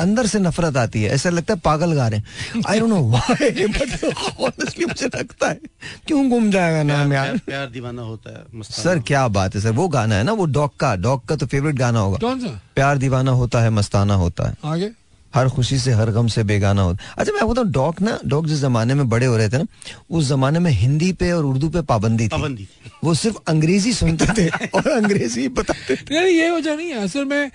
अंदर 0.00 0.26
से 0.26 0.38
नफरत 0.38 0.76
आती 0.76 1.02
है 1.02 1.10
ऐसा 1.10 1.30
लगता 1.30 1.54
है 1.54 1.60
पागल 1.60 1.92
गा 1.92 2.08
रहे 2.08 2.18
हैं। 2.18 2.62
I 2.68 2.80
don't 2.80 2.90
know 2.90 3.00
why 3.10 3.66
but 3.68 4.04
honestly 4.40 4.84
मुझे 4.84 5.06
लगता 5.06 5.48
है 5.48 5.58
क्यों 6.06 6.28
गुम 6.30 6.50
जाएगा 6.50 6.82
नाम 6.84 7.12
यार? 7.12 7.26
प्यार, 7.26 7.38
प्यार 7.46 7.66
दीवाना 7.70 8.02
होता 8.02 8.30
है 8.30 8.62
सर 8.64 8.98
क्या 9.06 9.26
बात 9.30 9.54
है 9.54 9.60
सर 9.60 9.72
वो 9.72 9.88
गाना 9.88 10.14
है 10.14 10.24
ना 10.24 10.32
वो 10.32 10.44
डॉग 10.52 10.76
का 10.80 10.94
डॉग 10.98 11.24
का 11.26 11.36
तो 11.36 11.46
फेवरेट 11.46 11.76
गाना 11.76 11.98
होगा। 11.98 12.18
कौन 12.18 12.40
सा? 12.40 12.60
प्यार 12.74 12.98
दीवाना 12.98 13.30
होता 13.32 13.62
है 13.62 13.70
मस्ताना 13.72 14.14
होता 14.16 14.48
है। 14.48 14.56
आगे? 14.64 14.90
हर 15.34 15.48
खुशी 15.48 15.78
से 15.78 15.92
हर 15.92 16.10
गम 16.10 16.26
से 16.34 16.42
बेगाना 16.44 16.82
होता 16.82 17.04
है। 17.04 17.14
अच्छा 17.18 17.32
मैं 17.32 17.48
बताऊँ 17.48 17.70
डॉग 17.72 18.00
ना 18.02 18.18
डॉग 18.26 18.46
जिस 18.48 18.60
जमाने 18.60 18.94
में 18.94 19.08
बड़े 19.08 19.26
हो 19.26 19.36
रहे 19.36 19.48
थे 19.48 19.58
ना 19.58 19.66
उस 20.10 20.28
जमाने 20.28 20.58
में 20.58 20.70
हिंदी 20.70 21.12
पे 21.20 21.30
और 21.32 21.44
उर्दू 21.44 21.68
पे 21.70 21.82
पाबंदी 21.90 22.24
थी। 22.24 22.28
पाबंदी 22.28 22.68
वो 23.04 23.14
सिर्फ़ 23.14 23.36
अंग्रेज़ी 23.48 23.92
सुनते 23.94 24.26
थे 24.38 24.48
और 24.74 24.88
अंग्रेज़ी 24.90 25.48
बताते 25.60 25.96
थे। 25.96 26.20
नहीं 26.20 26.34
ये 26.34 26.50
वजह 26.50 26.76
नहीं 26.76 26.88
है। 26.90 27.04
असल 27.04 27.24
में 27.24 27.50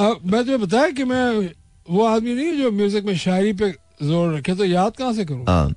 मैं 0.00 0.44
तुम्हें 0.44 0.60
बताया 0.60 0.90
कि 0.90 1.04
मैं 1.04 1.50
वो 1.86 2.04
आदमी 2.06 2.34
नहीं 2.34 2.58
जो 2.58 2.70
म्यूज़िक 2.70 3.04
में 3.04 3.16
शायरी 3.18 3.52
पे 3.60 3.70
ज़ोर 4.02 4.34
रखे 4.36 4.54
तो 4.54 4.64
याद 4.64 4.96
कहाँ 4.96 5.12
से 5.14 5.24
करूँ? 5.24 5.44
हाँ। 5.48 5.68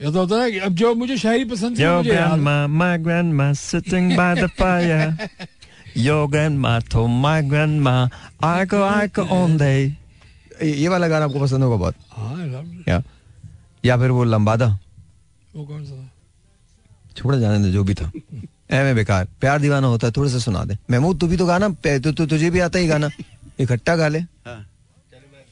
ये 0.00 0.12
तो 0.12 0.18
होता 0.18 0.42
है 0.42 0.50
कि 0.52 0.58
अब 0.58 0.74
जो 0.74 0.94
मुझे 0.94 1.16
शायरी 1.18 1.44
पसंद 1.50 1.78
थी 1.78 1.86
मुझे 1.86 2.14
याद 2.14 2.38
grandma, 2.38 2.54
my 2.78 2.96
grandma 3.02 3.52
sitting 3.54 4.08
by 4.16 4.34
the 4.40 4.48
fire. 4.60 5.28
Your 5.96 6.28
grandma 6.28 6.80
told 6.80 7.10
my 7.24 7.40
grandma, 7.42 8.08
I 8.42 8.64
go, 8.64 8.82
I 8.84 9.06
go 9.18 9.26
on 9.36 9.56
day. 9.58 9.92
ये 10.62 10.88
वाला 10.88 11.08
गाना 11.08 11.24
आपको 11.24 11.40
पसंद 11.40 11.62
होगा 11.62 11.76
बहुत। 11.76 11.94
हाँ. 12.10 12.46
या 12.88 13.02
या 13.84 13.96
फिर 13.96 14.10
वो 14.10 14.24
लंबादा 14.24 14.78
वो 15.56 15.64
कौन 15.64 15.84
सा 15.84 16.10
छोड़ 17.16 17.36
जाने 17.36 17.64
दे 17.64 17.72
जो 17.72 17.84
भी 17.84 17.94
था। 17.94 18.12
एमे 18.70 18.94
बेकार। 18.94 19.28
प्यार 19.40 19.60
दीवाना 19.60 19.86
होता 19.86 20.06
है 20.06 20.12
थोड़ा 20.16 20.30
सा 20.30 20.38
सुना 20.38 20.64
दे। 20.64 20.78
महमूद 20.90 21.20
तू 21.20 21.26
भी 21.26 21.36
तो 21.36 21.46
गाना 21.46 21.68
पे- 21.68 22.02
तु, 22.02 22.12
तु, 22.12 22.26
तुझे 22.26 22.50
भी 22.50 22.60
आता 22.60 22.78
ही 22.78 22.86
गाना। 22.86 23.10
इकट्ठा 23.60 23.96
गा 23.96 24.08
ले। 24.08 24.18
हाँ। 24.18 24.70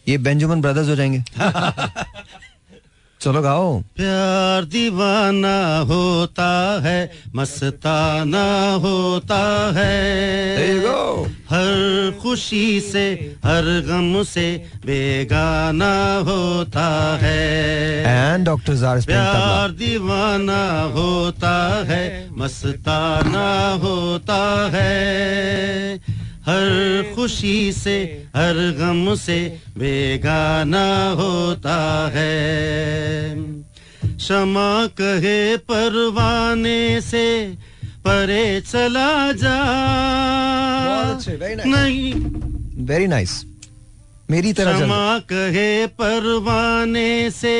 ये 0.08 0.18
बेंजामिन 0.18 0.60
ब्रदर्स 0.60 0.88
हो 0.88 0.96
जाएँगे। 0.96 1.24
चलो 3.22 3.42
गाओ। 3.42 3.80
प्यार 3.80 4.64
दीवाना 4.64 5.78
होता 5.78 6.80
है 6.82 7.10
मस्ताना 7.34 8.46
होता 8.72 9.72
है। 9.76 9.92
हर 11.50 12.18
खुशी 12.22 12.80
से 12.80 13.36
हर 13.44 13.68
गम 13.86 14.22
से 14.22 14.64
बेगाना 14.86 16.16
होता 16.16 17.18
है। 17.22 17.42
एंड 18.06 18.46
डॉक्टर 18.46 19.00
प्यार 19.06 19.70
दीवाना 19.70 20.82
होता 20.82 21.84
है 21.84 22.28
मस्ताना 22.38 23.48
होता 23.82 24.70
है। 24.72 26.00
हर 26.46 27.12
खुशी 27.14 27.72
से 27.72 27.96
हर 28.36 28.54
गम 28.78 29.14
से 29.14 29.60
बेगाना 29.78 30.86
होता 31.10 31.76
है। 32.14 33.34
क्षमा 34.16 34.86
कहे 34.86 35.56
परवाने 35.56 37.00
से 37.00 37.26
परे 38.06 38.60
चला 38.60 39.32
जा. 39.32 39.58
नहीं। 41.66 42.12
वेरी 42.86 43.06
नाइस 43.06 43.44
मेरी 44.30 44.52
तरह 44.52 44.76
क्षमा 44.76 45.18
कहे 45.18 45.86
परवाने 45.86 47.30
से 47.30 47.56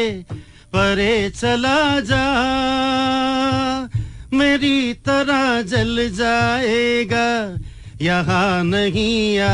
परे 0.74 1.30
चला 1.30 2.00
जा। 2.00 2.26
मेरी 4.32 4.92
तरह 4.94 5.62
जल 5.62 6.10
जाएगा 6.14 7.28
यहाँ 8.02 8.64
नहीं 8.64 9.38
आ, 9.38 9.52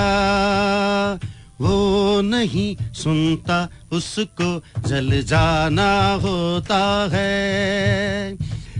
वो 1.60 2.20
नहीं 2.20 2.92
सुनता 2.94 3.68
उसको, 3.92 4.62
जल 4.88 5.22
जाना 5.22 6.12
होता 6.12 7.08
है। 7.12 8.32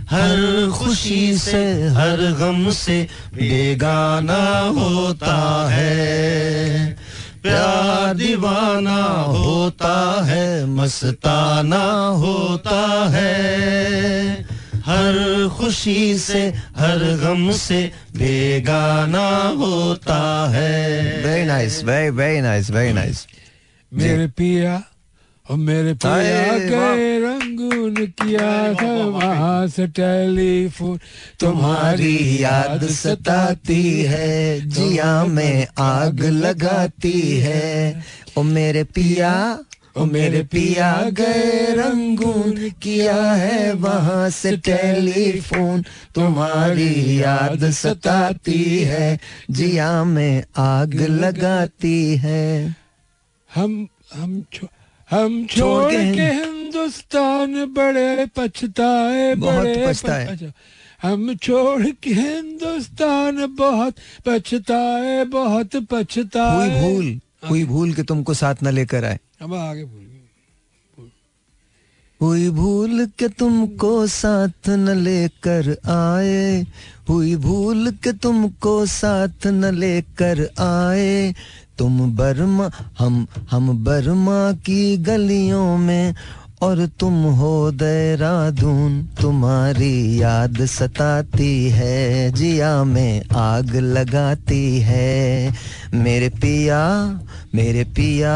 हर 0.09 0.69
खुशी 0.73 1.37
से, 1.37 1.87
हर 1.87 2.17
गम 2.39 2.69
से 2.71 3.07
बेगाना 3.33 4.59
होता 4.59 5.67
है। 5.71 6.97
प्यार 7.43 8.13
दीवाना 8.13 9.03
होता 9.11 10.25
है, 10.25 10.65
मस्ताना 10.65 12.07
होता 12.07 13.09
है। 13.09 14.58
हर 14.89 15.49
खुशी 15.57 16.17
से 16.17 16.41
हर 16.77 16.99
गम 17.23 17.51
से 17.51 17.91
बेगाना 18.17 19.27
होता 19.57 20.21
है। 20.51 21.23
Very 21.23 21.45
nice 21.45 21.83
very 21.83 22.09
very 22.09 22.41
nice 22.41 22.71
very 22.71 22.93
nice 22.93 23.27
मेरे 23.93 24.27
पिया 24.27 24.83
और 25.49 25.57
मेरे 25.57 25.93
पिया 25.93 26.57
के 26.59 27.19
रंगून 27.19 27.95
किया 28.05 28.73
था 28.73 28.91
वहाँ 29.05 29.67
से 29.67 29.87
टेलीफोन 29.87 30.99
तुम्हारी 31.39 32.43
याद 32.43 32.87
सताती 32.87 34.03
है। 34.03 34.59
जिया 34.69 35.25
में 35.25 35.67
आग 35.77 36.21
लगाती 36.21 37.21
है। 37.37 38.03
ओ 38.37 38.43
मेरे 38.43 38.83
पिया 38.83 39.33
ओ 39.99 40.05
मेरे 40.05 40.41
पिया 40.43 40.91
गए 41.11 41.73
रंगून 41.75 42.69
किया 42.81 43.21
है 43.33 43.73
वहाँ 43.73 44.29
से 44.29 44.55
टेलीफोन। 44.57 45.81
तुम्हारी 46.15 47.21
याद 47.21 47.69
सताती 47.71 48.63
है 48.83 49.19
जिया 49.51 50.03
में 50.03 50.43
आग 50.57 50.93
लगाती 50.93 52.15
है। 52.17 52.75
हम 53.49 53.87
हम 54.13 54.41
छो, 54.53 54.67
हम 55.11 55.45
छोड़ 55.47 55.91
के 55.91 56.31
हिंदुस्तान 56.31 57.65
बड़े 57.73 58.25
पछताए 58.35 59.33
बहुत 59.35 59.67
पछताए। 59.87 60.51
हम 61.01 61.35
छोड़ 61.35 61.85
के 62.03 62.13
हिंदुस्तान 62.13 63.55
बहुत 63.55 63.95
पछताए 64.25 65.23
बहुत 65.25 65.75
हुई 65.75 65.85
पछताए 65.91 66.81
भूल 66.81 67.19
हुई 67.49 67.63
भूल 67.65 67.93
के 67.93 68.03
तुमको 68.03 68.33
साथ 68.33 68.63
न 68.63 68.73
लेकर 68.73 69.05
आए। 69.05 69.19
अब 69.41 69.53
आगे 69.53 69.83
भूल 69.85 70.05
हुई 72.21 72.49
भूल 72.49 73.05
के 73.19 73.27
तुमको 73.27 74.07
साथ 74.07 74.69
न 74.69 74.89
लेकर 74.89 75.77
आए, 75.89 76.65
हुई 77.09 77.35
भूल 77.35 77.91
के 77.91 78.13
तुमको 78.13 78.85
साथ 78.85 79.47
न 79.47 79.75
लेकर 79.75 80.41
आए। 80.59 81.35
तुम 81.77 82.15
बर्मा, 82.15 82.71
हम 82.99 83.27
हम 83.51 83.83
बर्मा 83.83 84.51
की 84.51 84.97
गलियों 84.97 85.77
में, 85.77 86.15
और 86.61 86.85
तुम 86.87 87.13
हो 87.13 87.71
देहरादून, 87.71 89.03
तुम्हारी 89.21 90.21
याद 90.21 90.65
सताती 90.65 91.69
है, 91.69 92.31
जिया 92.31 92.83
में 92.83 93.23
आग 93.25 93.75
लगाती 93.75 94.79
है। 94.79 95.53
मेरे 95.93 96.29
पिया 96.29 96.81
मेरे 97.55 97.83
पिया 97.83 98.33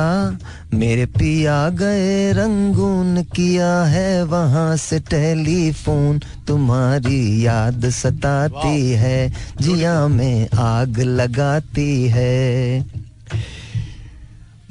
मेरे 0.74 1.06
पिया 1.06 1.70
गए 1.70 2.32
रंगून 2.34 3.24
किया 3.24 3.84
है 3.84 4.24
वहाँ 4.24 4.78
से 4.78 5.00
टेलीफोन। 5.00 6.22
तुम्हारी 6.48 7.46
याद 7.46 7.90
सताती 7.90 8.92
है 8.92 9.34
जिया 9.62 10.08
में 10.08 10.50
आग 10.50 11.00
लगाती 11.00 12.08
है। 12.08 13.03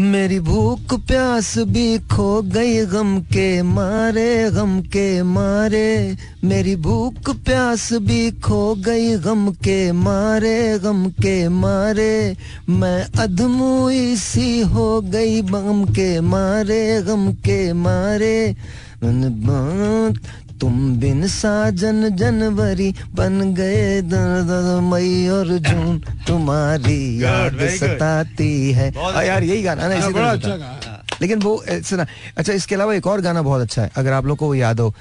मेरी 0.01 0.40
भूख 0.40 0.95
प्यास 0.95 1.59
भी 1.59 1.99
खो 1.99 2.43
गई, 2.43 2.86
गम 2.86 3.18
के 3.20 3.62
मारे, 3.62 4.51
गम 4.51 4.80
के 4.80 5.22
मारे। 5.22 6.16
मेरी 6.45 6.76
भूख 6.76 7.30
प्यास 7.30 7.93
भी 7.93 8.30
खो 8.30 8.74
गई, 8.74 9.16
गम 9.16 9.51
के 9.51 9.93
मारे, 9.93 10.78
गम 10.78 11.07
के 11.07 11.49
मारे। 11.49 12.36
मैं 12.68 13.05
अधमुई 13.18 14.16
सी 14.16 14.61
हो 14.61 15.01
गई 15.01 15.43
गम 15.43 15.84
के 15.84 16.20
मारे, 16.20 17.03
गम 17.03 17.32
के 17.32 17.72
मारे। 17.72 18.57
बात 19.05 20.41
तुम 20.63 20.75
बिन 21.01 21.27
साजन 21.27 22.09
जनवरी 22.17 22.91
बन 23.15 23.55
गए 23.55 24.01
मई 24.91 25.29
और 25.29 25.49
जून। 25.59 25.99
तुम्हारी 26.27 27.03
याद 27.23 27.59
सताती 27.79 28.73
है। 28.73 28.93
आ, 28.95 29.23
यार 29.23 29.43
यही 29.43 29.63
गाना 29.63 29.89
ना 29.89 29.95
इसी 29.95 30.03
हाँ, 30.03 30.13
बड़ा 30.13 30.31
अच्छा 30.31 30.57
गाना। 30.57 31.03
लेकिन 31.23 31.39
वो 31.43 31.63
सुना। 31.69 32.07
अच्छा 32.37 32.53
इसके 32.53 32.75
अलावा 32.75 32.95
एक 32.95 33.07
और 33.07 33.21
गाना 33.21 33.43
बहुत 33.43 33.63
अच्छा 33.63 33.83
है 33.83 33.91
अगर 33.97 34.13
आप 34.13 34.27
लोग 34.27 34.39
को 34.39 34.47
वो 34.47 34.55
याद 34.55 34.81
हो। 34.81 34.95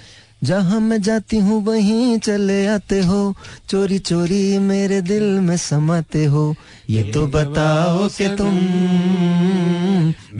जहाँ 0.43 0.79
मैं 0.79 1.01
जाती 1.01 1.37
हूँ 1.37 1.63
वहीं 1.65 2.17
चले 2.19 2.65
आते 2.67 3.01
हो। 3.05 3.21
चोरी 3.69 3.99
चोरी 3.99 4.57
मेरे 4.59 5.01
दिल 5.01 5.23
में 5.39 5.57
समाते 5.57 6.25
हो। 6.25 6.55
ये 6.89 7.03
तो 7.13 7.27
बताओ 7.27 8.07
कि 8.17 8.27
तुम 8.37 8.55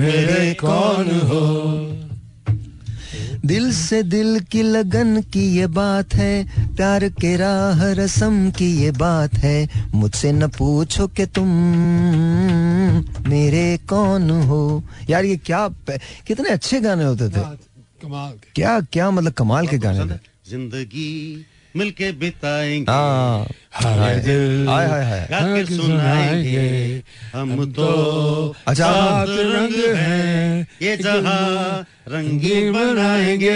मेरे 0.02 0.54
कौन 0.62 1.10
हो? 1.30 1.46
दिल 3.46 3.72
से 3.74 4.02
दिल 4.04 4.40
की 4.52 4.62
लगन 4.64 5.22
की 5.34 5.46
ये 5.58 5.68
बात 5.68 6.14
है 6.16 6.76
प्यार 6.76 7.08
के 7.12 7.36
राह 7.38 7.84
रसम 7.94 8.36
की 8.52 8.66
ये 8.78 8.92
बात 8.94 9.34
है। 9.36 9.88
मुझसे 9.96 10.32
न 10.32 10.48
पूछो 10.48 11.08
कि 11.08 11.26
तुम 11.28 11.50
मेरे 13.30 13.66
कौन 13.90 14.30
हो। 14.42 14.84
यार 15.10 15.26
ये 15.26 15.38
क्या 15.38 15.68
कितने 16.28 16.50
अच्छे 16.50 16.80
गाने 16.82 17.04
होते 17.04 17.30
थे। 17.30 17.44
कमाल 18.02 18.32
के। 18.34 18.52
क्या 18.56 18.80
क्या 18.84 19.10
मतलब 19.12 19.34
कमाल 19.34 19.68
के 19.68 19.78
गाने 19.78 20.06
थे। 20.06 20.20
ज़िंदगी 20.50 21.46
मिलके 21.76 22.12
बिताएँगे। 22.12 22.92
हाँ। 22.92 23.48
हाय। 23.74 24.16
दिल 24.20 24.68
हाय 24.68 24.88
हाय 24.88 25.04
हाय। 25.06 25.28
गा 25.32 25.66
सुनाएँगे। 25.66 27.04
हम 27.36 27.72
तो 27.72 28.56
अच्छा 28.68 29.24
रंग 29.28 29.96
हैं। 29.96 30.68
ये 30.82 30.98
जहाँ 30.98 31.86
रंगी 32.08 32.70
बनाएँगे। 32.72 33.56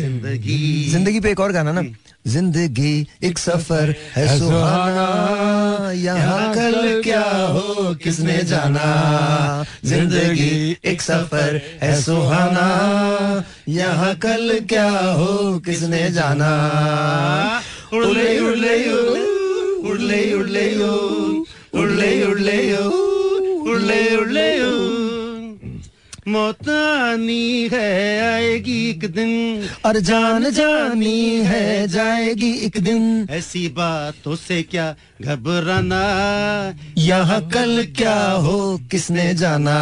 ज़िंदगी। 0.00 0.88
ज़िंदगी 0.90 1.20
पे 1.20 1.30
एक 1.30 1.40
और 1.40 1.52
गाना 1.52 1.72
ना। 1.72 1.82
ज़िंदगी 2.26 3.06
एक 3.24 3.38
सफ़र 3.38 3.94
है 4.14 4.38
सुहाना। 4.38 5.90
यहाँ 5.92 6.54
कल 6.54 7.00
क्या 7.04 7.22
हो 7.22 7.94
किसने 7.94 8.38
जाना? 8.44 9.64
ज़िंदगी 9.84 10.76
एक 10.84 11.02
सफ़र 11.02 11.60
है 11.82 12.00
सुहाना। 12.00 13.44
यहाँ 13.68 14.14
कल 14.14 14.58
क्या 14.68 14.88
हो 14.90 15.58
किसने 15.66 16.10
जाना? 16.10 16.52
उड़ले 17.92 18.38
उड़ले 18.38 18.76
उड़ले 18.92 20.32
उड़ले 20.32 20.32
उड़ले 20.34 22.22
उड़ले 22.24 22.76
उड़ले 23.70 24.16
उड़ले 24.16 24.61
मौत 26.26 26.68
आनी 26.68 27.68
है 27.72 27.86
आएगी 28.24 28.74
एक 28.90 29.04
दिन। 29.12 29.30
और 29.86 29.98
जान 30.00 30.50
जानी 30.50 31.42
है 31.44 31.88
जाएगी 31.88 32.50
एक 32.66 32.78
दिन। 32.78 33.26
ऐसी 33.30 33.66
बातों 33.68 34.36
से 34.36 34.62
क्या 34.62 34.94
घबराना? 35.22 36.02
यहाँ 36.98 37.40
कल 37.48 37.84
क्या 37.96 38.14
हो 38.38 38.78
किसने 38.90 39.34
जाना? 39.34 39.74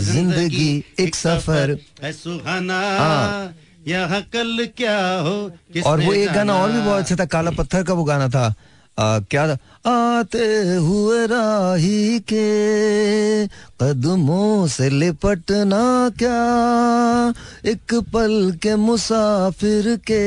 ज़िंदगी 0.00 0.72
एक 1.00 1.14
सफ़र। 1.14 1.76
है 2.02 2.12
सुहाना। 2.12 2.80
हाँ। 2.98 3.54
यहाँ 3.88 4.22
कल 4.32 4.66
क्या 4.76 4.98
हो 5.18 5.36
किसने 5.72 5.90
और 5.90 6.00
वो 6.00 6.12
एक 6.12 6.32
गाना 6.32 6.54
और 6.54 6.72
भी 6.72 6.80
बहुत 6.80 7.00
अच्छा 7.00 7.16
था 7.16 7.24
काला 7.26 7.50
पत्थर 7.50 7.82
का 7.82 7.94
वो 7.94 8.04
गाना 8.04 8.28
था। 8.28 8.54
आ, 8.98 9.18
क्या 9.20 9.46
था? 9.48 9.58
आते 9.86 10.74
हुए 10.74 11.26
राही 11.26 12.18
के 12.18 13.46
कदमों 13.82 14.66
से 14.66 14.90
लिपटना 14.90 16.10
क्या? 16.18 17.34
एक 17.70 17.94
पल 17.94 18.58
के 18.62 18.76
मुसाफिर 18.76 19.96
के 19.96 20.22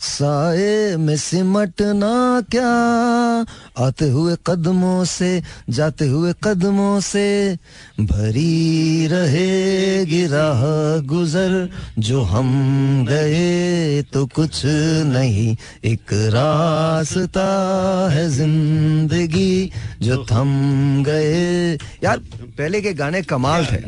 साए 0.00 0.96
में 0.96 1.16
सिमटना 1.16 2.40
क्या? 2.50 2.70
आते 3.86 4.10
हुए 4.10 4.36
कदमों 4.46 5.04
से, 5.04 5.42
जाते 5.70 6.06
हुए 6.06 6.34
कदमों 6.44 7.00
से 7.00 7.56
भरी 8.00 9.06
रहेगी 9.06 10.26
राह 10.26 10.62
गुजर। 11.00 11.68
जो 11.98 12.22
हम 12.22 12.48
गए 13.08 14.02
तो 14.02 14.26
कुछ 14.26 14.62
नहीं, 15.06 15.56
एक 15.84 16.12
रास्ता 16.12 17.48
है 18.12 18.25
ज़िंदगी 18.28 19.70
जो 20.02 20.24
थम 20.24 20.50
गए। 21.06 21.74
यार 22.04 22.18
पहले 22.58 22.80
के 22.80 22.92
गाने 22.94 23.22
कमाल 23.22 23.66
थे। 23.66 23.82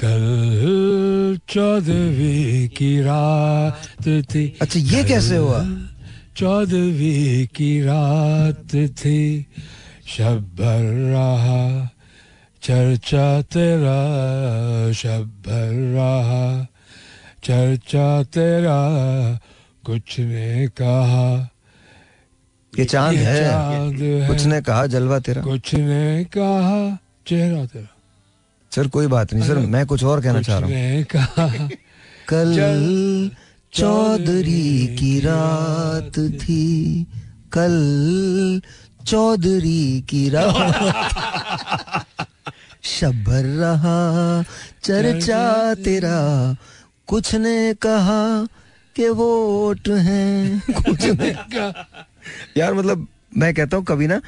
कल 0.00 1.38
चौदहवीं 1.48 2.68
की 2.68 3.00
रात 3.00 4.08
थी। 4.30 4.46
अच्छा 4.62 4.80
ये 4.80 5.04
कैसे 5.04 5.36
हुआ? 5.36 5.62
चौदहवीं 6.36 7.46
की 7.46 7.80
रात 7.82 8.74
थी। 9.00 9.46
शब 10.06 10.42
भर 10.58 10.84
रहा 11.12 11.90
चर्चा 12.62 13.26
तेरा 13.42 14.00
शब 14.92 15.26
भर 15.46 15.72
रहा 15.96 16.66
चर्चा 17.44 18.22
तेरा 18.22 18.80
कुछ 19.84 20.18
ने 20.20 20.68
कहा। 20.68 21.50
ये 22.78 22.84
चाँद 22.84 23.14
ये 23.14 23.24
है। 23.24 23.50
चाँद 23.50 24.00
है। 24.00 24.28
कुछ 24.28 24.44
ने 24.44 24.60
कहा 24.62 24.86
जलवा 24.86 25.18
तेरा। 25.18 25.42
कुछ 25.42 25.74
ने 25.74 26.24
कहा 26.24 26.98
चेहरा 27.26 27.64
तेरा। 27.66 27.94
सर 28.72 28.88
कोई 28.88 29.06
बात 29.06 29.34
नहीं 29.34 29.46
सर 29.48 29.58
मैं 29.66 29.86
कुछ 29.86 30.04
और 30.04 30.22
कहना 30.22 30.42
चाह 30.42 30.58
रहा 30.58 30.68
हूँ। 30.68 31.70
कल 32.28 33.30
चौधरी 33.72 34.96
की 34.96 35.18
रात 35.20 36.18
थी। 36.40 37.06
कल 37.52 37.76
चौधरी 39.06 40.00
की 40.00 40.28
रात 40.28 41.16
शबर 42.84 43.44
रहा 43.60 43.98
चर्चा 44.84 45.74
तेरा। 45.74 46.18
कुछ 47.06 47.34
ने 47.34 47.74
कहा 47.74 48.22
कि 48.96 49.08
वोट 49.08 49.88
हैं। 49.88 50.62
कुछ 50.82 51.04
ने 51.04 51.30
यार 52.56 52.74
मतलब 52.74 53.06
मैं 53.36 53.52
कहता 53.54 53.76
हूँ 53.76 53.84
कभी 53.84 54.06
ना 54.06 54.20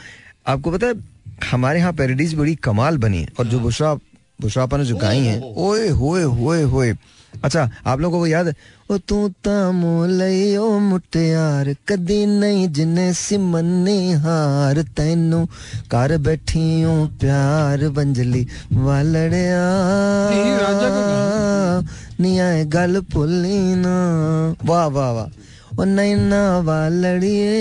आपको 0.46 0.70
पता 0.70 0.86
है 0.86 0.94
हमारे 1.50 1.78
यहाँ 1.78 1.92
पैरोडीज 1.92 2.34
बड़ी 2.34 2.54
कमाल 2.64 2.98
बनी 2.98 3.20
है 3.20 3.28
और 3.38 3.46
जो 3.46 3.60
बुशरा 3.60 3.94
बुशरा 4.40 4.62
आपा 4.62 4.76
ने 4.76 4.84
जो 4.84 4.96
गाई 4.96 5.18
हैं 5.20 5.40
ओए 5.40 5.88
होए 5.88 6.22
होए 6.22 6.62
होए। 6.62 6.94
अच्छा 7.44 7.70
आप 7.86 8.00
लोगों 8.00 8.18
को 8.18 8.26
याद 8.26 8.46
है? 8.46 8.54
ओ 8.90 8.96
तू 8.98 9.28
ता 9.44 9.70
मोलई 9.72 10.56
ओ 10.56 10.78
मुटियार 10.78 11.74
कदी 11.88 12.24
नहीं 12.26 12.68
जिने 12.68 13.12
सिमनी 13.14 14.12
हार। 14.22 14.82
तैनू 14.96 15.44
कर 15.90 16.16
बैठी 16.18 16.82
हूँ 16.82 17.06
प्यार 17.18 17.88
बंजली 17.88 18.46
वालड़िया। 18.72 19.62
नी 22.20 22.38
आए 22.38 22.64
गल 22.64 23.00
भुल्ली 23.12 23.60
ना। 23.76 23.96
वाह 24.64 24.86
वाह 24.88 25.10
वाह। 25.12 25.28
ओ 25.78 25.84
नैना 25.86 26.42
वालड़िए 26.60 27.52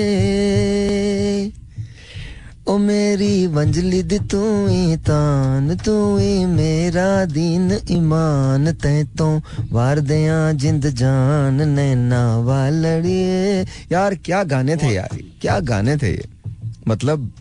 ओ 2.67 2.77
मेरी 2.77 3.35
वंजली 3.47 4.01
दी 4.03 4.17
तू 4.31 4.41
ही 4.67 4.97
तान 5.05 5.75
तू 5.85 5.95
ही 6.17 6.45
मेरा 6.45 7.07
दीन 7.25 7.71
ईमान। 7.91 8.71
तै 8.83 9.03
तो 9.17 9.27
वार 9.71 9.99
दिया 10.09 10.37
जिंद 10.61 10.85
जान 11.01 11.67
नैना 11.69 12.21
वालड़िए 12.47 13.65
यार 13.91 14.15
क्या 14.25 14.43
गाने 14.53 14.75
थे 14.77 14.93
यार? 14.93 15.17
क्या 15.41 15.59
गाने 15.69 15.97
थे 15.97 16.11
ये? 16.11 16.25
मतलब 16.87 17.31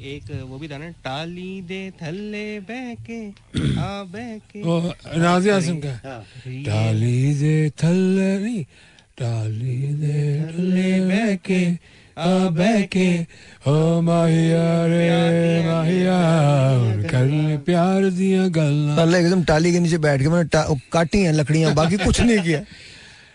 एक 0.00 0.30
वो 0.50 0.58
भी 0.58 0.68
था 0.68 0.78
ना 0.78 0.88
टाली 1.04 1.60
दे 1.68 1.80
थल्ले 2.02 2.46
बहके 2.68 3.20
आ 3.20 3.88
बहके। 4.12 4.62
वो 4.62 4.76
नाजिया 5.20 5.56
हसन 5.56 5.76
का। 5.84 5.92
हाँ। 6.04 6.20
डाली 6.66 7.34
दे 7.34 7.56
थल्ले 7.82 8.30
नहीं 8.38 8.64
डाली 9.18 9.78
दे 10.00 10.18
थल्ले 10.50 10.90
बहके 11.08 11.62
आ 12.20 12.28
बहके 12.56 13.08
ओ 13.70 14.00
माहिया 14.02 14.64
रे 14.86 15.04
माहिया 15.66 16.18
कर 17.10 17.26
ले 17.26 17.56
प्यार 17.66 18.08
दिया 18.10 18.46
गल्ला। 18.56 18.94
अल्लाह 19.02 19.20
एकदम 19.20 19.42
टाली 19.50 19.72
के 19.72 19.80
नीचे 19.80 19.98
बैठ 20.04 20.22
के 20.22 20.28
मैंने 20.28 20.48
काटी 20.92 21.18
हैं 21.22 21.32
लकड़ियाँ 21.32 21.74
बाकी 21.74 21.96
कुछ 22.04 22.20
नहीं 22.20 22.40
किया। 22.40 22.60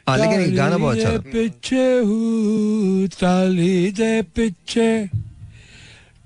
हाँ 0.08 0.18
लेकिन 0.18 0.56
गाना 0.56 0.78
बहुत 0.78 0.98
अच्छा 0.98 1.18
पीछे 1.34 1.86
हूँ 2.06 3.08
टाली 3.20 3.92
दे 3.98 4.22
पीछे 4.36 4.90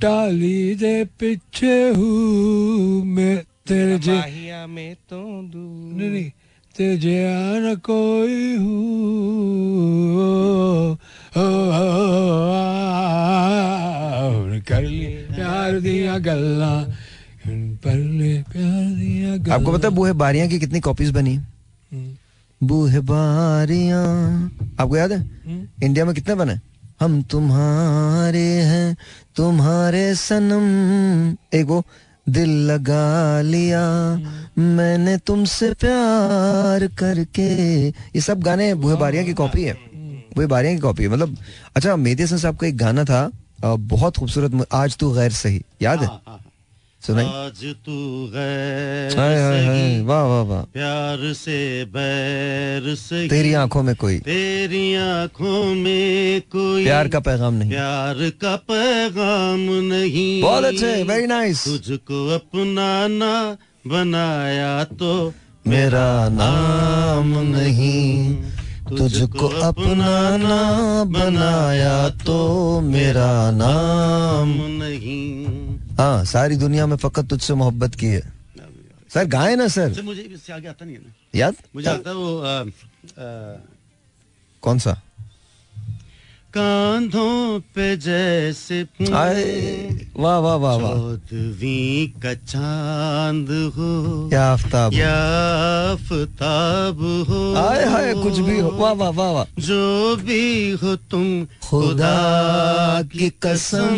टाली 0.01 0.75
दे 0.81 0.95
पीछे 1.19 1.77
हूँ 1.95 3.03
मैं 3.15 3.35
तेरे 3.67 3.97
जे 3.99 4.15
माहिया 4.17 4.65
में 4.67 4.95
तो 5.09 5.19
दूर। 5.53 6.01
नहीं 6.01 6.29
तेरे 6.77 7.33
आना 7.33 7.75
कोई 7.75 8.57
हूँ। 8.57 10.15
ओ, 10.15 10.91
ओ, 11.37 11.41
ओ, 11.41 11.71
आ, 11.71 11.79
कर 14.59 14.81
ले 14.81 15.05
प्यार 15.05 15.79
दिया 15.79 16.17
गल्ला 16.17 16.85
पर 17.83 17.95
ले 17.95 18.43
प्यार 18.51 18.85
दिया 18.85 19.37
गल्ला। 19.37 19.55
आपको 19.55 19.73
पता 19.73 19.87
है 19.87 19.93
बूहे 19.93 20.13
बारियाँ 20.13 20.47
की 20.47 20.59
कितनी 20.59 20.79
कॉपीज 20.79 21.11
बनी? 21.11 21.35
हम्म, 21.35 22.67
बूहे 22.67 22.99
बारियाँ 22.99 24.05
आपको 24.79 24.97
याद 24.97 25.11
है? 25.11 25.19
हम्म। 25.19 25.85
इंडिया 25.85 26.05
में 26.05 26.15
कितने 26.15 26.35
बने? 26.35 26.59
हम 27.01 27.21
तुम्हारे 27.21 28.51
हैं 28.61 28.97
तुम्हारे 29.35 30.15
सनम। 30.15 31.37
एक 31.57 31.65
वो 31.65 31.83
दिल 32.29 32.49
लगा 32.71 33.41
लिया। 33.41 33.83
मैंने 34.57 35.17
तुमसे 35.17 35.71
प्यार 35.73 36.87
करके। 36.99 37.47
ये 37.87 38.21
सब 38.21 38.41
गाने 38.41 38.73
बुहे 38.75 38.95
बारिया 38.95 39.23
की 39.23 39.33
कॉपी 39.33 39.63
है। 39.63 39.73
बुहे 40.35 40.47
बारिया 40.47 40.73
की 40.73 40.79
कॉपी 40.79 41.03
है। 41.03 41.09
मतलब 41.09 41.37
अच्छा 41.75 41.93
हसन 42.23 42.37
साहब 42.37 42.57
का 42.57 42.67
एक 42.67 42.77
गाना 42.77 43.03
था 43.03 43.29
बहुत 43.61 44.17
खूबसूरत 44.17 44.65
आज 44.73 44.97
तू 44.97 45.11
गैर 45.13 45.31
सही 45.31 45.61
याद 45.81 45.99
है 45.99 46.07
हाँ, 46.07 46.21
हाँ। 46.27 46.39
आज 47.03 47.63
तू 47.85 47.95
गैर 48.33 50.03
वाह 50.03 50.23
वाह 50.23 50.41
वाह। 50.41 50.61
प्यार 50.61 51.33
से 51.33 51.85
बैर 51.85 52.95
से 52.95 53.27
तेरी 53.27 53.53
आँखों 53.53 53.83
में 53.83 53.95
कोई। 53.95 54.19
तेरी 54.19 54.95
आँखों 54.95 55.75
में 55.75 56.41
कोई। 56.41 56.83
प्यार 56.83 57.07
का 57.07 57.19
पैगाम 57.19 57.53
नहीं। 57.53 57.69
प्यार 57.71 58.15
का 58.41 58.55
पैगाम 58.55 59.59
नहीं। 59.93 60.41
बहुत 60.41 60.63
अच्छे 60.63 61.03
वेरी 61.03 61.27
नाइस 61.27 61.63
तुझको 61.65 62.35
अपना 62.35 63.07
ना 63.07 63.57
बनाया 63.87 64.83
तो 64.83 65.33
मेरा 65.67 66.29
नाम 66.29 67.33
नहीं। 67.55 68.35
तुझको 68.97 69.47
अपना 69.47 70.37
ना 70.37 71.03
बनाया 71.03 72.09
तो 72.09 72.39
मेरा 72.81 73.51
नाम 73.51 74.53
नहीं। 74.83 75.68
हाँ 75.99 76.25
सारी 76.25 76.55
दुनिया 76.55 76.85
में 76.87 76.95
फकत 76.97 77.25
तुझसे 77.29 77.53
मोहब्बत 77.53 77.95
की 77.95 78.07
है। 78.07 78.21
सर 79.13 79.25
गाए 79.25 79.55
ना 79.55 79.67
सर। 79.67 79.93
सर 79.93 80.01
मुझे 80.01 80.21
इससे 80.21 80.53
आगे 80.53 80.67
आता 80.67 80.85
नहीं 80.85 80.95
है 80.95 81.01
ना। 81.01 81.13
याद? 81.35 81.55
मुझे 81.75 81.89
आता 81.89 82.11
वो 82.11 82.27
कौन 84.63 84.79
सा? 84.79 84.95
कांधों 86.53 87.59
पे 87.75 87.97
जैसे 87.97 88.81
वाह 90.19 90.37
वाह 90.37 90.55
वाह 90.55 90.75
वाह। 90.75 90.93
चौदहवीं 90.93 92.21
का 92.21 92.33
चाँद 92.33 93.49
हो 93.75 93.89
क्या 94.29 94.45
आफ्ताब 94.45 94.93
या 94.93 95.13
आफताब 95.91 96.97
हो। 97.29 97.41
आए 97.55 97.85
हाय 97.85 98.13
कुछ 98.13 98.39
भी 98.39 98.59
हो। 98.59 98.69
वाह 98.71 98.93
वाह 98.93 99.09
वाह 99.09 99.31
वाह। 99.31 99.61
जो 99.61 100.15
भी 100.15 100.71
हो 100.71 100.95
तुम 101.11 101.45
खुदा 101.69 103.01
की 103.13 103.29
कसम 103.29 103.95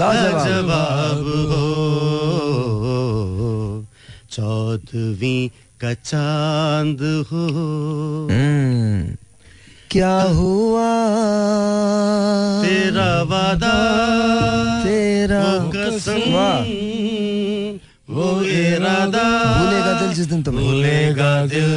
लाजवाब। 0.00 0.46
जवाब 0.48 1.24
हो। 1.50 1.62
चौदहवीं 4.30 5.48
का 5.80 5.94
चाँद 5.94 7.00
हो। 7.30 7.46
हम्म, 8.30 9.16
क्या 9.90 10.16
हुआ? 10.32 10.88
तेरा 12.62 13.10
वादा 13.22 13.76
तेरा 14.84 15.44
कसम 15.74 16.34
वो 18.08 18.26
इरादा 18.42 19.22
भूलेगा 19.54 19.92
दिल 20.00 20.12
जिस 20.14 20.26
दिन 20.26 20.42
तुम्हें। 20.42 20.66
भूलेगा 20.66 21.30
दिल 21.46 21.70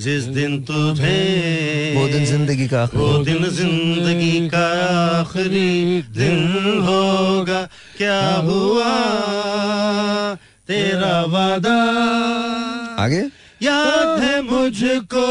जिस 0.00 0.24
दिन 0.34 0.60
तुम्हें। 0.62 1.96
वो 1.96 2.06
दिन 2.08 2.24
ज़िंदगी 2.24 2.66
का 2.68 2.84
वो 2.94 3.12
दिन 3.24 3.48
ज़िंदगी 3.50 4.48
का 4.48 4.66
आखिरी 5.20 6.02
दिन 6.16 6.38
होगा। 6.82 7.62
क्या 7.98 8.20
हुआ? 8.40 8.92
तेरा 10.66 11.14
वादा। 11.28 11.76
आगे? 13.04 13.22
याद 13.62 14.20
है 14.20 14.40
मुझको 14.42 15.26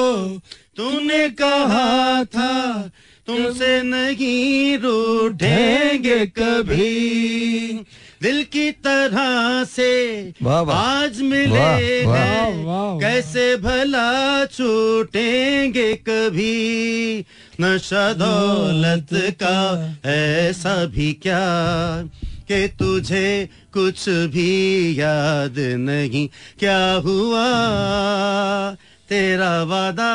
तूने 0.82 1.30
कहा 1.30 2.24
था 2.24 2.82
तुमसे 3.28 3.82
नहीं 3.82 4.78
रूठेंगे 4.78 6.26
कभी 6.26 7.86
दिल 8.22 8.44
की 8.44 8.72
तरह 8.72 9.64
से। 9.64 10.34
आज 10.74 11.22
मिले। 11.22 11.60
हैं। 12.08 13.00
कैसे 13.02 13.58
भला 13.58 14.46
छूटेंगे 14.46 15.94
कभी 15.94 17.26
नशा 17.62 18.14
दौलत 18.14 19.08
का 19.14 19.96
ऐसा 20.12 20.86
भी 20.86 21.14
क्या 21.14 21.46
कि 22.48 22.68
तुझे 22.68 23.50
कुछ 23.74 24.10
भी 24.10 24.52
याद 25.00 25.56
नहीं 25.60 26.30
क्या 26.60 26.94
हुआ 26.94 27.46
तेरा 29.12 29.64
वादा। 29.64 30.12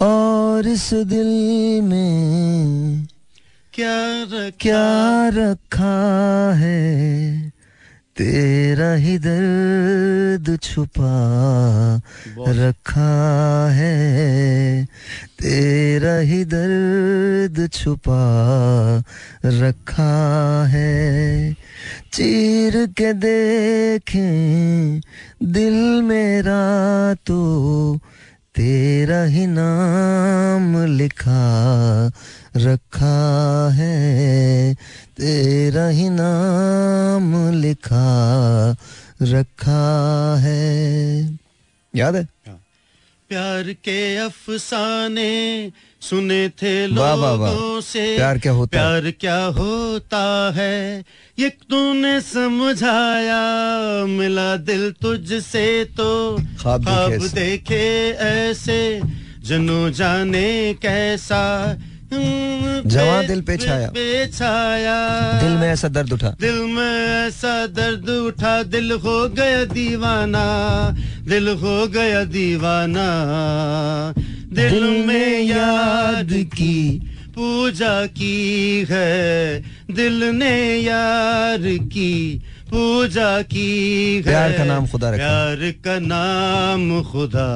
और 0.00 0.66
इस 0.66 0.94
दिल 0.94 1.82
में 1.82 3.06
क्या 3.74 4.22
रखा? 4.22 4.50
क्या 4.60 5.28
रखा 5.28 6.52
है? 6.54 7.52
तेरा 8.20 8.92
ही 8.94 9.18
दर्द 9.18 10.48
छुपा 10.62 11.12
रखा 12.48 13.12
है 13.72 14.84
तेरा 15.40 16.16
ही 16.18 16.44
दर्द 16.44 17.68
छुपा 17.72 18.20
रखा 19.46 20.12
है। 20.66 21.52
चीर 22.12 22.86
के 22.86 23.12
देखें 23.12 25.00
दिल 25.42 26.02
मेरा 26.02 26.62
तो 27.26 27.40
तेरा 28.54 29.22
ही 29.22 29.46
नाम 29.46 30.76
लिखा 30.86 31.42
रखा 32.56 33.70
है 33.74 34.74
तेरा 35.16 35.88
ही 35.88 36.08
नाम 36.08 37.50
लिखा 37.54 38.76
रखा 39.22 39.82
है 40.40 41.38
याद 41.96 42.16
है 42.16 42.28
प्यार 43.30 43.72
के 43.84 44.16
अफसाने 44.16 45.30
सुने 46.02 46.48
थे 46.48 46.86
वाह, 46.86 47.14
वाह, 47.14 47.32
वाह। 47.32 47.52
लोगों 47.52 47.80
से 47.80 48.16
प्यार 48.16 48.38
क्या 48.38 48.52
होता 48.52 48.70
प्यार 48.70 49.04
है? 49.04 49.12
क्या 49.12 49.44
होता 49.44 50.52
है 50.56 51.04
ये 51.38 51.48
तूने 51.48 52.20
समझाया 52.20 53.42
मिला 54.06 54.56
दिल 54.56 54.90
तुझसे 54.92 55.84
तो 55.96 56.36
ख्वाब 56.60 56.84
देखे 56.84 57.14
ऐसे। 57.14 57.34
देखे 57.40 58.10
ऐसे 58.10 59.00
जनो 59.44 59.90
जाने 59.90 60.74
कैसा 60.74 61.42
जवां 62.12 63.26
दिल 63.26 63.40
पे 63.40 63.56
छाया। 63.56 63.88
पे 63.88 64.26
छाया। 64.26 65.20
दिल 65.40 65.52
में 65.52 65.68
ऐसा 65.68 65.88
दर्द 65.88 66.12
उठा। 66.12 66.36
दिल 66.40 66.54
में 66.54 67.26
ऐसा 67.28 67.66
दर्द 67.66 68.08
उठा। 68.08 68.62
दिल 68.62 68.92
हो 68.92 69.28
गया 69.28 69.64
दीवाना। 69.64 70.44
दिल 71.28 71.48
हो 71.48 71.86
गया 71.86 72.24
दीवाना। 72.24 73.06
दिल 74.52 75.06
में 75.06 75.42
याद 75.42 76.28
की 76.32 76.98
पूजा 77.34 78.06
की 78.06 78.86
है। 78.90 79.62
दिल 79.90 80.24
ने 80.24 80.76
यार 80.76 81.58
की 81.62 82.42
पूजा 82.70 83.42
की 83.42 84.16
है 84.16 84.22
प्यार 84.22 84.52
का 84.52 84.64
नाम 84.64 84.86
खुदा 84.86 85.10
रखा। 85.10 85.16
प्यार 85.16 85.70
का 85.84 85.98
नाम 85.98 87.02
खुदा 87.02 87.48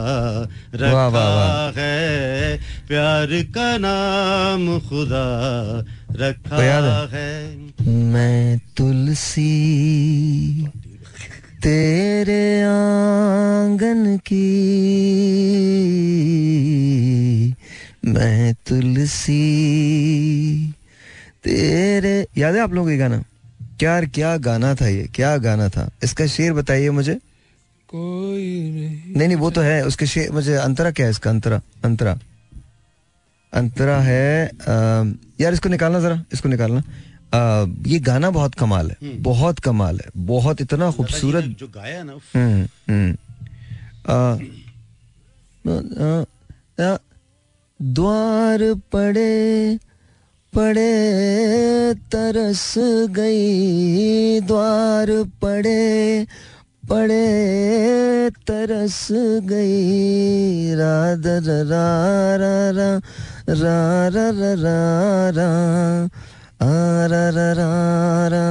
रखा 0.74 0.92
वाह, 0.92 1.08
वाह, 1.08 1.34
वाह। 1.34 1.72
है 1.76 2.58
प्यार 2.88 3.28
का 3.56 3.76
नाम 3.78 4.80
खुदा 4.80 5.26
रखा 6.12 6.56
तो 6.56 6.62
है? 6.62 6.72
है 7.12 7.86
मैं 7.86 8.58
तुलसी 8.76 9.52
तेरे 11.64 12.62
आँगन 12.62 14.16
की 14.16 14.48
मैं 18.04 18.54
तुलसी 18.54 19.44
तेरे 21.44 22.26
याद 22.38 22.54
है 22.54 22.60
आप 22.60 22.72
लोगों 22.72 22.86
को 22.86 22.90
ये 22.90 22.98
गाना 22.98 23.22
क्या 23.78 24.00
क्या 24.16 24.36
गाना 24.46 24.74
था 24.74 24.86
ये? 24.88 25.06
क्या 25.14 25.36
गाना 25.38 25.68
था? 25.68 25.88
इसका 26.02 26.26
शेर 26.26 26.52
बताइए 26.52 26.90
मुझे। 26.90 27.14
कोई 27.88 28.42
नहीं 28.70 29.16
नहीं 29.16 29.26
नहीं 29.28 29.36
वो 29.36 29.50
तो 29.50 29.60
है 29.60 29.84
उसके 29.86 30.06
शेर 30.06 30.30
मुझे 30.32 30.54
अंतरा 30.54 30.90
क्या 30.90 31.06
है 31.06 31.10
इसका? 31.10 31.30
अंतरा 31.30 31.60
अंतरा। 31.84 32.18
अंतरा 33.52 33.96
है 34.00 34.46
अ, 34.46 34.52
यार 35.40 35.52
इसको 35.52 35.68
निकालना 35.68 36.00
जरा 36.00 36.22
इसको 36.32 36.48
निकालना। 36.48 36.82
अ, 37.34 37.66
ये 37.86 37.98
गाना 37.98 38.30
बहुत 38.30 38.54
कमाल 38.54 38.90
है 38.90 39.16
बहुत 39.22 39.58
कमाल 39.58 40.00
है 40.00 40.10
बहुत 40.26 40.60
इतना 40.60 40.90
खूबसूरत 40.90 41.44
जो 41.60 41.68
गाया 41.68 42.02
ना 42.02 42.18
हम्म 42.34 42.66
हम्म। 42.90 43.16
द्वार 47.80 48.62
पड़े 48.92 49.30
पड़े 50.56 51.94
तरस 52.14 52.74
गई 53.16 54.40
द्वार 54.46 55.10
पड़े 55.42 56.26
पड़े 56.90 58.30
तरस 58.48 59.06
गई 59.50 60.74
रा 60.78 60.94
द 61.24 61.40
रा 61.46 61.84
रा 62.42 62.54
रा 62.76 62.90
रा 63.48 63.78
रा 64.14 64.28
रा 64.40 64.52
रा 64.62 65.30
रा 65.36 65.48
आ 66.62 67.06
रा 67.12 67.24
रा 67.36 67.48
रा 67.58 67.68
रा 68.34 68.44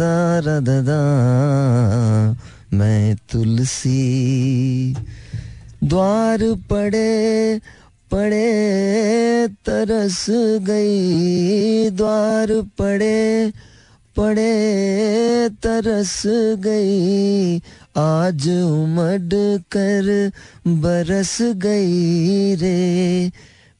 दा 0.00 0.14
रा 0.46 0.58
दा 0.68 0.80
दा 0.88 1.00
मैं 2.78 3.16
तुलसी 3.32 4.94
द्वार 5.84 6.42
पड़े 6.70 7.10
पड़े 8.10 9.48
तरस 9.66 10.26
गई 10.68 11.90
द्वार 11.90 12.52
पड़े 12.78 13.52
पड़े 14.16 15.48
तरस 15.48 16.22
गई 16.58 17.58
आज 17.96 18.48
उमड़ 18.48 19.58
कर 19.76 20.08
बरस 20.66 21.36
गई 21.42 22.54
रे। 22.54 23.30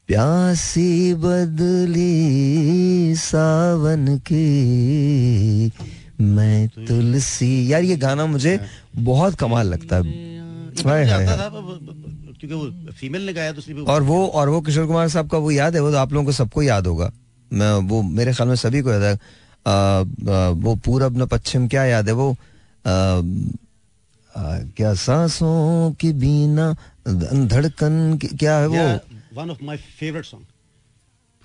प्यासी 0.09 1.15
बदली 1.15 2.15
सावन 3.17 4.17
की 4.19 5.73
मैं 6.21 6.69
तुलसी। 6.69 7.73
यार 7.73 7.83
ये 7.83 7.97
गाना 7.97 8.27
मुझे 8.27 8.61
बहुत 8.97 9.35
कमाल 9.35 9.67
लगता 9.67 9.97
है। 9.97 10.03
हाय, 10.87 11.05
क्योंकि 12.41 12.55
वो 12.55 12.93
फीमेल 12.93 13.27
ने 13.27 13.33
गाया 13.33 13.53
तो 13.53 13.59
इसलिए 13.59 13.81
और 13.81 14.03
वो 14.03 14.27
और 14.27 14.49
वो 14.49 14.61
किशोर 14.61 14.87
कुमार 14.87 15.09
साहब 15.09 15.31
का 15.31 15.39
वो 15.39 15.51
याद 15.51 15.75
है 15.75 15.83
वो 15.83 15.91
तो 15.91 15.97
आप 15.97 16.13
लोगों 16.13 16.27
को 16.27 16.33
सबको 16.33 16.63
याद 16.63 16.87
होगा। 16.87 17.13
मैं 17.53 17.73
वो 17.73 18.03
मेरे 18.03 18.33
ख्याल 18.33 18.49
में 18.49 18.57
सभी 18.57 18.81
को 18.81 18.91
याद 18.91 19.03
है। 19.03 19.19
आ, 19.67 19.71
आ, 19.71 20.49
वो 20.49 20.75
पूरब 20.75 21.23
न 21.23 21.27
पश्चिम 21.27 21.69
क्या 21.69 21.85
याद 21.85 22.07
है 22.07 22.15
वो? 22.15 22.33
आ, 22.33 22.35
आ, 22.91 24.59
क्या 24.59 24.95
सांसों 24.95 25.93
की 25.93 26.13
बीना 26.13 26.77
धड़कन 27.47 28.19
की- 28.19 28.39
क्या 28.39 28.59
है 28.59 28.67
वो? 28.67 29.01
One 29.35 29.51
of 29.51 29.65
my 29.65 29.77
favourite 29.77 30.25
song 30.25 30.45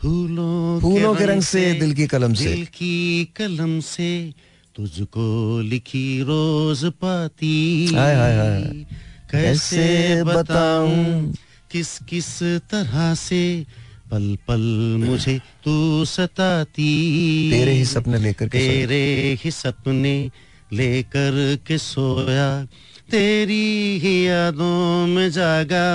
फूलों 0.02 0.82
फूलों 0.82 1.16
के 1.16 1.26
रंग 1.26 1.42
से 1.42 1.74
दिल 1.74 1.94
की 1.94 2.08
कलम 2.08 2.34
से। 2.34 2.46
दिल 2.46 2.66
की 2.66 3.26
कलम 3.26 3.80
से 3.80 4.34
तुझको 4.76 5.60
लिखी 5.62 6.22
रोज 6.22 6.86
पाती। 6.86 7.88
हाय, 7.96 8.16
हाय, 8.16 8.38
हाय। 8.38 8.86
कैसे 9.32 10.24
बताऊँ? 10.24 11.34
किस 11.72 12.00
किस 12.00 12.44
तरह 12.44 13.14
से? 13.16 13.66
पल 14.12 14.38
पल 14.48 14.96
मुझे 15.00 15.40
तू 15.64 16.06
सताती। 16.06 17.52
तेरे 17.52 17.72
ही 17.72 17.86
सपने 17.86 18.18
लेकर 18.18 18.48
के 18.48 18.58
तेरे 18.58 19.38
ही 19.44 19.52
सपने 19.52 20.32
लेकर 20.74 21.58
के 21.68 21.78
सोया। 21.78 22.66
तेरी 23.12 24.00
ही 24.00 24.28
यादों 24.28 25.08
में 25.08 25.32
जागा। 25.32 25.88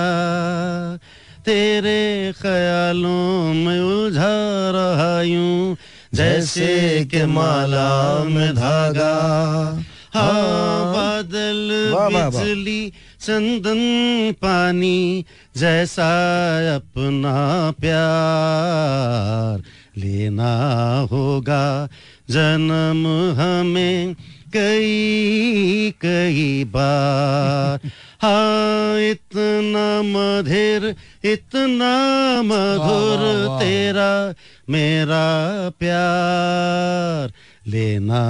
तेरे 1.45 2.33
ख्यालों 2.41 3.53
में 3.53 3.79
उलझा 3.79 4.71
रहा 4.71 5.21
यूँ 5.21 5.77
जैसे 6.13 7.05
के 7.11 7.25
माला 7.25 8.23
में 8.23 8.55
धागा। 8.55 9.15
हाँ 10.13 10.93
बादल 10.93 11.91
वाह, 11.93 12.07
वाह। 12.07 12.29
बिजली 12.29 12.93
चंदन 13.21 13.81
पानी 14.41 15.25
जैसा 15.57 16.07
अपना 16.75 17.71
प्यार 17.71 19.63
लेना 19.97 20.53
होगा। 21.11 21.89
जन्म 22.29 23.07
हमें 23.39 24.15
कई 24.55 25.93
कई 26.01 26.63
बार। 26.63 27.89
हाँ 28.21 28.99
इतना 28.99 29.85
मधुर 30.01 30.95
इतना 31.23 31.93
मधुर। 32.41 33.21
तेरा 33.59 34.33
मेरा 34.69 35.25
प्यार 35.79 37.33
लेना 37.67 38.23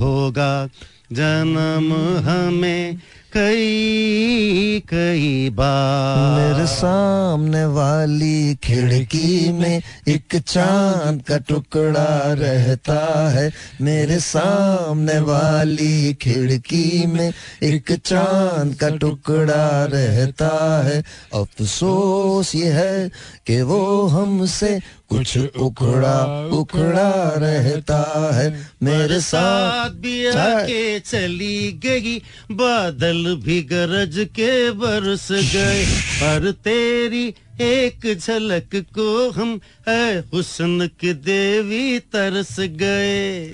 होगा। 0.00 0.68
जन्म 1.12 1.92
हमें 2.28 2.98
कई 3.32 4.82
कई 4.88 5.50
बार। 5.50 6.40
मेरे 6.40 6.66
सामने 6.66 7.64
वाली 7.64 8.54
खिड़की 8.54 9.52
में 9.52 9.82
एक 10.08 10.36
चाँद 10.36 11.22
का 11.22 11.38
टुकड़ा 11.38 12.32
रहता 12.32 13.30
है। 13.30 13.52
मेरे 13.80 14.18
सामने 14.18 15.18
वाली 15.18 16.14
खिड़की 16.14 17.06
में 17.06 17.32
एक 17.62 17.92
चाँद 17.92 18.74
का 18.74 18.88
टुकड़ा 18.88 19.84
रहता 19.84 20.82
है। 20.82 21.04
अफसोस 21.34 22.54
ये 22.54 22.72
है 22.72 23.08
कि 23.46 23.62
वो 23.62 24.06
हमसे 24.06 24.80
कुछ 25.10 25.38
उखड़ा 25.38 26.48
उखड़ा 26.52 27.34
रहता 27.36 28.30
है। 28.34 28.70
मेरे 28.82 29.20
साथ 29.20 29.90
भी 29.90 30.26
आके 30.26 31.00
चली 31.00 31.72
गई। 31.72 32.18
बादल 32.50 33.40
भी 33.44 33.62
गरज 33.62 34.26
के 34.30 34.70
बरस 34.70 35.28
गए। 35.32 35.84
पर 36.22 36.50
तेरी 36.50 37.34
एक 37.60 38.18
झलक 38.18 38.70
को 38.74 39.30
हम 39.30 39.60
है 39.88 40.18
हुस्न 40.20 40.90
की 41.00 41.12
देवी 41.12 41.98
तरस 41.98 42.56
गए। 42.60 43.46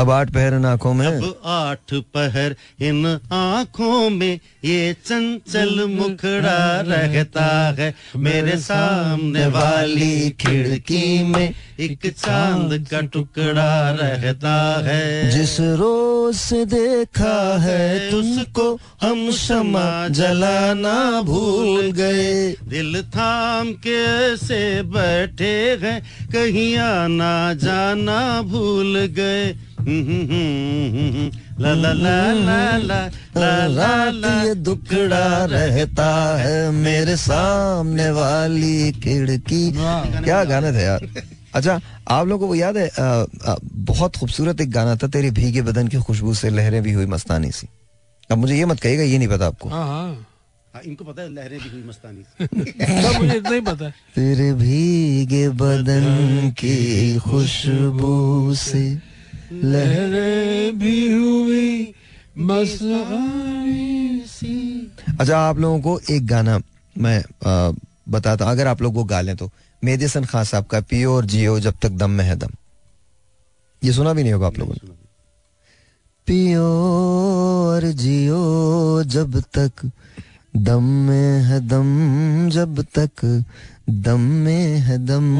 अब 0.00 0.10
आठ 0.10 0.30
पहर 0.30 0.54
इन 0.54 0.64
आँखों 0.64 0.92
में। 0.94 1.06
अब 1.06 1.40
आठ 1.44 1.94
पहर 2.14 2.54
इन 2.80 3.06
आँखों 3.32 4.10
में 4.10 4.40
ये 4.64 4.96
चंचल 5.06 5.84
मुखड़ा 5.88 6.80
रहता 6.80 7.46
है। 7.78 7.94
मेरे 8.16 8.56
सामने 8.58 9.46
वाली 9.46 10.30
खिड़की 10.30 11.22
में 11.24 11.54
एक 11.80 12.06
चाँद 12.18 12.86
का 12.90 13.00
टुकड़ा 13.00 13.90
रहता 13.90 14.56
है। 14.84 15.30
जिस 15.30 15.60
रोज 15.60 16.34
से 16.36 16.64
देखा 16.64 17.58
है 17.58 18.10
तुझको 18.10 18.74
हम 19.02 19.30
क्षमा 19.30 20.08
जलाना 20.08 20.98
भूल 21.22 21.90
गए। 21.92 22.52
दिल 22.64 23.02
थाम 23.02 23.72
के 23.72 24.02
ऐसे 24.32 24.60
बैठे 24.82 25.54
हैं 25.82 26.00
कहीं 26.32 26.76
आना 26.78 27.54
जाना 27.54 28.20
भूल 28.42 28.98
गए। 29.10 29.69
दुखड़ा 34.68 35.44
रहता 35.50 36.08
है 36.38 36.70
मेरे 36.70 37.16
सामने 37.16 38.10
वाली 38.20 38.92
खिड़की 39.02 39.70
क्या 40.24 40.42
गाने 40.44 40.72
थे 40.72 40.82
यार 40.84 41.08
अच्छा 41.54 41.80
आप 42.08 42.26
लोगों 42.28 42.48
को 42.48 42.54
याद 42.54 42.76
है 42.76 42.86
अ, 42.88 43.02
अ, 43.02 43.56
बहुत 43.90 44.16
खूबसूरत 44.16 44.60
एक 44.60 44.70
गाना 44.70 44.96
था 45.02 45.06
तेरे 45.16 45.30
भीगे 45.38 45.62
बदन 45.62 45.88
की 45.88 45.98
खुशबू 46.08 46.34
से 46.34 46.50
लहरें 46.50 46.82
भी 46.82 46.92
हुई 46.92 47.06
मस्तानी 47.14 47.50
सी 47.52 47.68
अब 48.30 48.38
मुझे 48.38 48.56
ये 48.56 48.64
मत 48.64 48.80
कहिएगा 48.80 49.02
ये 49.02 49.18
नहीं 49.18 49.28
पता 49.28 49.46
आपको 49.46 49.68
हाँ 49.68 49.86
हाँ 49.86 50.26
हाँ, 50.74 50.82
इनको 50.86 51.04
पता 51.04 51.22
है 51.22 51.28
लहरें 51.34 51.58
भी 51.60 51.68
हुई 51.68 51.82
मस्तानी 51.88 52.22
तब 52.46 53.20
मुझे 53.22 53.36
इतना 53.36 53.54
ही 53.54 53.60
पता 53.60 53.84
है 53.84 53.90
तेरे 54.14 54.52
भीगे 54.62 55.48
बदन 55.62 56.50
की 56.60 57.18
खुशबू 57.18 58.54
से 58.54 58.82
लहरें 59.52 60.08
लहरें 60.08 60.78
भी 60.78 61.12
हुई 61.12 61.94
अच्छा 65.20 65.38
आप 65.38 65.58
लोगों 65.58 65.80
को 65.80 66.00
एक 66.10 66.26
गाना 66.26 66.60
मैं 66.98 67.24
बताता 68.08 68.50
अगर 68.50 68.66
आप 68.66 68.82
लोग 68.82 68.94
वो 68.94 69.04
गा 69.04 69.20
लें 69.20 69.36
तो। 69.36 69.50
मेहदी 69.84 70.04
हसन 70.04 70.24
खान 70.24 70.44
साहब 70.44 70.64
का 70.64 70.80
पियो 70.80 71.16
और 71.16 71.24
जियो 71.24 71.60
जब 71.60 71.74
तक 71.82 71.88
दम 71.88 72.10
में 72.10 72.24
है 72.24 72.36
दम। 72.36 72.50
ये 73.84 73.92
सुना 73.92 74.12
भी 74.12 74.22
नहीं 74.22 74.32
होगा 74.32 74.46
आप 74.46 74.58
लोगों 74.58 74.74
ने? 74.74 74.88
पियो 76.26 76.64
और 76.64 77.84
जियो 77.84 79.02
जब 79.06 79.40
तक 79.40 79.90
दम 80.56 80.82
में 80.82 81.42
है 81.42 81.60
दम 81.68 82.48
जब 82.50 82.86
तक 82.98 83.44
दम 83.90 84.20
में 84.20 84.78
है 84.78 85.06
दम। 85.06 85.38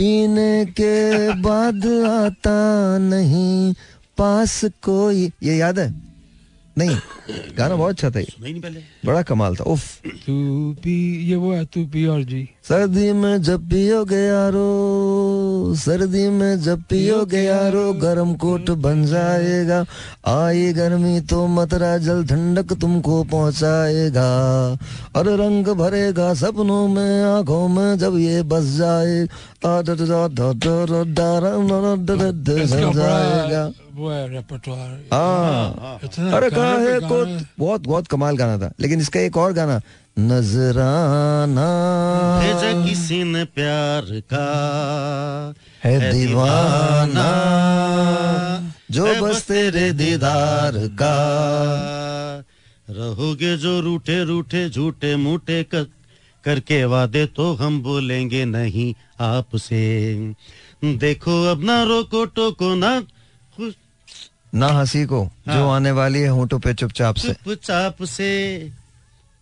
पीने 0.00 0.66
के 0.66 1.32
बाद 1.32 1.86
आता 2.06 2.98
नहीं 2.98 3.74
पास 4.18 4.64
कोई 4.64 5.32
ये 5.42 5.56
याद 5.56 5.78
है? 5.78 5.94
नहीं 6.78 6.96
गाना 7.58 7.76
बहुत 7.76 7.90
अच्छा 7.90 8.10
था 8.10 8.20
ये। 8.20 8.26
नहीं 8.40 8.60
पहले। 8.60 8.80
बड़ा 9.04 9.22
कमाल 9.22 9.56
था 9.56 9.64
उफ। 9.64 10.00
तू 10.06 10.36
पी 10.72 11.24
ये 11.24 11.36
वो 11.36 11.52
है 11.52 11.64
तू 11.64 11.86
पी 11.86 12.06
और 12.06 12.22
जी। 12.22 12.48
सर्दी 12.64 13.12
में 13.12 13.42
जब 13.42 13.60
पियोगे 13.68 14.16
यारो 14.16 15.74
सर्दी 15.74 16.28
में 16.30 16.60
जब 16.60 16.82
पियोगे 16.82 17.42
यारो 17.42 17.92
गर्म 17.92 18.34
कोट 18.34 18.70
बन 18.84 19.04
जाएगा 19.06 19.78
आई 20.28 20.72
गर्मी 20.72 21.20
तो 21.30 21.46
मतरा 21.46 21.96
जल 21.98 22.24
ठंडक 22.24 22.72
तुमको 22.80 23.22
पहुंचाएगा 23.32 24.28
और 25.16 25.28
रंग 25.40 25.68
भरेगा 25.74 26.32
सपनों 26.34 26.86
में 26.88 27.22
आँखों 27.24 27.66
में 27.68 27.98
जब 27.98 28.18
ये 28.18 28.42
बस 28.52 28.64
जाए 28.76 29.26
जाएगा 32.94 33.64
अरे 36.36 36.50
बहुत 37.58 37.80
बहुत 37.80 38.06
कमाल 38.06 38.36
गाना 38.36 38.58
था 38.58 38.72
लेकिन 38.80 39.00
इसका 39.00 39.20
एक 39.20 39.36
और 39.36 39.52
गाना 39.52 39.80
नजराना। 40.18 41.66
भेजा 42.40 42.86
किसी 42.86 43.24
ने 43.24 43.44
प्यार 43.44 44.20
का। 44.20 45.54
है 45.84 46.12
दीवाना। 46.12 47.26
जो 48.90 49.14
बस 49.20 49.42
तेरे 49.42 49.92
दीदार 49.92 50.72
का। 50.76 51.14
रहोगे 52.90 53.56
जो 53.56 53.80
रूठे 53.80 54.24
रूठे 54.24 54.70
झूठे 54.70 55.16
मूठे 55.16 55.62
कर, 55.62 55.86
करके 56.44 56.84
वादे 56.84 57.26
तो 57.26 57.54
हम 57.54 57.82
बोलेंगे 57.82 58.44
नहीं 58.44 58.94
आपसे। 59.20 60.16
देखो 60.84 61.44
अब 61.44 61.64
ना 61.64 61.82
रोको 61.82 62.24
टोको 62.24 62.74
ना 62.74 63.00
खुश। 63.56 63.74
ना 64.54 64.66
हँसी 64.66 65.04
को 65.04 65.30
जो 65.48 65.68
हाँ। 65.68 65.76
आने 65.76 65.90
वाली 65.90 66.20
है 66.20 66.28
होठों 66.28 66.58
पे 66.58 66.74
चुपचाप 66.74 67.14
से। 67.14 67.32
चुपचाप 67.32 68.02
से। 68.02 68.72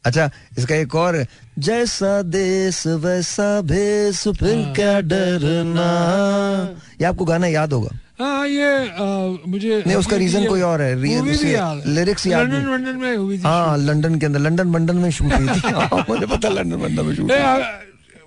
अच्छा 0.04 0.30
इसका 0.58 0.74
एक 0.74 0.94
और 0.94 1.26
जैसा 1.58 2.22
देश 2.22 2.86
वैसा 2.86 3.60
भेस 3.60 4.28
फिर 4.28 4.72
क्या 4.76 5.00
डरना? 5.00 5.88
ये 7.00 7.04
आपको 7.04 7.24
गाना 7.24 7.46
याद 7.46 7.72
होगा। 7.72 7.88
हाँ 8.20 8.48
ये 8.48 8.88
आ, 8.88 9.04
मुझे 9.48 9.82
नहीं, 9.86 9.96
उसका 9.96 10.16
ये 10.16 10.46
कोई 10.46 10.60
और 10.60 10.82
है। 10.82 10.96
उसे- 11.34 11.54
याद 11.54 11.78
है। 11.78 11.94
lyrics 11.94 12.26
लंदन 12.26 12.96
में 12.96 13.16
हुई 13.16 13.38
थी 13.38 13.42
हाँ 13.42 13.78
लंदन 13.78 14.14
के 14.14 14.26
अंदर 14.26 14.38
लंदन 14.38 14.72
बंडन 14.72 14.96
में 14.96 15.10
शूट 15.10 15.32
हुई 15.32 15.48
थी। 15.48 15.60
हाँ, 15.60 16.06
मुझे 16.08 16.26
पता 16.26 16.48
लंदन 16.48 16.76
बंडन 16.76 17.06
में 17.06 17.14
शूट 17.16 17.30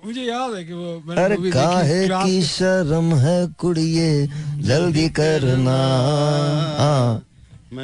मुझे 0.06 0.22
याद 0.22 0.54
है 0.54 0.64
कि 0.64 0.72
वो 0.72 1.02
मैंने 1.06 1.22
अरे 1.22 1.50
काहे 1.50 2.08
की 2.08 2.42
शर्म 2.42 3.14
है 3.14 3.46
कुड़िए 3.46 4.26
जल्दी 4.58 5.08
करना। 5.08 5.76
हाँ 6.78 7.22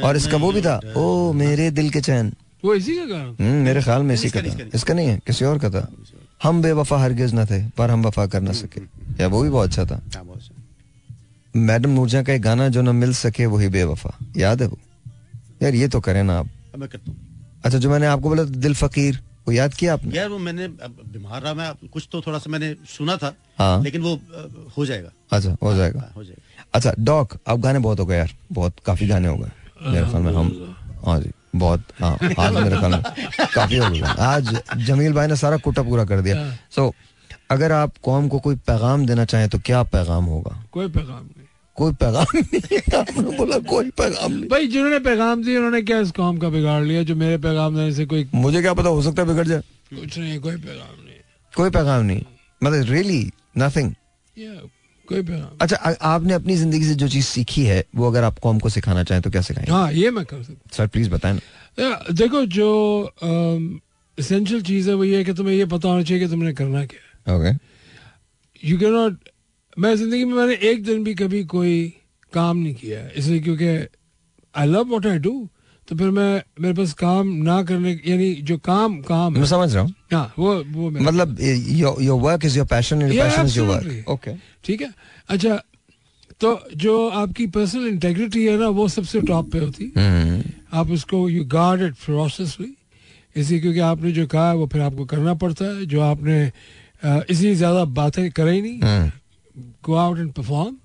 और 0.02 0.16
इसका 0.16 0.36
वो 0.36 0.52
भी 0.52 0.62
था 0.62 0.80
ओ 0.96 1.32
मेरे 1.32 1.70
दिल 1.70 1.90
के 1.90 2.00
चैन। 2.00 2.34
वो 2.68 2.74
इसी 2.74 2.96
का 2.96 3.04
गाना 3.06 3.28
हम्म, 3.40 3.64
मेरे 3.64 3.82
ख्याल 3.82 4.02
में 4.02 4.14
इसी 4.14 4.30
का 4.30 4.40
इसका 4.40 4.50
था 4.50 4.56
नहीं, 4.56 4.70
इसका 4.74 4.94
नहीं 4.94 5.08
है 5.08 5.18
किसी 5.26 5.44
और 5.44 5.58
का 5.58 5.70
था। 5.70 5.86
हम 6.42 6.62
बेवफा 6.62 6.98
हरगिज 6.98 7.34
न 7.34 7.44
थे 7.46 7.60
पर 7.78 7.90
हम 7.90 8.06
वफा 8.06 8.26
कर 8.26 8.40
ना 8.40 8.52
सके। 8.52 8.80
या 9.20 9.28
वो 9.28 9.42
भी 9.42 9.50
बहुत 9.50 9.68
अच्छा 9.68 9.84
था। 9.84 10.00
हाँ, 10.16 10.24
अच्छा। 10.34 10.54
मैडम 11.54 11.90
नूरजहां 11.90 12.24
का 12.24 12.32
एक 12.32 12.42
गाना 12.42 12.68
जो 12.68 12.82
न 12.82 12.94
मिल 12.96 13.12
सके 13.14 13.46
वही 13.46 13.68
बेवफा। 13.68 14.16
याद 14.36 14.62
है 14.62 14.68
वो? 14.68 14.78
यार 15.62 15.74
ये 15.74 15.88
तो 15.88 16.00
करें 16.00 16.22
ना 16.22 16.38
आप। 16.38 16.48
मैं 16.78 16.88
करता 16.88 17.10
हूँ। 17.10 17.18
अच्छा 17.64 17.78
जो 17.78 17.90
मैंने 17.90 18.06
आपको 18.06 18.28
बोला 18.28 18.42
दिल 18.66 18.74
फकीर 18.74 19.18
वो 19.48 19.52
याद 19.52 19.74
किया 19.74 19.92
आपने? 19.94 20.16
यार 20.16 20.28
वो 20.28 20.38
मैंने 20.38 20.68
बीमार 20.68 21.42
रहा 21.42 21.54
मैं 21.54 21.88
कुछ 21.88 22.08
तो 22.12 22.20
थोड़ा 22.20 22.38
सा 22.38 22.50
मैंने 22.50 22.74
सुना 22.88 23.16
था 23.16 23.34
हाँ। 23.58 23.82
लेकिन 23.84 24.02
वो 24.02 24.18
हो 24.76 24.86
जाएगा। 24.86 25.10
अच्छा 25.32 25.56
हो 25.62 25.74
जाएगा। 25.76 26.00
हाँ, 26.00 26.12
हो 26.16 26.24
जाएगा। 26.24 26.64
अच्छा 26.74 26.92
डॉग 27.00 27.38
अब 27.46 27.60
गाने 27.60 27.78
बहुत 27.78 28.00
हो 28.00 28.06
गए 28.06 28.16
यार 28.16 28.34
बहुत 28.52 28.74
काफ़ी 28.86 29.06
गाने 29.08 29.28
हो 29.28 29.36
गए। 29.36 29.50
मेरे 29.90 30.06
ख्याल 30.06 30.22
में 30.22 30.32
हम 30.32 30.48
हाँ 31.06 31.18
जी। 31.20 31.30
बहुत 31.54 31.84
हाँ 32.00 32.16
मेरे 32.20 32.76
ख्याल 32.76 32.94
काफ़ी 33.54 33.76
हो 33.76 33.90
गए 33.90 34.00
आज 34.24 34.54
जमील 34.86 35.12
भाई 35.12 35.26
ने 35.26 35.36
सारा 35.36 35.56
कोटा 35.58 35.82
पूरा 35.82 36.04
कर 36.04 36.20
दिया। 36.20 36.36
सो 36.70 36.92
अगर 37.50 37.72
आप 37.72 37.92
कौम 38.02 38.28
को 38.28 38.38
कोई 38.38 38.56
पैगाम 38.66 39.06
देना 39.06 39.24
चाहें 39.24 39.48
तो 39.48 39.58
क्या 39.58 39.82
पैगाम 39.84 40.24
होगा? 40.24 40.62
कोई 40.72 40.88
पैगाम 40.88 41.24
नहीं। 41.26 41.46
कोई 41.78 41.92
पैगाम 41.94 42.26
नहीं 42.36 42.78
आपने 42.98 43.36
बोला 43.36 43.58
कोई 43.68 43.90
पैगाम 43.90 44.32
नहीं। 44.32 44.48
भाई 44.48 44.66
जिन्होंने 44.66 44.98
पैगाम 45.00 45.42
दिए 45.44 45.56
उन्होंने 45.56 45.82
क्या 45.82 45.98
इस 46.00 46.10
कौम 46.10 46.38
का 46.38 46.48
बिगाड़ 46.48 46.82
लिया? 46.84 47.02
जो 47.02 47.14
मेरे 47.16 47.38
पैगाम 47.38 47.76
देने 47.76 47.92
से 47.94 48.06
कोई 48.06 48.28
मुझे 48.34 48.60
क्या 48.62 48.74
पता 48.74 48.88
हो 48.88 49.02
सकता 49.02 49.22
है 49.22 49.28
बिगड़ 49.28 49.46
जाए? 49.46 49.60
कुछ 49.90 50.18
नहीं 50.18 50.38
कोई 50.40 50.56
पैगाम 50.56 51.04
नहीं। 51.04 51.18
कोई 51.54 51.70
पैगाम 51.70 52.04
नहीं। 52.04 52.22
मतलब 52.62 52.90
रियली 52.90 53.30
नथिंग 53.58 53.92
कोई 55.08 55.22
पैगाम 55.22 55.56
अच्छा 55.60 55.76
आ, 55.76 55.92
आपने 56.14 56.32
अपनी 56.34 56.56
ज़िंदगी 56.56 56.84
से 56.84 56.94
जो 56.94 57.08
चीज़ 57.08 57.26
सीखी 57.26 57.64
है 57.64 57.84
वो 57.96 58.10
अगर 58.10 58.24
आप 58.24 58.38
कौम 58.38 58.58
को 58.58 58.68
सिखाना 58.68 59.04
चाहें 59.04 59.22
तो 59.22 59.30
क्या 59.30 59.42
सिखाएँगे? 59.42 59.72
हाँ 59.72 59.92
ये 59.92 60.10
मैं 60.10 60.24
कर 60.24 60.42
सकता 60.42 60.76
सर 60.76 60.86
प्लीज़ 60.86 61.10
बताएँ 61.10 61.34
ना। 61.34 62.06
देखो 62.12 62.44
जो 62.46 62.68
इसेंशियल 64.18 64.62
चीज़ 64.62 64.88
है 64.90 64.94
वो 64.94 65.04
ये 65.04 65.16
है 65.16 65.24
कि 65.24 65.32
तुम्हें 65.34 65.54
ये 65.54 65.66
पता 65.66 65.88
होना 65.88 66.02
चाहिए 66.02 66.22
कि 66.24 66.30
तुमने 66.30 66.52
करना 66.52 66.84
क्या 66.86 67.32
है। 67.32 67.36
ओके 67.36 68.68
यू 68.68 68.78
कैन 68.78 68.92
नॉट 68.92 69.28
मैं 69.76 69.94
ज़िंदगी 69.96 70.24
में 70.24 70.34
मैंने 70.34 70.54
एक 70.70 70.84
दिन 70.84 71.04
भी 71.04 71.14
कभी 71.14 71.44
कोई 71.44 71.76
काम 72.32 72.56
नहीं 72.56 72.74
किया 72.74 73.08
इसलिए 73.16 73.40
क्योंकि 73.40 73.66
I 74.54 74.66
love 74.66 74.88
what 74.88 75.06
I 75.06 75.18
do 75.18 75.48
तो 75.88 75.96
फिर 75.96 76.10
मैं 76.10 76.42
मेरे 76.60 76.74
पास 76.74 76.92
काम 76.94 77.28
ना 77.44 77.62
करने 77.64 77.92
यानी 78.06 78.32
जो 78.44 78.56
काम 78.60 79.00
काम 79.02 79.32
मैं 79.34 79.46
समझ 79.46 79.74
रहा 79.74 79.82
हूँ। 79.82 79.94
हाँ 80.12 80.32
वो 80.38 80.54
वो 80.64 80.90
मतलब 80.90 81.36
your 81.40 82.20
work 82.20 82.44
is 82.44 82.56
your 82.58 82.66
passion 82.66 83.02
and 83.02 83.12
passion 83.12 83.46
is 83.46 83.58
your 83.58 83.68
work 83.68 84.08
okay 84.10 84.34
ठीक 84.64 84.82
है? 84.82 84.92
अच्छा 85.28 85.60
तो 86.40 86.58
जो 86.76 87.08
आपकी 87.10 87.46
पर्सनल 87.54 87.86
इंटेग्रिटी 87.88 88.44
है 88.46 88.58
ना 88.58 88.68
वो 88.70 88.88
सबसे 88.88 89.20
टॉप 89.20 89.50
पे 89.52 89.58
होती 89.58 89.92
है। 89.96 90.02
हम्म, 90.02 90.42
आप 90.72 90.90
उसको 90.90 91.28
यू 91.28 91.44
गार्ड 91.46 91.82
इट 91.82 91.94
फ्रोसेसली 91.96 92.72
इसी 93.36 93.58
क्योंकि 93.60 93.80
आपने 93.86 94.12
जो 94.12 94.26
कहा 94.26 94.52
वो 94.52 94.66
फिर 94.66 94.80
आपको 94.82 95.04
करना 95.04 95.34
पड़ता 95.34 95.64
है। 95.64 95.86
जो 95.86 96.00
आपने 96.02 96.36
इसलिए 97.30 97.54
ज़्यादा 97.54 97.84
बातें 97.96 98.30
करे 98.30 98.52
ही 98.52 98.60
नहीं 98.62 99.10
गो 99.84 99.94
आउट 99.94 100.18
एंड 100.18 100.32
परफॉर्म 100.32 100.76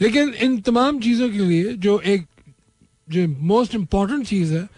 लेकिन 0.00 0.32
इन 0.42 0.60
तमाम 0.62 1.00
चीज़ों 1.00 1.28
के 1.30 1.38
लिए 1.38 1.72
जो 1.78 1.98
एक 2.00 2.26
जो 3.08 3.26
मोस्ट 3.28 3.74
इंपॉर्टेंट 3.74 4.26
चीज़ 4.26 4.54
है 4.54 4.68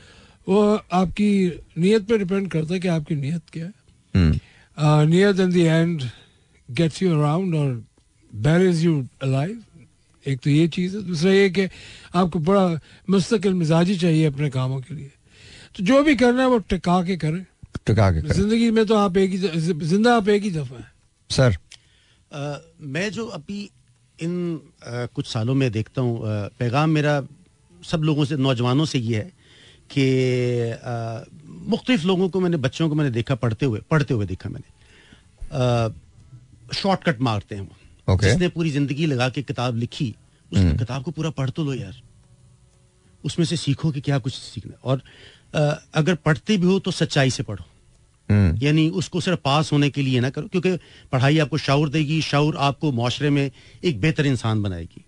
वो 0.48 0.60
आपकी 0.92 1.30
नीयत 1.78 2.06
पे 2.08 2.18
डिपेंड 2.18 2.50
करता 2.50 2.74
है 2.74 2.80
कि 2.80 2.88
आपकी 2.88 3.14
नीयत 3.14 3.42
क्या 3.52 3.64
है। 3.64 3.72
हम्म, 4.14 4.32
uh, 4.32 5.08
नीयत 5.10 5.40
in 5.40 5.50
the 5.52 5.56
end 5.56 6.02
gets 6.68 7.02
you 7.02 7.14
around 7.14 7.54
और 7.54 7.82
बैरिज 8.30 8.84
यू 8.84 9.00
अलाइव 9.22 9.62
एक 10.24 10.40
तो 10.40 10.50
ये 10.50 10.66
चीज़ 10.68 10.96
है। 10.96 11.02
दूसरा 11.02 11.32
ये 11.32 11.48
कि 11.50 11.68
आपको 12.14 12.38
बड़ा 12.38 12.68
मुस्तकिल 13.10 13.54
मिजाजी 13.54 13.96
चाहिए 13.96 14.24
अपने 14.26 14.50
कामों 14.50 14.80
के 14.80 14.94
लिए। 14.94 15.10
तो 15.76 15.84
जो 15.84 16.02
भी 16.02 16.14
करना 16.16 16.42
है 16.42 16.48
वो 16.48 16.58
टिका 16.70 17.02
के 17.04 17.16
करें। 17.16 17.44
टिका 17.86 18.10
के 18.12 18.20
ज़िंदगी 18.20 18.70
में 18.70 18.84
तो 18.86 18.94
आप 18.96 19.16
एक 19.16 19.30
ही 19.30 19.38
ज़िंदा 19.38 20.16
आप 20.16 20.28
एक 20.28 20.42
ही 20.42 20.50
दफ़ा 20.50 20.78
है। 20.78 20.86
सर। 21.30 21.56
अ, 22.32 22.60
मैं 22.80 23.10
जो 23.10 23.26
अभी 23.28 23.70
इन 24.18 24.56
अ, 24.56 25.06
कुछ 25.06 25.26
सालों 25.26 25.54
में 25.54 25.70
देखता 25.72 26.02
हूँ 26.02 26.20
पैगाम 26.58 26.90
मेरा 26.90 27.20
सब 27.82 28.02
लोगों 28.02 28.24
से 28.24 28.36
नौजवानों 28.36 28.84
से 28.84 28.98
ये 28.98 29.16
है 29.16 29.32
कि 29.90 30.04
मुख्तलिफ़ 31.70 32.04
लोगों 32.06 32.28
को 32.28 32.40
मैंने 32.40 32.56
बच्चों 32.56 32.88
को 32.88 32.94
मैंने 32.94 33.10
देखा 33.10 33.34
पढ़ते 33.34 33.66
हुए 33.66 33.80
पढ़ते 33.90 34.14
हुए 34.14 34.26
देखा 34.26 34.48
मैंने। 34.48 34.70
शॉर्टकट 36.74 37.20
मारते 37.20 37.54
हैं 37.54 37.62
वो। 37.62 37.74
Okay. 38.08 38.24
जिसने 38.24 38.48
पूरी 38.48 38.70
ज़िंदगी 38.70 39.06
लगा 39.06 39.28
के 39.28 39.42
किताब 39.42 39.76
लिखी 39.76 40.14
उस 40.52 40.58
किताब 40.78 41.02
को 41.02 41.10
पूरा 41.10 41.30
पढ़ 41.30 41.50
तो 41.50 41.64
लो 41.64 41.74
यार। 41.74 41.96
उसमें 43.24 43.46
से 43.46 43.56
सीखो 43.56 43.90
कि 43.90 44.00
क्या 44.00 44.18
कुछ 44.18 44.34
सीखना 44.34 44.76
और 44.84 45.02
अ, 45.54 45.60
अगर 45.94 46.14
पढ़ते 46.14 46.56
भी 46.56 46.66
हो 46.66 46.78
तो 46.78 46.90
सच्चाई 46.90 47.30
से 47.30 47.42
पढ़ो। 47.42 47.64
हम्म, 48.28 48.58
यानी 48.62 48.88
उसको 48.90 49.20
सिर्फ़ 49.20 49.40
पास 49.40 49.72
होने 49.72 49.88
के 49.90 50.02
लिए 50.02 50.20
ना 50.20 50.30
करो 50.30 50.46
क्योंकि 50.48 50.76
पढ़ाई 51.12 51.38
आपको 51.38 51.58
शाउर 51.58 51.88
देगी 51.88 52.20
शाउर 52.22 52.56
आपको 52.56 52.92
माशरे 52.92 53.30
में 53.30 53.50
एक 53.84 54.00
बेहतर 54.00 54.26
इंसान 54.26 54.62
बनाएगी। 54.62 55.04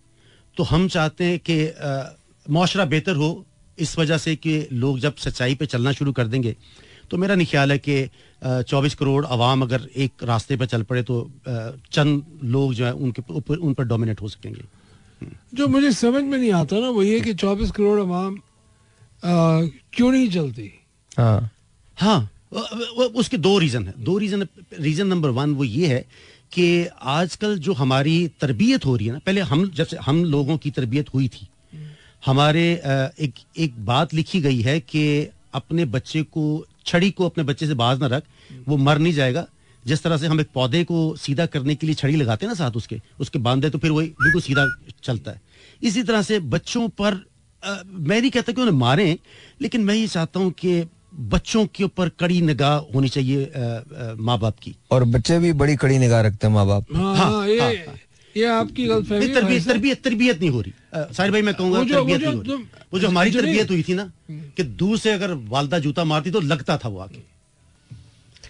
तो 0.56 0.62
हम 0.62 0.88
चाहते 0.88 1.24
हैं 1.24 1.38
कि 1.38 1.56
माशरा 2.50 2.84
बेहतर 2.84 3.16
हो 3.16 3.30
इस 3.78 3.98
वजह 3.98 4.18
से 4.18 4.34
कि 4.36 4.66
लोग 4.72 4.98
जब 4.98 5.16
सच्चाई 5.16 5.54
पे 5.54 5.66
चलना 5.66 5.92
शुरू 5.92 6.12
कर 6.12 6.26
देंगे 6.26 6.56
तो 7.10 7.16
मेरा 7.16 7.34
नहीं 7.34 7.46
ख्याल 7.46 7.72
है 7.72 7.78
कि 7.78 8.08
चौबीस 8.42 8.94
करोड़ 8.94 9.24
आवाम 9.26 9.62
अगर 9.62 9.88
एक 9.96 10.24
रास्ते 10.24 10.56
पर 10.56 10.66
चल 10.66 10.82
पड़े 10.82 11.02
तो 11.02 11.16
चंद 11.92 12.40
लोग 12.44 12.74
जो 12.74 12.84
है 12.86 12.92
उनके 12.94 13.22
ऊपर 13.30 13.56
उन 13.56 13.74
पर 13.74 13.84
डोमिनेट 13.84 14.20
हो 14.20 14.28
सकेंगे। 14.28 14.64
जो 15.54 15.66
मुझे 15.68 15.90
समझ 15.92 16.22
में 16.22 16.38
नहीं 16.38 16.52
आता 16.52 16.78
ना 16.80 16.88
वो 16.88 17.02
ये 17.02 17.20
कि 17.20 17.34
24 17.34 17.70
करोड़ 17.70 17.98
अवाम 18.00 18.38
क्यों 19.22 20.10
नहीं 20.12 20.28
चलती? 20.30 20.70
हाँ। 21.18 21.50
हाँ 21.98 22.30
उसके 23.14 23.38
दो 23.38 23.58
रीजन 23.58 23.86
है। 23.86 23.94
दो 23.98 24.16
रीजन 24.18 24.46
रीजन 24.80 25.06
नंबर 25.06 25.30
वन 25.30 25.54
वो 25.54 25.64
ये 25.64 25.86
है 25.86 26.04
कि 26.52 26.86
आजकल 26.86 27.58
जो 27.58 27.72
हमारी 27.72 28.16
तरबियत 28.40 28.86
हो 28.86 28.96
रही 28.96 29.06
है 29.06 29.12
ना 29.12 29.18
पहले 29.26 29.40
हम 29.40 29.68
जब 29.70 29.86
से 29.86 29.96
हम 30.02 30.24
लोगों 30.24 30.56
की 30.58 30.70
तरबियत 30.70 31.14
हुई 31.14 31.28
थी 31.28 31.46
हमारे 32.22 32.62
एक 33.24 33.34
एक 33.64 33.84
बात 33.84 34.14
लिखी 34.14 34.40
गई 34.40 34.60
है 34.62 34.78
कि 34.80 35.02
अपने 35.54 35.84
बच्चे 35.94 36.22
को 36.34 36.44
छड़ी 36.86 37.10
को 37.10 37.26
अपने 37.26 37.44
बच्चे 37.44 37.66
से 37.66 37.74
बाज 37.74 38.00
ना 38.00 38.06
रख 38.06 38.22
वो 38.68 38.76
मर 38.76 38.98
नहीं 38.98 39.12
जाएगा। 39.12 39.46
जिस 39.84 40.02
तरह 40.02 40.16
से 40.16 40.26
हम 40.26 40.40
एक 40.40 40.48
पौधे 40.54 40.82
को 40.84 40.98
सीधा 41.16 41.46
करने 41.52 41.74
के 41.74 41.86
लिए 41.86 41.94
छड़ी 41.96 42.16
लगाते 42.16 42.46
हैं 42.46 42.50
ना 42.50 42.54
साथ 42.54 42.76
उसके 42.76 43.00
उसके 43.20 43.38
बांधे 43.38 43.70
तो 43.70 43.78
फिर 43.78 43.90
वही 43.90 44.06
बिल्कुल 44.22 44.40
सीधा 44.42 44.66
चलता 45.04 45.30
है। 45.30 45.40
इसी 45.82 46.02
तरह 46.02 46.22
से 46.22 46.38
बच्चों 46.54 46.88
पर 47.00 47.14
अ, 47.62 47.82
मैं 47.86 48.20
नहीं 48.20 48.30
कहता 48.30 48.52
कि 48.52 48.60
उन्हें 48.60 48.76
मारें 48.76 49.16
लेकिन 49.62 49.84
मैं 49.84 49.94
ये 49.94 50.06
चाहता 50.08 50.40
हूँ 50.40 50.50
कि 50.58 50.82
बच्चों 51.32 51.64
के 51.74 51.84
ऊपर 51.84 52.08
कड़ी 52.20 52.40
निगाह 52.42 52.76
होनी 52.94 53.08
चाहिए 53.08 53.50
माँ 54.20 54.38
बाप 54.38 54.58
की। 54.62 54.74
और 54.90 55.04
बच्चे 55.14 55.38
भी 55.38 55.52
बड़ी 55.62 55.76
कड़ी 55.76 55.98
निगाह 55.98 56.20
रखते 56.26 56.46
हैं 56.46 56.54
माँ 56.54 56.66
बाप। 56.66 56.86
हाँ 56.96 57.16
हाँ, 57.16 57.30
हाँ, 57.30 57.48
ये 57.48 57.60
हाँ, 57.60 57.96
ये 58.36 58.44
आपकी 58.44 58.86
गलतफहमी 58.86 59.18
नहीं, 59.18 59.34
तरबियत 59.34 59.64
तरबियत 59.68 60.02
तरबियत 60.02 60.40
नहीं 60.40 60.50
हो 60.50 60.60
रही। 60.60 60.72
साहिर 61.14 61.32
भाई 61.32 61.42
मैं 61.42 61.54
कहूँगा 61.54 61.78
वो 61.78 61.84
जो- 61.84 61.96
तरबियत 61.96 62.20
नहीं 62.20 62.34
हो 62.34 62.40
रही। 62.42 62.52
वो 62.92 62.98
जो 63.00 63.08
हमारी 63.08 63.30
तरबियत 63.30 63.70
हुई 63.70 63.82
थी 63.82 63.94
ना 63.94 64.12
कि 64.30 64.62
दूर 64.62 64.98
से 64.98 65.12
अगर 65.12 65.34
वालदा 65.34 65.78
जूता 65.78 66.04
मारती 66.04 66.30
तो 66.30 66.40
लगता 66.40 66.78
था 66.78 66.88
वो 66.88 66.98
आके। 66.98 67.20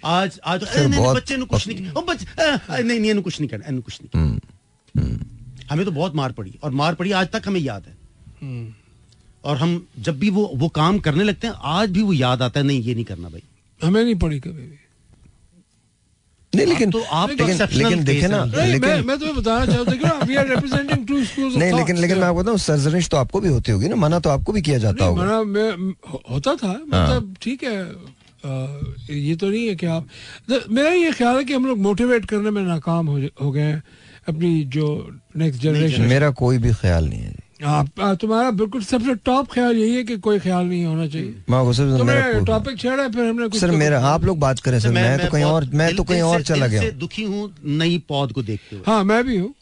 आज 0.04 0.40
आज 0.44 0.62
"ए, 0.62 0.80
नहीं, 0.80 0.88
नहीं, 0.88 1.14
बच्चे 1.14 1.36
ने 1.36 1.44
कुछ 1.44 1.68
नहीं 1.68 1.78
किया 1.78 1.92
ओ, 1.92 2.02
बच, 2.02 2.26
नहीं 2.70 3.00
नहीं 3.00 3.22
कुछ 3.22 3.40
नहीं 3.40 3.48
करना 3.48 3.64
इन्हें 3.68 3.82
कुछ 3.82 3.98
नहीं 4.02 4.08
किया 4.08 5.18
हमें 5.70 5.84
तो 5.84 5.90
बहुत 5.90 6.14
मार 6.14 6.32
पड़ी 6.32 6.54
और 6.62 6.70
मार 6.70 6.94
पड़ी 6.94 7.12
आज 7.12 7.28
तक 7.28 7.42
हमें 7.46 7.60
याद 7.60 7.86
है। 7.86 7.96
हम्म। 8.42 8.74
और 9.44 9.56
हम 9.56 9.86
जब 9.98 10.18
भी 10.18 10.30
वो 10.30 10.50
वो 10.54 10.68
काम 10.68 10.98
करने 10.98 11.24
लगते 11.24 11.46
हैं 11.46 11.54
आज 11.62 11.90
भी 11.90 12.02
वो 12.02 12.12
याद 12.12 12.42
आता 12.42 12.60
है 12.60 12.66
नहीं 12.66 12.82
ये 12.82 12.94
नहीं 12.94 13.04
करना 13.04 13.28
भाई। 13.28 13.42
हमें 13.82 14.04
नहीं 14.04 14.14
पड़ी 14.14 14.40
कभी 14.40 14.62
भी। 14.62 14.79
नहीं 16.52 16.66
लेकिन 16.66 16.90
तो 16.90 17.00
आप 17.02 17.30
तो 17.30 17.46
लेकिन 17.46 17.66
लेकिन 17.78 18.02
देखे 18.04 18.28
ना 18.28 18.44
नहीं, 18.44 18.70
लेकिन 18.72 19.04
मैं 19.06 19.18
तुम्हें 19.18 19.36
बताना 19.36 19.66
चाहता 19.66 20.08
हूँ 20.08 20.26
we 20.28 20.34
are 20.36 20.48
representing 20.48 21.06
two 21.08 21.24
schools 21.24 21.56
नहीं 21.56 21.72
लेकिन 21.72 21.96
लेकिन 21.96 22.18
मैं 22.18 22.26
आपको 22.26 22.42
बताऊँ 22.42 22.58
सरजनिश 22.58 23.08
तो 23.08 23.16
आपको 23.16 23.40
भी 23.40 23.48
होती 23.48 23.72
होगी 23.72 23.88
ना 23.88 23.96
मना 23.96 24.18
तो 24.20 24.30
आपको 24.30 24.52
भी 24.52 24.62
किया 24.62 24.78
जाता 24.78 25.04
होगा। 25.04 25.22
मना 25.22 26.16
होता 26.30 26.54
था 26.62 26.72
मतलब 26.72 27.34
ठीक 27.42 27.62
है 27.64 27.76
अ, 27.80 28.50
ये 29.10 29.36
तो 29.36 29.48
नहीं 29.50 29.66
है 29.68 29.74
कि 29.76 29.86
आप 29.86 30.06
मेरा 30.70 30.90
ये 30.90 31.12
ख्याल 31.12 31.36
है 31.36 31.44
कि 31.44 31.54
हम 31.54 31.66
लोग 31.66 31.78
मोटिवेट 31.78 32.24
करने 32.26 32.50
में 32.50 32.62
नाकाम 32.62 33.06
हो 33.06 33.18
हो 33.42 33.50
गए 33.52 33.60
हैं 33.62 33.82
अपनी 34.28 34.52
जो 34.76 34.86
नेक्स्ट 35.36 35.62
जनरेशन 35.62 36.02
मेरा 36.14 36.30
कोई 36.42 36.58
भी 36.58 36.72
ख्याल 36.82 37.08
नहीं 37.08 37.20
है 37.20 37.34
आप 37.64 38.16
तुम्हारा 38.20 38.50
बिल्कुल 38.50 38.82
सबसे 38.82 39.14
टॉप 39.14 39.52
ख्याल 39.52 39.76
यही 39.76 39.94
है 39.96 40.02
कि 40.04 40.16
कोई 40.16 40.38
ख्याल 40.38 40.64
नहीं 40.66 40.84
होना 40.84 41.06
चाहिए। 41.06 41.34
तुमने 41.98 42.12
मेरा 42.12 42.38
टॉपिक 42.44 42.78
छेड़ा 42.78 43.02
है, 43.02 43.12
फिर 43.12 43.24
हमने 43.24 43.48
कुछ 43.48 43.60
सर 43.60 43.66
तो- 43.66 43.76
मेरा 43.78 44.00
आप 44.00 44.24
लोग 44.24 44.38
बात 44.38 44.60
करें 44.60 44.80
सर 44.80 44.88
मैं 44.90 45.18
तो 45.18 45.30
कहीं 45.32 45.44
और 45.44 45.64
मैं 45.74 45.96
तो 45.96 46.04
कहीं 46.04 46.22
और 46.22 46.42
चला 46.42 46.66
गया 46.66 46.90
दुखी 46.90 47.22
हूँ 47.22 47.54
नई 47.64 47.98
पौध 48.08 48.32
को 48.32 48.42
देखते 48.42 48.76
हुए। 48.76 48.84
हाँ 48.86 49.04
मैं 49.04 49.24
भी 49.24 49.36
हूँ। 49.36 49.54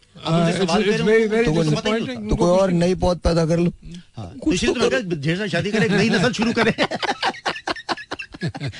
हो, 1.46 1.54
तो 1.54 1.62
डिसअपॉइंटिंग 1.62 2.30
तो 2.30 2.36
कोई 2.36 2.50
और 2.50 2.70
नई 2.72 2.94
पौध 2.94 3.18
पैदा 3.18 3.46
कर 3.46 3.58
लो। 3.58 3.72
हाँ, 4.16 4.32
तो 4.66 4.72
तो 5.00 5.16
ढेर 5.16 5.48
शादी 5.48 5.70
करे 5.70 5.88
नई 5.88 6.08
नस्ल 6.10 6.32
शुरू 6.32 6.52
करे। 6.52 6.74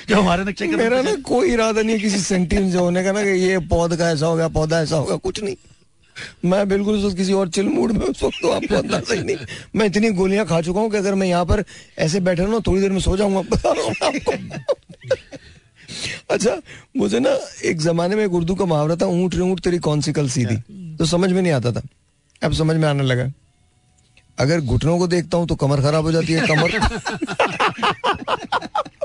जो 0.09 0.21
हमारे 0.21 0.43
नक्शे 0.43 0.67
मेरा 0.67 1.01
ना 1.01 1.15
कोई 1.15 1.51
इरादा 1.51 1.81
नहीं 1.81 1.99
किसी 1.99 2.19
सेंटेंस 2.19 2.75
होने 2.75 3.03
का 3.03 3.11
ना 3.11 3.23
कि 3.23 3.29
ये 3.29 3.57
पौध 3.59 3.95
का 3.95 4.09
ऐसा 4.09 4.25
होगा 4.25 4.47
पौधा 4.47 4.81
ऐसा 4.81 4.95
होगा 4.95 5.15
कुछ 5.15 5.43
नहीं। 5.43 5.55
मैं 6.45 6.67
बिल्कुल 6.69 7.05
उस 7.05 7.13
किसी 7.15 7.33
और 7.33 7.49
चिल 7.49 7.67
मूड 7.69 7.91
में 7.91 8.05
उस 8.05 8.23
वक्त 8.23 8.37
तो 8.41 8.49
आपको 8.51 8.75
अंदाज़ा 8.75 9.15
ही 9.15 9.23
नहीं। 9.23 9.37
मैं 9.75 9.85
इतनी 9.85 10.09
गोलियाँ 10.11 10.45
खा 10.45 10.61
चुका 10.61 10.79
हूँ 10.79 10.91
कि 10.91 10.97
अगर 10.97 11.15
मैं 11.15 11.27
यहाँ 11.27 11.45
पर 11.45 11.63
ऐसे 11.99 12.19
बैठा 12.19 12.45
ना 12.45 12.59
थोड़ी 12.67 12.81
देर 12.81 12.91
में 12.91 12.99
सो 12.99 13.17
जाऊँगा। 13.17 13.41
बता 13.51 13.71
रहा 13.71 13.83
हूँ 13.83 13.93
आपको 14.03 14.31
अच्छा 16.29 16.55
मुझे 16.97 17.19
ना 17.19 17.29
एक 17.65 17.77
जमाने 17.81 18.15
में 18.15 18.23
एक 18.25 18.33
उर्दू 18.33 18.55
का 18.55 18.65
मुहावरा 18.65 18.95
था 18.95 19.05
ऊँट 19.07 19.35
रे 19.35 19.41
ऊँट 19.41 19.59
तेरी 19.59 19.77
कौन 19.79 20.01
सी 20.01 20.11
कल 20.13 20.29
सीधी? 20.29 20.55
तो 20.97 21.05
समझ 21.05 21.31
में 21.31 21.41
नहीं 21.41 21.53
आता 21.53 21.71
था। 21.71 21.81
अब 22.41 22.53
समझ 22.53 22.75
में 22.75 22.87
आने 22.87 23.03
लगा 23.03 23.31
अगर 24.37 24.61
घुटनों 24.61 24.97
को 24.99 25.07
देखता 25.07 25.37
हूँ 25.37 25.47
तो 25.47 25.55
कमर 25.55 25.81
खराब 25.81 26.03
हो 26.03 26.11
जाती 26.11 26.33
है 26.33 26.47
कमर। 26.47 26.69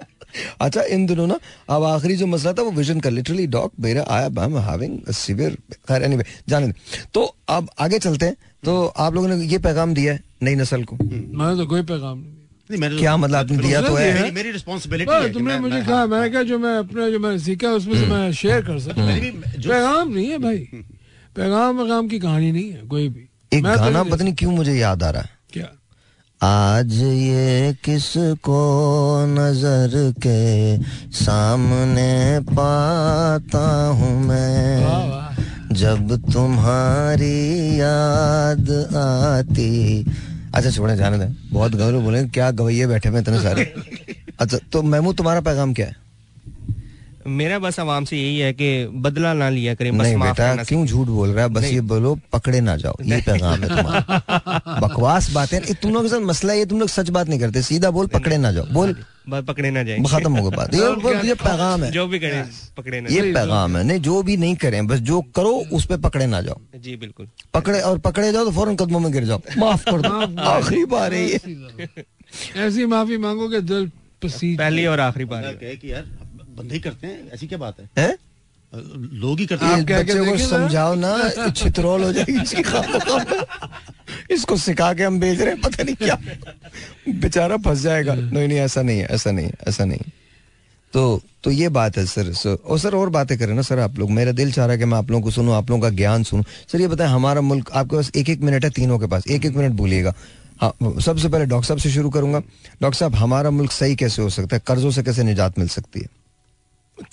अच्छा 0.60 0.82
इन 0.82 1.06
दिनों 1.06 1.26
ना 1.26 1.40
अब 1.70 1.84
आखिरी 1.84 2.16
जो 2.16 2.26
मसला 2.26 2.52
था 2.52 2.62
वो 2.62 2.70
विजन 2.70 3.00
का 3.00 3.10
लिटरली 3.10 3.46
डॉग 3.46 3.72
मेरा 3.80 4.04
आया 4.08 4.26
आई 4.26 4.46
एम 4.46 4.58
हैविंग 4.58 5.12
सीवियर 5.12 5.58
खैर 5.72 6.02
एनीवे 6.02 6.24
जाने 6.48 6.66
दे। 6.66 6.74
तो 7.14 7.36
अब 7.48 7.70
आगे 7.78 7.98
चलते 7.98 8.26
हैं। 8.26 8.36
तो 8.64 8.86
आप 8.86 9.14
लोगों 9.14 9.28
ने 9.28 9.46
ये 9.46 9.58
पैगाम 9.58 9.94
दिया 9.94 10.12
है 10.12 10.22
नई 10.42 10.54
नस्ल 10.54 10.84
को। 10.84 10.96
मैंने 10.96 11.56
तो 11.56 11.66
कोई 11.66 11.82
पैगाम 11.82 12.18
नहीं 12.70 12.90
तो- 12.90 12.98
क्या 12.98 13.16
मतलब 13.16 13.36
आपने 13.36 13.56
दिया 13.56 13.82
तो 13.82 13.94
है? 13.94 14.22
मेरी 14.22 14.30
मेरी 14.30 14.50
रिस्पॉन्सिबिलिटी 14.50 15.12
है 15.12 15.32
तुमने 15.32 15.58
मुझे 15.58 15.80
कहा 15.82 16.06
मैंने 16.06 16.30
कहा 16.30 16.42
जो 16.42 16.58
मैं 16.58 16.76
अपना 16.76 17.10
जो 17.10 17.18
मैंने 17.18 17.38
सीखा 17.38 17.68
है 17.68 17.74
उसमें 17.74 17.94
से 17.94 18.06
मैं 18.06 18.32
शेयर 18.32 18.62
कर 18.62 18.78
सकता 18.78 19.02
हूँ। 19.02 19.20
भी 19.20 19.30
पैगाम 19.30 20.12
नहीं 20.12 20.28
है 20.28 20.38
भाई। 20.38 20.58
पैगाम 21.36 21.82
पैगाम 21.82 22.08
की 22.08 22.18
कहानी 22.18 22.52
नहीं 22.52 22.70
है 22.70 22.80
कोई 22.80 23.08
भी। 23.08 23.20
एक 23.52 23.64
तो 23.64 23.76
गाना 23.76 24.02
पता 24.02 24.24
नहीं 24.24 24.34
क्यों 24.34 24.52
मुझे 24.52 24.74
याद 24.74 25.02
आ 25.02 25.10
रहा 25.10 25.22
है। 25.22 25.30
क्या? 25.52 25.68
आज 26.44 26.92
ये 27.02 27.76
किसको 27.84 28.58
नज़र 29.26 30.12
के 30.26 30.76
सामने 31.12 32.40
पाता 32.40 33.86
हूँ 33.86 34.26
मैं? 34.26 34.84
जब 35.74 36.32
तुम्हारी 36.32 37.80
याद 37.80 38.70
आती। 38.96 40.04
अच्छा 40.54 40.70
छोड़े 40.70 40.96
जाने 40.96 41.18
दे। 41.18 41.34
बहुत 41.52 41.74
गौरव 41.74 42.00
बोले 42.00 42.24
क्या 42.24 42.50
गवैये 42.50 42.86
बैठे 42.86 43.10
में 43.10 43.20
इतने 43.20 43.42
सारे? 43.42 43.74
अच्छा 44.40 44.58
तो 44.72 44.82
महमूद 44.82 45.16
तुम्हारा 45.16 45.40
पैगाम 45.40 45.74
क्या 45.74 45.86
है? 45.86 46.03
मेरा 47.26 47.58
बस 47.58 47.80
आवाम 47.80 48.04
से 48.04 48.16
यही 48.16 48.38
है 48.38 48.52
कि 48.52 48.86
बदला 48.86 49.32
ना 49.32 49.48
लिया 49.48 49.74
करें 49.74 49.98
बस 49.98 50.02
नहीं 50.02 50.16
माफ़ 50.16 50.28
बेटा 50.28 50.48
करना 50.50 50.64
क्यों 50.64 50.86
झूठ 50.86 51.06
बोल 51.08 51.28
रहा 51.28 51.44
है? 51.44 51.50
बस 51.50 51.64
ये 51.64 51.80
बोलो 51.80 52.18
पकड़े 52.32 52.60
ना 52.60 52.76
जाओ। 52.76 52.94
ये 53.02 53.20
पैगाम 53.20 53.62
है 53.62 53.68
तुम्हारा। 53.68 54.80
बकवास 54.80 55.30
बातें 55.30 55.58
ये 55.58 55.74
तुम 55.74 55.92
लोग 55.92 56.02
के 56.02 56.08
साथ 56.08 56.20
मसला 56.20 56.52
ये 56.52 56.66
तुम 56.66 56.80
लोग 56.80 56.88
सच 56.88 57.10
बात 57.10 57.28
नहीं 57.28 57.40
करते। 57.40 57.62
सीधा 57.62 57.90
बोल 57.90 58.06
पकड़े 58.06 58.36
ना 58.36 58.52
जाओ। 58.52 58.66
बोल। 58.72 58.96
पकड़े 59.30 59.70
ना 59.70 59.82
जाए। 59.82 59.98
खत्म 59.98 60.36
हो 60.36 60.50
गई 60.50 60.56
बात। 60.56 60.74
ये 60.74 60.80
ये 61.28 61.34
पैगाम 61.34 61.84
है। 61.84 61.90
जो 61.90 62.06
भी 62.06 62.18
करें 62.18 62.44
पकड़े 62.76 63.00
ना 63.00 63.08
ये 63.10 63.32
पैगाम 63.32 63.76
है। 63.76 63.84
नहीं 63.84 63.98
जो 63.98 64.22
भी 64.22 64.36
नहीं 64.36 64.56
करें 64.56 64.86
बस 64.86 64.98
जो 64.98 65.20
करो 65.20 65.50
उस 65.72 65.86
पर 65.86 65.96
पकड़े 65.96 66.26
ना 66.26 66.40
जाओ। 66.40 66.60
जी 66.76 66.96
बिल्कुल। 66.96 67.28
पकड़े 67.54 67.80
और 67.80 67.98
पकड़े 67.98 68.32
जाओ 68.32 68.44
तो 68.44 68.50
फ़ौरन 68.50 68.76
कदमों 68.76 69.00
में 69.00 69.12
गिर 69.12 69.24
जाओ। 69.24 69.40
माफ़ 69.58 69.84
कर 69.84 70.00
दो। 70.00 70.40
आखिरी 70.40 70.84
बार 70.84 71.14
है 71.14 71.30
ये। 71.30 71.40
ऐसी 72.56 72.86
माफ़ी 72.86 73.16
मांगोगे 73.16 73.60
दिल 73.60 73.90
पहली 74.24 74.86
और 74.86 75.00
आखिरी 75.00 75.24
बार 75.24 75.42
कि 75.62 75.92
यार 75.92 76.04
बंदे 76.56 76.74
ही 76.74 76.80
करते 76.80 77.06
हैं 77.06 77.30
ऐसी 77.34 77.46
क्या 77.46 77.58
बात 77.58 77.80
है? 77.80 77.88
हैं? 77.98 78.16
लोग 79.14 79.38
ही 79.38 79.46
करते 79.46 79.66
हैं। 79.66 79.84
बच्चे 79.86 80.18
को 80.20 80.36
समझाओ 80.38 80.94
ना 80.96 81.50
छितरौल 81.50 82.04
हो 82.04 82.12
जाएगी 82.12 82.40
इसकी 82.42 82.62
इसको 84.34 84.56
सिखा 84.56 84.92
के 84.94 85.02
हम 85.02 85.18
भेज 85.20 85.40
रहे 85.40 85.50
हैं 85.50 85.60
पता 85.60 85.82
नहीं 85.82 85.94
क्या। 85.96 86.18
बेचारा 87.20 87.56
फंस 87.58 87.80
जाएगा। 87.80 88.14
नहीं 88.14 88.48
नहीं 88.48 88.58
ऐसा 88.58 88.82
नहीं 88.82 88.98
है 88.98 89.06
ऐसा 89.06 89.30
नहीं 89.30 89.50
ऐसा 89.68 89.84
नहीं 89.84 90.10
तो 90.92 91.20
तो 91.44 91.50
ये 91.50 91.68
बात 91.68 91.96
है 91.98 92.04
सर 92.06 92.32
सर 92.32 92.56
और 92.64 92.78
सर 92.78 92.94
और 92.94 93.08
बातें 93.10 93.36
करें 93.38 93.54
ना 93.54 93.62
सर 93.62 93.78
आप 93.78 93.98
लोग। 93.98 94.10
मेरा 94.10 94.32
दिल 94.32 94.52
चाह 94.52 94.66
रहा 94.66 94.72
है 94.72 94.78
कि 94.78 94.84
मैं 94.84 94.98
आप 94.98 95.10
लोगों 95.10 95.22
को 95.22 95.30
सुनूं 95.30 95.54
आप 95.54 95.70
लोगों 95.70 95.82
का 95.82 95.90
ज्ञान 95.96 96.22
सुनूं। 96.24 96.42
सर 96.72 96.80
ये 96.80 96.88
बताएँ 96.88 97.10
हमारा 97.10 97.40
मुल्क 97.40 97.70
आपके 97.72 97.96
पास 97.96 98.10
एक 98.16 98.28
एक 98.30 98.40
मिनट 98.40 98.64
है 98.64 98.70
तीनों 98.70 98.98
के 98.98 99.06
पास। 99.06 99.26
एक 99.26 99.44
एक 99.44 99.56
मिनट 99.56 99.72
बोलिएगा। 99.72 100.14
हाँ 100.60 100.72
सबसे 100.82 101.28
पहले 101.28 101.44
डॉक्टर 101.44 101.66
साहब 101.68 101.80
से 101.80 101.90
शुरू 101.90 102.10
करूँगा। 102.10 102.40
डॉक्टर 102.82 102.98
साहब 102.98 103.14
हमारा 103.14 103.50
मुल्क 103.50 103.72
सही 103.72 103.96
कैसे 103.96 104.22
हो 104.22 104.30
सकता 104.30 104.56
है? 104.56 104.62
कर्जों 104.66 104.90
से 104.90 105.02
कैसे 105.02 105.22
निजात 105.22 105.58
मिल 105.58 105.68
सकती 105.68 106.00
है? 106.00 106.06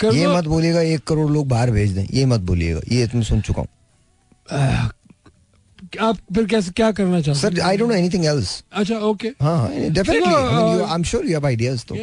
ये 0.04 0.28
मत 0.28 0.46
बोलिएगा 0.48 0.82
एक 0.82 1.04
करोड़ 1.08 1.32
लोग 1.32 1.48
बाहर 1.48 1.72
भेज 1.72 1.92
दें। 1.92 2.06
ये 2.14 2.26
मत 2.26 2.40
बोलिएगा 2.50 2.82
ये 2.92 3.08
मैं 3.16 3.24
सुन 3.24 3.42
चुका 3.42 3.62
हूँ। 3.62 3.70
आप 6.02 6.18
फिर 6.36 6.46
कैसे 6.48 6.72
क्या 6.72 6.92
करना 6.92 7.22
चाहते 7.22 7.40
sir 7.40 7.60
I 7.62 7.78
don't 7.78 7.90
know 7.90 7.96
anything 7.96 8.26
else 8.26 8.64
अच्छा 8.72 8.98
ओके 9.08 9.28
हाँ 9.42 9.70
definitely 9.70 10.34
I 10.34 10.94
am 10.96 11.04
sure 11.04 11.26
you 11.26 11.32
have 11.32 11.46
ideas 11.46 11.86
तो 11.86 11.96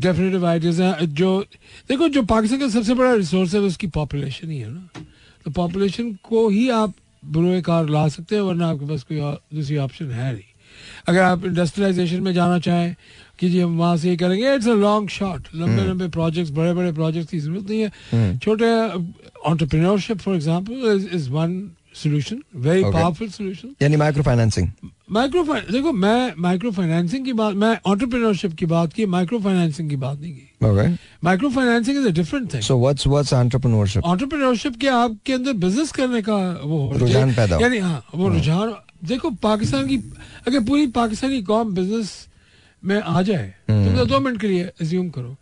डेफिनेटिव 0.00 0.46
आइडियाज़ 0.46 0.82
हैं 0.82 1.14
जो 1.14 1.40
देखो 1.88 2.08
जो 2.08 2.22
पाकिस्तान 2.32 2.60
का 2.60 2.68
सबसे 2.68 2.94
बड़ा 2.94 3.12
रिसोर्स 3.14 3.54
है 3.54 3.60
उसकी 3.60 3.86
पॉपुलेशन 3.94 4.50
ही 4.50 4.58
है 4.58 4.70
ना। 4.70 5.02
तो 5.46 5.50
पॉपुलेशन 5.50 6.12
को 6.24 6.48
ही 6.48 6.68
आप 6.70 6.94
बुरे 7.22 7.60
कार 7.62 7.88
ला 7.88 8.06
सकते 8.08 8.34
हैं 8.34 8.42
वरना 8.42 8.68
आपके 8.68 8.86
पास 8.86 9.02
कोई 9.02 9.20
दूसरी 9.54 9.76
ऑप्शन 9.78 10.10
है 10.10 10.32
नहीं। 10.32 10.42
अगर 11.08 11.20
आप 11.22 11.44
इंडस्ट्रियलाइजेशन 11.44 12.20
में 12.22 12.32
जाना 12.34 12.58
चाहें 12.58 12.94
कि 13.38 13.48
जी 13.48 13.60
हम 13.60 13.76
वहाँ 13.78 13.96
से 13.96 14.08
ये 14.08 14.16
करेंगे। 14.16 14.54
इट्स 14.54 14.68
अ 14.68 14.74
लॉन्ग 14.74 15.08
शॉट 15.10 15.48
लंबे 15.54 15.82
लंबे 15.84 16.08
प्रोजेक्ट्स 16.08 16.52
बड़े 16.52 16.72
बड़े 16.74 16.92
प्रोजेक्ट्स 16.92 17.30
की 17.30 17.38
ज़रूरत 17.38 17.70
नहीं 17.70 17.80
है। 17.80 18.38
छोटे 18.38 18.66
entrepreneurship 19.46 20.18
for 20.18 20.34
example 20.34 21.08
is 21.14 21.30
one 21.30 21.58
solution 21.96 22.42
very. 22.56 22.82
Powerful 22.84 23.28
solution 23.30 23.74
यानी 23.82 23.96
माइक्रो 23.96 24.22
फाइनेंसिंग 24.22 24.68
माइक्रो 25.12 25.42
देखो 25.72 25.92
मैं 25.94 26.32
माइक्रो 26.38 26.70
फाइनेंसिंग 26.70 27.24
की 27.24 27.32
बात 27.32 27.54
मैं 27.54 27.76
ऑन्टरप्रिन्योरशिप 27.86 28.54
की 28.58 28.66
बात 28.66 28.92
की 28.92 29.06
माइक्रो 29.06 29.38
फाइनेंसिंग 29.40 29.90
की 29.90 29.96
बात 29.96 30.20
नहीं 30.20 30.32
की। 30.32 30.96
Micro 31.24 31.50
financing 31.50 31.98
is 31.98 32.06
a 32.08 32.12
different 32.12 32.52
thing 32.54 32.62
so 32.62 32.78
what's 32.80 33.06
what's 33.06 33.32
entrepreneurship 33.32 34.04
entrepreneurship 34.04 34.76
के 34.80 34.88
आपके 34.88 35.32
अंदर 35.32 35.52
बिज़नेस 35.64 35.92
करने 35.92 36.22
का 36.22 36.36
वो 36.64 36.92
रुझान 36.96 37.34
पैदा 37.34 37.58
यानी 37.62 37.78
हाँ 37.78 38.02
वो 38.14 38.28
रुझान 38.28 38.74
देखो 39.04 39.30
पाकिस्तान 39.42 39.86
की 39.86 39.96
अगर 40.46 40.60
पूरी 40.64 40.86
पाकिस्तानी 40.92 41.42
कौम 41.42 41.74
बिज़नेस 41.74 42.14
में 42.82 43.00
आ 43.00 43.22
जाए 43.22 43.46
तुम 43.68 43.96
तो 43.96 44.04
दो 44.06 44.18
मिनट 44.20 44.40
के 44.40 44.48
लिए 44.48 44.70
एज्यूम 44.82 45.08
करो। 45.10 45.36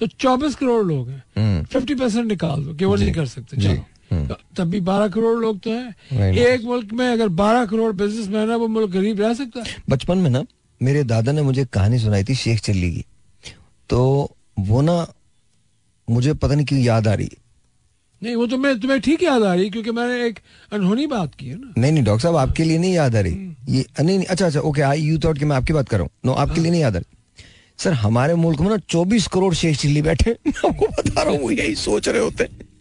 तो 0.00 0.06
चौबीस 0.06 0.54
करोड़ 0.54 0.84
लोग 0.86 1.08
हैं। 1.08 1.64
फिफ्टी 1.64 1.94
परसेंट 1.94 2.26
निकाल 2.26 2.64
दो 2.64 2.74
केवल 2.74 3.00
नहीं 3.00 3.12
कर 3.12 3.26
सकते। 3.26 3.56
चलो। 3.56 3.84
तब 4.56 4.64
भी 4.64 4.80
बारह 4.80 5.08
करोड़ 5.08 5.38
लोग 5.40 5.60
तो 5.60 5.70
हैं। 5.70 6.32
एक 6.32 6.64
मुल्क 6.64 6.92
में 6.92 7.08
अगर 7.08 7.28
बारह 7.28 7.66
करोड़ 7.66 7.92
बिज़नेस 7.92 8.28
मैन 8.28 8.50
है 8.50 8.56
वो 8.56 8.68
मुल्क 8.68 8.90
गरीब 8.90 9.20
रह 9.20 9.34
सकता 9.34 9.60
है। 9.60 9.76
बचपन 9.90 10.18
में 10.18 10.30
ना 10.30 10.44
मेरे 10.82 11.04
दादा 11.04 11.32
ने 11.32 11.42
मुझे 11.42 11.64
कहानी 11.64 11.98
सुनाई 11.98 12.24
थी 12.24 12.34
शेख 12.34 12.60
चिल्ली 12.60 12.90
की। 12.90 13.04
तो 13.90 14.30
वो 14.58 14.80
ना 14.82 15.06
मुझे 16.10 16.34
पता 16.34 16.54
नहीं 16.54 16.66
क्यों 16.66 16.80
याद 16.80 17.08
आ 17.08 17.14
रही। 17.14 17.26
है। 17.26 17.40
नहीं 18.22 18.36
वो 18.36 18.46
तो 18.46 18.56
मैं 18.58 18.80
तुम्हें 18.80 19.00
ठीक 19.00 19.22
याद 19.22 19.42
आ 19.42 19.54
रही 19.54 19.70
क्योंकि 19.70 19.90
मैंने 19.90 20.26
एक 20.26 20.38
अनहोनी 20.72 21.06
बात 21.06 21.34
की 21.34 21.46
है 21.46 21.54
ना। 21.54 21.72
नहीं 21.78 21.92
नहीं 21.92 22.04
डॉक्टर 22.04 22.22
साहब 22.22 22.36
आपके 22.36 22.64
लिए 22.64 22.78
नहीं 22.78 22.92
याद 22.94 23.16
आ 23.16 23.20
रही। 23.20 23.54
ये 23.68 23.84
नहीं 24.00 24.16
नहीं 24.18 24.26
अच्छा 24.26 24.46
अच्छा 24.46 24.60
ओके 24.60 24.82
आई 24.82 25.00
यू 25.00 25.18
थॉट 25.18 25.38
कि 25.38 25.44
मैं 25.44 25.56
आपकी 25.56 25.72
बात 25.72 25.88
कर 25.88 25.96
रहा 25.96 26.02
हूँ। 26.02 26.10
नो 26.24 26.32
आपके 26.32 26.60
लिए 26.60 26.70
नहीं 26.70 26.80
याद 26.80 26.96
आ 26.96 26.98
रही। 26.98 27.16
सर 27.78 27.92
हमारे 27.92 28.34
मुल्क 28.34 28.60
में 28.60 28.68
ना 28.68 28.76
चौबीस 28.76 29.26
करोड़ 29.26 29.54
शेख 29.54 29.76
चिल्ली 29.78 30.02
बैठे 30.02 30.30
मैं 30.46 30.68
आपको 30.68 30.86
बता 30.86 31.22
रहा 31.22 31.34
हूँ 31.34 31.52
यही 31.52 31.74
सोच 31.74 32.08
रहे 32.08 32.22
होते 32.22 32.44
हैं। 32.44 32.71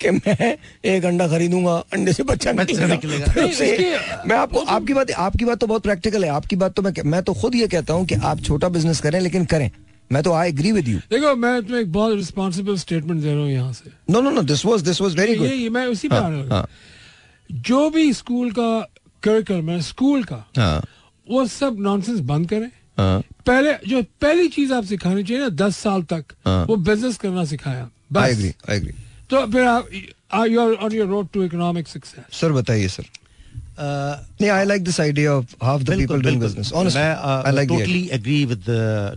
कि 0.00 0.10
मैं 0.10 0.56
एक 0.86 1.04
अंडा 1.04 1.26
खरीदूँगा 1.28 1.74
अंडे 1.92 2.12
से 2.12 2.22
बच्चा 2.24 2.52
निकलेगा। 2.52 4.24
मैं 4.26 4.36
आपको 4.36 4.60
आपकी 4.60 4.94
बात 4.94 5.10
आपकी 5.10 5.44
बात 5.44 5.58
तो 5.58 5.66
बहुत 5.66 5.82
प्रैक्टिकल 5.82 6.24
है। 6.24 6.30
आपकी 6.32 6.56
बात 6.56 6.74
तो 6.74 6.82
मैं 6.82 6.92
मैं 7.06 7.22
तो 7.22 7.34
खुद 7.34 7.54
ये 7.54 7.66
कहता 7.68 7.94
हूँ 7.94 8.06
कि 8.06 8.14
आप 8.14 8.40
छोटा 8.42 8.68
बिज़नेस 8.70 9.00
करें 9.00 9.20
लेकिन 9.20 9.44
करें। 9.46 9.70
मैं 10.10 10.22
तो 10.22 10.32
आई 10.32 10.48
एग्री 10.48 10.72
विद 10.72 10.88
यू 10.88 10.98
देखो 11.10 11.34
मैं 11.36 11.62
तुम्हें 11.62 11.80
एक 11.80 11.92
बहुत 11.92 12.14
रिस्पॉन्सिबल 12.14 12.76
स्टेटमेंट 12.78 13.20
दे 13.20 13.28
रहा 13.28 13.38
हूँ 13.38 13.50
यहाँ 13.50 13.72
से। 13.72 13.90
No 14.10 14.20
no 14.20 14.30
no 14.30 14.42
this 14.44 14.64
was 14.66 14.82
this 14.82 15.00
was 15.00 15.16
very 15.18 15.34
good 15.34 15.46
ये 15.46 15.68
मैं 15.70 15.86
उसी 15.86 16.08
पे 16.08 16.16
आने 16.16 16.42
लगा 16.42 16.54
हाँ। 16.54 16.68
जो 17.50 17.88
भी 17.90 18.12
स्कूल 18.14 18.50
का 18.52 18.80
करिकुलम 19.22 19.70
है 19.70 19.80
स्कूल 19.82 20.24
का 20.24 20.44
हाँ। 20.56 20.82
वो 21.26 21.46
सब 21.48 21.76
नॉनसेंस 21.80 22.20
बंद 22.22 22.48
करें। 22.48 22.70
हाँ। 22.98 23.20
पहले 23.46 23.72
जो 23.88 24.02
पहली 24.20 24.48
चीज़ 24.48 24.72
आप 24.72 24.84
सिखानी 24.84 25.22
चाहिए 25.22 25.42
ना 25.42 25.48
दस 25.56 25.76
साल 25.76 26.02
तक 26.12 26.24
हाँ। 26.46 26.64
वो 26.66 26.76
बिज़नेस 26.78 27.16
करना 27.16 27.44
सिखाया। 27.44 27.88
आई 28.18 28.30
एग्री 28.30 28.52
आई 28.70 28.76
एग्री 28.76 28.92
तो 29.30 29.46
फिर 29.46 29.62
आप 29.62 29.88
you 30.48 30.60
are 30.60 30.72
on 30.72 30.92
your 30.92 31.08
road 31.08 31.28
to 31.34 31.42
economic 31.42 31.88
success 31.88 32.40
sir 32.40 32.52
बताइए 32.52 32.88
सर 32.88 33.04
नहीं 34.40 34.50
I 34.50 34.64
like 34.64 34.84
this 34.84 35.00
idea 35.00 35.32
of 35.32 35.64
half 35.64 35.82
the 35.82 35.96
people 35.96 36.22
doing 36.22 36.40
business 36.40 36.72
honestly 36.72 37.02
I 37.02 37.52
like 37.52 37.68
totally 37.68 38.08
agree 38.12 38.44
with 38.44 38.64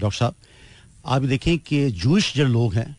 doctor 0.01 0.17
साहब. 0.17 0.33
आप 1.05 1.21
देखें 1.21 1.57
कि 1.57 1.89
Jewish 1.91 2.35
जो 2.35 2.45
लोग 2.45 2.73
हैं 2.73 2.97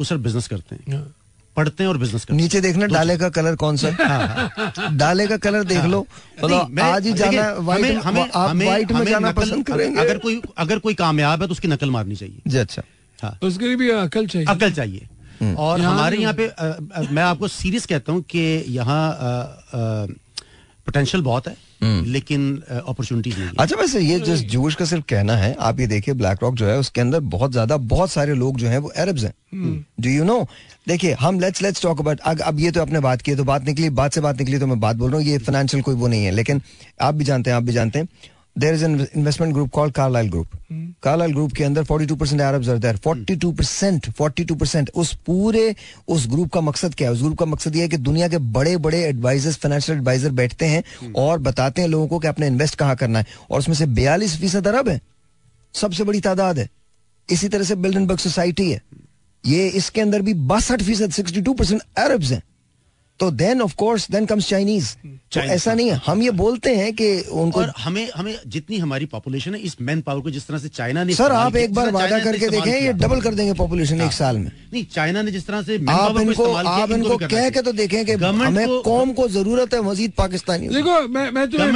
वो 0.00 0.04
सर 0.04 0.16
बिज़नेस 0.16 0.48
करते 0.48 0.76
हैं। 0.76 1.14
पढ़ते 1.56 1.82
हैं 1.84 1.88
और 1.88 1.98
बिज़नेस 1.98 2.24
करते 2.24 2.34
हैं। 2.34 2.42
नीचे 2.42 2.60
देखना 2.60 2.86
डाले 2.86 3.16
का 3.16 3.28
कलर 3.28 3.56
कौन 3.56 3.76
सा? 3.76 3.88
है 3.88 4.96
डाले 4.96 5.26
का 5.26 5.36
कलर 5.36 5.64
देख 5.64 5.84
लो। 5.84 6.06
मतलब 6.44 6.80
आज 6.80 7.06
ही 7.06 7.12
जाना 7.12 7.72
हमें- 7.72 8.02
हमें- 8.02 8.30
आप 8.34 8.50
हमें- 8.50 8.68
व्हाइट 8.68 8.92
में 8.92 9.06
जाना 9.06 9.32
पसंद 9.32 9.66
करेंगे। 9.66 10.00
अगर 10.00 10.18
कोई 10.18 10.40
अगर 10.58 10.78
कोई 10.78 10.94
कामयाब 10.94 11.42
है 11.42 11.48
तो 11.48 11.52
उसकी 11.52 11.68
नकल 11.68 11.90
मारनी 11.90 12.16
चाहिए। 12.16 12.38
जी 12.46 12.58
अच्छा। 12.58 12.82
हाँ। 13.22 13.38
उसके 13.42 13.66
लिए 13.66 13.76
भी 13.76 13.90
अकल 13.90 14.26
चाहिए। 14.26 14.46
अकल 14.48 14.72
चाहिए। 14.72 15.06
और 15.42 15.80
हमारे 15.80 16.16
यहाँ 16.16 16.34
पे 16.34 16.50
मैं 17.10 17.22
आपको 17.22 17.48
सीरियस 17.50 17.86
कहता 17.86 18.12
हूँ 18.12 18.22
कि 18.30 18.64
यहाँ 18.70 19.04
पोटेंशियल 20.86 21.22
बहुत 21.22 21.46
है 21.48 21.56
लेकिन 21.82 22.42
अपॉर्चुनिटीज़ 22.70 23.38
नहीं 23.38 23.50
अच्छा 23.58 23.76
वैसे 23.76 24.00
ये 24.00 24.18
जिस 24.20 24.40
जूश 24.50 24.74
का 24.74 24.84
सिर्फ़ 24.84 25.04
कहना 25.08 25.36
है 25.36 25.54
आप 25.60 25.80
ये 25.80 25.86
देखिए 25.86 26.14
ब्लैक 26.14 26.38
रॉक 26.42 26.54
जो 26.54 26.66
है 26.66 26.78
उसके 26.78 27.00
अंदर 27.00 27.20
बहुत 27.34 27.52
ज़्यादा 27.52 27.76
बहुत 27.86 28.10
सारे 28.10 28.34
लोग 28.34 28.56
जो 28.58 28.68
हैं 28.68 28.78
वो 28.78 28.88
अरब्स 28.96 29.24
हैं। 29.24 29.32
डू 30.00 30.10
यू 30.10 30.24
नो 30.24 30.38
देखिए 30.88 31.12
हम 31.20 31.40
लेट्स 31.40 31.62
लेट्स 31.62 31.82
टॉक 31.82 32.00
अबाउट 32.00 32.20
अब 32.20 32.60
ये 32.60 32.70
तो 32.70 32.80
आपने 32.82 33.00
बात 33.00 33.22
की 33.22 33.30
है 33.30 33.36
तो 33.36 33.44
बात 33.44 33.64
निकली 33.64 33.90
बात 34.00 34.14
से 34.14 34.20
बात 34.20 34.38
निकली 34.38 34.58
तो 34.58 34.66
मैं 34.66 34.78
बात 34.80 34.96
बोल 34.96 35.10
रहा 35.10 35.20
हूँ 35.20 35.26
ये 35.26 35.38
फाइनेंशियल 35.40 35.82
कोई 35.82 35.94
वो 35.94 36.08
नहीं 36.08 36.24
है 36.24 36.30
लेकिन 36.30 36.62
आप 37.00 37.14
भी 37.14 37.24
जानते 37.24 37.50
हैं 37.50 37.56
आप 37.56 37.62
भी 37.62 37.72
जानते 37.72 37.98
हैं। 37.98 38.08
There 38.58 38.74
is 38.74 38.84
an 38.84 39.06
investment 39.16 39.52
group 39.52 39.70
call 39.70 39.90
Carlyle 39.90 40.28
group 40.28 40.48
Carlyle 41.02 41.32
group 41.32 41.52
के 41.52 41.64
अंदर 41.64 41.84
42 41.84 42.16
percent 42.16 42.40
Arabs 42.40 42.68
are 42.68 42.78
there 42.78 42.96
42 42.96 43.56
percent 43.56 44.06
42 44.10 44.60
percent 44.60 44.90
उस 44.94 45.14
पूरे 45.14 45.76
उस 46.08 46.28
ग्रुप 46.28 46.52
का 46.52 46.60
मकसद 46.60 46.94
क्या 46.94 47.08
है? 47.08 47.14
उस 47.14 47.22
ग्रुप 47.22 47.38
का 47.38 47.46
मकसद 47.46 47.76
ये 47.76 47.82
है 47.82 47.88
कि 47.88 47.96
दुनिया 47.96 48.28
के 48.28 48.38
बड़े 48.38 48.76
बड़े 48.76 49.04
एडवाइजर्स 49.04 49.56
फाइनेंशियल 49.56 49.98
एडवाइजर 49.98 50.30
बैठते 50.30 50.66
हैं 50.66 51.12
और 51.16 51.38
बताते 51.38 51.82
हैं 51.82 51.88
लोगों 51.88 52.08
को 52.08 52.18
कि 52.18 52.28
आपने 52.28 52.46
इन्वेस्ट 52.46 52.74
कहाँ 52.74 52.96
करना 52.96 53.18
है। 53.18 53.26
और 53.50 53.58
उसमें 53.58 53.76
से 53.76 53.86
बयालीस 53.86 54.40
फ़ीसद 54.40 54.68
अरब 54.68 54.88
है। 54.88 55.00
सबसे 55.74 56.04
बड़ी 56.04 56.20
तादाद 56.20 56.58
है। 56.58 56.68
इसी 57.30 57.48
तरह 57.48 57.64
से 57.64 57.74
बिल्डनबर्ग 57.74 58.18
सोसाइटी 58.18 58.70
है। 58.70 58.82
ये 59.46 59.68
इसके 59.68 60.00
अंदर 60.00 60.22
भी 60.22 60.34
बासठ 60.34 60.82
फ़ीसद 60.82 61.10
सिक्सटी 61.10 61.40
टू 61.40 61.54
परसेंट 61.54 61.82
अरब्स 61.98 62.32
हैं। 62.32 62.42
तो 63.20 63.30
then 63.30 63.60
of 63.62 63.74
course 63.74 64.10
then 64.10 64.26
comes 64.26 64.48
Chinese 64.48 64.88
तो 65.32 65.40
ऐसा 65.40 65.74
नहीं 65.74 65.90
है। 65.90 66.00
हम 66.06 66.22
ये 66.22 66.30
बोलते 66.30 66.74
हैं 66.76 66.92
कि 66.94 67.06
उनको 67.32 67.60
और 67.60 67.72
हमें 67.78 68.10
हमें 68.16 68.36
जितनी 68.46 68.78
हमारी 68.78 69.06
पॉपुलेशन 69.06 69.54
है 69.54 69.60
इस 69.60 69.76
मैन 69.80 70.00
पावर 70.00 70.20
को 70.20 70.30
जिस 70.30 70.46
तरह 70.46 70.58
से 70.58 70.68
चाइना 70.68 71.04
ने 71.04 71.14
सर 71.14 71.32
आप 71.32 71.56
एक 71.56 71.74
बार 71.74 71.90
वादा 71.90 72.18
करके 72.24 72.48
देखें 72.48 72.72
ये 72.72 72.92
डबल 72.92 73.20
कर 73.20 73.34
देंगे 73.34 73.52
पॉपुलेशन 73.52 74.00
एक 74.00 74.12
साल 74.12 74.38
में। 74.38 74.50
नहीं 74.72 74.84
चाइना 74.84 75.22
ने 75.22 75.30
जिस 75.32 75.46
तरह 75.46 75.62
से 75.62 75.76
आप 75.90 76.16
इनको 76.20 76.30
इस्तेमाल 76.32 76.66
आप 76.66 76.90
इनको 76.90 77.16
कह 77.34 77.48
के 77.50 77.62
तो 77.62 77.72
देखें 77.72 78.04
कि 78.06 78.12
हमें 78.46 78.66
को- 78.68 78.82
कौम 78.84 79.12
को 79.12 79.28
ज़रूरत 79.28 79.74
है 79.74 79.82
मजीद 79.82 80.12
पाकिस्तानी 80.18 80.68
देखो 80.68 81.00
मैं 81.08 81.30
मैं 81.30 81.46
तुम्हें 81.50 81.72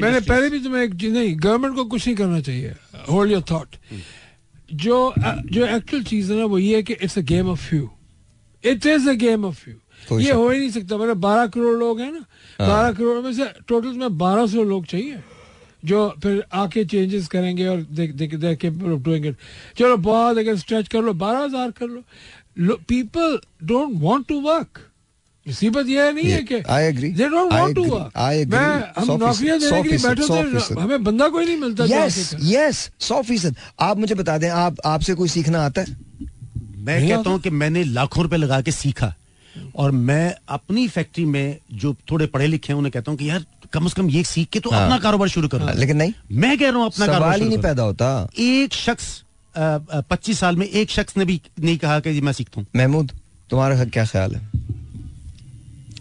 मैंने 0.00 0.20
पहले 0.20 0.50
भी 0.50 0.58
तुम्हें 0.64 0.82
एक 0.82 0.94
चीज़ 1.00 1.12
नहीं 1.12 1.34
गवर्नमेंट 1.40 1.74
को 1.76 1.84
कुछ 1.84 2.06
नहीं 2.06 2.16
करना 2.16 2.40
चाहिए। 2.40 2.74
होल्ड 3.10 3.32
योर 3.32 3.44
थॉट 3.50 3.76
जो 4.74 5.14
जो 5.52 5.66
एक्चुअल 5.66 6.02
चीज़ 6.04 6.32
है 6.32 6.38
ना 6.38 6.44
वो 6.44 6.58
ये 6.58 6.76
है 6.76 6.82
कि 6.82 6.92
it's 6.92 7.18
a 7.18 7.22
game 7.22 7.48
of 7.48 7.68
few 7.68 7.90
it 8.64 8.86
is 8.86 9.08
a 9.08 9.12
game 9.12 9.44
of 9.44 9.54
few 9.54 9.74
ये 10.10 10.32
हो 10.32 10.48
ही 10.48 10.58
नहीं 10.58 10.70
सकता। 10.70 10.96
मतलब 10.96 11.16
बारह 11.20 11.46
करोड़ 11.46 11.76
लोग 11.78 12.00
हैं 12.00 12.12
ना। 12.12 12.24
हाँ। 12.58 12.68
बारह 12.68 12.92
करोड़ 12.92 13.18
में 13.24 13.32
से 13.32 13.44
टोटल 13.68 13.92
में 13.98 14.18
बारह 14.18 14.46
सौ 14.46 14.62
लोग 14.64 14.86
चाहिए 14.86 15.18
जो 15.82 16.08
फिर 16.22 16.42
आके 16.54 16.84
चेंजेस 16.84 17.26
करेंगे 17.28 17.66
और 17.66 17.80
देख 17.92 18.14
देख 18.14 18.58
के 18.58 18.70
डूइंग 18.70 19.26
इट 19.26 19.36
चलो 19.78 19.96
बहुत 19.96 20.38
अगर 20.38 20.56
स्ट्रेच 20.56 20.88
कर 20.88 21.02
लो 21.02 21.12
बारह 21.14 21.38
हज़ार 21.38 21.70
कर 21.70 21.86
लो। 21.86 22.76
People 22.88 23.38
don't 23.64 24.00
want 24.02 24.26
to 24.28 24.40
work 24.40 24.80
मुसीबत 25.46 25.86
ये 25.88 26.10
नहीं 26.12 26.30
है 26.30 26.42
कि 26.42 26.56
I 26.62 26.80
agree. 26.86 27.12
They 27.16 27.28
don't 27.28 27.52
want 27.52 27.74
to 27.74 27.84
work 27.84 28.12
मैं 28.48 28.66
हम 28.98 29.12
नौकरियाँ 29.12 29.58
देने 29.58 29.82
के 29.82 29.88
लिए 29.88 29.98
बैठे। 29.98 30.32
हैं 30.32 30.76
हमें 30.78 31.04
बंदा 31.04 31.28
कोई 31.28 31.44
नहीं 31.44 31.56
मिलता 31.56 31.84
यस 31.90 32.34
यस 32.44 32.90
सौ 33.00 33.20
फ़ीसद। 33.22 33.56
आप 33.80 33.98
मुझे 33.98 34.14
बता 34.14 34.36
दें 34.38 34.48
आप 34.48 34.76
आपसे 34.86 35.14
कोई 35.14 35.28
सीखना 35.28 35.64
आता 35.64 35.80
है? 35.80 35.96
मैं 36.78 37.08
कहता। 37.08 37.30
हूँ 37.30 37.40
कि 37.40 37.50
मैंने 37.52 37.84
लाखों 37.84 38.22
रुपए 38.22 38.36
लगा 38.36 38.60
के 38.60 38.72
सीखा। 38.72 39.14
और 39.76 39.90
मैं 39.90 40.34
अपनी 40.48 40.86
फैक्ट्री 40.88 41.24
में 41.24 41.56
जो 41.72 41.94
थोड़े 42.10 42.26
पढ़े 42.26 42.46
लिखे 42.46 42.72
हैं 42.72 42.78
उन्हें 42.78 42.92
कहता 42.92 43.10
हूँ 43.10 43.18
कि 43.18 43.28
यार 43.30 43.44
कम 43.72 43.88
से 43.88 43.94
कम 43.96 44.08
ये 44.10 44.22
सीख 44.24 44.48
के 44.48 44.60
तो 44.60 44.70
हाँ। 44.70 44.82
अपना 44.84 44.98
कारोबार 44.98 45.28
शुरू 45.28 45.48
करो। 45.48 45.68
लेकिन 45.78 45.96
नहीं। 45.96 46.12
मैं 46.32 46.56
कह 46.58 46.68
रहा 46.70 46.78
हूँ 46.78 46.86
अपना 46.86 47.06
कारोबार 47.06 47.40
ही 47.40 47.48
नहीं 47.48 47.58
पैदा 47.62 47.82
होता। 47.82 48.28
एक 48.38 48.74
शख्स 48.74 49.22
पच्चीस 49.54 50.38
साल 50.40 50.56
में 50.56 50.66
एक 50.66 50.90
शख्स 50.90 51.16
ने 51.16 51.24
भी 51.24 51.40
नहीं 51.60 51.76
कहा 51.78 52.00
कि 52.00 52.20
मैं 52.20 52.32
सीखता 52.32 52.60
हूँ। 52.60 52.66
महमूद 52.76 53.12
तुम्हारा 53.50 53.84
क्या 53.84 54.04
ख्याल 54.06 54.34
है? 54.34 54.40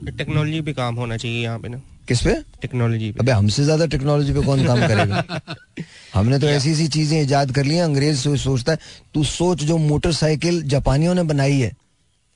टेक्नोलॉजी 0.08 0.62
पे 0.62 0.74
काम 0.74 0.96
होना 0.96 1.18
चाहिए 1.18 1.44
यहाँ 1.44 1.60
पे 1.60 1.70
ना। 1.70 1.82
किस 2.08 2.22
पे? 2.22 2.34
टेक्नोलॉजी 2.62 3.12
पे। 3.12 3.20
अबे 3.20 3.32
हमसे 3.32 3.64
ज़्यादा 3.64 3.86
टेक्नोलॉजी 3.86 4.34
पे 4.34 4.42
कौन 4.46 4.66
काम 4.66 4.80
करेगा? 4.88 5.42
हमने 6.14 6.40
तो 6.40 6.48
ऐसी 6.48 6.72
ऐसी 6.72 6.88
चीज़ें 6.88 7.22
इजाद 7.22 7.52
कर 7.52 7.66
ली 7.66 7.76
हैं 7.76 7.84
अंग्रेज़ 7.84 8.18
सो, 8.20 8.36
सोचता 8.38 8.72
है 8.72 8.80
तू 9.14 9.24
सोच 9.24 9.64
जो 9.64 9.78
मोटरसाइकिल 9.78 10.62
जापानियों 10.64 11.16
ने 11.16 11.24
बनाई 11.24 11.60
है 11.60 11.76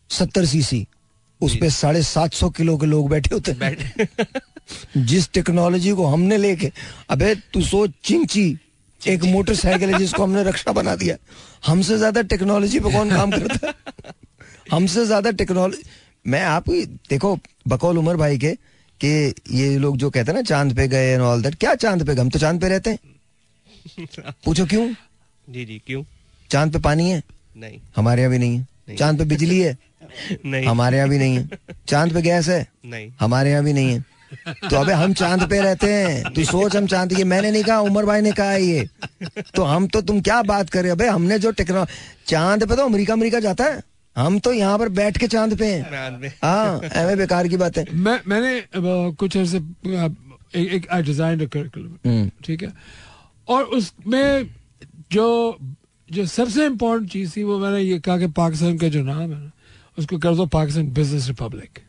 सत्तर 0.10 0.46
सीसी। 0.46 0.86
उस 1.42 1.56
पे 1.58 1.70
साढ़े 1.70 2.02
सात 2.04 2.34
सौ 2.34 2.50
किलो 2.50 2.78
के 2.78 2.86
लोग 2.86 3.10
बैठे 3.10 3.34
होते 3.36 3.52
हैं। 3.52 4.08
जिस 5.06 5.32
टेक्नोलॉजी 5.34 5.92
को 5.92 6.06
हमने 6.06 6.38
लेके 6.38 6.72
अबे 7.10 7.34
तू 7.54 7.62
सोच 7.62 7.92
चिंची 8.04 8.46
एक 9.02 9.24
मोटरसाइकिल 9.24 9.94
है 9.94 10.00
जिसको 10.00 10.24
हमने 10.24 10.44
रक्षा 10.44 10.72
बना 10.72 10.96
दिया। 10.96 11.16
हमसे 11.66 11.98
ज़्यादा 11.98 12.22
टेक्नोलॉजी 12.22 12.80
पे 12.80 12.92
कौन 12.92 13.10
काम 13.10 13.32
करता? 13.32 13.68
है 13.68 14.14
हमसे 14.72 15.06
ज़्यादा 15.06 15.32
टेक्नोलॉजी 15.32 15.84
मैं 16.26 16.44
आप 16.46 16.70
देखो 17.10 17.38
बकौल 17.68 17.98
उमर 17.98 18.18
भाई 18.18 18.38
के 18.38 18.52
कि 19.02 19.34
ये 19.52 19.78
लोग 19.78 19.98
जो 19.98 20.10
कहते 20.10 20.32
हैं 20.32 20.36
ना 20.38 20.42
चाँद 20.42 20.76
पे 20.76 20.88
गए 20.88 21.12
एंड 21.14 21.22
ऑल 21.22 21.42
दैट 21.42 21.56
क्या 21.56 21.76
चाँद 21.76 22.06
पे 22.08 22.16
गए? 22.16 22.22
हम 22.22 22.30
तो 22.30 22.40
चाँद 22.40 22.62
पे 22.62 22.70
रहते 22.70 22.90
हैं। 22.90 23.00
पूछो 24.46 24.66
क्यों? 24.66 24.88
जी 25.50 25.66
जी 25.66 25.82
क्यों? 25.88 26.04
चाँद 26.50 26.74
पे 26.74 26.80
पानी 26.80 27.10
है? 27.10 27.24
नहीं। 27.58 27.80
हमारे 27.96 28.22
यहाँ 28.22 28.32
भी 28.32 28.38
नहीं 28.40 28.58
है। 28.58 28.96
चाँद 28.96 29.18
पे 29.18 29.26
बिजली 29.26 29.60
है? 29.60 29.78
नहीं। 30.46 30.66
हमारे 30.66 30.98
यहाँ 30.98 31.10
भी 31.10 31.18
नहीं 31.18 31.36
है। 31.36 31.50
चाँद 31.88 32.14
पे 32.14 32.22
गैस 32.22 32.50
है? 32.50 32.66
नहीं। 32.86 33.12
हमारे 33.20 33.52
यहाँ 33.52 33.64
भी 33.64 33.74
नहीं 33.74 33.94
है। 33.94 34.04
तो 34.70 34.76
अबे 34.76 34.94
हम 34.94 35.14
चाँद 35.14 35.44
पे 35.50 35.60
रहते 35.62 35.88
हैं। 35.94 36.32
तू 36.34 36.44
सोच 36.46 36.76
हम 36.76 36.86
चाँद 36.88 37.14
ये 37.14 37.24
मैंने 37.24 37.52
नहीं 37.52 37.64
कहा 37.64 37.80
उमर 37.82 38.06
भाई 38.06 38.22
ने 38.22 38.32
कहा 38.32 38.54
ये। 38.54 38.88
तो 39.56 39.64
हम 39.64 39.88
तो 39.88 40.02
तुम 40.02 40.22
क्या 40.22 40.42
बात 40.44 40.70
कर 40.70 40.82
रहे 40.82 40.90
हो? 40.90 40.96
अबे 40.96 41.08
हमने 41.08 41.40
जो 41.40 41.52
टेक्नो 41.52 41.86
चाँद 42.28 42.68
पे 42.70 42.76
तो 42.76 42.86
अमेरिका 42.86 43.14
अमेरिका 43.14 43.40
जाता 43.40 43.66
है। 43.66 43.82
हम 44.16 44.40
तो 44.40 44.54
यहाँ 44.54 44.78
पर 44.80 44.90
बैठ 44.92 45.18
के 45.18 45.28
चाँद 45.28 45.58
पे 45.58 45.66
हैं। 45.66 46.34
हाँ 46.44 46.80
एवं 46.96 47.18
बेकार 47.18 47.48
की 47.48 47.58
बात 47.58 47.78
है। 47.78 47.86
मैं 47.94 48.20
मैंने 48.28 48.64
कुछ 48.76 49.38
अर्से 49.38 49.58
अ, 49.58 49.62
एक, 50.56 50.72
एक 50.74 50.88
आई 50.92 51.04
डिज़ाइन 51.04 51.46
करिकुलम। 51.48 52.30
ठीक 52.46 52.64
है? 52.64 52.74
और 53.48 53.64
उसमें 53.64 54.50
जो 55.12 55.58
जो 56.10 56.26
सबसे 56.26 56.66
इम्पोर्टेंट 56.66 57.12
चीज़ 57.12 57.36
थी 57.36 57.44
वो 57.44 57.58
मैंने 57.60 57.80
ये 57.80 58.00
कहा 58.00 58.18
कि 58.18 58.28
पाकिस्तान 58.36 58.78
का 58.78 58.88
जो 58.88 59.04
नाम 59.04 59.20
है 59.22 59.28
ना 59.28 59.52
उसको 60.00 60.18
कर 60.18 60.36
दो 60.36 60.46
पाकिस्तान 60.46 60.88
बिज़नेस 60.88 61.28
रिपब्लिक 61.28 61.80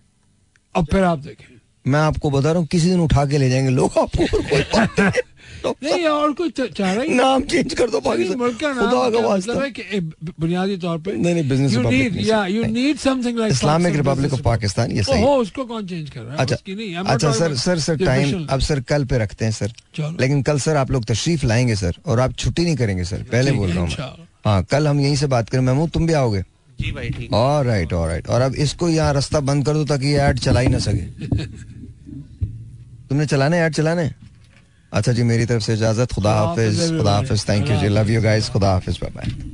अब 0.77 0.87
फिर 0.87 1.03
आप 1.05 1.19
देखें। 1.19 1.61
मैं 1.87 2.01
आपको 2.01 2.31
बता 2.31 2.51
रहा 2.51 2.59
हूँ 2.59 2.67
किसी 2.67 2.91
दिन 2.91 3.01
उठा 3.01 3.27
के 3.27 3.39
ले 3.39 3.51
जाएँगे 3.51 3.71
लोग 3.71 3.93
आपको 3.99 4.23
और 4.23 4.43
कोई 4.43 5.83
नहीं। 5.93 6.05
और 6.07 6.33
कोई 6.33 6.51
च- 6.51 6.73
चाह 6.77 6.93
रहा 6.93 7.03
ही 7.03 7.09
नाम 7.15 7.43
चेंज 7.43 7.75
कर 7.75 7.91
दो 7.91 8.01
पाकिस्तान। 8.01 8.39
मुल्क 8.39 8.61
का 8.61 8.73
नाम 8.73 8.91
खुदा 8.91 9.11
का 9.11 9.29
वास्ता। 9.29 9.53
मतलब 9.53 9.65
है 9.65 9.71
कि 9.71 10.01
बुनियादी 10.41 10.77
तौर 10.77 10.99
पे 10.99 11.13
नहीं, 11.13 11.35
नहीं, 11.35 11.49
you 11.49 12.67
नहीं। 12.67 12.95
need 12.95 13.03
something 13.07 13.37
like 13.37 13.51
Islamic 13.51 13.95
republic 13.95 14.33
of 14.33 14.43
Pakistan 14.43 14.93
ये 14.93 15.03
सही 15.03 15.25
उसको 15.25 15.65
कौन 15.65 15.87
चेंज 15.87 16.11
कर 16.11 16.21
रहा 16.21 16.33
है? 16.33 16.39
अच्छा 16.39 16.55
उसकी 16.55 16.75
नहीं 16.75 16.95
अच्छा 16.95 17.33
सर 17.33 17.57
सर 17.57 17.79
सर 17.79 18.05
टाइम 18.05 18.47
अब 18.51 18.61
सर 18.61 18.81
कल 18.81 19.05
पे 19.05 19.19
रखते 19.19 19.45
हैं 19.45 19.53
सर 19.53 19.73
लेकिन 20.21 20.43
कल 20.43 20.59
सर 20.59 20.77
आप 20.77 20.91
लोग 20.91 21.05
तशरीफ़ 21.05 21.47
लाएँगे 21.47 21.77
सर 21.77 21.95
और 22.07 22.21
आप 22.21 22.33
छुट्टी 22.33 22.65
नहीं 22.65 22.77
करेंगे 22.77 23.05
सर 23.05 23.23
पहले 23.23 23.53
बोल 23.53 23.71
रहा 23.71 23.81
हूँ 23.81 23.91
हाँ 24.45 24.65
कल 24.65 24.89
हम 24.89 25.01
यहीं 25.01 25.17
से 25.17 25.27
बात 25.27 25.49
करें। 25.49 25.61
महमूद 25.61 25.91
तुम 25.91 26.07
भी 26.07 26.13
आओगे? 26.13 26.43
जी 26.79 26.93
भाई 26.93 27.11
ठीक 27.11 27.33
और 27.33 27.67
राइट 27.67 27.93
और 27.93 28.09
राइट 28.09 28.29
और 28.29 28.41
अब 28.41 28.55
इसको 28.65 28.89
यहाँ 28.89 29.13
रास्ता 29.15 29.41
बंद 29.43 29.67
कर 29.67 29.75
दो 29.75 29.85
ताकि 29.85 30.07
ये 30.07 30.19
ऐड 30.21 30.39
चला 30.39 30.61
ही 30.61 30.69
ना 30.69 30.79
सके। 30.79 31.47
तुमने 33.09 33.27
चलाने 33.27 33.57
है 33.57 33.67
ऐड 33.67 33.75
चलाने? 33.75 34.11
अच्छा 34.93 35.13
जी 35.13 35.23
मेरी 35.23 35.47
तरफ़ 35.47 35.63
से 35.63 35.75
इजाज़त। 35.75 36.13
खुदा 36.13 36.31
खुदा 36.31 36.49
हाफिज 36.49 36.81
हाफिज 36.81 36.99
खुदा 36.99 37.13
हाफिज। 37.13 37.49
थैंक 37.49 37.71
यू 37.71 37.77
जी। 37.81 37.89
लव 37.89 38.11
यू 38.11 38.23
गाइस 38.23 38.49
खुदा 38.49 38.73
हाफिज। 38.73 38.99
Bye 39.03 39.11
bye 39.17 39.52